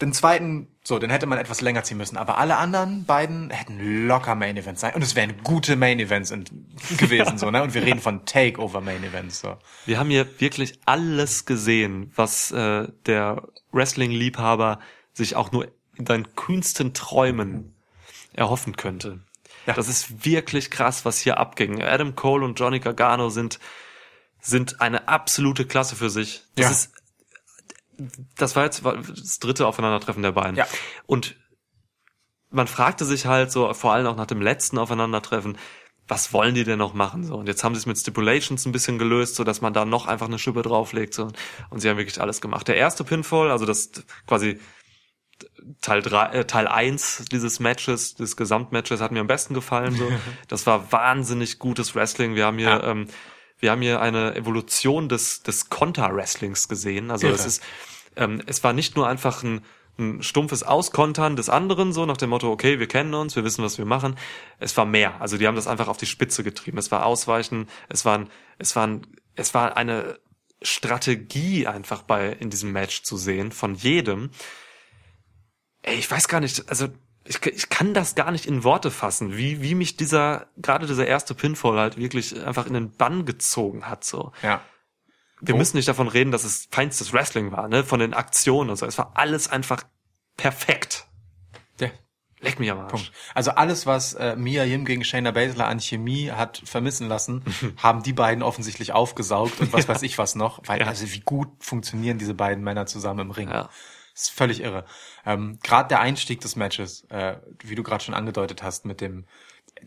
Den 0.00 0.12
zweiten, 0.12 0.68
so, 0.82 0.98
den 0.98 1.10
hätte 1.10 1.26
man 1.26 1.38
etwas 1.38 1.60
länger 1.60 1.84
ziehen 1.84 1.98
müssen. 1.98 2.16
Aber 2.16 2.38
alle 2.38 2.56
anderen 2.56 3.04
beiden 3.04 3.50
hätten 3.50 4.06
locker 4.08 4.34
Main 4.34 4.56
Events 4.56 4.80
sein. 4.80 4.92
Und 4.94 5.02
es 5.02 5.14
wären 5.14 5.42
gute 5.44 5.76
Main 5.76 6.00
Events 6.00 6.32
in, 6.32 6.44
gewesen, 6.96 7.38
so, 7.38 7.50
ne? 7.50 7.62
Und 7.62 7.74
wir 7.74 7.82
reden 7.84 8.00
von 8.00 8.26
Takeover 8.26 8.80
Main 8.80 9.04
Events, 9.04 9.40
so. 9.40 9.56
Wir 9.86 9.98
haben 9.98 10.10
hier 10.10 10.26
wirklich 10.40 10.80
alles 10.84 11.44
gesehen, 11.46 12.12
was 12.16 12.50
äh, 12.50 12.88
der 13.06 13.46
Wrestling-Liebhaber 13.70 14.80
sich 15.12 15.36
auch 15.36 15.52
nur 15.52 15.68
in 15.96 16.06
seinen 16.06 16.34
kühnsten 16.34 16.92
Träumen 16.92 17.74
erhoffen 18.32 18.76
könnte. 18.76 19.20
Ja. 19.66 19.74
Das 19.74 19.88
ist 19.88 20.24
wirklich 20.24 20.72
krass, 20.72 21.04
was 21.04 21.18
hier 21.20 21.38
abging. 21.38 21.82
Adam 21.82 22.16
Cole 22.16 22.44
und 22.44 22.58
Johnny 22.58 22.80
Gargano 22.80 23.28
sind 23.28 23.60
sind 24.40 24.82
eine 24.82 25.08
absolute 25.08 25.64
Klasse 25.64 25.96
für 25.96 26.10
sich. 26.10 26.42
Das 26.56 26.64
Ja. 26.66 26.70
ist, 26.70 26.92
das 28.36 28.56
war 28.56 28.64
jetzt 28.64 28.84
das 28.84 29.38
dritte 29.38 29.66
Aufeinandertreffen 29.66 30.22
der 30.22 30.32
beiden. 30.32 30.56
Ja. 30.56 30.66
Und 31.06 31.36
man 32.50 32.66
fragte 32.66 33.04
sich 33.04 33.26
halt 33.26 33.50
so, 33.50 33.72
vor 33.74 33.92
allem 33.92 34.06
auch 34.06 34.16
nach 34.16 34.26
dem 34.26 34.40
letzten 34.40 34.78
Aufeinandertreffen, 34.78 35.58
was 36.06 36.32
wollen 36.32 36.54
die 36.54 36.64
denn 36.64 36.78
noch 36.78 36.92
machen? 36.94 37.24
So, 37.24 37.34
und 37.36 37.48
jetzt 37.48 37.64
haben 37.64 37.74
sie 37.74 37.78
es 37.78 37.86
mit 37.86 37.98
Stipulations 37.98 38.66
ein 38.66 38.72
bisschen 38.72 38.98
gelöst, 38.98 39.36
so 39.36 39.44
dass 39.44 39.60
man 39.62 39.72
da 39.72 39.84
noch 39.84 40.06
einfach 40.06 40.26
eine 40.26 40.38
Schippe 40.38 40.62
drauflegt. 40.62 41.14
So, 41.14 41.28
und 41.70 41.80
sie 41.80 41.88
haben 41.88 41.96
wirklich 41.96 42.20
alles 42.20 42.40
gemacht. 42.40 42.68
Der 42.68 42.76
erste 42.76 43.04
Pinfall, 43.04 43.50
also 43.50 43.64
das 43.64 43.90
quasi 44.26 44.60
Teil 45.80 46.02
drei, 46.02 46.26
äh, 46.26 46.44
Teil 46.46 46.68
eins 46.68 47.24
dieses 47.32 47.58
Matches, 47.58 48.14
des 48.14 48.36
Gesamtmatches 48.36 49.00
hat 49.00 49.12
mir 49.12 49.20
am 49.20 49.26
besten 49.26 49.54
gefallen. 49.54 49.96
So, 49.96 50.08
das 50.48 50.66
war 50.66 50.92
wahnsinnig 50.92 51.58
gutes 51.58 51.94
Wrestling. 51.94 52.34
Wir 52.34 52.46
haben 52.46 52.58
hier, 52.58 52.68
Ja. 52.68 52.84
ähm, 52.84 53.08
wir 53.64 53.70
haben 53.72 53.82
hier 53.82 54.00
eine 54.00 54.36
Evolution 54.36 55.08
des 55.08 55.42
des 55.42 55.70
Konter-Wrestlings 55.70 56.68
gesehen. 56.68 57.10
Also 57.10 57.26
es 57.28 57.46
ist, 57.46 57.62
ähm, 58.14 58.42
es 58.46 58.62
war 58.62 58.72
nicht 58.72 58.94
nur 58.94 59.08
einfach 59.08 59.42
ein 59.42 59.62
ein 59.98 60.22
stumpfes 60.22 60.62
Auskontern 60.62 61.36
des 61.36 61.48
anderen, 61.48 61.92
so 61.92 62.04
nach 62.04 62.16
dem 62.16 62.30
Motto, 62.30 62.50
okay, 62.50 62.78
wir 62.80 62.88
kennen 62.88 63.14
uns, 63.14 63.36
wir 63.36 63.44
wissen, 63.44 63.64
was 63.64 63.78
wir 63.78 63.84
machen. 63.84 64.16
Es 64.58 64.76
war 64.76 64.86
mehr. 64.86 65.20
Also 65.20 65.38
die 65.38 65.46
haben 65.46 65.54
das 65.54 65.66
einfach 65.66 65.88
auf 65.88 65.96
die 65.96 66.06
Spitze 66.06 66.42
getrieben. 66.42 66.78
Es 66.78 66.90
war 66.90 67.06
Ausweichen, 67.06 67.68
es 67.88 68.04
waren, 68.04 68.28
es 68.58 68.74
waren, 68.74 69.06
es 69.36 69.54
war 69.54 69.76
eine 69.76 70.18
Strategie 70.62 71.66
einfach 71.66 72.02
bei, 72.02 72.30
in 72.32 72.50
diesem 72.50 72.72
Match 72.72 73.02
zu 73.02 73.16
sehen, 73.16 73.52
von 73.52 73.74
jedem. 73.74 74.30
Ey, 75.82 75.96
ich 75.96 76.10
weiß 76.10 76.26
gar 76.28 76.40
nicht, 76.40 76.68
also 76.68 76.88
ich, 77.24 77.44
ich 77.46 77.68
kann 77.70 77.94
das 77.94 78.14
gar 78.14 78.30
nicht 78.30 78.46
in 78.46 78.64
Worte 78.64 78.90
fassen, 78.90 79.36
wie, 79.36 79.62
wie 79.62 79.74
mich 79.74 79.96
dieser, 79.96 80.46
gerade 80.56 80.86
dieser 80.86 81.06
erste 81.06 81.34
Pinfall 81.34 81.78
halt 81.78 81.96
wirklich 81.96 82.44
einfach 82.44 82.66
in 82.66 82.74
den 82.74 82.90
Bann 82.96 83.24
gezogen 83.24 83.86
hat, 83.88 84.04
so. 84.04 84.32
Ja. 84.42 84.60
Wir 85.40 85.54
Oh. 85.54 85.58
müssen 85.58 85.76
nicht 85.76 85.88
davon 85.88 86.08
reden, 86.08 86.30
dass 86.30 86.44
es 86.44 86.68
feinstes 86.70 87.12
Wrestling 87.12 87.50
war, 87.52 87.68
ne, 87.68 87.82
von 87.84 88.00
den 88.00 88.14
Aktionen 88.14 88.70
und 88.70 88.76
so. 88.76 88.86
Es 88.86 88.96
war 88.98 89.12
alles 89.14 89.48
einfach 89.50 89.82
perfekt. 90.36 91.06
ja. 91.80 91.88
Leck 92.40 92.60
mich 92.60 92.70
am 92.70 92.78
Arsch. 92.80 92.90
Punkt. 92.92 93.12
Also 93.34 93.52
alles, 93.52 93.86
was 93.86 94.12
äh, 94.14 94.36
Mia 94.36 94.64
Yim 94.64 94.84
gegen 94.84 95.02
Shayna 95.02 95.30
Baszler 95.30 95.66
an 95.66 95.80
Chemie 95.80 96.30
hat 96.30 96.60
vermissen 96.66 97.08
lassen, 97.08 97.42
haben 97.82 98.02
die 98.02 98.12
beiden 98.12 98.42
offensichtlich 98.42 98.92
aufgesaugt 98.92 99.60
und 99.60 99.72
was 99.72 99.88
weiß 99.88 100.02
ich 100.02 100.18
was 100.18 100.34
noch. 100.34 100.60
Weil, 100.66 100.80
Ja. 100.82 100.86
also 100.88 101.10
wie 101.10 101.20
gut 101.20 101.48
funktionieren 101.60 102.18
diese 102.18 102.34
beiden 102.34 102.62
Männer 102.62 102.84
zusammen 102.84 103.20
im 103.20 103.30
Ring. 103.30 103.48
Ja. 103.48 103.70
Ist 104.14 104.30
völlig 104.30 104.60
irre. 104.60 104.84
Ähm, 105.26 105.58
gerade 105.62 105.88
der 105.88 106.00
Einstieg 106.00 106.40
des 106.40 106.54
Matches, 106.54 107.04
äh, 107.10 107.36
wie 107.62 107.74
du 107.74 107.82
gerade 107.82 108.04
schon 108.04 108.14
angedeutet 108.14 108.62
hast, 108.62 108.84
mit 108.84 109.00
dem, 109.00 109.26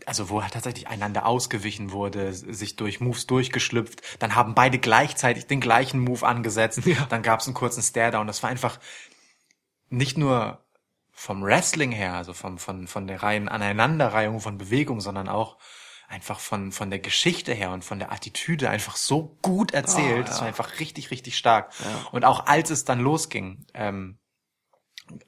also 0.04 0.28
wo 0.28 0.40
tatsächlich 0.42 0.86
einander 0.88 1.24
ausgewichen 1.24 1.92
wurde, 1.92 2.34
sich 2.34 2.76
durch 2.76 3.00
Moves 3.00 3.26
durchgeschlüpft, 3.26 4.02
dann 4.22 4.34
haben 4.34 4.54
beide 4.54 4.78
gleichzeitig 4.78 5.46
den 5.46 5.60
gleichen 5.60 6.00
Move 6.00 6.26
angesetzt, 6.26 6.82
dann 7.08 7.22
gab 7.22 7.40
es 7.40 7.46
einen 7.46 7.54
kurzen 7.54 7.82
Stare-Down. 7.82 8.26
Das 8.26 8.42
war 8.42 8.50
einfach 8.50 8.78
nicht 9.88 10.18
nur 10.18 10.62
vom 11.10 11.42
Wrestling 11.42 11.90
her, 11.90 12.12
also 12.12 12.34
vom, 12.34 12.58
von, 12.58 12.86
von 12.86 13.06
der 13.06 13.22
reinen 13.22 13.48
Aneinanderreihung 13.48 14.40
von 14.40 14.58
Bewegung, 14.58 15.00
sondern 15.00 15.28
auch 15.28 15.56
einfach 16.08 16.40
von, 16.40 16.72
von 16.72 16.90
der 16.90 16.98
Geschichte 16.98 17.52
her 17.52 17.70
und 17.70 17.84
von 17.84 17.98
der 17.98 18.10
Attitüde 18.10 18.70
einfach 18.70 18.96
so 18.96 19.36
gut 19.42 19.72
erzählt. 19.72 20.28
Das 20.28 20.36
ja. 20.36 20.40
war 20.40 20.48
einfach 20.48 20.80
richtig, 20.80 21.10
richtig 21.10 21.36
stark. 21.36 21.72
Und 22.12 22.24
auch 22.24 22.46
als 22.46 22.70
es 22.70 22.84
dann 22.84 23.00
losging, 23.00 23.66
ähm, 23.74 24.18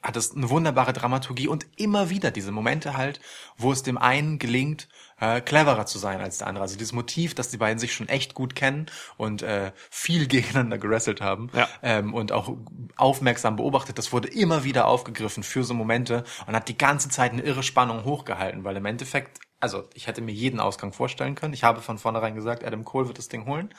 hat 0.03 0.17
es 0.17 0.35
eine 0.35 0.51
wunderbare 0.51 0.93
Dramaturgie 0.93 1.49
und 1.49 1.67
immer 1.77 2.11
wieder 2.11 2.31
diese 2.31 2.53
Momente 2.53 2.97
halt, 2.97 3.21
wo 3.57 3.73
es 3.73 3.83
dem 3.83 3.99
einen 3.99 4.39
gelingt, 4.39 4.89
äh, 5.19 5.41
cleverer 5.41 5.87
zu 5.87 5.99
sein 5.99 6.21
als 6.21 6.39
der 6.39 6.47
andere. 6.47 6.63
Also 6.63 6.77
dieses 6.77 6.93
Motiv, 6.93 7.35
dass 7.35 7.49
die 7.49 7.57
beiden 7.57 7.79
sich 7.79 7.93
schon 7.93 8.09
echt 8.09 8.35
gut 8.35 8.55
kennen 8.55 8.87
und 9.17 9.43
äh, 9.43 9.73
viel 9.91 10.27
gegeneinander 10.29 10.79
gewrestelt 10.79 11.21
haben 11.21 11.51
Ja. 11.55 11.69
ähm, 11.83 12.15
und 12.15 12.33
auch 12.33 12.57
aufmerksam 12.97 13.57
beobachtet, 13.57 13.99
das 13.99 14.13
wurde 14.13 14.29
immer 14.29 14.65
wieder 14.65 14.87
aufgegriffen 14.87 15.43
für 15.43 15.65
so 15.65 15.75
Momente 15.75 16.25
und 16.47 16.55
hat 16.55 16.69
die 16.69 16.79
ganze 16.79 17.09
Zeit 17.09 17.33
eine 17.33 17.43
irre 17.43 17.63
Spannung 17.63 18.05
hochgehalten, 18.05 18.65
weil 18.65 18.77
im 18.77 18.87
Endeffekt, 18.87 19.41
also 19.61 19.89
ich 19.95 20.07
hätte 20.07 20.23
mir 20.23 20.33
jeden 20.33 20.59
Ausgang 20.59 20.93
vorstellen 20.93 21.35
können. 21.35 21.53
Ich 21.53 21.65
habe 21.65 21.83
von 21.83 21.99
vornherein 21.99 22.35
gesagt, 22.35 22.65
Adam 22.65 22.85
Cole 22.85 23.07
wird 23.07 23.19
das 23.19 23.29
Ding 23.29 23.47
holen. 23.47 23.73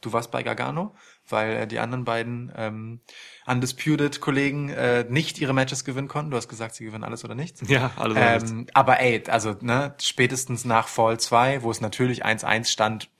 Du 0.00 0.12
warst 0.12 0.30
bei 0.30 0.42
Gargano, 0.42 0.94
weil 1.28 1.56
äh, 1.56 1.66
die 1.66 1.78
anderen 1.78 2.04
beiden 2.04 2.52
ähm, 2.56 3.00
Undisputed-Kollegen 3.46 4.70
äh, 4.70 5.04
nicht 5.08 5.38
ihre 5.38 5.52
Matches 5.52 5.84
gewinnen 5.84 6.08
konnten. 6.08 6.30
Du 6.30 6.36
hast 6.38 6.48
gesagt, 6.48 6.74
sie 6.74 6.84
gewinnen 6.84 7.04
alles 7.04 7.24
oder 7.24 7.34
nichts. 7.34 7.62
Ja, 7.68 7.90
alles 7.96 8.16
oder 8.16 8.34
nichts. 8.34 8.50
Ähm, 8.50 8.66
aber 8.72 9.00
ey, 9.00 9.22
also 9.28 9.54
ne, 9.60 9.94
spätestens 10.00 10.64
nach 10.64 10.88
Fall 10.88 11.20
2, 11.20 11.62
wo 11.62 11.70
es 11.70 11.80
natürlich 11.80 12.24
1-1 12.24 12.70
stand, 12.70 13.10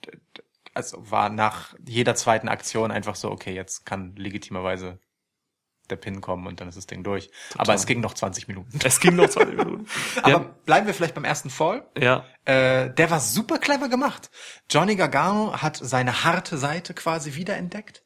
also 0.73 0.97
war 1.11 1.29
nach 1.29 1.75
jeder 1.85 2.15
zweiten 2.15 2.47
Aktion 2.47 2.91
einfach 2.91 3.15
so, 3.15 3.29
okay, 3.29 3.53
jetzt 3.53 3.85
kann 3.85 4.15
legitimerweise 4.15 4.99
der 5.89 5.95
Pin 5.95 6.21
kommen 6.21 6.47
und 6.47 6.59
dann 6.61 6.67
ist 6.67 6.75
das 6.77 6.87
Ding 6.87 7.03
durch. 7.03 7.29
Aber 7.57 7.73
es 7.73 7.85
ging 7.85 7.99
noch 8.01 8.13
20 8.13 8.47
Minuten. 8.47 8.79
Es 8.83 8.99
ging 8.99 9.15
noch 9.15 9.29
20 9.29 9.57
Minuten. 9.57 9.87
Aber 10.21 10.29
Ja, 10.29 10.37
bleiben 10.65 10.87
wir 10.87 10.93
vielleicht 10.93 11.15
beim 11.15 11.25
ersten 11.25 11.49
Fall. 11.49 11.85
ja, 11.97 12.25
Äh, 12.45 12.93
der 12.93 13.09
war 13.11 13.19
super 13.19 13.57
clever 13.57 13.89
gemacht. 13.89 14.29
Johnny 14.69 14.95
Gargano 14.95 15.53
hat 15.61 15.77
seine 15.77 16.23
harte 16.23 16.57
Seite 16.57 16.93
quasi 16.93 17.35
wiederentdeckt. 17.35 18.03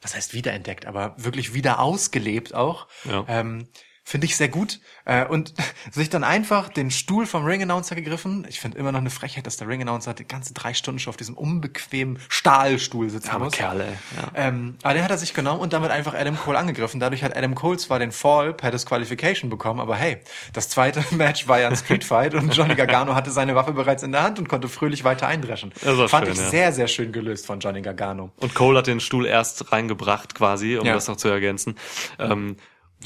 Was 0.00 0.14
heißt 0.14 0.32
wiederentdeckt, 0.32 0.86
aber 0.86 1.14
wirklich 1.18 1.54
wieder 1.54 1.80
ausgelebt 1.80 2.54
auch. 2.54 2.86
Ja. 3.04 3.24
Ähm, 3.26 3.68
Finde 4.08 4.24
ich 4.24 4.38
sehr 4.38 4.48
gut. 4.48 4.80
Äh, 5.04 5.26
und 5.26 5.52
sich 5.90 6.08
dann 6.08 6.24
einfach 6.24 6.70
den 6.70 6.90
Stuhl 6.90 7.26
vom 7.26 7.44
Ring-Announcer 7.44 7.94
gegriffen. 7.94 8.46
Ich 8.48 8.58
finde 8.58 8.78
immer 8.78 8.90
noch 8.90 9.00
eine 9.00 9.10
Frechheit, 9.10 9.46
dass 9.46 9.58
der 9.58 9.68
Ring-Announcer 9.68 10.14
die 10.14 10.26
ganze 10.26 10.54
drei 10.54 10.72
Stunden 10.72 10.98
schon 10.98 11.10
auf 11.10 11.18
diesem 11.18 11.36
unbequemen 11.36 12.18
Stahlstuhl 12.30 13.10
sitzen 13.10 13.28
arme 13.28 13.44
muss. 13.44 13.52
Kerl, 13.52 13.82
ey. 13.82 13.92
Ja. 14.16 14.30
Ähm, 14.34 14.76
aber 14.82 14.94
den 14.94 15.04
hat 15.04 15.10
er 15.10 15.18
sich 15.18 15.34
genommen 15.34 15.60
und 15.60 15.74
damit 15.74 15.90
einfach 15.90 16.14
Adam 16.14 16.38
Cole 16.38 16.56
angegriffen. 16.56 17.00
Dadurch 17.00 17.22
hat 17.22 17.36
Adam 17.36 17.54
Cole 17.54 17.76
zwar 17.76 17.98
den 17.98 18.10
Fall 18.10 18.54
per 18.54 18.70
Disqualification 18.70 19.50
bekommen, 19.50 19.78
aber 19.78 19.94
hey, 19.94 20.22
das 20.54 20.70
zweite 20.70 21.04
Match 21.14 21.46
war 21.46 21.60
ja 21.60 21.68
ein 21.68 21.76
Streetfight 21.76 22.32
und 22.32 22.56
Johnny 22.56 22.76
Gargano 22.76 23.14
hatte 23.14 23.30
seine 23.30 23.54
Waffe 23.54 23.72
bereits 23.72 24.02
in 24.02 24.12
der 24.12 24.22
Hand 24.22 24.38
und 24.38 24.48
konnte 24.48 24.68
fröhlich 24.68 25.04
weiter 25.04 25.26
eindreschen. 25.26 25.70
Fand 25.72 26.24
schön, 26.24 26.32
ich 26.32 26.38
ja. 26.40 26.48
sehr, 26.48 26.72
sehr 26.72 26.88
schön 26.88 27.12
gelöst 27.12 27.44
von 27.44 27.60
Johnny 27.60 27.82
Gargano. 27.82 28.30
Und 28.36 28.54
Cole 28.54 28.78
hat 28.78 28.86
den 28.86 29.00
Stuhl 29.00 29.26
erst 29.26 29.70
reingebracht 29.70 30.34
quasi, 30.34 30.78
um 30.78 30.86
Ja. 30.86 30.94
das 30.94 31.08
noch 31.08 31.16
zu 31.16 31.28
ergänzen. 31.28 31.76
Ähm, 32.18 32.56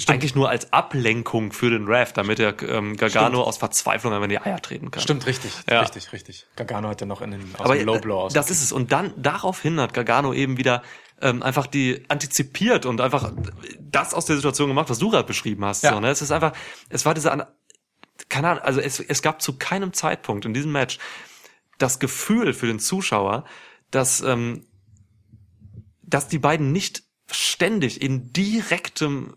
eigentlich 0.06 0.34
nur 0.34 0.48
als 0.48 0.72
Ablenkung 0.72 1.52
für 1.52 1.68
den 1.70 1.86
Ref, 1.86 2.12
damit 2.12 2.40
er 2.40 2.60
ähm, 2.62 2.96
Gargano 2.96 3.34
Stimmt. 3.36 3.46
aus 3.46 3.58
Verzweiflung 3.58 4.12
einfach 4.12 4.24
in 4.24 4.30
die 4.30 4.38
Eier 4.40 4.60
treten 4.60 4.90
kann. 4.90 5.02
Stimmt, 5.02 5.26
richtig, 5.26 5.52
Ja. 5.68 5.80
richtig, 5.80 6.12
richtig. 6.12 6.46
Gargano 6.56 6.88
hat 6.88 7.00
ja 7.00 7.06
noch 7.06 7.20
in 7.20 7.32
den, 7.32 7.54
aus 7.54 7.60
Aber 7.66 7.76
Low 7.76 7.98
Blow 7.98 8.20
aus. 8.22 8.32
das 8.32 8.50
ist 8.50 8.62
es. 8.62 8.72
Und 8.72 8.90
dann 8.90 9.12
daraufhin 9.16 9.78
hat 9.80 9.92
Gargano 9.92 10.32
eben 10.32 10.56
wieder 10.56 10.82
ähm, 11.20 11.42
einfach 11.42 11.66
die 11.66 12.04
antizipiert 12.08 12.86
und 12.86 13.00
einfach 13.00 13.32
das 13.80 14.14
aus 14.14 14.24
der 14.24 14.36
Situation 14.36 14.68
gemacht, 14.68 14.88
was 14.88 14.98
du 14.98 15.10
gerade 15.10 15.26
beschrieben 15.26 15.64
hast. 15.64 15.82
Ja. 15.82 15.92
So, 15.92 16.00
ne? 16.00 16.10
Es 16.10 16.22
ist 16.22 16.32
einfach, 16.32 16.52
es 16.88 17.04
war 17.04 17.12
diese, 17.14 17.30
keine 18.28 18.48
Ahnung, 18.48 18.62
also 18.64 18.80
es, 18.80 18.98
es 18.98 19.20
gab 19.22 19.42
zu 19.42 19.58
keinem 19.58 19.92
Zeitpunkt 19.92 20.46
in 20.46 20.54
diesem 20.54 20.72
Match 20.72 20.98
das 21.78 21.98
Gefühl 21.98 22.54
für 22.54 22.66
den 22.66 22.78
Zuschauer, 22.78 23.44
dass, 23.90 24.20
ähm, 24.22 24.66
dass 26.02 26.28
die 26.28 26.38
beiden 26.38 26.72
nicht 26.72 27.02
ständig 27.30 28.00
in 28.00 28.32
direktem 28.32 29.36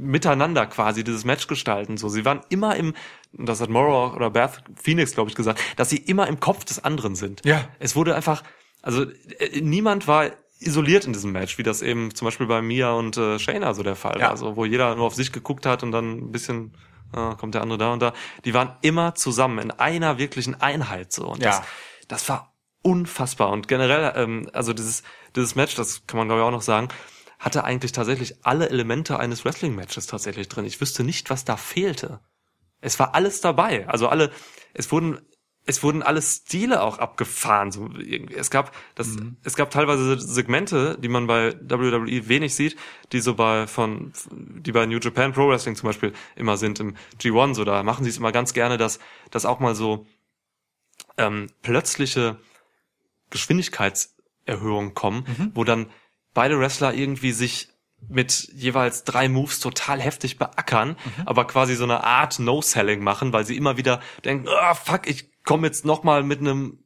miteinander 0.00 0.66
quasi 0.66 1.04
dieses 1.04 1.24
Match 1.24 1.46
gestalten. 1.46 1.96
So, 1.96 2.08
sie 2.08 2.24
waren 2.24 2.40
immer 2.48 2.76
im, 2.76 2.94
das 3.32 3.60
hat 3.60 3.68
Morrow 3.70 4.14
oder 4.14 4.30
Beth 4.30 4.62
Phoenix, 4.80 5.12
glaube 5.14 5.30
ich, 5.30 5.36
gesagt, 5.36 5.60
dass 5.76 5.90
sie 5.90 5.98
immer 5.98 6.26
im 6.26 6.40
Kopf 6.40 6.64
des 6.64 6.82
anderen 6.82 7.14
sind. 7.14 7.44
Ja. 7.44 7.68
Es 7.78 7.96
wurde 7.96 8.14
einfach, 8.14 8.42
also 8.82 9.02
äh, 9.38 9.60
niemand 9.60 10.06
war 10.08 10.30
isoliert 10.58 11.04
in 11.06 11.12
diesem 11.12 11.32
Match, 11.32 11.56
wie 11.58 11.62
das 11.62 11.80
eben 11.82 12.14
zum 12.14 12.26
Beispiel 12.26 12.46
bei 12.46 12.60
Mia 12.60 12.92
und 12.92 13.16
äh, 13.16 13.38
Shayna 13.38 13.72
so 13.74 13.82
der 13.82 13.96
Fall 13.96 14.18
Ja. 14.20 14.28
war, 14.30 14.36
so, 14.36 14.56
wo 14.56 14.64
jeder 14.64 14.94
nur 14.94 15.06
auf 15.06 15.14
sich 15.14 15.32
geguckt 15.32 15.64
hat 15.66 15.82
und 15.82 15.92
dann 15.92 16.18
ein 16.18 16.32
bisschen 16.32 16.74
ah, 17.12 17.34
kommt 17.34 17.54
der 17.54 17.62
andere 17.62 17.78
da 17.78 17.92
und 17.92 18.00
da. 18.02 18.12
Die 18.44 18.52
waren 18.54 18.76
immer 18.82 19.14
zusammen 19.14 19.58
in 19.58 19.70
einer 19.70 20.18
wirklichen 20.18 20.60
Einheit 20.60 21.12
so. 21.12 21.26
Und 21.28 21.42
Ja. 21.42 21.50
das, 21.50 21.62
das 22.08 22.28
war 22.28 22.52
unfassbar. 22.82 23.50
Und 23.50 23.68
generell, 23.68 24.12
ähm, 24.16 24.48
also 24.52 24.72
dieses, 24.72 25.02
dieses 25.36 25.54
Match, 25.54 25.74
das 25.76 26.06
kann 26.06 26.18
man 26.18 26.28
glaube 26.28 26.42
ich 26.42 26.46
auch 26.46 26.50
noch 26.52 26.62
sagen, 26.62 26.88
hatte 27.40 27.64
eigentlich 27.64 27.92
tatsächlich 27.92 28.44
alle 28.44 28.68
Elemente 28.68 29.18
eines 29.18 29.44
Wrestling-Matches 29.44 30.06
tatsächlich 30.06 30.48
drin. 30.48 30.66
Ich 30.66 30.80
wüsste 30.80 31.02
nicht, 31.02 31.30
was 31.30 31.46
da 31.46 31.56
fehlte. 31.56 32.20
Es 32.82 32.98
war 32.98 33.14
alles 33.14 33.40
dabei. 33.40 33.88
Also 33.88 34.08
alle, 34.08 34.30
es 34.74 34.92
wurden, 34.92 35.18
es 35.64 35.82
wurden 35.82 36.02
alle 36.02 36.20
Stile 36.20 36.82
auch 36.82 36.98
abgefahren. 36.98 37.72
So. 37.72 37.88
Es 38.36 38.50
gab, 38.50 38.74
das, 38.94 39.16
es 39.42 39.56
gab 39.56 39.70
teilweise 39.70 40.20
Segmente, 40.20 40.98
die 41.00 41.08
man 41.08 41.26
bei 41.26 41.54
WWE 41.62 42.28
wenig 42.28 42.54
sieht, 42.54 42.76
die 43.12 43.20
so 43.20 43.34
bei 43.34 43.66
von, 43.66 44.12
die 44.30 44.72
bei 44.72 44.84
New 44.84 44.98
Japan 44.98 45.32
Pro 45.32 45.48
Wrestling 45.48 45.76
zum 45.76 45.86
Beispiel 45.86 46.12
immer 46.36 46.58
sind 46.58 46.78
im 46.78 46.94
G1. 47.18 47.54
So 47.54 47.64
da 47.64 47.82
machen 47.82 48.04
sie 48.04 48.10
es 48.10 48.18
immer 48.18 48.32
ganz 48.32 48.52
gerne, 48.52 48.76
dass, 48.76 48.98
dass 49.30 49.46
auch 49.46 49.60
mal 49.60 49.74
so 49.74 50.06
ähm, 51.16 51.46
plötzliche 51.62 52.38
Geschwindigkeitserhöhungen 53.30 54.92
kommen, 54.92 55.52
wo 55.54 55.64
dann 55.64 55.86
beide 56.34 56.58
Wrestler 56.58 56.94
irgendwie 56.94 57.32
sich 57.32 57.68
mit 58.08 58.50
jeweils 58.54 59.04
drei 59.04 59.28
Moves 59.28 59.60
total 59.60 60.00
heftig 60.00 60.38
beackern, 60.38 60.96
aber 61.26 61.46
quasi 61.46 61.74
so 61.74 61.84
eine 61.84 62.02
Art 62.02 62.38
No-Selling 62.38 63.02
machen, 63.02 63.32
weil 63.32 63.44
sie 63.44 63.56
immer 63.56 63.76
wieder 63.76 64.00
denken, 64.24 64.48
ah, 64.48 64.74
fuck, 64.74 65.06
ich 65.06 65.30
komme 65.44 65.66
jetzt 65.66 65.84
noch 65.84 66.02
mal 66.02 66.22
mit 66.22 66.40
einem 66.40 66.78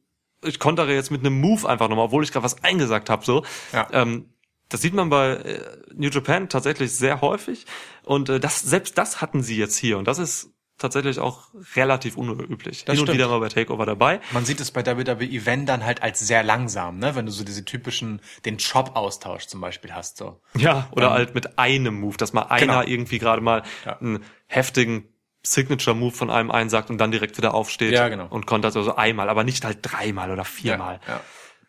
ich 0.45 0.59
kontere 0.59 0.93
jetzt 0.93 1.11
mit 1.11 1.21
einem 1.21 1.39
Move 1.39 1.67
einfach 1.67 1.89
nochmal, 1.89 2.05
obwohl 2.05 2.23
ich 2.23 2.31
gerade 2.31 2.43
was 2.43 2.63
eingesagt 2.63 3.09
habe. 3.09 3.25
So. 3.25 3.43
Ja. 3.73 3.87
Ähm, 3.91 4.29
das 4.69 4.81
sieht 4.81 4.93
man 4.93 5.09
bei 5.09 5.35
äh, 5.35 5.77
New 5.93 6.09
Japan 6.09 6.49
tatsächlich 6.49 6.93
sehr 6.93 7.21
häufig. 7.21 7.65
Und 8.03 8.29
äh, 8.29 8.39
das, 8.39 8.61
selbst 8.61 8.97
das 8.97 9.21
hatten 9.21 9.43
sie 9.43 9.57
jetzt 9.57 9.77
hier. 9.77 9.97
Und 9.97 10.07
das 10.07 10.19
ist 10.19 10.51
tatsächlich 10.77 11.19
auch 11.19 11.47
relativ 11.75 12.17
unüblich. 12.17 12.85
Das 12.85 12.93
Hin 12.93 13.01
und 13.01 13.05
stimmt. 13.07 13.17
wieder 13.17 13.27
mal 13.29 13.39
bei 13.39 13.49
Takeover 13.49 13.85
dabei. 13.85 14.19
Man 14.31 14.45
sieht 14.45 14.59
es 14.59 14.71
bei 14.71 14.85
WWE, 14.85 15.45
wenn 15.45 15.65
dann 15.65 15.85
halt 15.85 16.03
als 16.03 16.19
sehr 16.19 16.43
langsam, 16.43 16.97
ne? 16.99 17.15
Wenn 17.15 17.25
du 17.25 17.31
so 17.31 17.43
diese 17.43 17.63
typischen, 17.65 18.21
den 18.45 18.57
Chop-Austausch 18.57 19.47
zum 19.47 19.61
Beispiel 19.61 19.93
hast, 19.93 20.17
so. 20.17 20.41
Ja, 20.57 20.87
oder 20.91 21.11
halt 21.11 21.33
mit 21.35 21.57
einem 21.57 21.99
Move, 21.99 22.17
dass 22.17 22.33
mal 22.33 22.43
einer 22.43 22.59
Genau. 22.81 22.81
irgendwie 22.83 23.19
gerade 23.19 23.41
mal 23.41 23.63
Ja. 23.85 23.97
einen 23.99 24.23
heftigen 24.47 25.07
Signature-Move 25.43 26.11
von 26.15 26.29
einem 26.31 26.51
einsagt 26.51 26.89
und 26.89 26.97
dann 26.97 27.11
direkt 27.11 27.37
wieder 27.37 27.53
aufsteht 27.53 27.93
Ja, 27.93 28.07
genau. 28.09 28.27
und 28.29 28.45
kontert 28.47 28.75
also 28.75 28.95
einmal, 28.95 29.29
aber 29.29 29.43
nicht 29.43 29.63
halt 29.63 29.79
dreimal 29.81 30.31
oder 30.31 30.43
viermal. 30.43 30.99
Ja, 31.07 31.21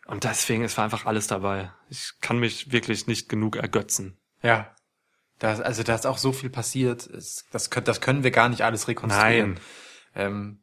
Und 0.07 0.23
deswegen 0.23 0.63
ist 0.63 0.79
einfach 0.79 1.05
alles 1.05 1.27
dabei. 1.27 1.71
Ich 1.89 2.13
kann 2.21 2.39
mich 2.39 2.71
wirklich 2.71 3.07
nicht 3.07 3.29
genug 3.29 3.55
ergötzen. 3.55 4.17
ja. 4.41 4.73
Das, 5.39 5.61
also 5.61 5.83
da 5.83 5.95
ist 5.95 6.07
auch 6.07 6.17
so 6.17 6.31
viel 6.31 6.49
passiert. 6.49 7.05
Es, 7.07 7.45
das, 7.51 7.69
können- 7.69 7.85
das 7.85 8.01
können 8.01 8.23
wir 8.23 8.31
gar 8.31 8.49
nicht 8.49 8.61
alles 8.63 8.87
rekonstruieren. 8.87 9.53
Nein. 9.53 9.59
Ähm, 10.15 10.59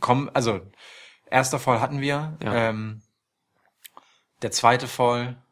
komm, 0.00 0.30
also 0.34 0.60
erster 1.30 1.58
Fall 1.58 1.80
hatten 1.80 2.00
wir. 2.00 2.36
Ja. 2.42 2.68
Ähm, 2.70 3.02
der 4.42 4.50
zweite 4.50 4.86
Fall, 4.86 5.42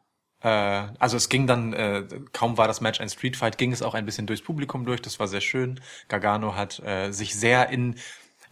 äh, 0.41 0.47
also 0.47 1.17
es 1.17 1.29
ging 1.29 1.47
dann, 1.47 1.73
äh, 1.73 2.07
kaum 2.33 2.57
war 2.57 2.67
das 2.67 2.81
Match 2.81 3.01
ein 3.01 3.09
Street 3.09 3.35
Fight, 3.35 3.57
ging 3.57 3.71
es 3.71 3.81
auch 3.81 3.95
ein 3.95 4.05
bisschen 4.05 4.27
durchs 4.27 4.43
Publikum 4.43 4.85
durch. 4.85 5.01
Das 5.01 5.19
war 5.19 5.27
sehr 5.27 5.41
schön. 5.41 5.79
Gargano 6.07 6.55
hat 6.55 6.79
äh, 6.79 7.11
sich 7.11 7.35
sehr 7.35 7.69
in 7.69 7.95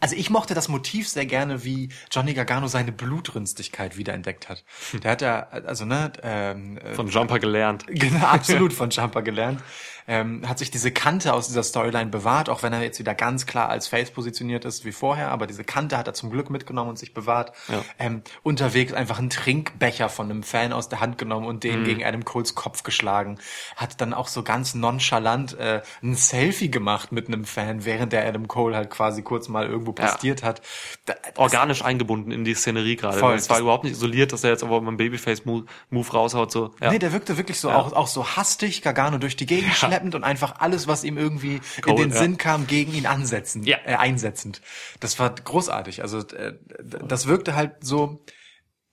also 0.00 0.16
ich 0.16 0.30
mochte 0.30 0.54
das 0.54 0.68
Motiv 0.68 1.08
sehr 1.08 1.26
gerne, 1.26 1.64
wie 1.64 1.88
Johnny 2.10 2.34
Gargano 2.34 2.66
seine 2.68 2.92
Blutrünstigkeit 2.92 3.96
wiederentdeckt 3.96 4.48
hat. 4.48 4.64
Der 5.02 5.10
hat 5.10 5.22
ja, 5.22 5.40
also 5.48 5.84
ne, 5.84 6.12
ähm, 6.22 6.78
äh, 6.78 6.94
Von 6.94 7.08
Jumper 7.08 7.38
gelernt. 7.38 7.84
Genau, 7.88 8.26
absolut 8.26 8.72
von 8.74 8.90
Jumper 8.90 9.22
gelernt. 9.22 9.60
Ähm, 10.06 10.46
hat 10.46 10.58
sich 10.58 10.70
diese 10.70 10.90
Kante 10.90 11.32
aus 11.32 11.46
dieser 11.48 11.62
Storyline 11.62 12.10
bewahrt, 12.10 12.50
auch 12.50 12.62
wenn 12.62 12.72
er 12.74 12.82
jetzt 12.82 12.98
wieder 12.98 13.14
ganz 13.14 13.46
klar 13.46 13.70
als 13.70 13.88
Face 13.88 14.10
positioniert 14.10 14.64
ist 14.66 14.84
wie 14.84 14.92
vorher, 14.92 15.30
aber 15.30 15.46
diese 15.46 15.64
Kante 15.64 15.96
hat 15.96 16.06
er 16.06 16.12
zum 16.14 16.28
Glück 16.30 16.50
mitgenommen 16.50 16.90
und 16.90 16.98
sich 16.98 17.14
bewahrt. 17.14 17.52
Ja. 17.68 17.82
Ähm, 17.98 18.22
unterwegs 18.42 18.92
einfach 18.92 19.18
einen 19.18 19.30
Trinkbecher 19.30 20.10
von 20.10 20.30
einem 20.30 20.42
Fan 20.42 20.72
aus 20.74 20.90
der 20.90 21.00
Hand 21.00 21.16
genommen 21.16 21.46
und 21.46 21.64
den 21.64 21.84
gegen 21.84 22.04
Adam 22.04 22.24
Coles 22.24 22.54
Kopf 22.54 22.82
geschlagen. 22.82 23.38
Hat 23.76 24.00
dann 24.02 24.12
auch 24.12 24.28
so 24.28 24.42
ganz 24.42 24.74
nonchalant 24.74 25.58
äh, 25.58 25.80
ein 26.02 26.14
Selfie 26.14 26.70
gemacht 26.70 27.10
mit 27.12 27.28
einem 27.28 27.44
Fan, 27.46 27.84
während 27.86 28.12
der 28.12 28.26
Adam 28.26 28.46
Cole 28.46 28.76
halt 28.76 28.90
quasi 28.90 29.22
kurz 29.22 29.48
mal 29.48 29.66
irgendwo 29.66 29.94
Ja. 29.98 30.06
postiert 30.08 30.42
hat. 30.42 30.60
Da, 31.06 31.14
Organisch 31.36 31.82
eingebunden 31.82 32.30
in 32.30 32.44
die 32.44 32.54
Szenerie 32.54 32.96
gerade. 32.96 33.18
Voll. 33.18 33.34
Es 33.34 33.48
war 33.48 33.58
überhaupt 33.58 33.84
nicht 33.84 33.94
isoliert, 33.94 34.32
dass 34.32 34.44
er 34.44 34.50
jetzt 34.50 34.62
aber 34.62 34.80
mal 34.80 34.88
einen 34.88 34.96
Babyface-Move 34.98 35.64
Move 35.90 36.10
raushaut. 36.12 36.52
So. 36.52 36.74
Ja. 36.82 36.90
Nee, 36.90 36.98
der 36.98 37.12
wirkte 37.12 37.36
wirklich 37.38 37.58
so 37.58 37.68
Ja. 37.70 37.76
auch, 37.76 37.92
auch 37.94 38.06
so 38.06 38.26
hastig, 38.36 38.82
Gargano 38.82 39.18
durch 39.18 39.36
die 39.36 39.46
Gegend 39.46 39.74
schleppend 39.94 40.14
und 40.14 40.24
einfach 40.24 40.60
alles, 40.60 40.86
was 40.86 41.04
ihm 41.04 41.16
irgendwie 41.16 41.56
in 41.56 41.62
Cool, 41.86 41.96
den 41.96 42.10
ja. 42.10 42.16
Sinn 42.16 42.36
kam, 42.38 42.66
gegen 42.66 42.92
ihn 42.94 43.06
ansetzen, 43.06 43.62
Ja. 43.62 43.78
äh, 43.84 43.94
einsetzend. 43.94 44.60
Das 45.00 45.18
war 45.18 45.34
großartig. 45.34 46.02
Also 46.02 46.18
äh, 46.18 46.58
das 46.82 47.26
wirkte 47.26 47.54
halt 47.54 47.84
so, 47.84 48.24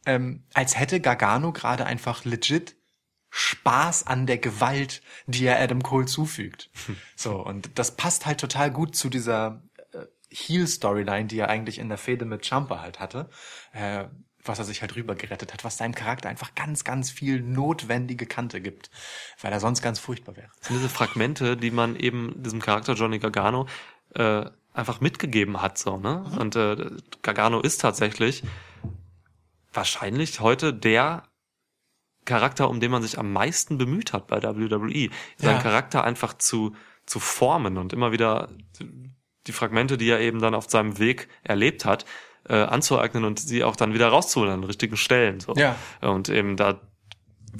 ähm, 0.05 0.45
als 0.53 0.77
hätte 0.79 0.99
Gargano 0.99 1.51
gerade 1.51 1.85
einfach 1.85 2.25
legit 2.25 2.75
Spaß 3.29 4.07
an 4.07 4.25
der 4.27 4.37
Gewalt, 4.39 5.01
die 5.25 5.45
er 5.45 5.59
Adam 5.61 5.81
Cole 5.83 6.05
zufügt. 6.05 6.69
So, 7.15 7.35
und 7.37 7.69
das 7.79 7.95
passt 7.95 8.25
halt 8.25 8.39
total 8.41 8.71
gut 8.71 8.95
zu 8.95 9.09
dieser 9.09 9.63
äh, 9.93 10.05
Heel-Storyline, 10.29 11.27
die 11.27 11.39
er 11.39 11.49
eigentlich 11.49 11.79
in 11.79 11.87
der 11.87 11.97
Fehde 11.97 12.25
mit 12.25 12.45
Champa 12.45 12.81
halt 12.81 12.99
hatte, 12.99 13.29
äh, 13.73 14.05
was 14.43 14.59
er 14.59 14.65
sich 14.65 14.81
halt 14.81 14.95
rüber 14.95 15.15
gerettet 15.15 15.53
hat, 15.53 15.63
was 15.63 15.77
seinem 15.77 15.95
Charakter 15.95 16.29
einfach 16.29 16.55
ganz, 16.55 16.83
ganz 16.83 17.11
viel 17.11 17.41
notwendige 17.41 18.25
Kante 18.25 18.61
gibt, 18.61 18.89
weil 19.41 19.51
er 19.51 19.59
sonst 19.59 19.81
ganz 19.81 19.99
furchtbar 19.99 20.35
wäre. 20.35 20.49
Das 20.59 20.67
sind 20.67 20.77
diese 20.77 20.89
Fragmente, 20.89 21.57
die 21.57 21.71
man 21.71 21.95
eben 21.95 22.41
diesem 22.41 22.61
Charakter 22.61 22.93
Johnny 22.93 23.19
Gargano 23.19 23.67
äh, 24.15 24.45
einfach 24.73 25.01
mitgegeben 25.01 25.61
hat. 25.61 25.77
so 25.77 25.97
ne 25.97 26.23
Und 26.39 26.55
äh, 26.55 26.91
Gargano 27.21 27.61
ist 27.61 27.81
tatsächlich 27.81 28.43
wahrscheinlich 29.73 30.39
heute 30.39 30.73
der 30.73 31.23
Charakter, 32.25 32.69
um 32.69 32.79
den 32.79 32.91
man 32.91 33.01
sich 33.01 33.17
am 33.17 33.33
meisten 33.33 33.77
bemüht 33.77 34.13
hat 34.13 34.27
bei 34.27 34.41
WWE. 34.41 35.09
Seinen 35.37 35.55
Ja. 35.55 35.61
Charakter 35.61 36.03
einfach 36.03 36.33
zu, 36.37 36.75
zu 37.05 37.19
formen 37.19 37.77
und 37.77 37.93
immer 37.93 38.11
wieder 38.11 38.49
die 39.47 39.51
Fragmente, 39.51 39.97
die 39.97 40.09
er 40.09 40.19
eben 40.19 40.39
dann 40.39 40.53
auf 40.53 40.69
seinem 40.69 40.99
Weg 40.99 41.27
erlebt 41.43 41.83
hat, 41.85 42.05
äh, 42.47 42.55
anzueignen 42.55 43.23
und 43.23 43.39
sie 43.39 43.63
auch 43.63 43.75
dann 43.75 43.93
wieder 43.93 44.07
rauszuholen 44.09 44.53
an 44.53 44.61
den 44.61 44.67
richtigen 44.67 44.97
Stellen. 44.97 45.39
So. 45.39 45.53
Ja. 45.55 45.75
Und 46.01 46.29
eben 46.29 46.57
da 46.57 46.79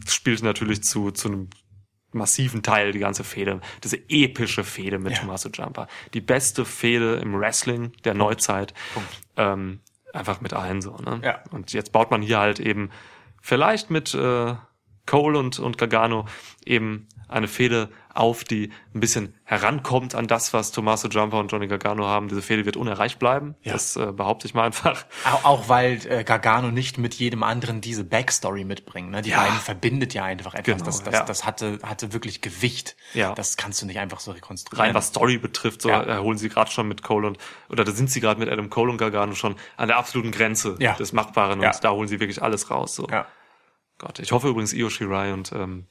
spielt 0.08 0.42
natürlich 0.44 0.84
zu, 0.84 1.12
zu 1.12 1.28
einem 1.28 1.50
massiven 2.14 2.62
Teil 2.62 2.92
die 2.92 3.00
ganze 3.00 3.24
Fehde, 3.24 3.62
diese 3.84 3.98
epische 4.10 4.64
Fehde 4.64 5.00
mit 5.00 5.14
Ja. 5.14 5.20
Tommaso 5.20 5.50
Ciampa. 5.50 5.88
Die 6.14 6.22
beste 6.22 6.66
Fehde 6.66 7.16
im 7.16 7.40
Wrestling 7.40 7.94
der 8.04 8.14
Neuzeit. 8.14 8.74
Ähm, 9.38 9.80
einfach 10.14 10.42
mit 10.42 10.54
allen 10.54 10.82
so, 10.82 10.96
ne? 10.98 11.22
Ja. 11.24 11.40
Und 11.52 11.74
jetzt 11.74 11.92
baut 11.92 12.12
man 12.12 12.22
hier 12.22 12.40
halt 12.40 12.60
eben 12.60 12.90
vielleicht 13.42 13.90
mit 13.90 14.14
äh, 14.14 14.56
Cole 15.06 15.40
und, 15.40 15.60
und 15.60 15.78
Gargano 15.78 16.26
eben 16.66 17.08
eine 17.28 17.48
Fehde 17.48 17.90
auf, 18.14 18.44
die 18.44 18.72
ein 18.94 19.00
bisschen 19.00 19.36
herankommt 19.44 20.16
an 20.16 20.28
das, 20.28 20.54
was 20.54 20.72
Tommaso 20.72 21.08
Ciampa 21.10 21.40
und 21.40 21.52
Johnny 21.52 21.68
Gargano 21.68 22.06
haben. 22.06 22.28
Diese 22.28 22.42
Fehde 22.42 22.66
wird 22.66 22.78
unerreicht 22.78 23.20
bleiben. 23.20 23.56
Ja. 23.62 23.74
Das 23.74 23.96
äh, 23.96 24.12
behaupte 24.12 24.48
ich 24.48 24.54
mal 24.54 24.64
einfach. 24.64 25.06
Auch, 25.26 25.46
auch 25.46 25.70
weil 25.70 26.00
äh, 26.08 26.24
Gargano 26.24 26.72
nicht 26.72 26.98
mit 26.98 27.14
jedem 27.16 27.44
anderen 27.44 27.82
diese 27.82 28.04
Backstory 28.04 28.64
mitbringt. 28.66 29.12
Ne? 29.12 29.22
Die 29.22 29.30
Ja. 29.30 29.42
beiden 29.44 29.58
verbindet 29.60 30.14
ja 30.14 30.24
einfach 30.24 30.54
etwas. 30.54 30.66
Genau, 30.66 30.86
das 30.86 31.04
das, 31.04 31.14
ja. 31.14 31.24
das 31.24 31.46
hatte, 31.46 31.80
hatte 31.84 32.14
wirklich 32.14 32.42
Gewicht. 32.42 32.96
Ja. 33.14 33.34
Das 33.34 33.58
kannst 33.58 33.82
du 33.82 33.86
nicht 33.86 34.00
einfach 34.00 34.20
so 34.20 34.32
rekonstruieren. 34.32 34.88
rein 34.88 34.96
was 34.96 35.08
Story 35.08 35.38
betrifft, 35.38 35.82
so 35.82 35.90
Ja. 35.90 36.04
äh, 36.04 36.20
holen 36.22 36.38
sie 36.38 36.50
gerade 36.50 36.72
schon 36.72 36.88
mit 36.88 37.04
Cole 37.04 37.28
und 37.28 37.38
oder 37.70 37.84
da 37.84 37.92
sind 37.92 38.10
sie 38.12 38.20
gerade 38.22 38.40
mit 38.40 38.50
Adam 38.50 38.70
Cole 38.70 38.92
und 38.92 38.98
Gargano 38.98 39.34
schon 39.36 39.56
an 39.78 39.88
der 39.88 39.98
absoluten 39.98 40.32
Grenze 40.32 40.76
Ja. 40.80 40.94
des 40.96 41.14
Machbaren 41.14 41.60
und 41.62 41.84
da 41.84 41.92
holen 41.92 42.08
sie 42.08 42.20
wirklich 42.20 42.42
alles 42.42 42.70
raus. 42.70 42.96
So. 42.96 43.08
Ja. 43.10 43.26
Gott, 43.98 44.18
ich 44.20 44.32
hoffe 44.32 44.48
übrigens 44.48 44.74
Io 44.74 44.90
Shirai 44.90 45.32
und 45.32 45.52
ähm, 45.52 45.86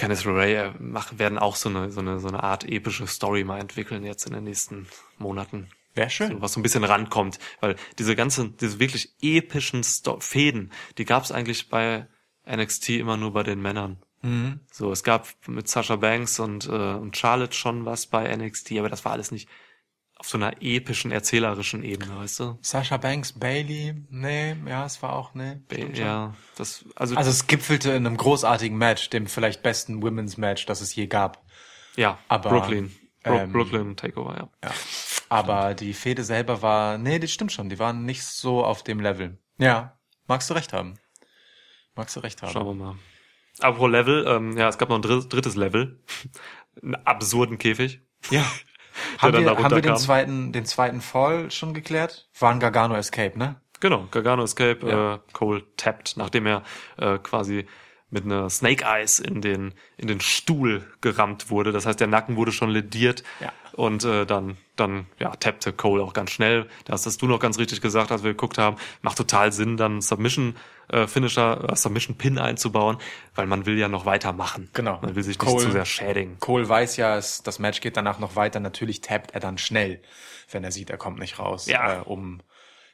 Kenneth 0.00 0.26
Ray 0.26 0.54
äh, 0.54 0.72
machen 0.78 1.18
werden 1.18 1.38
auch 1.38 1.56
so 1.56 1.68
eine 1.68 1.90
so 1.90 2.00
eine 2.00 2.20
so 2.20 2.28
eine 2.28 2.42
Art 2.42 2.64
epische 2.64 3.06
Story 3.06 3.44
mal 3.44 3.60
entwickeln 3.60 4.04
jetzt 4.04 4.26
in 4.26 4.32
den 4.32 4.44
nächsten 4.44 4.86
Monaten. 5.18 5.68
Wäre 5.94 6.08
schön. 6.08 6.30
So, 6.30 6.40
was 6.40 6.54
so 6.54 6.60
ein 6.60 6.62
bisschen 6.62 6.84
rankommt, 6.84 7.38
weil 7.60 7.76
diese 7.98 8.16
ganzen, 8.16 8.56
diese 8.56 8.78
wirklich 8.78 9.14
epischen 9.20 9.82
Sto 9.84 10.18
Fäden, 10.20 10.72
die 10.98 11.04
gab 11.04 11.24
es 11.24 11.32
eigentlich 11.32 11.68
bei 11.68 12.06
NXT 12.50 12.90
immer 12.90 13.16
nur 13.16 13.32
bei 13.32 13.42
den 13.42 13.60
Männern. 13.60 13.98
Mhm. 14.22 14.60
So, 14.72 14.90
es 14.92 15.02
gab 15.02 15.28
mit 15.46 15.68
Sasha 15.68 15.96
Banks 15.96 16.38
und, 16.38 16.66
äh, 16.66 16.70
und 16.94 17.16
Charlotte 17.16 17.54
schon 17.54 17.84
was 17.84 18.06
bei 18.06 18.34
NXT, 18.34 18.72
aber 18.78 18.88
das 18.88 19.04
war 19.04 19.12
alles 19.12 19.32
nicht 19.32 19.48
auf 20.20 20.28
so 20.28 20.36
einer 20.36 20.52
epischen, 20.60 21.12
erzählerischen 21.12 21.82
Ebene, 21.82 22.18
weißt 22.18 22.40
du? 22.40 22.58
Sasha 22.60 22.98
Banks, 22.98 23.32
Bailey, 23.32 23.94
nee, 24.10 24.54
ja, 24.66 24.84
es 24.84 25.02
war 25.02 25.14
auch, 25.14 25.32
nee. 25.32 25.56
schon. 25.72 25.94
Ja, 25.94 26.34
das, 26.56 26.84
also, 26.94 27.16
Also 27.16 27.30
es 27.30 27.46
gipfelte 27.46 27.92
in 27.92 28.06
einem 28.06 28.18
großartigen 28.18 28.76
Match, 28.76 29.08
dem 29.08 29.26
vielleicht 29.26 29.62
besten 29.62 30.02
Women's 30.02 30.36
Match, 30.36 30.66
das 30.66 30.82
es 30.82 30.94
je 30.94 31.06
gab. 31.06 31.42
ja, 31.96 32.18
aber, 32.28 32.50
Brooklyn. 32.50 32.94
Bro 33.22 33.34
ähm, 33.34 33.52
Brooklyn 33.52 33.96
Takeover, 33.96 34.36
ja. 34.36 34.48
Ja. 34.62 34.74
Aber 35.30 35.72
die 35.72 35.94
Fehde 35.94 36.22
selber 36.22 36.60
war, 36.60 36.98
nee, 36.98 37.18
das 37.18 37.30
stimmt 37.30 37.52
schon, 37.52 37.70
die 37.70 37.78
waren 37.78 38.04
nicht 38.04 38.22
so 38.22 38.62
auf 38.62 38.82
dem 38.82 39.00
Level. 39.00 39.38
Ja, 39.56 39.98
magst 40.26 40.50
du 40.50 40.54
recht 40.54 40.74
haben. 40.74 40.98
Magst 41.94 42.14
du 42.14 42.20
recht 42.20 42.42
haben. 42.42 42.52
Schauen 42.52 42.66
wir 42.66 42.74
mal. 42.74 42.96
Apropos 43.60 43.90
Level, 43.90 44.26
ähm, 44.28 44.58
ja, 44.58 44.68
es 44.68 44.76
gab 44.76 44.90
noch 44.90 44.96
ein 44.96 45.02
drittes, 45.02 45.28
drittes 45.28 45.56
Level. 45.56 46.02
Einen 46.82 46.94
absurden 47.06 47.56
Käfig. 47.56 48.02
Ja. 48.30 48.44
haben, 49.18 49.36
wir, 49.36 49.56
haben 49.56 49.74
wir 49.74 49.82
den 49.82 49.96
zweiten, 49.96 50.52
den 50.52 50.64
zweiten 50.64 51.00
Fall 51.00 51.50
schon 51.50 51.74
geklärt? 51.74 52.28
War 52.38 52.50
ein 52.52 52.60
Gargano 52.60 52.94
Escape, 52.94 53.38
ne? 53.38 53.56
Genau, 53.80 54.06
Gargano 54.10 54.42
Escape, 54.44 54.86
Ja. 54.86 55.14
äh, 55.14 55.18
Cole 55.32 55.62
tappt, 55.76 56.16
nachdem 56.16 56.46
er 56.46 56.62
äh, 56.98 57.18
quasi 57.18 57.66
mit 58.10 58.24
einer 58.24 58.50
Snake 58.50 58.84
Eyes 58.84 59.20
in 59.20 59.40
den 59.40 59.72
in 59.96 60.08
den 60.08 60.20
Stuhl 60.20 60.84
gerammt 61.00 61.48
wurde. 61.48 61.70
Das 61.72 61.86
heißt, 61.86 62.00
der 62.00 62.08
Nacken 62.08 62.36
wurde 62.36 62.50
schon 62.52 62.70
lediert 62.70 63.22
Ja. 63.38 63.52
und 63.72 64.04
äh, 64.04 64.26
dann 64.26 64.56
dann 64.76 65.06
ja 65.18 65.30
tappte 65.36 65.72
Cole 65.72 66.02
auch 66.02 66.12
ganz 66.12 66.30
schnell. 66.32 66.66
Das 66.86 67.06
hast 67.06 67.22
du 67.22 67.26
noch 67.26 67.38
ganz 67.38 67.58
richtig 67.58 67.80
gesagt, 67.80 68.10
als 68.10 68.24
wir 68.24 68.32
geguckt 68.32 68.58
haben. 68.58 68.76
Macht 69.02 69.16
total 69.16 69.52
Sinn, 69.52 69.76
dann 69.76 70.00
Submission 70.00 70.56
äh, 70.92 71.06
Finisher, 71.06 71.68
äh, 71.70 71.76
Submission 71.76 72.16
Pin 72.16 72.38
einzubauen, 72.38 72.98
weil 73.34 73.46
man 73.46 73.66
will 73.66 73.78
ja 73.78 73.88
noch 73.88 74.06
weitermachen. 74.06 74.68
Genau. 74.72 74.98
Man 75.02 75.14
will 75.14 75.22
sich 75.22 75.38
Cole- 75.38 75.54
nicht 75.54 75.64
zu 75.66 75.72
sehr 75.72 75.84
schädigen. 75.84 76.38
Cole 76.40 76.68
weiß 76.68 76.96
ja, 76.96 77.16
es, 77.16 77.42
das 77.42 77.58
Match 77.58 77.80
geht 77.80 77.96
danach 77.96 78.18
noch 78.18 78.36
weiter. 78.36 78.60
Natürlich 78.60 79.00
tappt 79.00 79.32
er 79.32 79.40
dann 79.40 79.58
schnell, 79.58 80.00
wenn 80.50 80.64
er 80.64 80.72
sieht, 80.72 80.90
er 80.90 80.96
kommt 80.98 81.18
nicht 81.18 81.38
raus, 81.38 81.66
Ja. 81.66 81.98
äh, 81.98 82.00
um 82.04 82.40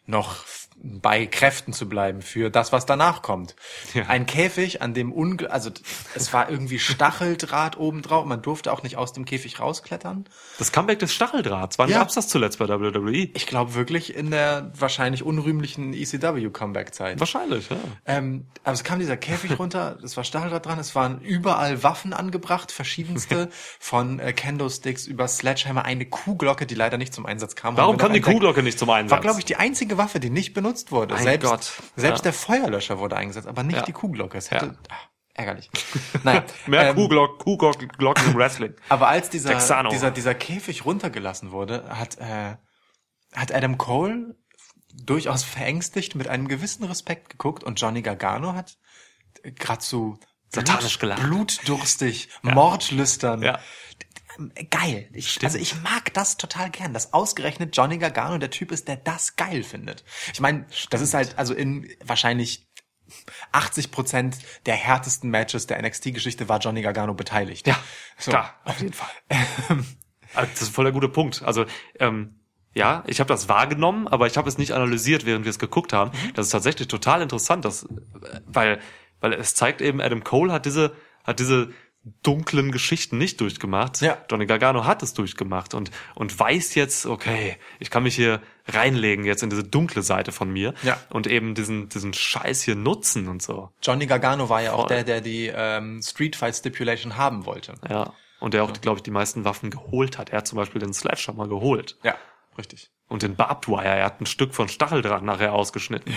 noch 0.07 0.45
bei 0.83 1.27
Kräften 1.27 1.73
zu 1.73 1.89
bleiben 1.89 2.21
für 2.21 2.51
das, 2.51 2.71
was 2.71 2.85
danach 2.85 3.23
kommt. 3.23 3.57
Ja. 3.95 4.05
Ein 4.09 4.27
Käfig, 4.27 4.83
an 4.83 4.93
dem 4.93 5.11
unge 5.11 5.51
also 5.51 5.71
es 6.15 6.33
war 6.35 6.51
irgendwie 6.51 6.79
Stacheldraht 6.79 7.79
oben 7.79 8.03
drauf. 8.03 8.27
Man 8.27 8.43
durfte 8.43 8.71
auch 8.73 8.83
nicht 8.83 8.97
aus 8.97 9.13
dem 9.15 9.25
Käfig 9.25 9.59
rausklettern. 9.59 10.27
Das 10.59 10.73
Comeback 10.73 10.99
des 10.99 11.15
Stacheldrahts. 11.15 11.79
Wann 11.79 11.89
Ja. 11.89 11.99
gab's 12.01 12.15
das 12.15 12.29
zuletzt 12.29 12.59
bei 12.59 12.69
WWE? 12.69 13.31
Ich 13.35 13.47
glaube 13.47 13.75
wirklich 13.75 14.15
in 14.15 14.31
der 14.31 14.71
wahrscheinlich 14.79 15.23
unrühmlichen 15.23 15.95
ECW 15.95 16.51
Comeback 16.51 16.95
Zeit. 16.95 17.21
Wahrscheinlich, 17.21 17.71
ja. 17.71 17.77
Ähm, 18.05 18.47
aber 18.63 18.75
es 18.75 18.85
kam 18.85 18.99
dieser 18.99 19.17
Käfig 19.17 19.59
runter, 19.59 19.99
es 20.05 20.17
war 20.17 20.25
Stacheldraht 20.25 20.67
dran, 20.67 20.79
es 20.79 20.95
waren 20.95 21.21
überall 21.23 21.83
Waffen 21.83 22.13
angebracht, 22.13 22.71
verschiedenste, 22.71 23.49
von 23.81 24.19
äh, 24.21 24.33
Kendo-Sticks 24.35 25.07
über 25.07 25.27
Sledgehammer, 25.27 25.85
eine 25.87 26.05
Kuhglocke, 26.05 26.67
die 26.67 26.75
leider 26.75 26.99
nicht 26.99 27.15
zum 27.15 27.25
Einsatz 27.25 27.57
kam. 27.57 27.77
Warum 27.79 27.97
kam 27.97 28.13
die 28.13 28.19
entdeckt. 28.19 28.35
Kuhglocke 28.35 28.63
nicht 28.63 28.79
zum 28.79 28.91
Einsatz? 28.91 29.11
War, 29.17 29.21
glaube 29.21 29.39
ich, 29.39 29.47
die 29.47 29.57
einzige 29.57 29.96
Waffe, 29.99 30.21
die 30.21 30.31
nicht 30.31 30.55
benutzt 30.55 30.93
wurde. 30.93 31.15
Mein 31.15 31.23
selbst 31.25 31.49
Gott. 31.51 31.73
selbst 31.97 32.21
Ja. 32.21 32.23
der 32.25 32.33
Feuerlöscher 32.33 32.99
wurde 32.99 33.17
eingesetzt, 33.17 33.47
aber 33.49 33.63
nicht 33.63 33.77
Ja. 33.77 33.83
die 33.85 33.93
Kuhglocke. 33.93 34.39
Es 34.39 34.51
hätte, 34.51 34.67
Ja. 34.67 34.73
ah, 34.91 35.09
ärgerlich. 35.35 35.71
Naja, 36.25 36.45
Mehr 36.67 36.89
ähm, 36.91 36.97
Kuhglock, 36.97 37.39
Kuhglocken 37.39 38.27
im 38.33 38.35
Wrestling. 38.37 38.75
aber 38.89 39.09
als 39.09 39.31
dieser, 39.31 39.51
Texano. 39.51 39.91
dieser, 39.91 40.11
dieser 40.11 40.35
Käfig 40.35 40.85
runtergelassen 40.85 41.51
wurde, 41.53 41.85
hat, 41.89 42.19
äh, 42.19 42.57
hat 43.35 43.55
Adam 43.55 43.79
Cole 43.79 44.37
durchaus 44.95 45.45
verängstigt 45.45 46.15
mit 46.15 46.29
einem 46.29 46.49
gewissen 46.49 46.85
Respekt 46.85 47.29
geguckt 47.31 47.63
und 47.65 47.81
Johnny 47.81 48.01
Gargano 48.03 48.55
hat 48.55 48.79
gerade 49.43 49.83
so 49.83 50.19
Satanisch 50.49 50.99
gelacht. 50.99 51.23
blutdurstig, 51.23 52.31
mordlüstern. 52.43 53.43
Ja. 53.43 53.59
Geil. 54.71 55.09
Ich, 55.13 55.43
also 55.43 55.59
ich 55.59 55.81
mag 55.83 56.13
das 56.15 56.37
total 56.37 56.71
gern, 56.71 56.93
dass 56.93 57.13
ausgerechnet 57.13 57.77
Johnny 57.77 57.99
Gargano 57.99 58.39
der 58.39 58.51
Typ 58.51 58.73
ist, 58.73 58.89
der 58.89 58.97
das 58.97 59.37
geil 59.37 59.63
findet. 59.63 60.05
Ich 60.33 60.41
meine, 60.41 60.67
das 60.91 61.01
ist 61.01 61.15
halt 61.15 61.39
also 61.39 61.55
in 61.55 61.89
wahrscheinlich 62.05 62.67
80 63.53 63.91
Prozent 63.91 64.37
der 64.67 64.75
härtesten 64.75 65.31
Matches 65.31 65.67
der 65.67 65.81
NXT-Geschichte 65.81 66.49
war 66.49 66.59
Johnny 66.59 66.83
Gargano 66.83 67.15
beteiligt. 67.15 67.67
Ja, 67.67 67.79
So. 68.19 68.31
klar, 68.31 68.55
auf 68.65 68.81
jeden 68.81 68.93
Fall. 68.93 69.09
Also, 70.35 70.51
das 70.53 70.63
ist 70.63 70.75
voll 70.75 70.85
der 70.85 70.93
gute 70.93 71.09
Punkt. 71.09 71.43
Also, 71.43 71.67
ähm, 72.01 72.41
ja, 72.75 73.05
ich 73.07 73.21
habe 73.21 73.29
das 73.29 73.49
wahrgenommen, 73.49 74.07
aber 74.07 74.27
ich 74.27 74.37
habe 74.37 74.49
es 74.49 74.59
nicht 74.59 74.73
analysiert, 74.73 75.25
während 75.25 75.45
wir 75.45 75.51
es 75.51 75.59
geguckt 75.59 75.93
haben. 75.93 76.11
Mhm. 76.11 76.35
Das 76.35 76.47
ist 76.47 76.53
tatsächlich 76.53 76.89
total 76.89 77.23
interessant, 77.23 77.65
dass, 77.65 77.85
äh, 77.85 78.41
weil, 78.45 78.81
weil 79.21 79.33
es 79.33 79.55
zeigt 79.55 79.81
eben, 79.81 80.01
Adam 80.01 80.25
Cole 80.25 80.53
hat 80.53 80.67
diese, 80.67 80.95
hat 81.25 81.39
diese 81.41 81.73
dunklen 82.23 82.73
Geschichten 82.73 83.19
nicht 83.19 83.41
durchgemacht. 83.41 84.01
Ja. 84.01 84.19
Johnny 84.31 84.47
Gargano 84.47 84.85
hat 84.85 85.03
es 85.03 85.13
durchgemacht 85.15 85.75
und, 85.75 85.91
und 86.15 86.39
weiß 86.39 86.75
jetzt, 86.77 87.07
okay, 87.07 87.57
ich 87.79 87.91
kann 87.91 88.03
mich 88.05 88.15
hier 88.15 88.41
reinlegen 88.69 89.25
jetzt 89.25 89.43
in 89.43 89.51
diese 89.51 89.65
dunkle 89.65 90.03
Seite 90.03 90.33
von 90.33 90.51
mir 90.51 90.75
Ja. 90.83 90.99
und 91.11 91.27
eben 91.27 91.55
diesen, 91.55 91.89
diesen 91.89 92.15
Scheiß 92.15 92.63
hier 92.63 92.75
nutzen 92.77 93.29
und 93.29 93.43
so. 93.43 93.71
Johnny 93.83 94.07
Gargano 94.07 94.49
war 94.49 94.63
ja 94.63 94.73
auch 94.73 94.87
Voll. 94.89 94.97
der, 94.97 95.05
der 95.05 95.21
die 95.21 95.51
ähm, 95.55 96.01
Street 96.03 96.37
Fight 96.37 96.55
Stipulation 96.57 97.17
haben 97.17 97.45
wollte. 97.47 97.75
Ja. 97.89 98.13
Und 98.39 98.55
der 98.55 98.65
auch, 98.65 98.73
glaube 98.81 98.99
ich, 98.99 99.03
die 99.03 99.11
meisten 99.11 99.45
Waffen 99.45 99.71
geholt 99.71 100.19
hat. 100.19 100.31
Er 100.31 100.39
hat 100.39 100.47
zum 100.47 100.57
Beispiel 100.57 100.81
den 100.81 100.93
Sledgehammer 100.93 101.49
geholt. 101.49 101.97
Ja, 102.03 102.17
richtig. 102.59 102.91
Und 103.09 103.23
den 103.23 103.35
Barbed 103.35 103.67
Wire, 103.69 103.85
er 103.85 104.05
hat 104.05 104.21
ein 104.21 104.27
Stück 104.27 104.55
von 104.55 104.69
Stacheldraht 104.69 105.23
nachher 105.23 105.55
ausgeschnitten. 105.55 106.13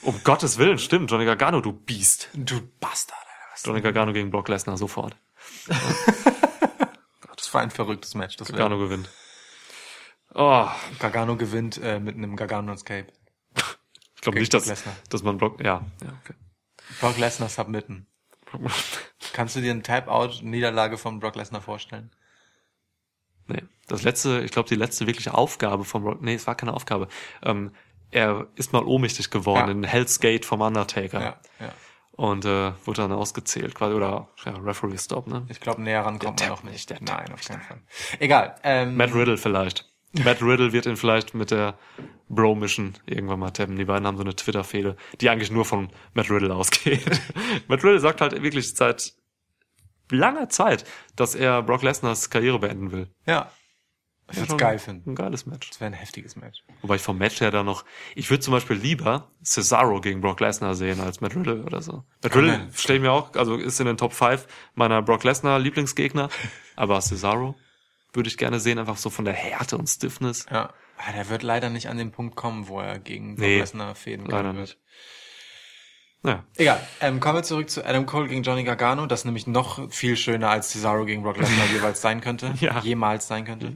Um 0.00 0.20
Gottes 0.24 0.58
Willen, 0.58 0.78
stimmt, 0.78 1.10
Johnny 1.10 1.24
Gargano, 1.24 1.60
du 1.60 1.72
Biest. 1.72 2.28
Du 2.34 2.60
Bastard. 2.80 3.18
Johnny 3.64 3.80
Gargano 3.80 4.12
gegen 4.12 4.30
Brock 4.30 4.48
Lesnar, 4.48 4.76
sofort. 4.76 5.16
Das 7.36 7.52
war 7.54 7.60
ein 7.62 7.70
verrücktes 7.70 8.14
Match. 8.14 8.36
Das 8.36 8.48
Gargano 8.48 8.78
gewinnt. 8.78 9.10
Oh, 10.32 10.66
Gargano 10.98 11.36
gewinnt 11.36 11.78
äh, 11.82 12.00
mit 12.00 12.16
einem 12.16 12.36
Gargano 12.36 12.72
Escape. 12.72 13.08
ich 14.14 14.20
glaube 14.22 14.38
nicht, 14.38 14.54
dass, 14.54 14.72
dass 15.10 15.22
man 15.22 15.36
Brock, 15.38 15.60
ja, 15.62 15.84
ja, 16.02 16.08
okay. 16.22 16.34
Brock 17.00 17.18
Lesnar 17.18 17.48
submitten. 17.48 18.06
Kannst 19.32 19.56
du 19.56 19.60
dir 19.60 19.72
eine 19.72 19.82
Tap-Out-Niederlage 19.82 20.96
von 20.96 21.20
Brock 21.20 21.36
Lesnar 21.36 21.60
vorstellen? 21.60 22.10
Nee, 23.48 23.62
das 23.88 24.02
letzte, 24.02 24.40
ich 24.40 24.52
glaube, 24.52 24.68
die 24.68 24.76
letzte 24.76 25.06
wirkliche 25.06 25.34
Aufgabe 25.34 25.84
von 25.84 26.04
Brock, 26.04 26.22
nee, 26.22 26.34
es 26.34 26.46
war 26.46 26.54
keine 26.54 26.72
Aufgabe. 26.72 27.08
Ähm, 27.42 27.74
er 28.10 28.46
ist 28.54 28.72
mal 28.72 28.84
ohnmächtig 28.84 29.30
geworden 29.30 29.66
Ja. 29.66 29.72
in 29.72 29.84
Hell's 29.84 30.20
Gate 30.20 30.46
vom 30.46 30.60
Undertaker. 30.60 31.20
Ja, 31.20 31.40
ja. 31.60 31.72
Und 32.14 32.44
äh, 32.44 32.72
wurde 32.84 33.02
dann 33.02 33.12
ausgezählt, 33.12 33.74
quasi, 33.74 33.94
oder 33.94 34.28
ja, 34.44 34.52
Referee 34.52 34.98
Stop, 34.98 35.26
ne? 35.26 35.46
Ich 35.48 35.60
glaube, 35.60 35.80
näher 35.80 36.04
ran 36.04 36.18
kommt 36.18 36.40
man 36.40 36.48
tappt 36.48 36.64
noch 36.64 36.70
nicht. 36.70 36.90
der 36.90 36.98
Nein, 37.00 37.32
auf 37.32 37.42
keinen 37.42 37.62
Fall. 37.62 37.80
Egal. 38.18 38.54
Ähm, 38.62 38.96
Matt 38.96 39.14
Riddle 39.14 39.38
vielleicht. 39.38 39.88
Matt 40.12 40.42
Riddle 40.42 40.72
wird 40.72 40.84
ihn 40.84 40.96
vielleicht 40.96 41.32
mit 41.32 41.50
der 41.50 41.74
Bro-Mission 42.28 42.94
irgendwann 43.06 43.38
mal 43.38 43.50
tappen. 43.50 43.76
Die 43.76 43.86
beiden 43.86 44.06
haben 44.06 44.18
so 44.18 44.22
eine 44.22 44.36
Twitter-Fehde, 44.36 44.96
die 45.20 45.30
eigentlich 45.30 45.50
nur 45.50 45.64
von 45.64 45.90
Matt 46.12 46.30
Riddle 46.30 46.54
ausgeht. 46.54 47.02
Matt 47.68 47.82
Riddle 47.82 47.98
sagt 48.00 48.20
halt 48.20 48.40
wirklich 48.42 48.74
seit 48.74 49.14
langer 50.10 50.50
Zeit, 50.50 50.84
dass 51.16 51.34
er 51.34 51.62
Brock 51.62 51.82
Lesnars 51.82 52.28
Karriere 52.28 52.58
beenden 52.58 52.92
will. 52.92 53.08
ja. 53.26 53.50
Ich 54.30 54.38
würde 54.38 54.52
es 54.52 54.58
geil 54.58 54.78
finden. 54.78 55.10
Ein 55.10 55.14
geiles 55.14 55.44
Match. 55.46 55.68
Das 55.70 55.80
wäre 55.80 55.90
ein 55.90 55.94
heftiges 55.94 56.36
Match. 56.36 56.62
Wobei 56.80 56.94
ich 56.96 57.02
vom 57.02 57.18
Match 57.18 57.40
her 57.40 57.50
da 57.50 57.62
noch, 57.62 57.84
ich 58.14 58.30
würde 58.30 58.40
zum 58.40 58.52
Beispiel 58.52 58.76
lieber 58.76 59.30
Cesaro 59.44 60.00
gegen 60.00 60.20
Brock 60.20 60.40
Lesnar 60.40 60.74
sehen 60.74 61.00
als 61.00 61.20
Matt 61.20 61.34
Riddle 61.36 61.64
oder 61.64 61.82
so. 61.82 62.04
Matt 62.22 62.32
Kann 62.32 62.44
Riddle 62.44 62.58
man- 62.58 62.72
stelle 62.72 62.96
ich 62.98 63.02
mir 63.02 63.12
auch, 63.12 63.34
also 63.34 63.56
ist 63.56 63.78
in 63.80 63.86
den 63.86 63.96
Top 63.98 64.12
5 64.14 64.46
meiner 64.74 65.02
Brock 65.02 65.24
Lesnar 65.24 65.58
Lieblingsgegner, 65.58 66.28
aber 66.76 67.00
Cesaro 67.00 67.54
würde 68.14 68.28
ich 68.28 68.38
gerne 68.38 68.60
sehen, 68.60 68.78
einfach 68.78 68.96
so 68.96 69.10
von 69.10 69.24
der 69.24 69.34
Härte 69.34 69.76
und 69.76 69.86
Stiffness. 69.88 70.46
Ja. 70.50 70.72
Ah, 70.98 71.12
der 71.12 71.28
wird 71.28 71.42
leider 71.42 71.68
nicht 71.68 71.88
an 71.88 71.98
den 71.98 72.12
Punkt 72.12 72.36
kommen, 72.36 72.68
wo 72.68 72.78
er 72.80 72.98
gegen 73.00 73.34
Brock 73.34 73.44
Nee, 73.44 73.58
Lesnar 73.58 73.94
fäden 73.94 74.26
leider 74.26 74.50
kann. 74.50 74.60
nicht. 74.60 74.78
Naja, 76.24 76.44
Egal. 76.56 76.80
Ähm, 77.00 77.18
kommen 77.18 77.38
wir 77.38 77.42
zurück 77.42 77.68
zu 77.68 77.84
Adam 77.84 78.06
Cole 78.06 78.28
gegen 78.28 78.42
Johnny 78.44 78.62
Gargano. 78.62 79.06
Das 79.06 79.20
ist 79.20 79.24
nämlich 79.24 79.48
noch 79.48 79.90
viel 79.90 80.16
schöner 80.16 80.50
als 80.50 80.70
Cesaro 80.70 81.04
gegen 81.04 81.22
Brock 81.22 81.38
Lesnar 81.38 81.66
jeweils 81.72 82.00
sein 82.00 82.20
könnte. 82.20 82.54
Ja. 82.60 82.78
Jemals 82.80 83.26
sein 83.26 83.44
könnte. 83.44 83.72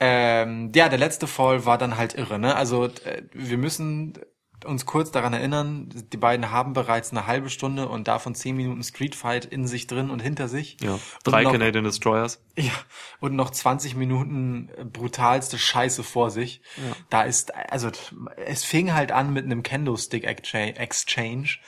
Ähm, 0.00 0.72
ja, 0.74 0.88
der 0.88 0.98
letzte 0.98 1.28
Fall 1.28 1.66
war 1.66 1.78
dann 1.78 1.96
halt 1.96 2.14
irre. 2.14 2.38
Ne? 2.38 2.56
Also 2.56 2.86
äh, 2.86 3.22
wir 3.32 3.58
müssen 3.58 4.14
uns 4.64 4.86
kurz 4.86 5.10
daran 5.10 5.32
erinnern, 5.32 5.88
die 6.12 6.16
beiden 6.16 6.50
haben 6.50 6.72
bereits 6.72 7.10
eine 7.10 7.26
halbe 7.26 7.50
Stunde 7.50 7.88
und 7.88 8.08
davon 8.08 8.34
zehn 8.34 8.56
Minuten 8.56 8.82
Street 8.82 9.14
Fight 9.14 9.44
in 9.44 9.66
sich 9.66 9.86
drin 9.86 10.10
und 10.10 10.20
hinter 10.20 10.48
sich. 10.48 10.76
ja. 10.80 10.98
Drei 11.22 11.42
noch, 11.42 11.52
Canadian 11.52 11.84
Destroyers. 11.84 12.42
Ja, 12.56 12.72
und 13.20 13.34
noch 13.34 13.50
20 13.50 13.96
Minuten 13.96 14.70
brutalste 14.92 15.58
Scheiße 15.58 16.02
vor 16.02 16.30
sich. 16.30 16.60
Da 17.10 17.22
ist, 17.22 17.54
also 17.54 17.90
es 18.36 18.64
fing 18.64 18.94
halt 18.94 19.12
an 19.12 19.32
mit 19.32 19.44
einem 19.44 19.62
Kendo-Stick 19.62 20.24
Exchange, 20.24 20.76
Exchange 20.76 21.58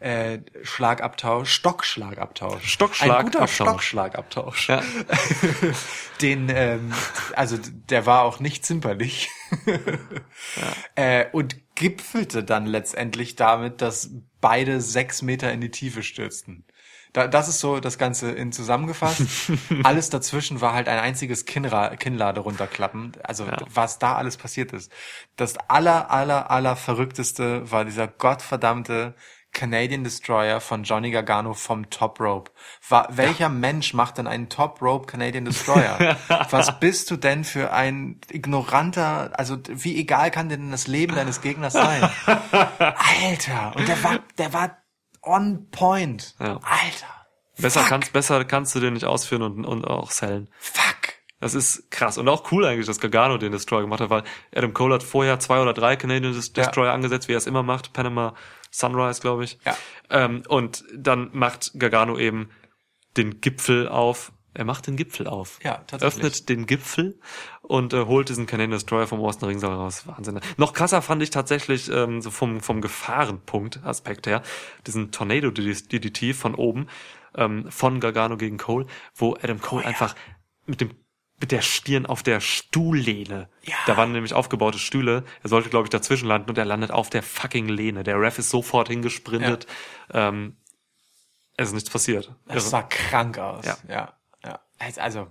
äh, 0.00 0.40
Schlagabtausch, 0.62 1.50
Stockschlagabtausch. 1.52 2.78
Ein 3.00 3.24
guter 3.24 3.48
Stockschlagabtausch. 3.48 3.54
Stockschlagabtausch. 3.54 4.68
Ja. 4.68 4.82
Den, 6.20 6.48
ähm, 6.50 6.92
also 7.34 7.56
der 7.58 8.06
war 8.06 8.22
auch 8.22 8.40
nicht 8.40 8.64
zimperlich. 8.64 9.30
äh, 10.94 11.26
und 11.32 11.56
gipfelte 11.76 12.42
dann 12.42 12.66
letztendlich 12.66 13.36
damit, 13.36 13.80
dass 13.80 14.10
beide 14.40 14.80
sechs 14.80 15.22
Meter 15.22 15.52
in 15.52 15.60
die 15.60 15.70
Tiefe 15.70 16.02
stürzten. 16.02 16.64
Da, 17.12 17.28
das 17.28 17.48
ist 17.48 17.60
so 17.60 17.80
das 17.80 17.96
Ganze 17.96 18.30
in 18.32 18.52
zusammengefasst. 18.52 19.22
alles 19.84 20.10
dazwischen 20.10 20.60
war 20.60 20.74
halt 20.74 20.88
ein 20.88 20.98
einziges 20.98 21.46
Kinnra 21.46 21.96
Kinnlade 21.96 22.40
runterklappen. 22.40 23.12
Also 23.22 23.46
was 23.72 23.98
da 23.98 24.16
alles 24.16 24.36
passiert 24.36 24.72
ist. 24.72 24.92
Das 25.36 25.56
aller, 25.68 26.10
aller, 26.10 26.50
aller 26.50 26.76
verrückteste 26.76 27.70
war 27.70 27.84
dieser 27.84 28.08
gottverdammte 28.08 29.14
Canadian 29.56 30.04
Destroyer 30.04 30.60
von 30.60 30.82
Johnny 30.82 31.10
Gargano 31.10 31.54
vom 31.54 31.88
Top 31.88 32.20
Rope. 32.20 32.50
War, 32.90 33.08
welcher 33.10 33.48
Mensch 33.48 33.94
macht 33.94 34.18
denn 34.18 34.26
einen 34.26 34.50
Top 34.50 34.82
Rope 34.82 35.06
Canadian 35.06 35.46
Destroyer? 35.46 36.18
Was 36.50 36.78
bist 36.78 37.10
du 37.10 37.16
denn 37.16 37.42
für 37.42 37.72
ein 37.72 38.20
ignoranter, 38.30 39.30
also 39.32 39.56
wie 39.66 39.98
egal 39.98 40.30
kann 40.30 40.50
denn 40.50 40.70
das 40.72 40.86
Leben 40.86 41.16
deines 41.16 41.40
Gegners 41.40 41.72
sein? 41.72 42.02
Alter, 42.26 43.72
und 43.76 43.88
der 43.88 44.04
war, 44.04 44.18
der 44.36 44.52
war 44.52 44.76
on 45.22 45.70
point. 45.70 46.34
Ja. 46.38 46.60
Alter. 46.62 47.26
Besser 47.56 47.80
Fuck. 47.80 47.88
kannst, 47.88 48.12
besser 48.12 48.44
kannst 48.44 48.74
du 48.74 48.80
den 48.80 48.92
nicht 48.92 49.06
ausführen 49.06 49.40
und, 49.40 49.64
und 49.64 49.86
auch 49.86 50.10
sellen. 50.10 50.50
Fuck. 50.58 50.95
Das 51.46 51.54
ist 51.54 51.90
krass. 51.90 52.18
Und 52.18 52.28
auch 52.28 52.50
cool 52.52 52.64
eigentlich, 52.64 52.86
dass 52.86 53.00
Gargano 53.00 53.38
den 53.38 53.52
Destroyer 53.52 53.82
gemacht 53.82 54.00
hat, 54.00 54.10
weil 54.10 54.24
Adam 54.54 54.74
Cole 54.74 54.94
hat 54.94 55.02
vorher 55.02 55.38
zwei 55.38 55.60
oder 55.60 55.72
drei 55.72 55.96
Canadian 55.96 56.32
Des- 56.32 56.48
Ja. 56.56 56.64
Destroyer 56.64 56.92
angesetzt, 56.92 57.28
wie 57.28 57.32
er 57.32 57.38
es 57.38 57.46
immer 57.46 57.62
macht. 57.62 57.92
Panama 57.92 58.34
Sunrise, 58.70 59.20
glaube 59.20 59.44
ich. 59.44 59.58
Ja. 59.64 59.76
Ähm, 60.10 60.42
und 60.48 60.84
dann 60.94 61.30
macht 61.32 61.72
Gargano 61.78 62.18
eben 62.18 62.50
den 63.16 63.40
Gipfel 63.40 63.88
auf. 63.88 64.32
Er 64.52 64.64
macht 64.64 64.86
den 64.86 64.96
Gipfel 64.96 65.26
auf. 65.26 65.58
Ja, 65.62 65.82
tatsächlich. 65.86 66.24
Öffnet 66.24 66.48
den 66.48 66.64
Gipfel 66.66 67.18
und 67.60 67.92
äh, 67.92 68.06
holt 68.06 68.30
diesen 68.30 68.46
Canadian 68.46 68.70
Destroyer 68.72 69.06
vom 69.06 69.20
Osten 69.20 69.44
Ringsaal 69.44 69.74
raus. 69.74 70.06
Wahnsinn. 70.06 70.40
Noch 70.56 70.72
krasser 70.72 71.02
fand 71.02 71.22
ich 71.22 71.28
tatsächlich 71.30 71.90
ähm, 71.90 72.22
so 72.22 72.30
vom, 72.30 72.60
vom 72.60 72.80
Gefahrenpunkt-Aspekt 72.80 74.26
her 74.26 74.42
diesen 74.86 75.12
Tornado 75.12 75.50
DDT 75.50 76.34
von 76.34 76.54
oben 76.54 76.86
ähm, 77.34 77.70
von 77.70 78.00
Gargano 78.00 78.36
gegen 78.36 78.56
Cole, 78.56 78.86
wo 79.14 79.34
Adam 79.34 79.60
Cole 79.60 79.84
einfach 79.84 80.14
mit 80.64 80.80
dem 80.80 80.90
mit 81.38 81.52
der 81.52 81.60
Stirn 81.60 82.06
auf 82.06 82.22
der 82.22 82.40
Stuhllehne. 82.40 83.48
Da 83.86 83.96
waren 83.96 84.12
nämlich 84.12 84.32
aufgebaute 84.32 84.78
Stühle. 84.78 85.24
Er 85.42 85.48
sollte, 85.48 85.68
glaube 85.68 85.86
ich, 85.86 85.90
dazwischen 85.90 86.28
landen 86.28 86.48
und 86.48 86.58
er 86.58 86.64
landet 86.64 86.90
auf 86.90 87.10
der 87.10 87.22
fucking 87.22 87.68
Lehne. 87.68 88.04
Der 88.04 88.20
Ref 88.20 88.38
ist 88.38 88.50
sofort 88.50 88.88
hingesprintet. 88.88 89.66
Ähm, 90.12 90.56
es 91.56 91.68
ist 91.68 91.74
nichts 91.74 91.90
passiert. 91.90 92.34
Irre. 92.48 92.60
sah 92.60 92.82
krank 92.82 93.38
aus. 93.38 93.64
Ja. 93.66 93.76
ja, 93.88 94.12
ja. 94.44 94.60
Also, 94.96 95.28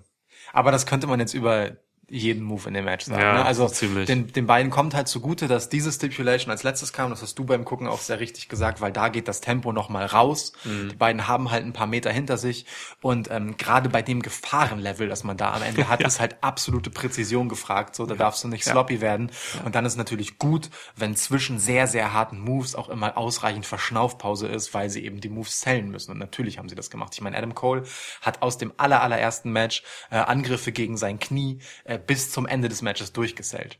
aber 0.53 0.71
das 0.71 0.85
könnte 0.85 1.07
man 1.07 1.19
jetzt 1.19 1.33
über 1.33 1.71
jeden 2.09 2.43
Move 2.43 2.67
in 2.67 2.73
dem 2.73 2.85
Match 2.85 3.05
sagen. 3.05 3.21
Ja, 3.21 3.33
ne? 3.33 3.45
Also 3.45 3.67
ziemlich. 3.67 4.05
den, 4.05 4.31
den 4.31 4.45
beiden 4.45 4.71
kommt 4.71 4.93
halt 4.93 5.07
zugute, 5.07 5.47
dass 5.47 5.69
diese 5.69 5.91
Stipulation 5.91 6.51
als 6.51 6.63
letztes 6.63 6.93
kam. 6.93 7.09
Das 7.09 7.21
hast 7.21 7.37
du 7.39 7.45
beim 7.45 7.65
Gucken 7.65 7.87
auch 7.87 7.99
sehr 7.99 8.19
richtig 8.19 8.47
gesagt, 8.47 8.81
weil 8.81 8.91
da 8.91 9.09
geht 9.09 9.27
das 9.27 9.41
Tempo 9.41 9.71
noch 9.71 9.89
mal 9.89 10.05
raus. 10.05 10.53
Mhm. 10.63 10.89
Die 10.89 10.95
beiden 10.95 11.27
haben 11.27 11.51
halt 11.51 11.65
ein 11.65 11.73
paar 11.73 11.87
Meter 11.87 12.11
hinter 12.11 12.37
sich 12.37 12.65
und 13.01 13.29
ähm, 13.31 13.57
gerade 13.57 13.89
bei 13.89 14.01
dem 14.01 14.21
Gefahrenlevel, 14.21 15.07
das 15.07 15.23
man 15.23 15.37
da 15.37 15.53
am 15.53 15.63
Ende 15.63 15.89
hat, 15.89 16.01
ist 16.05 16.19
halt 16.19 16.37
absolute 16.41 16.89
Präzision 16.89 17.49
gefragt. 17.49 17.95
So, 17.95 18.05
da 18.05 18.15
darfst 18.15 18.43
du 18.43 18.47
nicht 18.47 18.65
sloppy 18.65 19.01
werden. 19.01 19.31
Und 19.63 19.75
dann 19.75 19.85
ist 19.85 19.97
natürlich 19.97 20.37
gut, 20.37 20.69
wenn 20.95 21.15
zwischen 21.15 21.59
sehr 21.59 21.87
sehr 21.87 22.13
harten 22.13 22.39
Moves 22.39 22.75
auch 22.75 22.89
immer 22.89 23.17
ausreichend 23.17 23.65
Verschnaufpause 23.65 24.47
ist, 24.47 24.73
weil 24.73 24.89
sie 24.89 25.03
eben 25.03 25.21
die 25.21 25.29
Moves 25.29 25.61
zählen 25.61 25.89
müssen. 25.89 26.11
Und 26.11 26.19
natürlich 26.19 26.59
haben 26.59 26.69
sie 26.69 26.75
das 26.75 26.89
gemacht. 26.89 27.13
Ich 27.13 27.21
meine, 27.21 27.37
Adam 27.37 27.55
Cole 27.55 27.83
hat 28.21 28.41
aus 28.41 28.57
dem 28.57 28.73
aller 28.77 29.01
allerersten 29.01 29.51
Match 29.51 29.83
äh, 30.11 30.17
Angriffe 30.17 30.71
gegen 30.71 30.97
sein 30.97 31.19
Knie 31.19 31.59
äh, 31.83 31.94
bis 31.97 32.31
zum 32.31 32.45
Ende 32.45 32.69
des 32.69 32.81
Matches 32.81 33.13
durchgesellt. 33.13 33.79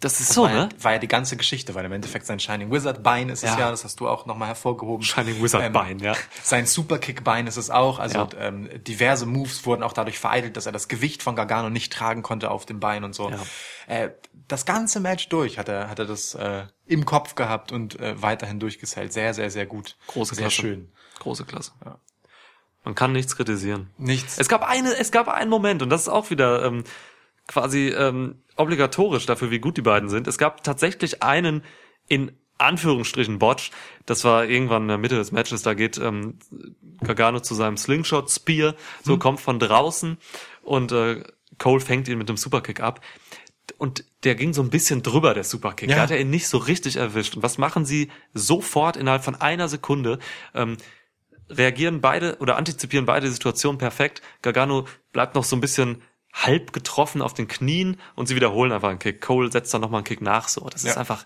Das 0.00 0.18
ist 0.18 0.32
so, 0.32 0.42
war, 0.42 0.50
ja, 0.50 0.56
ne? 0.64 0.68
war 0.80 0.92
ja 0.94 0.98
die 0.98 1.06
ganze 1.06 1.36
Geschichte, 1.36 1.76
weil 1.76 1.84
im 1.84 1.92
Endeffekt 1.92 2.26
sein 2.26 2.40
Shining 2.40 2.72
Wizard 2.72 3.04
Bein 3.04 3.28
ist 3.28 3.44
es 3.44 3.50
Ja. 3.50 3.58
ja, 3.60 3.70
das 3.70 3.84
hast 3.84 4.00
du 4.00 4.08
auch 4.08 4.26
nochmal 4.26 4.48
hervorgehoben. 4.48 5.04
Shining 5.04 5.40
Wizard 5.40 5.72
Bein, 5.72 6.00
ja. 6.00 6.14
Sein 6.42 6.66
Superkick 6.66 7.22
Bein 7.22 7.46
ist 7.46 7.56
es 7.56 7.70
auch, 7.70 8.00
also 8.00 8.18
Ja. 8.18 8.28
ähm, 8.40 8.68
diverse 8.82 9.26
Moves 9.26 9.64
wurden 9.64 9.84
auch 9.84 9.92
dadurch 9.92 10.18
vereitelt, 10.18 10.56
dass 10.56 10.66
er 10.66 10.72
das 10.72 10.88
Gewicht 10.88 11.22
von 11.22 11.36
Gargano 11.36 11.70
nicht 11.70 11.92
tragen 11.92 12.22
konnte 12.22 12.50
auf 12.50 12.66
dem 12.66 12.80
Bein 12.80 13.04
und 13.04 13.14
so. 13.14 13.30
Ja. 13.30 13.38
Äh, 13.86 14.10
das 14.48 14.66
ganze 14.66 14.98
Match 14.98 15.28
durch 15.28 15.56
hat 15.58 15.68
er, 15.68 15.88
hat 15.88 16.00
er 16.00 16.06
das 16.06 16.34
äh, 16.34 16.64
im 16.86 17.04
Kopf 17.06 17.36
gehabt 17.36 17.70
und 17.70 18.00
äh, 18.00 18.20
weiterhin 18.20 18.58
durchgesellt. 18.58 19.12
Sehr, 19.12 19.34
sehr, 19.34 19.52
sehr 19.52 19.66
gut. 19.66 19.96
Große 20.08 20.34
sehr 20.34 20.46
Klasse. 20.46 20.62
schön. 20.62 20.92
Große 21.20 21.44
Klasse. 21.44 21.70
Man 22.82 22.96
kann 22.96 23.12
nichts 23.12 23.36
kritisieren. 23.36 23.90
Nichts. 23.98 24.36
Es 24.38 24.48
gab 24.48 24.68
eine, 24.68 24.96
es 24.98 25.12
gab 25.12 25.28
einen 25.28 25.48
Moment 25.48 25.80
und 25.82 25.90
das 25.90 26.02
ist 26.02 26.08
auch 26.08 26.30
wieder 26.30 26.64
ähm, 26.64 26.82
quasi 27.52 27.88
ähm, 27.88 28.42
obligatorisch 28.56 29.26
dafür, 29.26 29.50
wie 29.50 29.58
gut 29.58 29.76
die 29.76 29.82
beiden 29.82 30.08
sind. 30.08 30.26
Es 30.26 30.38
gab 30.38 30.62
tatsächlich 30.62 31.22
einen 31.22 31.62
in 32.08 32.32
Anführungsstrichen 32.58 33.38
Botch. 33.38 33.70
Das 34.06 34.24
war 34.24 34.44
irgendwann 34.44 34.82
in 34.82 34.88
der 34.88 34.98
Mitte 34.98 35.16
des 35.16 35.32
Matches. 35.32 35.62
Da 35.62 35.74
geht 35.74 35.98
ähm, 35.98 36.38
Gargano 37.00 37.40
zu 37.40 37.54
seinem 37.54 37.76
Slingshot 37.76 38.30
Spear, 38.30 38.74
so 39.02 39.18
kommt 39.18 39.40
von 39.40 39.58
draußen 39.58 40.16
und 40.62 40.92
äh, 40.92 41.22
Cole 41.58 41.80
fängt 41.80 42.08
ihn 42.08 42.18
mit 42.18 42.28
dem 42.28 42.36
Superkick 42.36 42.80
ab. 42.80 43.00
Und 43.78 44.04
der 44.24 44.34
ging 44.34 44.52
so 44.52 44.62
ein 44.62 44.70
bisschen 44.70 45.02
drüber, 45.02 45.34
der 45.34 45.44
Superkick. 45.44 45.90
Ja. 45.90 45.96
Da 45.96 46.02
hat 46.02 46.10
er 46.10 46.20
ihn 46.20 46.30
nicht 46.30 46.48
so 46.48 46.58
richtig 46.58 46.96
erwischt. 46.96 47.36
Und 47.36 47.42
was 47.42 47.58
machen 47.58 47.84
sie 47.84 48.10
sofort 48.34 48.96
innerhalb 48.96 49.24
von 49.24 49.40
einer 49.40 49.68
Sekunde? 49.68 50.18
Ähm, 50.54 50.76
reagieren 51.48 52.00
beide 52.00 52.38
oder 52.38 52.56
antizipieren 52.56 53.06
beide 53.06 53.26
die 53.26 53.32
Situation 53.32 53.78
perfekt. 53.78 54.22
Gargano 54.42 54.86
bleibt 55.12 55.34
noch 55.34 55.44
so 55.44 55.56
ein 55.56 55.60
bisschen 55.60 56.02
halb 56.32 56.72
getroffen 56.72 57.20
auf 57.22 57.34
den 57.34 57.46
Knien 57.48 58.00
und 58.14 58.26
sie 58.26 58.36
wiederholen 58.36 58.72
einfach 58.72 58.88
einen 58.88 58.98
Kick. 58.98 59.20
Cole 59.20 59.52
setzt 59.52 59.72
dann 59.74 59.80
nochmal 59.82 59.98
einen 59.98 60.04
Kick 60.06 60.20
nach. 60.22 60.48
So, 60.48 60.68
das 60.68 60.82
ist 60.84 60.94
Ja. 60.94 60.96
einfach, 61.00 61.24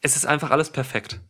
es 0.00 0.16
ist 0.16 0.26
einfach 0.26 0.50
alles 0.50 0.70
perfekt. 0.70 1.20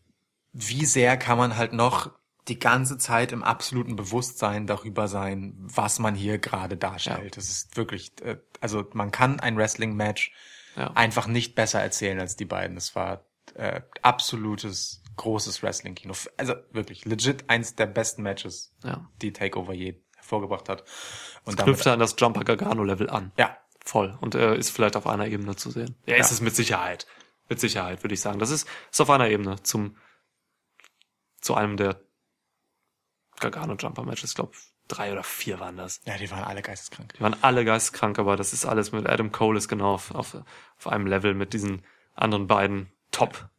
wie 0.57 0.87
sehr 0.87 1.17
kann 1.17 1.37
man 1.37 1.57
halt 1.57 1.73
noch 1.73 2.13
die 2.47 2.61
ganze 2.61 2.97
Zeit 2.97 3.33
im 3.33 3.43
absoluten 3.43 3.97
Bewusstsein 3.97 4.67
darüber 4.69 5.09
sein, 5.09 5.55
was 5.59 5.99
man 5.99 6.15
hier 6.15 6.39
gerade 6.39 6.77
darstellt. 6.77 7.37
Das 7.37 7.51
ist 7.51 7.77
wirklich, 7.77 8.13
äh, 8.23 8.37
also 8.61 8.85
man 8.93 9.11
kann 9.11 9.41
ein 9.41 9.57
Wrestling-Match 9.57 10.33
Ja. 10.77 10.93
einfach 10.93 11.27
nicht 11.27 11.55
besser 11.57 11.81
erzählen 11.83 12.21
als 12.21 12.37
die 12.37 12.45
beiden. 12.45 12.77
Das 12.77 12.95
war 12.95 13.25
äh, 13.55 13.81
absolutes 14.03 15.03
großes 15.17 15.63
Wrestling-Kino. 15.63 16.15
Also 16.37 16.55
wirklich 16.71 17.05
legit 17.05 17.51
eins 17.51 17.75
der 17.75 17.87
besten 17.87 18.23
Matches, 18.23 18.73
Ja. 18.85 19.11
die 19.23 19.33
Takeover 19.33 19.73
je 19.75 20.01
hervorgebracht 20.25 20.69
hat. 20.69 20.85
Und 21.45 21.57
Knüpft 21.59 21.87
er 21.87 21.93
an 21.93 21.99
das 22.01 22.17
Jumper 22.19 22.45
Gargano 22.45 22.83
Level 22.85 23.09
an. 23.11 23.33
ja, 23.37 23.57
Voll. 23.87 24.17
Und 24.23 24.35
er 24.35 24.55
ist 24.57 24.71
vielleicht 24.71 24.97
auf 24.97 25.07
einer 25.07 25.27
Ebene 25.27 25.57
zu 25.57 25.71
sehen. 25.71 25.95
Er 26.07 26.17
ist 26.17 26.31
Ja. 26.31 26.35
es 26.37 26.41
mit 26.41 26.57
Sicherheit. 26.57 27.07
Mit 27.51 27.61
Sicherheit, 27.61 28.03
würde 28.03 28.15
ich 28.15 28.21
sagen. 28.23 28.39
Das 28.39 28.49
ist, 28.49 28.67
ist 28.91 29.01
auf 29.03 29.11
einer 29.11 29.29
Ebene 29.29 29.63
zum, 29.63 29.99
zu 31.43 31.55
einem 31.55 31.77
der 31.77 32.01
Gargano 33.41 33.75
Jumper 33.75 34.03
Matches. 34.05 34.31
Ich 34.31 34.37
glaube, 34.37 34.53
drei 34.89 35.13
oder 35.13 35.23
vier 35.23 35.61
waren 35.61 35.77
das. 35.77 36.01
ja, 36.07 36.17
die 36.17 36.31
waren 36.31 36.45
alle 36.45 36.63
geisteskrank. 36.63 37.13
Die 37.15 37.21
waren 37.21 37.37
alle 37.43 37.65
geisteskrank, 37.67 38.19
aber 38.19 38.37
das 38.37 38.55
ist 38.55 38.65
alles 38.65 38.93
mit 38.93 39.07
Adam 39.07 39.33
Cole 39.33 39.59
ist 39.59 39.69
genau 39.69 39.93
auf, 39.95 40.15
auf, 40.15 40.35
auf 40.79 40.87
einem 40.89 41.07
Level 41.07 41.35
mit 41.35 41.53
diesen 41.53 41.85
anderen 42.15 42.47
beiden 42.47 42.91
Top 43.11 43.51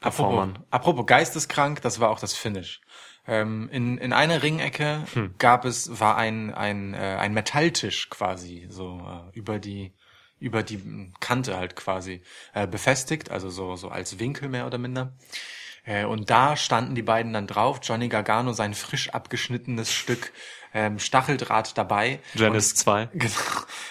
Apropos, 0.00 0.16
Performern. 0.34 0.64
apropos 0.70 1.06
geisteskrank, 1.06 1.80
das 1.82 2.00
war 2.00 2.10
auch 2.10 2.18
das 2.18 2.34
Finish. 2.34 2.80
Ähm, 3.26 3.68
in, 3.70 3.98
in 3.98 4.12
einer 4.12 4.42
Ringecke 4.42 5.04
Hm. 5.14 5.34
gab 5.38 5.64
es, 5.64 6.00
war 6.00 6.16
ein, 6.16 6.52
ein, 6.52 6.94
äh, 6.94 7.16
ein 7.20 7.32
Metalltisch 7.32 8.10
quasi, 8.10 8.66
so 8.68 9.00
äh, 9.32 9.38
über 9.38 9.58
die 9.58 9.92
über 10.40 10.64
die 10.64 11.12
Kante 11.20 11.56
halt 11.56 11.76
quasi 11.76 12.20
äh, 12.52 12.66
befestigt, 12.66 13.30
also 13.30 13.48
so, 13.48 13.76
so 13.76 13.90
als 13.90 14.18
Winkel 14.18 14.48
mehr 14.48 14.66
oder 14.66 14.76
minder. 14.76 15.12
Äh, 15.84 16.04
und 16.04 16.30
da 16.30 16.56
standen 16.56 16.96
die 16.96 17.02
beiden 17.02 17.32
dann 17.32 17.46
drauf, 17.46 17.78
Johnny 17.82 18.08
Gargano 18.08 18.52
sein 18.52 18.74
frisch 18.74 19.10
abgeschnittenes 19.10 19.92
Stück 19.92 20.32
ähm, 20.74 20.98
Stacheldraht 20.98 21.76
dabei. 21.76 22.20
Janice 22.34 22.74
2. 22.74 23.10
Genau. 23.12 23.32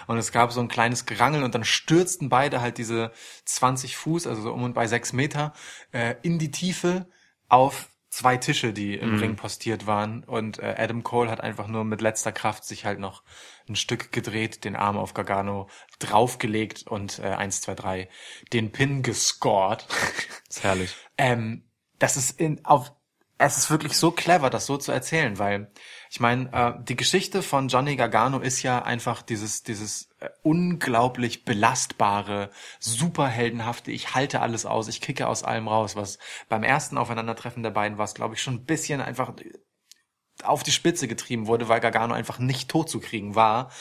Und 0.08 0.18
es 0.18 0.32
gab 0.32 0.52
so 0.52 0.60
ein 0.60 0.68
kleines 0.68 1.06
Gerangel 1.06 1.44
und 1.44 1.56
dann 1.56 1.64
stürzten 1.64 2.30
beide 2.30 2.60
halt 2.60 2.78
diese 2.78 3.12
20 3.46 3.96
Fuß, 3.96 4.28
also 4.28 4.42
so 4.42 4.54
um 4.54 4.64
und 4.64 4.74
bei 4.74 4.88
sechs 4.88 5.14
Meter, 5.14 5.54
äh, 5.92 6.16
in 6.22 6.40
die 6.40 6.52
Tiefe 6.52 7.08
auf 7.48 7.88
zwei 8.12 8.38
Tische, 8.38 8.74
die 8.74 8.96
im 8.96 9.18
Ring 9.18 9.36
postiert 9.38 9.88
waren. 9.88 10.24
Und 10.26 10.60
äh, 10.60 10.76
Adam 10.78 11.02
Cole 11.02 11.32
hat 11.32 11.42
einfach 11.42 11.68
nur 11.68 11.86
mit 11.86 12.02
letzter 12.02 12.32
Kraft 12.32 12.66
sich 12.66 12.86
halt 12.86 13.00
noch 13.00 13.24
ein 13.68 13.76
Stück 13.76 14.12
gedreht, 14.12 14.66
den 14.66 14.76
Arm 14.76 14.98
auf 14.98 15.14
Gargano 15.14 15.70
draufgelegt 16.00 16.86
und 16.88 17.20
äh, 17.20 17.30
eins, 17.30 17.62
zwei, 17.62 17.74
drei 17.74 18.10
den 18.52 18.72
Pin 18.72 19.02
gescored. 19.02 19.88
Ist 20.50 20.64
herrlich. 20.64 20.96
Ähm, 21.18 21.64
das 22.00 22.18
ist 22.18 22.40
in, 22.40 22.66
auf, 22.66 22.92
es 23.38 23.58
ist 23.58 23.70
wirklich 23.70 23.96
so 23.96 24.12
clever, 24.12 24.50
das 24.50 24.66
so 24.66 24.78
zu 24.78 24.92
erzählen, 24.92 25.40
weil 25.40 25.72
ich 26.12 26.20
meine, 26.20 26.52
äh, 26.52 26.74
die 26.84 26.98
Geschichte 26.98 27.42
von 27.42 27.70
Johnny 27.70 27.96
Gargano 27.96 28.40
ist 28.40 28.64
ja 28.64 28.84
einfach 28.84 29.22
dieses, 29.22 29.64
dieses 29.64 30.10
äh, 30.20 30.28
unglaublich 30.44 31.46
belastbare, 31.46 32.52
superheldenhafte, 32.82 33.92
ich 33.92 34.14
halte 34.14 34.42
alles 34.42 34.66
aus, 34.66 34.90
ich 34.90 35.00
kicke 35.00 35.28
aus 35.28 35.46
allem 35.46 35.70
raus, 35.70 35.96
was 35.96 36.20
beim 36.50 36.64
ersten 36.64 36.98
Aufeinandertreffen 36.98 37.64
der 37.64 37.70
beiden 37.70 37.98
war 37.98 38.04
es, 38.04 38.14
glaube 38.14 38.36
ich, 38.36 38.42
schon 38.42 38.56
ein 38.56 38.66
bisschen 38.66 39.00
einfach 39.00 39.34
auf 40.44 40.64
die 40.64 40.72
Spitze 40.72 41.08
getrieben 41.08 41.48
wurde, 41.48 41.70
weil 41.70 41.80
Gargano 41.80 42.14
einfach 42.14 42.40
nicht 42.40 42.70
tot 42.70 42.90
zu 42.90 43.00
kriegen 43.00 43.36
war 43.36 43.72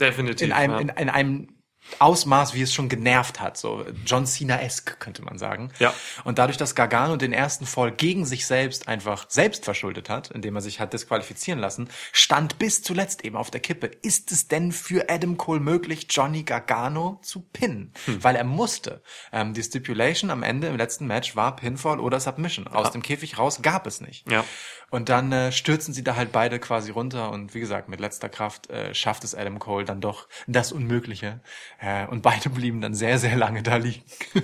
Definitiv. 0.00 0.44
in 0.44 0.52
einem, 0.52 0.72
ja. 0.72 0.80
in, 0.80 0.88
in 0.88 1.08
einem 1.08 1.55
Ausmaß, 1.98 2.54
wie 2.54 2.62
es 2.62 2.74
schon 2.74 2.88
genervt 2.88 3.40
hat, 3.40 3.56
so 3.56 3.84
John 4.04 4.26
Cena-esque, 4.26 4.98
könnte 4.98 5.22
man 5.22 5.38
sagen. 5.38 5.70
Ja. 5.78 5.94
Und 6.24 6.38
dadurch, 6.38 6.56
dass 6.56 6.74
Gargano 6.74 7.16
den 7.16 7.32
ersten 7.32 7.66
Fall 7.66 7.92
gegen 7.92 8.26
sich 8.26 8.46
selbst 8.46 8.88
einfach 8.88 9.26
selbst 9.28 9.64
verschuldet 9.64 10.10
hat, 10.10 10.30
indem 10.30 10.56
er 10.56 10.60
sich 10.60 10.80
hat 10.80 10.92
disqualifizieren 10.92 11.58
lassen, 11.58 11.88
stand 12.12 12.58
bis 12.58 12.82
zuletzt 12.82 13.24
eben 13.24 13.36
auf 13.36 13.50
der 13.50 13.60
Kippe. 13.60 13.86
Ist 13.86 14.32
es 14.32 14.48
denn 14.48 14.72
für 14.72 15.08
Adam 15.08 15.36
Cole 15.36 15.60
möglich, 15.60 16.06
Johnny 16.10 16.42
Gargano 16.42 17.20
zu 17.22 17.40
pinnen? 17.40 17.92
Hm. 18.04 18.22
Weil 18.22 18.36
er 18.36 18.44
musste. 18.44 19.02
Ähm, 19.32 19.54
die 19.54 19.62
Stipulation 19.62 20.30
am 20.30 20.42
Ende 20.42 20.68
im 20.68 20.76
letzten 20.76 21.06
Match 21.06 21.36
war 21.36 21.56
Pinfall 21.56 22.00
oder 22.00 22.20
Submission. 22.20 22.66
Aus 22.66 22.90
dem 22.90 23.02
Käfig 23.02 23.38
raus 23.38 23.60
gab 23.62 23.86
es 23.86 24.00
nicht. 24.00 24.30
Ja. 24.30 24.44
Und 24.90 25.08
dann 25.08 25.32
äh, 25.32 25.50
stürzen 25.50 25.92
sie 25.92 26.04
da 26.04 26.14
halt 26.14 26.30
beide 26.32 26.58
quasi 26.60 26.92
runter 26.92 27.30
und 27.30 27.54
wie 27.54 27.60
gesagt, 27.60 27.88
mit 27.88 27.98
letzter 27.98 28.28
Kraft 28.28 28.70
äh, 28.70 28.94
schafft 28.94 29.24
es 29.24 29.34
Adam 29.34 29.58
Cole 29.58 29.84
dann 29.84 30.00
doch 30.00 30.28
das 30.46 30.70
Unmögliche. 30.70 31.40
Äh, 31.80 32.06
und 32.06 32.22
beide 32.22 32.50
blieben 32.50 32.80
dann 32.80 32.94
sehr, 32.94 33.18
sehr 33.18 33.36
lange 33.36 33.62
da 33.62 33.76
liegen. 33.76 34.02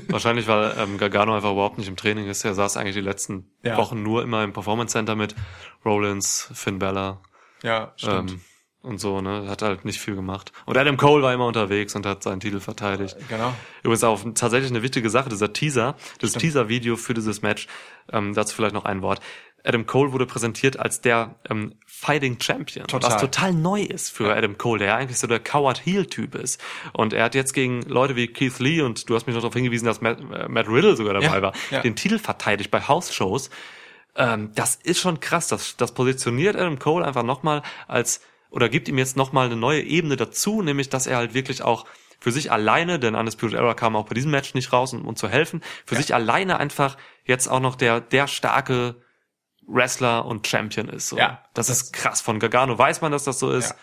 Wahrscheinlich, 0.09 0.49
weil 0.49 0.75
ähm, 0.79 0.99
Gargano 0.99 1.35
einfach 1.35 1.53
überhaupt 1.53 1.79
nicht 1.79 1.89
im 1.89 1.97
Training 1.97 2.27
ist. 2.27 2.45
Er 2.45 2.55
saß 2.55 2.77
eigentlich 2.77 2.97
die 2.97 3.01
letzten 3.01 3.51
Ja. 3.63 3.77
Wochen 3.77 4.03
nur 4.03 4.23
immer 4.23 4.43
im 4.43 4.53
Performance 4.53 4.93
Center 4.93 5.15
mit 5.15 5.35
Rollins, 5.85 6.51
Finn 6.53 6.79
Balor 6.79 7.23
ja, 7.63 7.95
ähm, 8.03 8.41
und 8.83 8.99
so, 8.99 9.21
ne? 9.21 9.47
Hat 9.49 9.63
halt 9.63 9.85
nicht 9.85 10.01
viel 10.01 10.17
gemacht. 10.17 10.53
Und 10.67 10.77
Adam 10.77 10.97
Cole 10.97 11.23
war 11.23 11.33
immer 11.33 11.47
unterwegs 11.47 11.95
und 11.95 12.05
hat 12.05 12.23
seinen 12.25 12.41
Titel 12.41 12.59
verteidigt. 12.59 13.17
Genau. 13.29 13.55
Übrigens 13.83 14.03
auch 14.03 14.21
tatsächlich 14.35 14.71
eine 14.71 14.83
wichtige 14.83 15.09
Sache, 15.09 15.29
dieser 15.29 15.53
Teaser, 15.53 15.95
das 16.21 16.33
Teaser-Video 16.33 16.97
für 16.97 17.15
dieses 17.15 17.43
Match, 17.43 17.69
ähm, 18.13 18.35
dazu 18.35 18.57
vielleicht 18.57 18.75
noch 18.75 18.85
ein 18.85 19.03
Wort. 19.03 19.21
Adam 19.65 19.87
Cole 19.87 20.13
wurde 20.13 20.27
präsentiert 20.27 20.79
als 20.79 21.01
der 21.01 21.37
ähm, 21.49 21.75
Fighting 21.87 22.41
Champion, 22.41 22.87
Total. 22.87 23.13
was 23.13 23.21
total 23.21 23.53
neu 23.53 23.83
ist 23.83 24.11
für 24.11 24.35
Adam 24.35 24.59
Cole, 24.59 24.81
der 24.81 24.89
ja 24.89 24.97
eigentlich 24.97 25.19
so 25.19 25.27
der 25.27 25.39
Coward 25.39 25.85
Heel 25.85 26.07
Typ 26.07 26.35
ist. 26.35 26.61
Und 26.93 27.13
er 27.13 27.25
hat 27.25 27.35
jetzt 27.35 27.53
gegen 27.53 27.83
Leute 27.83 28.17
wie 28.17 28.27
Keith 28.27 28.59
Lee 28.59 28.83
und 28.83 29.09
du 29.09 29.15
hast 29.15 29.27
mich 29.27 29.35
noch 29.35 29.43
darauf 29.43 29.55
hingewiesen, 29.55 29.87
dass 29.87 30.01
Matt, 30.01 30.19
äh, 30.21 30.49
Matt 30.49 30.69
Riddle 30.69 30.97
sogar 30.97 31.15
dabei 31.15 31.27
Ja, 31.27 31.43
war, 31.43 31.53
ja. 31.71 31.81
den 31.81 31.95
Titel 31.95 32.19
verteidigt 32.19 32.71
bei 32.71 32.81
House-Shows. 32.81 33.51
Ähm, 34.17 34.51
das 34.55 34.77
ist 34.77 35.01
schon 35.01 35.21
krass. 35.21 35.49
Das, 35.49 35.77
das 35.77 35.93
positioniert 35.95 36.57
Adam 36.57 36.79
Cole 36.79 37.05
einfach 37.05 37.23
nochmal 37.23 37.63
als 37.87 38.21
oder 38.51 38.69
gibt 38.69 38.89
ihm 38.89 38.99
jetzt 38.99 39.17
nochmal 39.17 39.47
eine 39.47 39.57
neue 39.57 39.83
Ebene 39.83 40.17
dazu, 40.17 40.61
nämlich 40.61 40.91
dass 40.91 41.07
er 41.07 41.17
halt 41.17 41.35
wirklich 41.35 41.63
auch 41.63 41.87
für 42.21 42.31
sich 42.31 42.53
alleine, 42.53 42.99
denn 42.99 43.15
Undisputed 43.15 43.59
Era 43.59 43.75
kam 43.75 43.97
auch 43.97 44.07
bei 44.07 44.15
diesem 44.15 44.31
Match 44.31 44.55
nicht 44.55 44.73
raus, 44.73 44.93
um, 44.93 45.07
um 45.09 45.17
zu 45.17 45.29
helfen, 45.29 45.63
für 45.87 45.97
sich 45.97 46.15
alleine 46.15 46.59
einfach 46.59 46.97
jetzt 47.25 47.49
auch 47.49 47.61
noch 47.61 47.75
der, 47.75 48.01
der 48.01 48.29
starke 48.29 48.97
Wrestler 49.67 50.25
und 50.27 50.47
Champion 50.47 50.89
ist. 50.89 51.09
So. 51.09 51.17
Ja, 51.19 51.43
das, 51.55 51.69
das- 51.69 51.83
ist 51.83 51.93
krass. 51.93 52.21
Von 52.21 52.39
Gargano 52.41 52.77
weiß 52.79 53.01
man, 53.01 53.13
dass 53.13 53.25
das 53.25 53.39
so 53.39 53.51
ist. 53.51 53.71
Ja. 53.71 53.77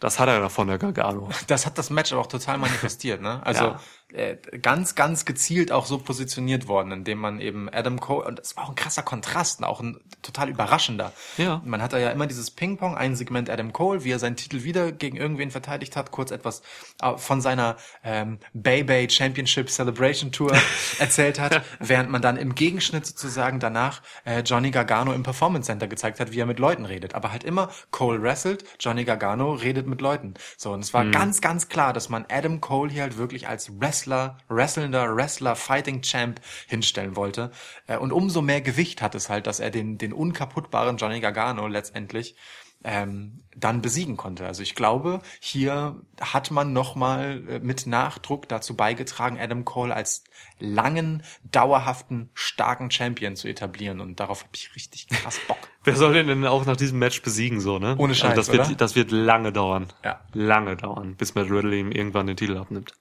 Das 0.00 0.20
hat 0.20 0.28
er 0.28 0.38
davon, 0.40 0.68
der 0.68 0.78
Gargano. 0.78 1.28
Das 1.48 1.66
hat 1.66 1.76
das 1.76 1.90
Match 1.90 2.12
aber 2.12 2.20
auch 2.20 2.26
total 2.28 2.56
manifestiert, 2.58 3.20
ne? 3.20 3.40
Also 3.44 3.64
Ja. 3.64 3.80
Äh, 4.12 4.36
ganz, 4.62 4.94
ganz 4.94 5.24
gezielt 5.26 5.70
auch 5.70 5.84
so 5.84 5.98
positioniert 5.98 6.66
worden, 6.66 6.92
indem 6.92 7.18
man 7.18 7.40
eben 7.40 7.68
Adam 7.70 8.00
Cole 8.00 8.26
und 8.26 8.38
das 8.38 8.56
war 8.56 8.64
auch 8.64 8.70
ein 8.70 8.74
krasser 8.74 9.02
Kontrast, 9.02 9.62
auch 9.62 9.80
ein 9.80 10.00
total 10.22 10.48
überraschender. 10.48 11.12
Ja. 11.36 11.60
Man 11.64 11.82
hat 11.82 11.92
da 11.92 11.98
ja 11.98 12.10
immer 12.10 12.26
dieses 12.26 12.50
Ping-Pong, 12.50 12.96
ein 12.96 13.16
Segment 13.16 13.50
Adam 13.50 13.72
Cole, 13.72 14.04
wie 14.04 14.10
er 14.10 14.18
seinen 14.18 14.36
Titel 14.36 14.64
wieder 14.64 14.92
gegen 14.92 15.16
irgendwen 15.16 15.50
verteidigt 15.50 15.94
hat, 15.94 16.10
kurz 16.10 16.30
etwas 16.30 16.62
äh, 17.02 17.18
von 17.18 17.42
seiner 17.42 17.76
ähm, 18.02 18.38
Bay 18.54 18.82
Bay 18.82 19.10
Championship 19.10 19.68
Celebration 19.68 20.32
Tour 20.32 20.56
erzählt 20.98 21.38
hat, 21.38 21.62
während 21.78 22.10
man 22.10 22.22
dann 22.22 22.38
im 22.38 22.54
Gegenschnitt 22.54 23.04
sozusagen 23.04 23.60
danach 23.60 24.00
äh, 24.24 24.40
Johnny 24.40 24.70
Gargano 24.70 25.12
im 25.12 25.22
Performance 25.22 25.66
Center 25.66 25.86
gezeigt 25.86 26.18
hat, 26.18 26.32
wie 26.32 26.40
er 26.40 26.46
mit 26.46 26.58
Leuten 26.58 26.86
redet. 26.86 27.14
Aber 27.14 27.30
halt 27.30 27.44
immer 27.44 27.70
Cole 27.90 28.22
wrestelt, 28.22 28.64
Johnny 28.80 29.04
Gargano 29.04 29.52
redet 29.52 29.86
mit 29.86 30.00
Leuten. 30.00 30.34
So, 30.56 30.72
und 30.72 30.80
es 30.80 30.94
war 30.94 31.04
ganz, 31.04 31.42
ganz 31.42 31.68
klar, 31.68 31.92
dass 31.92 32.08
man 32.08 32.24
Adam 32.30 32.62
Cole 32.62 32.90
hier 32.90 33.02
halt 33.02 33.18
wirklich 33.18 33.48
als 33.48 33.78
Wrestler, 33.78 33.97
wrestlender 34.06 35.14
Wrestler, 35.14 35.56
Fighting 35.56 36.02
Champ 36.02 36.40
hinstellen 36.66 37.16
wollte. 37.16 37.50
Äh, 37.86 37.96
und 37.96 38.12
umso 38.12 38.42
mehr 38.42 38.60
Gewicht 38.60 39.02
hat 39.02 39.14
es 39.14 39.28
halt, 39.28 39.46
dass 39.46 39.60
er 39.60 39.70
den, 39.70 39.98
den 39.98 40.12
unkaputtbaren 40.12 40.96
Johnny 40.96 41.20
Gargano 41.20 41.66
letztendlich 41.66 42.36
ähm, 42.84 43.42
dann 43.56 43.82
besiegen 43.82 44.16
konnte. 44.16 44.46
Also 44.46 44.62
ich 44.62 44.74
glaube, 44.74 45.20
hier 45.40 46.00
hat 46.20 46.50
man 46.50 46.72
nochmal 46.72 47.42
äh, 47.48 47.58
mit 47.58 47.86
Nachdruck 47.86 48.48
dazu 48.48 48.76
beigetragen, 48.76 49.38
Adam 49.38 49.64
Cole 49.64 49.94
als 49.94 50.22
langen, 50.60 51.24
dauerhaften, 51.42 52.30
starken 52.34 52.90
Champion 52.90 53.34
zu 53.34 53.48
etablieren. 53.48 54.00
Und 54.00 54.20
darauf 54.20 54.42
habe 54.42 54.52
ich 54.54 54.74
richtig 54.76 55.08
krass 55.08 55.40
Bock. 55.48 55.58
Wer 55.84 55.96
soll 55.96 56.12
den 56.12 56.28
denn 56.28 56.46
auch 56.46 56.66
nach 56.66 56.76
diesem 56.76 56.98
Match 56.98 57.22
besiegen, 57.22 57.60
so, 57.60 57.78
ne? 57.78 57.96
Ohne 57.98 58.14
Scheiß, 58.14 58.36
also 58.38 58.52
das 58.52 58.68
wird, 58.68 58.80
das 58.80 58.94
wird 58.94 59.10
lange 59.10 59.52
dauern. 59.52 59.88
Ja. 60.04 60.20
Lange 60.32 60.76
dauern, 60.76 61.16
bis 61.16 61.34
Matt 61.34 61.50
Riddle 61.50 61.76
ihm 61.76 61.90
irgendwann 61.90 62.26
den 62.26 62.36
Titel 62.36 62.56
abnimmt. 62.56 62.92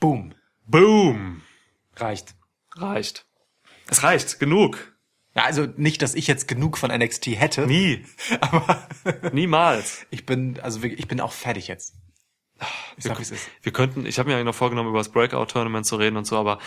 Boom. 0.00 0.34
Boom! 0.66 1.42
Reicht. 1.96 2.34
Reicht. 2.74 3.26
Es 3.88 4.02
reicht, 4.02 4.38
genug. 4.38 4.96
Ja, 5.34 5.44
also 5.44 5.66
nicht, 5.76 6.02
dass 6.02 6.14
ich 6.14 6.26
jetzt 6.26 6.48
genug 6.48 6.78
von 6.78 6.90
NXT 6.90 7.26
hätte. 7.26 7.66
Nie. 7.66 8.04
Aber 8.40 8.88
Niemals. 9.32 10.06
ich 10.10 10.26
bin, 10.26 10.58
also 10.60 10.82
wirklich, 10.82 11.00
ich 11.00 11.08
bin 11.08 11.20
auch 11.20 11.32
fertig 11.32 11.68
jetzt. 11.68 11.94
Ich 12.96 13.04
sag, 13.04 13.18
wie 13.18 13.22
es 13.22 13.30
ist. 13.30 13.48
Wir 13.62 13.72
könnten, 13.72 14.06
ich 14.06 14.18
habe 14.18 14.28
mir 14.28 14.34
eigentlich 14.34 14.46
noch 14.46 14.54
vorgenommen, 14.54 14.88
über 14.88 14.98
das 14.98 15.10
Breakout-Tournament 15.10 15.84
zu 15.84 15.96
reden 15.96 16.16
und 16.16 16.26
so, 16.26 16.38
aber 16.38 16.58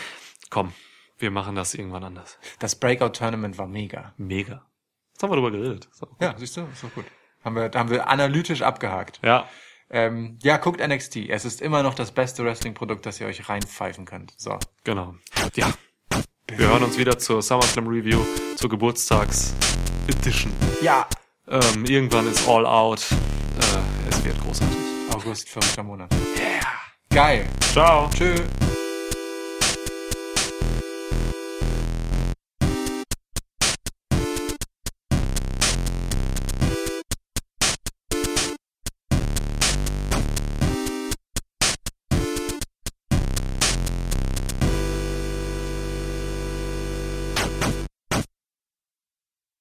komm, 0.48 0.72
wir 1.18 1.32
machen 1.32 1.56
das 1.56 1.74
irgendwann 1.74 2.04
anders. 2.04 2.38
Das 2.60 2.78
Breakout-Tournament 2.78 3.58
war 3.58 3.66
mega. 3.66 4.14
Mega. 4.16 4.66
Jetzt 5.12 5.22
haben 5.22 5.30
wir 5.30 5.36
darüber 5.36 5.50
geredet. 5.50 5.88
Ja, 6.20 6.34
siehst 6.38 6.56
du, 6.56 6.62
ist 6.72 6.84
doch 6.84 6.94
gut. 6.94 7.04
Haben 7.44 7.56
wir, 7.56 7.70
haben 7.74 7.90
wir 7.90 8.08
analytisch 8.08 8.62
abgehakt. 8.62 9.18
Ja. 9.24 9.48
Ähm, 9.90 10.38
ja, 10.42 10.56
guckt 10.56 10.86
NXT. 10.86 11.28
Es 11.28 11.44
ist 11.44 11.60
immer 11.60 11.82
noch 11.82 11.94
das 11.94 12.12
beste 12.12 12.44
Wrestling-Produkt, 12.44 13.04
das 13.06 13.20
ihr 13.20 13.26
euch 13.26 13.48
reinpfeifen 13.48 14.04
könnt. 14.04 14.32
So. 14.36 14.58
Genau. 14.84 15.14
Ja. 15.54 15.72
Wir 16.46 16.68
hören 16.68 16.82
uns 16.82 16.98
wieder 16.98 17.18
zur 17.18 17.42
SummerSlam 17.42 17.86
Review, 17.86 18.24
zur 18.56 18.70
Geburtstags 18.70 19.54
Edition. 20.08 20.52
Ja. 20.82 21.06
Ähm, 21.48 21.84
irgendwann 21.84 22.26
ist 22.28 22.46
All 22.48 22.66
Out. 22.66 23.06
Äh, 23.10 24.08
es 24.10 24.24
wird 24.24 24.40
großartig. 24.40 24.76
August, 25.14 25.48
verrückter 25.48 25.82
Monat. 25.82 26.12
Yeah. 26.36 26.60
Geil. 27.10 27.46
Ciao. 27.72 28.08
Tschö. 28.14 28.34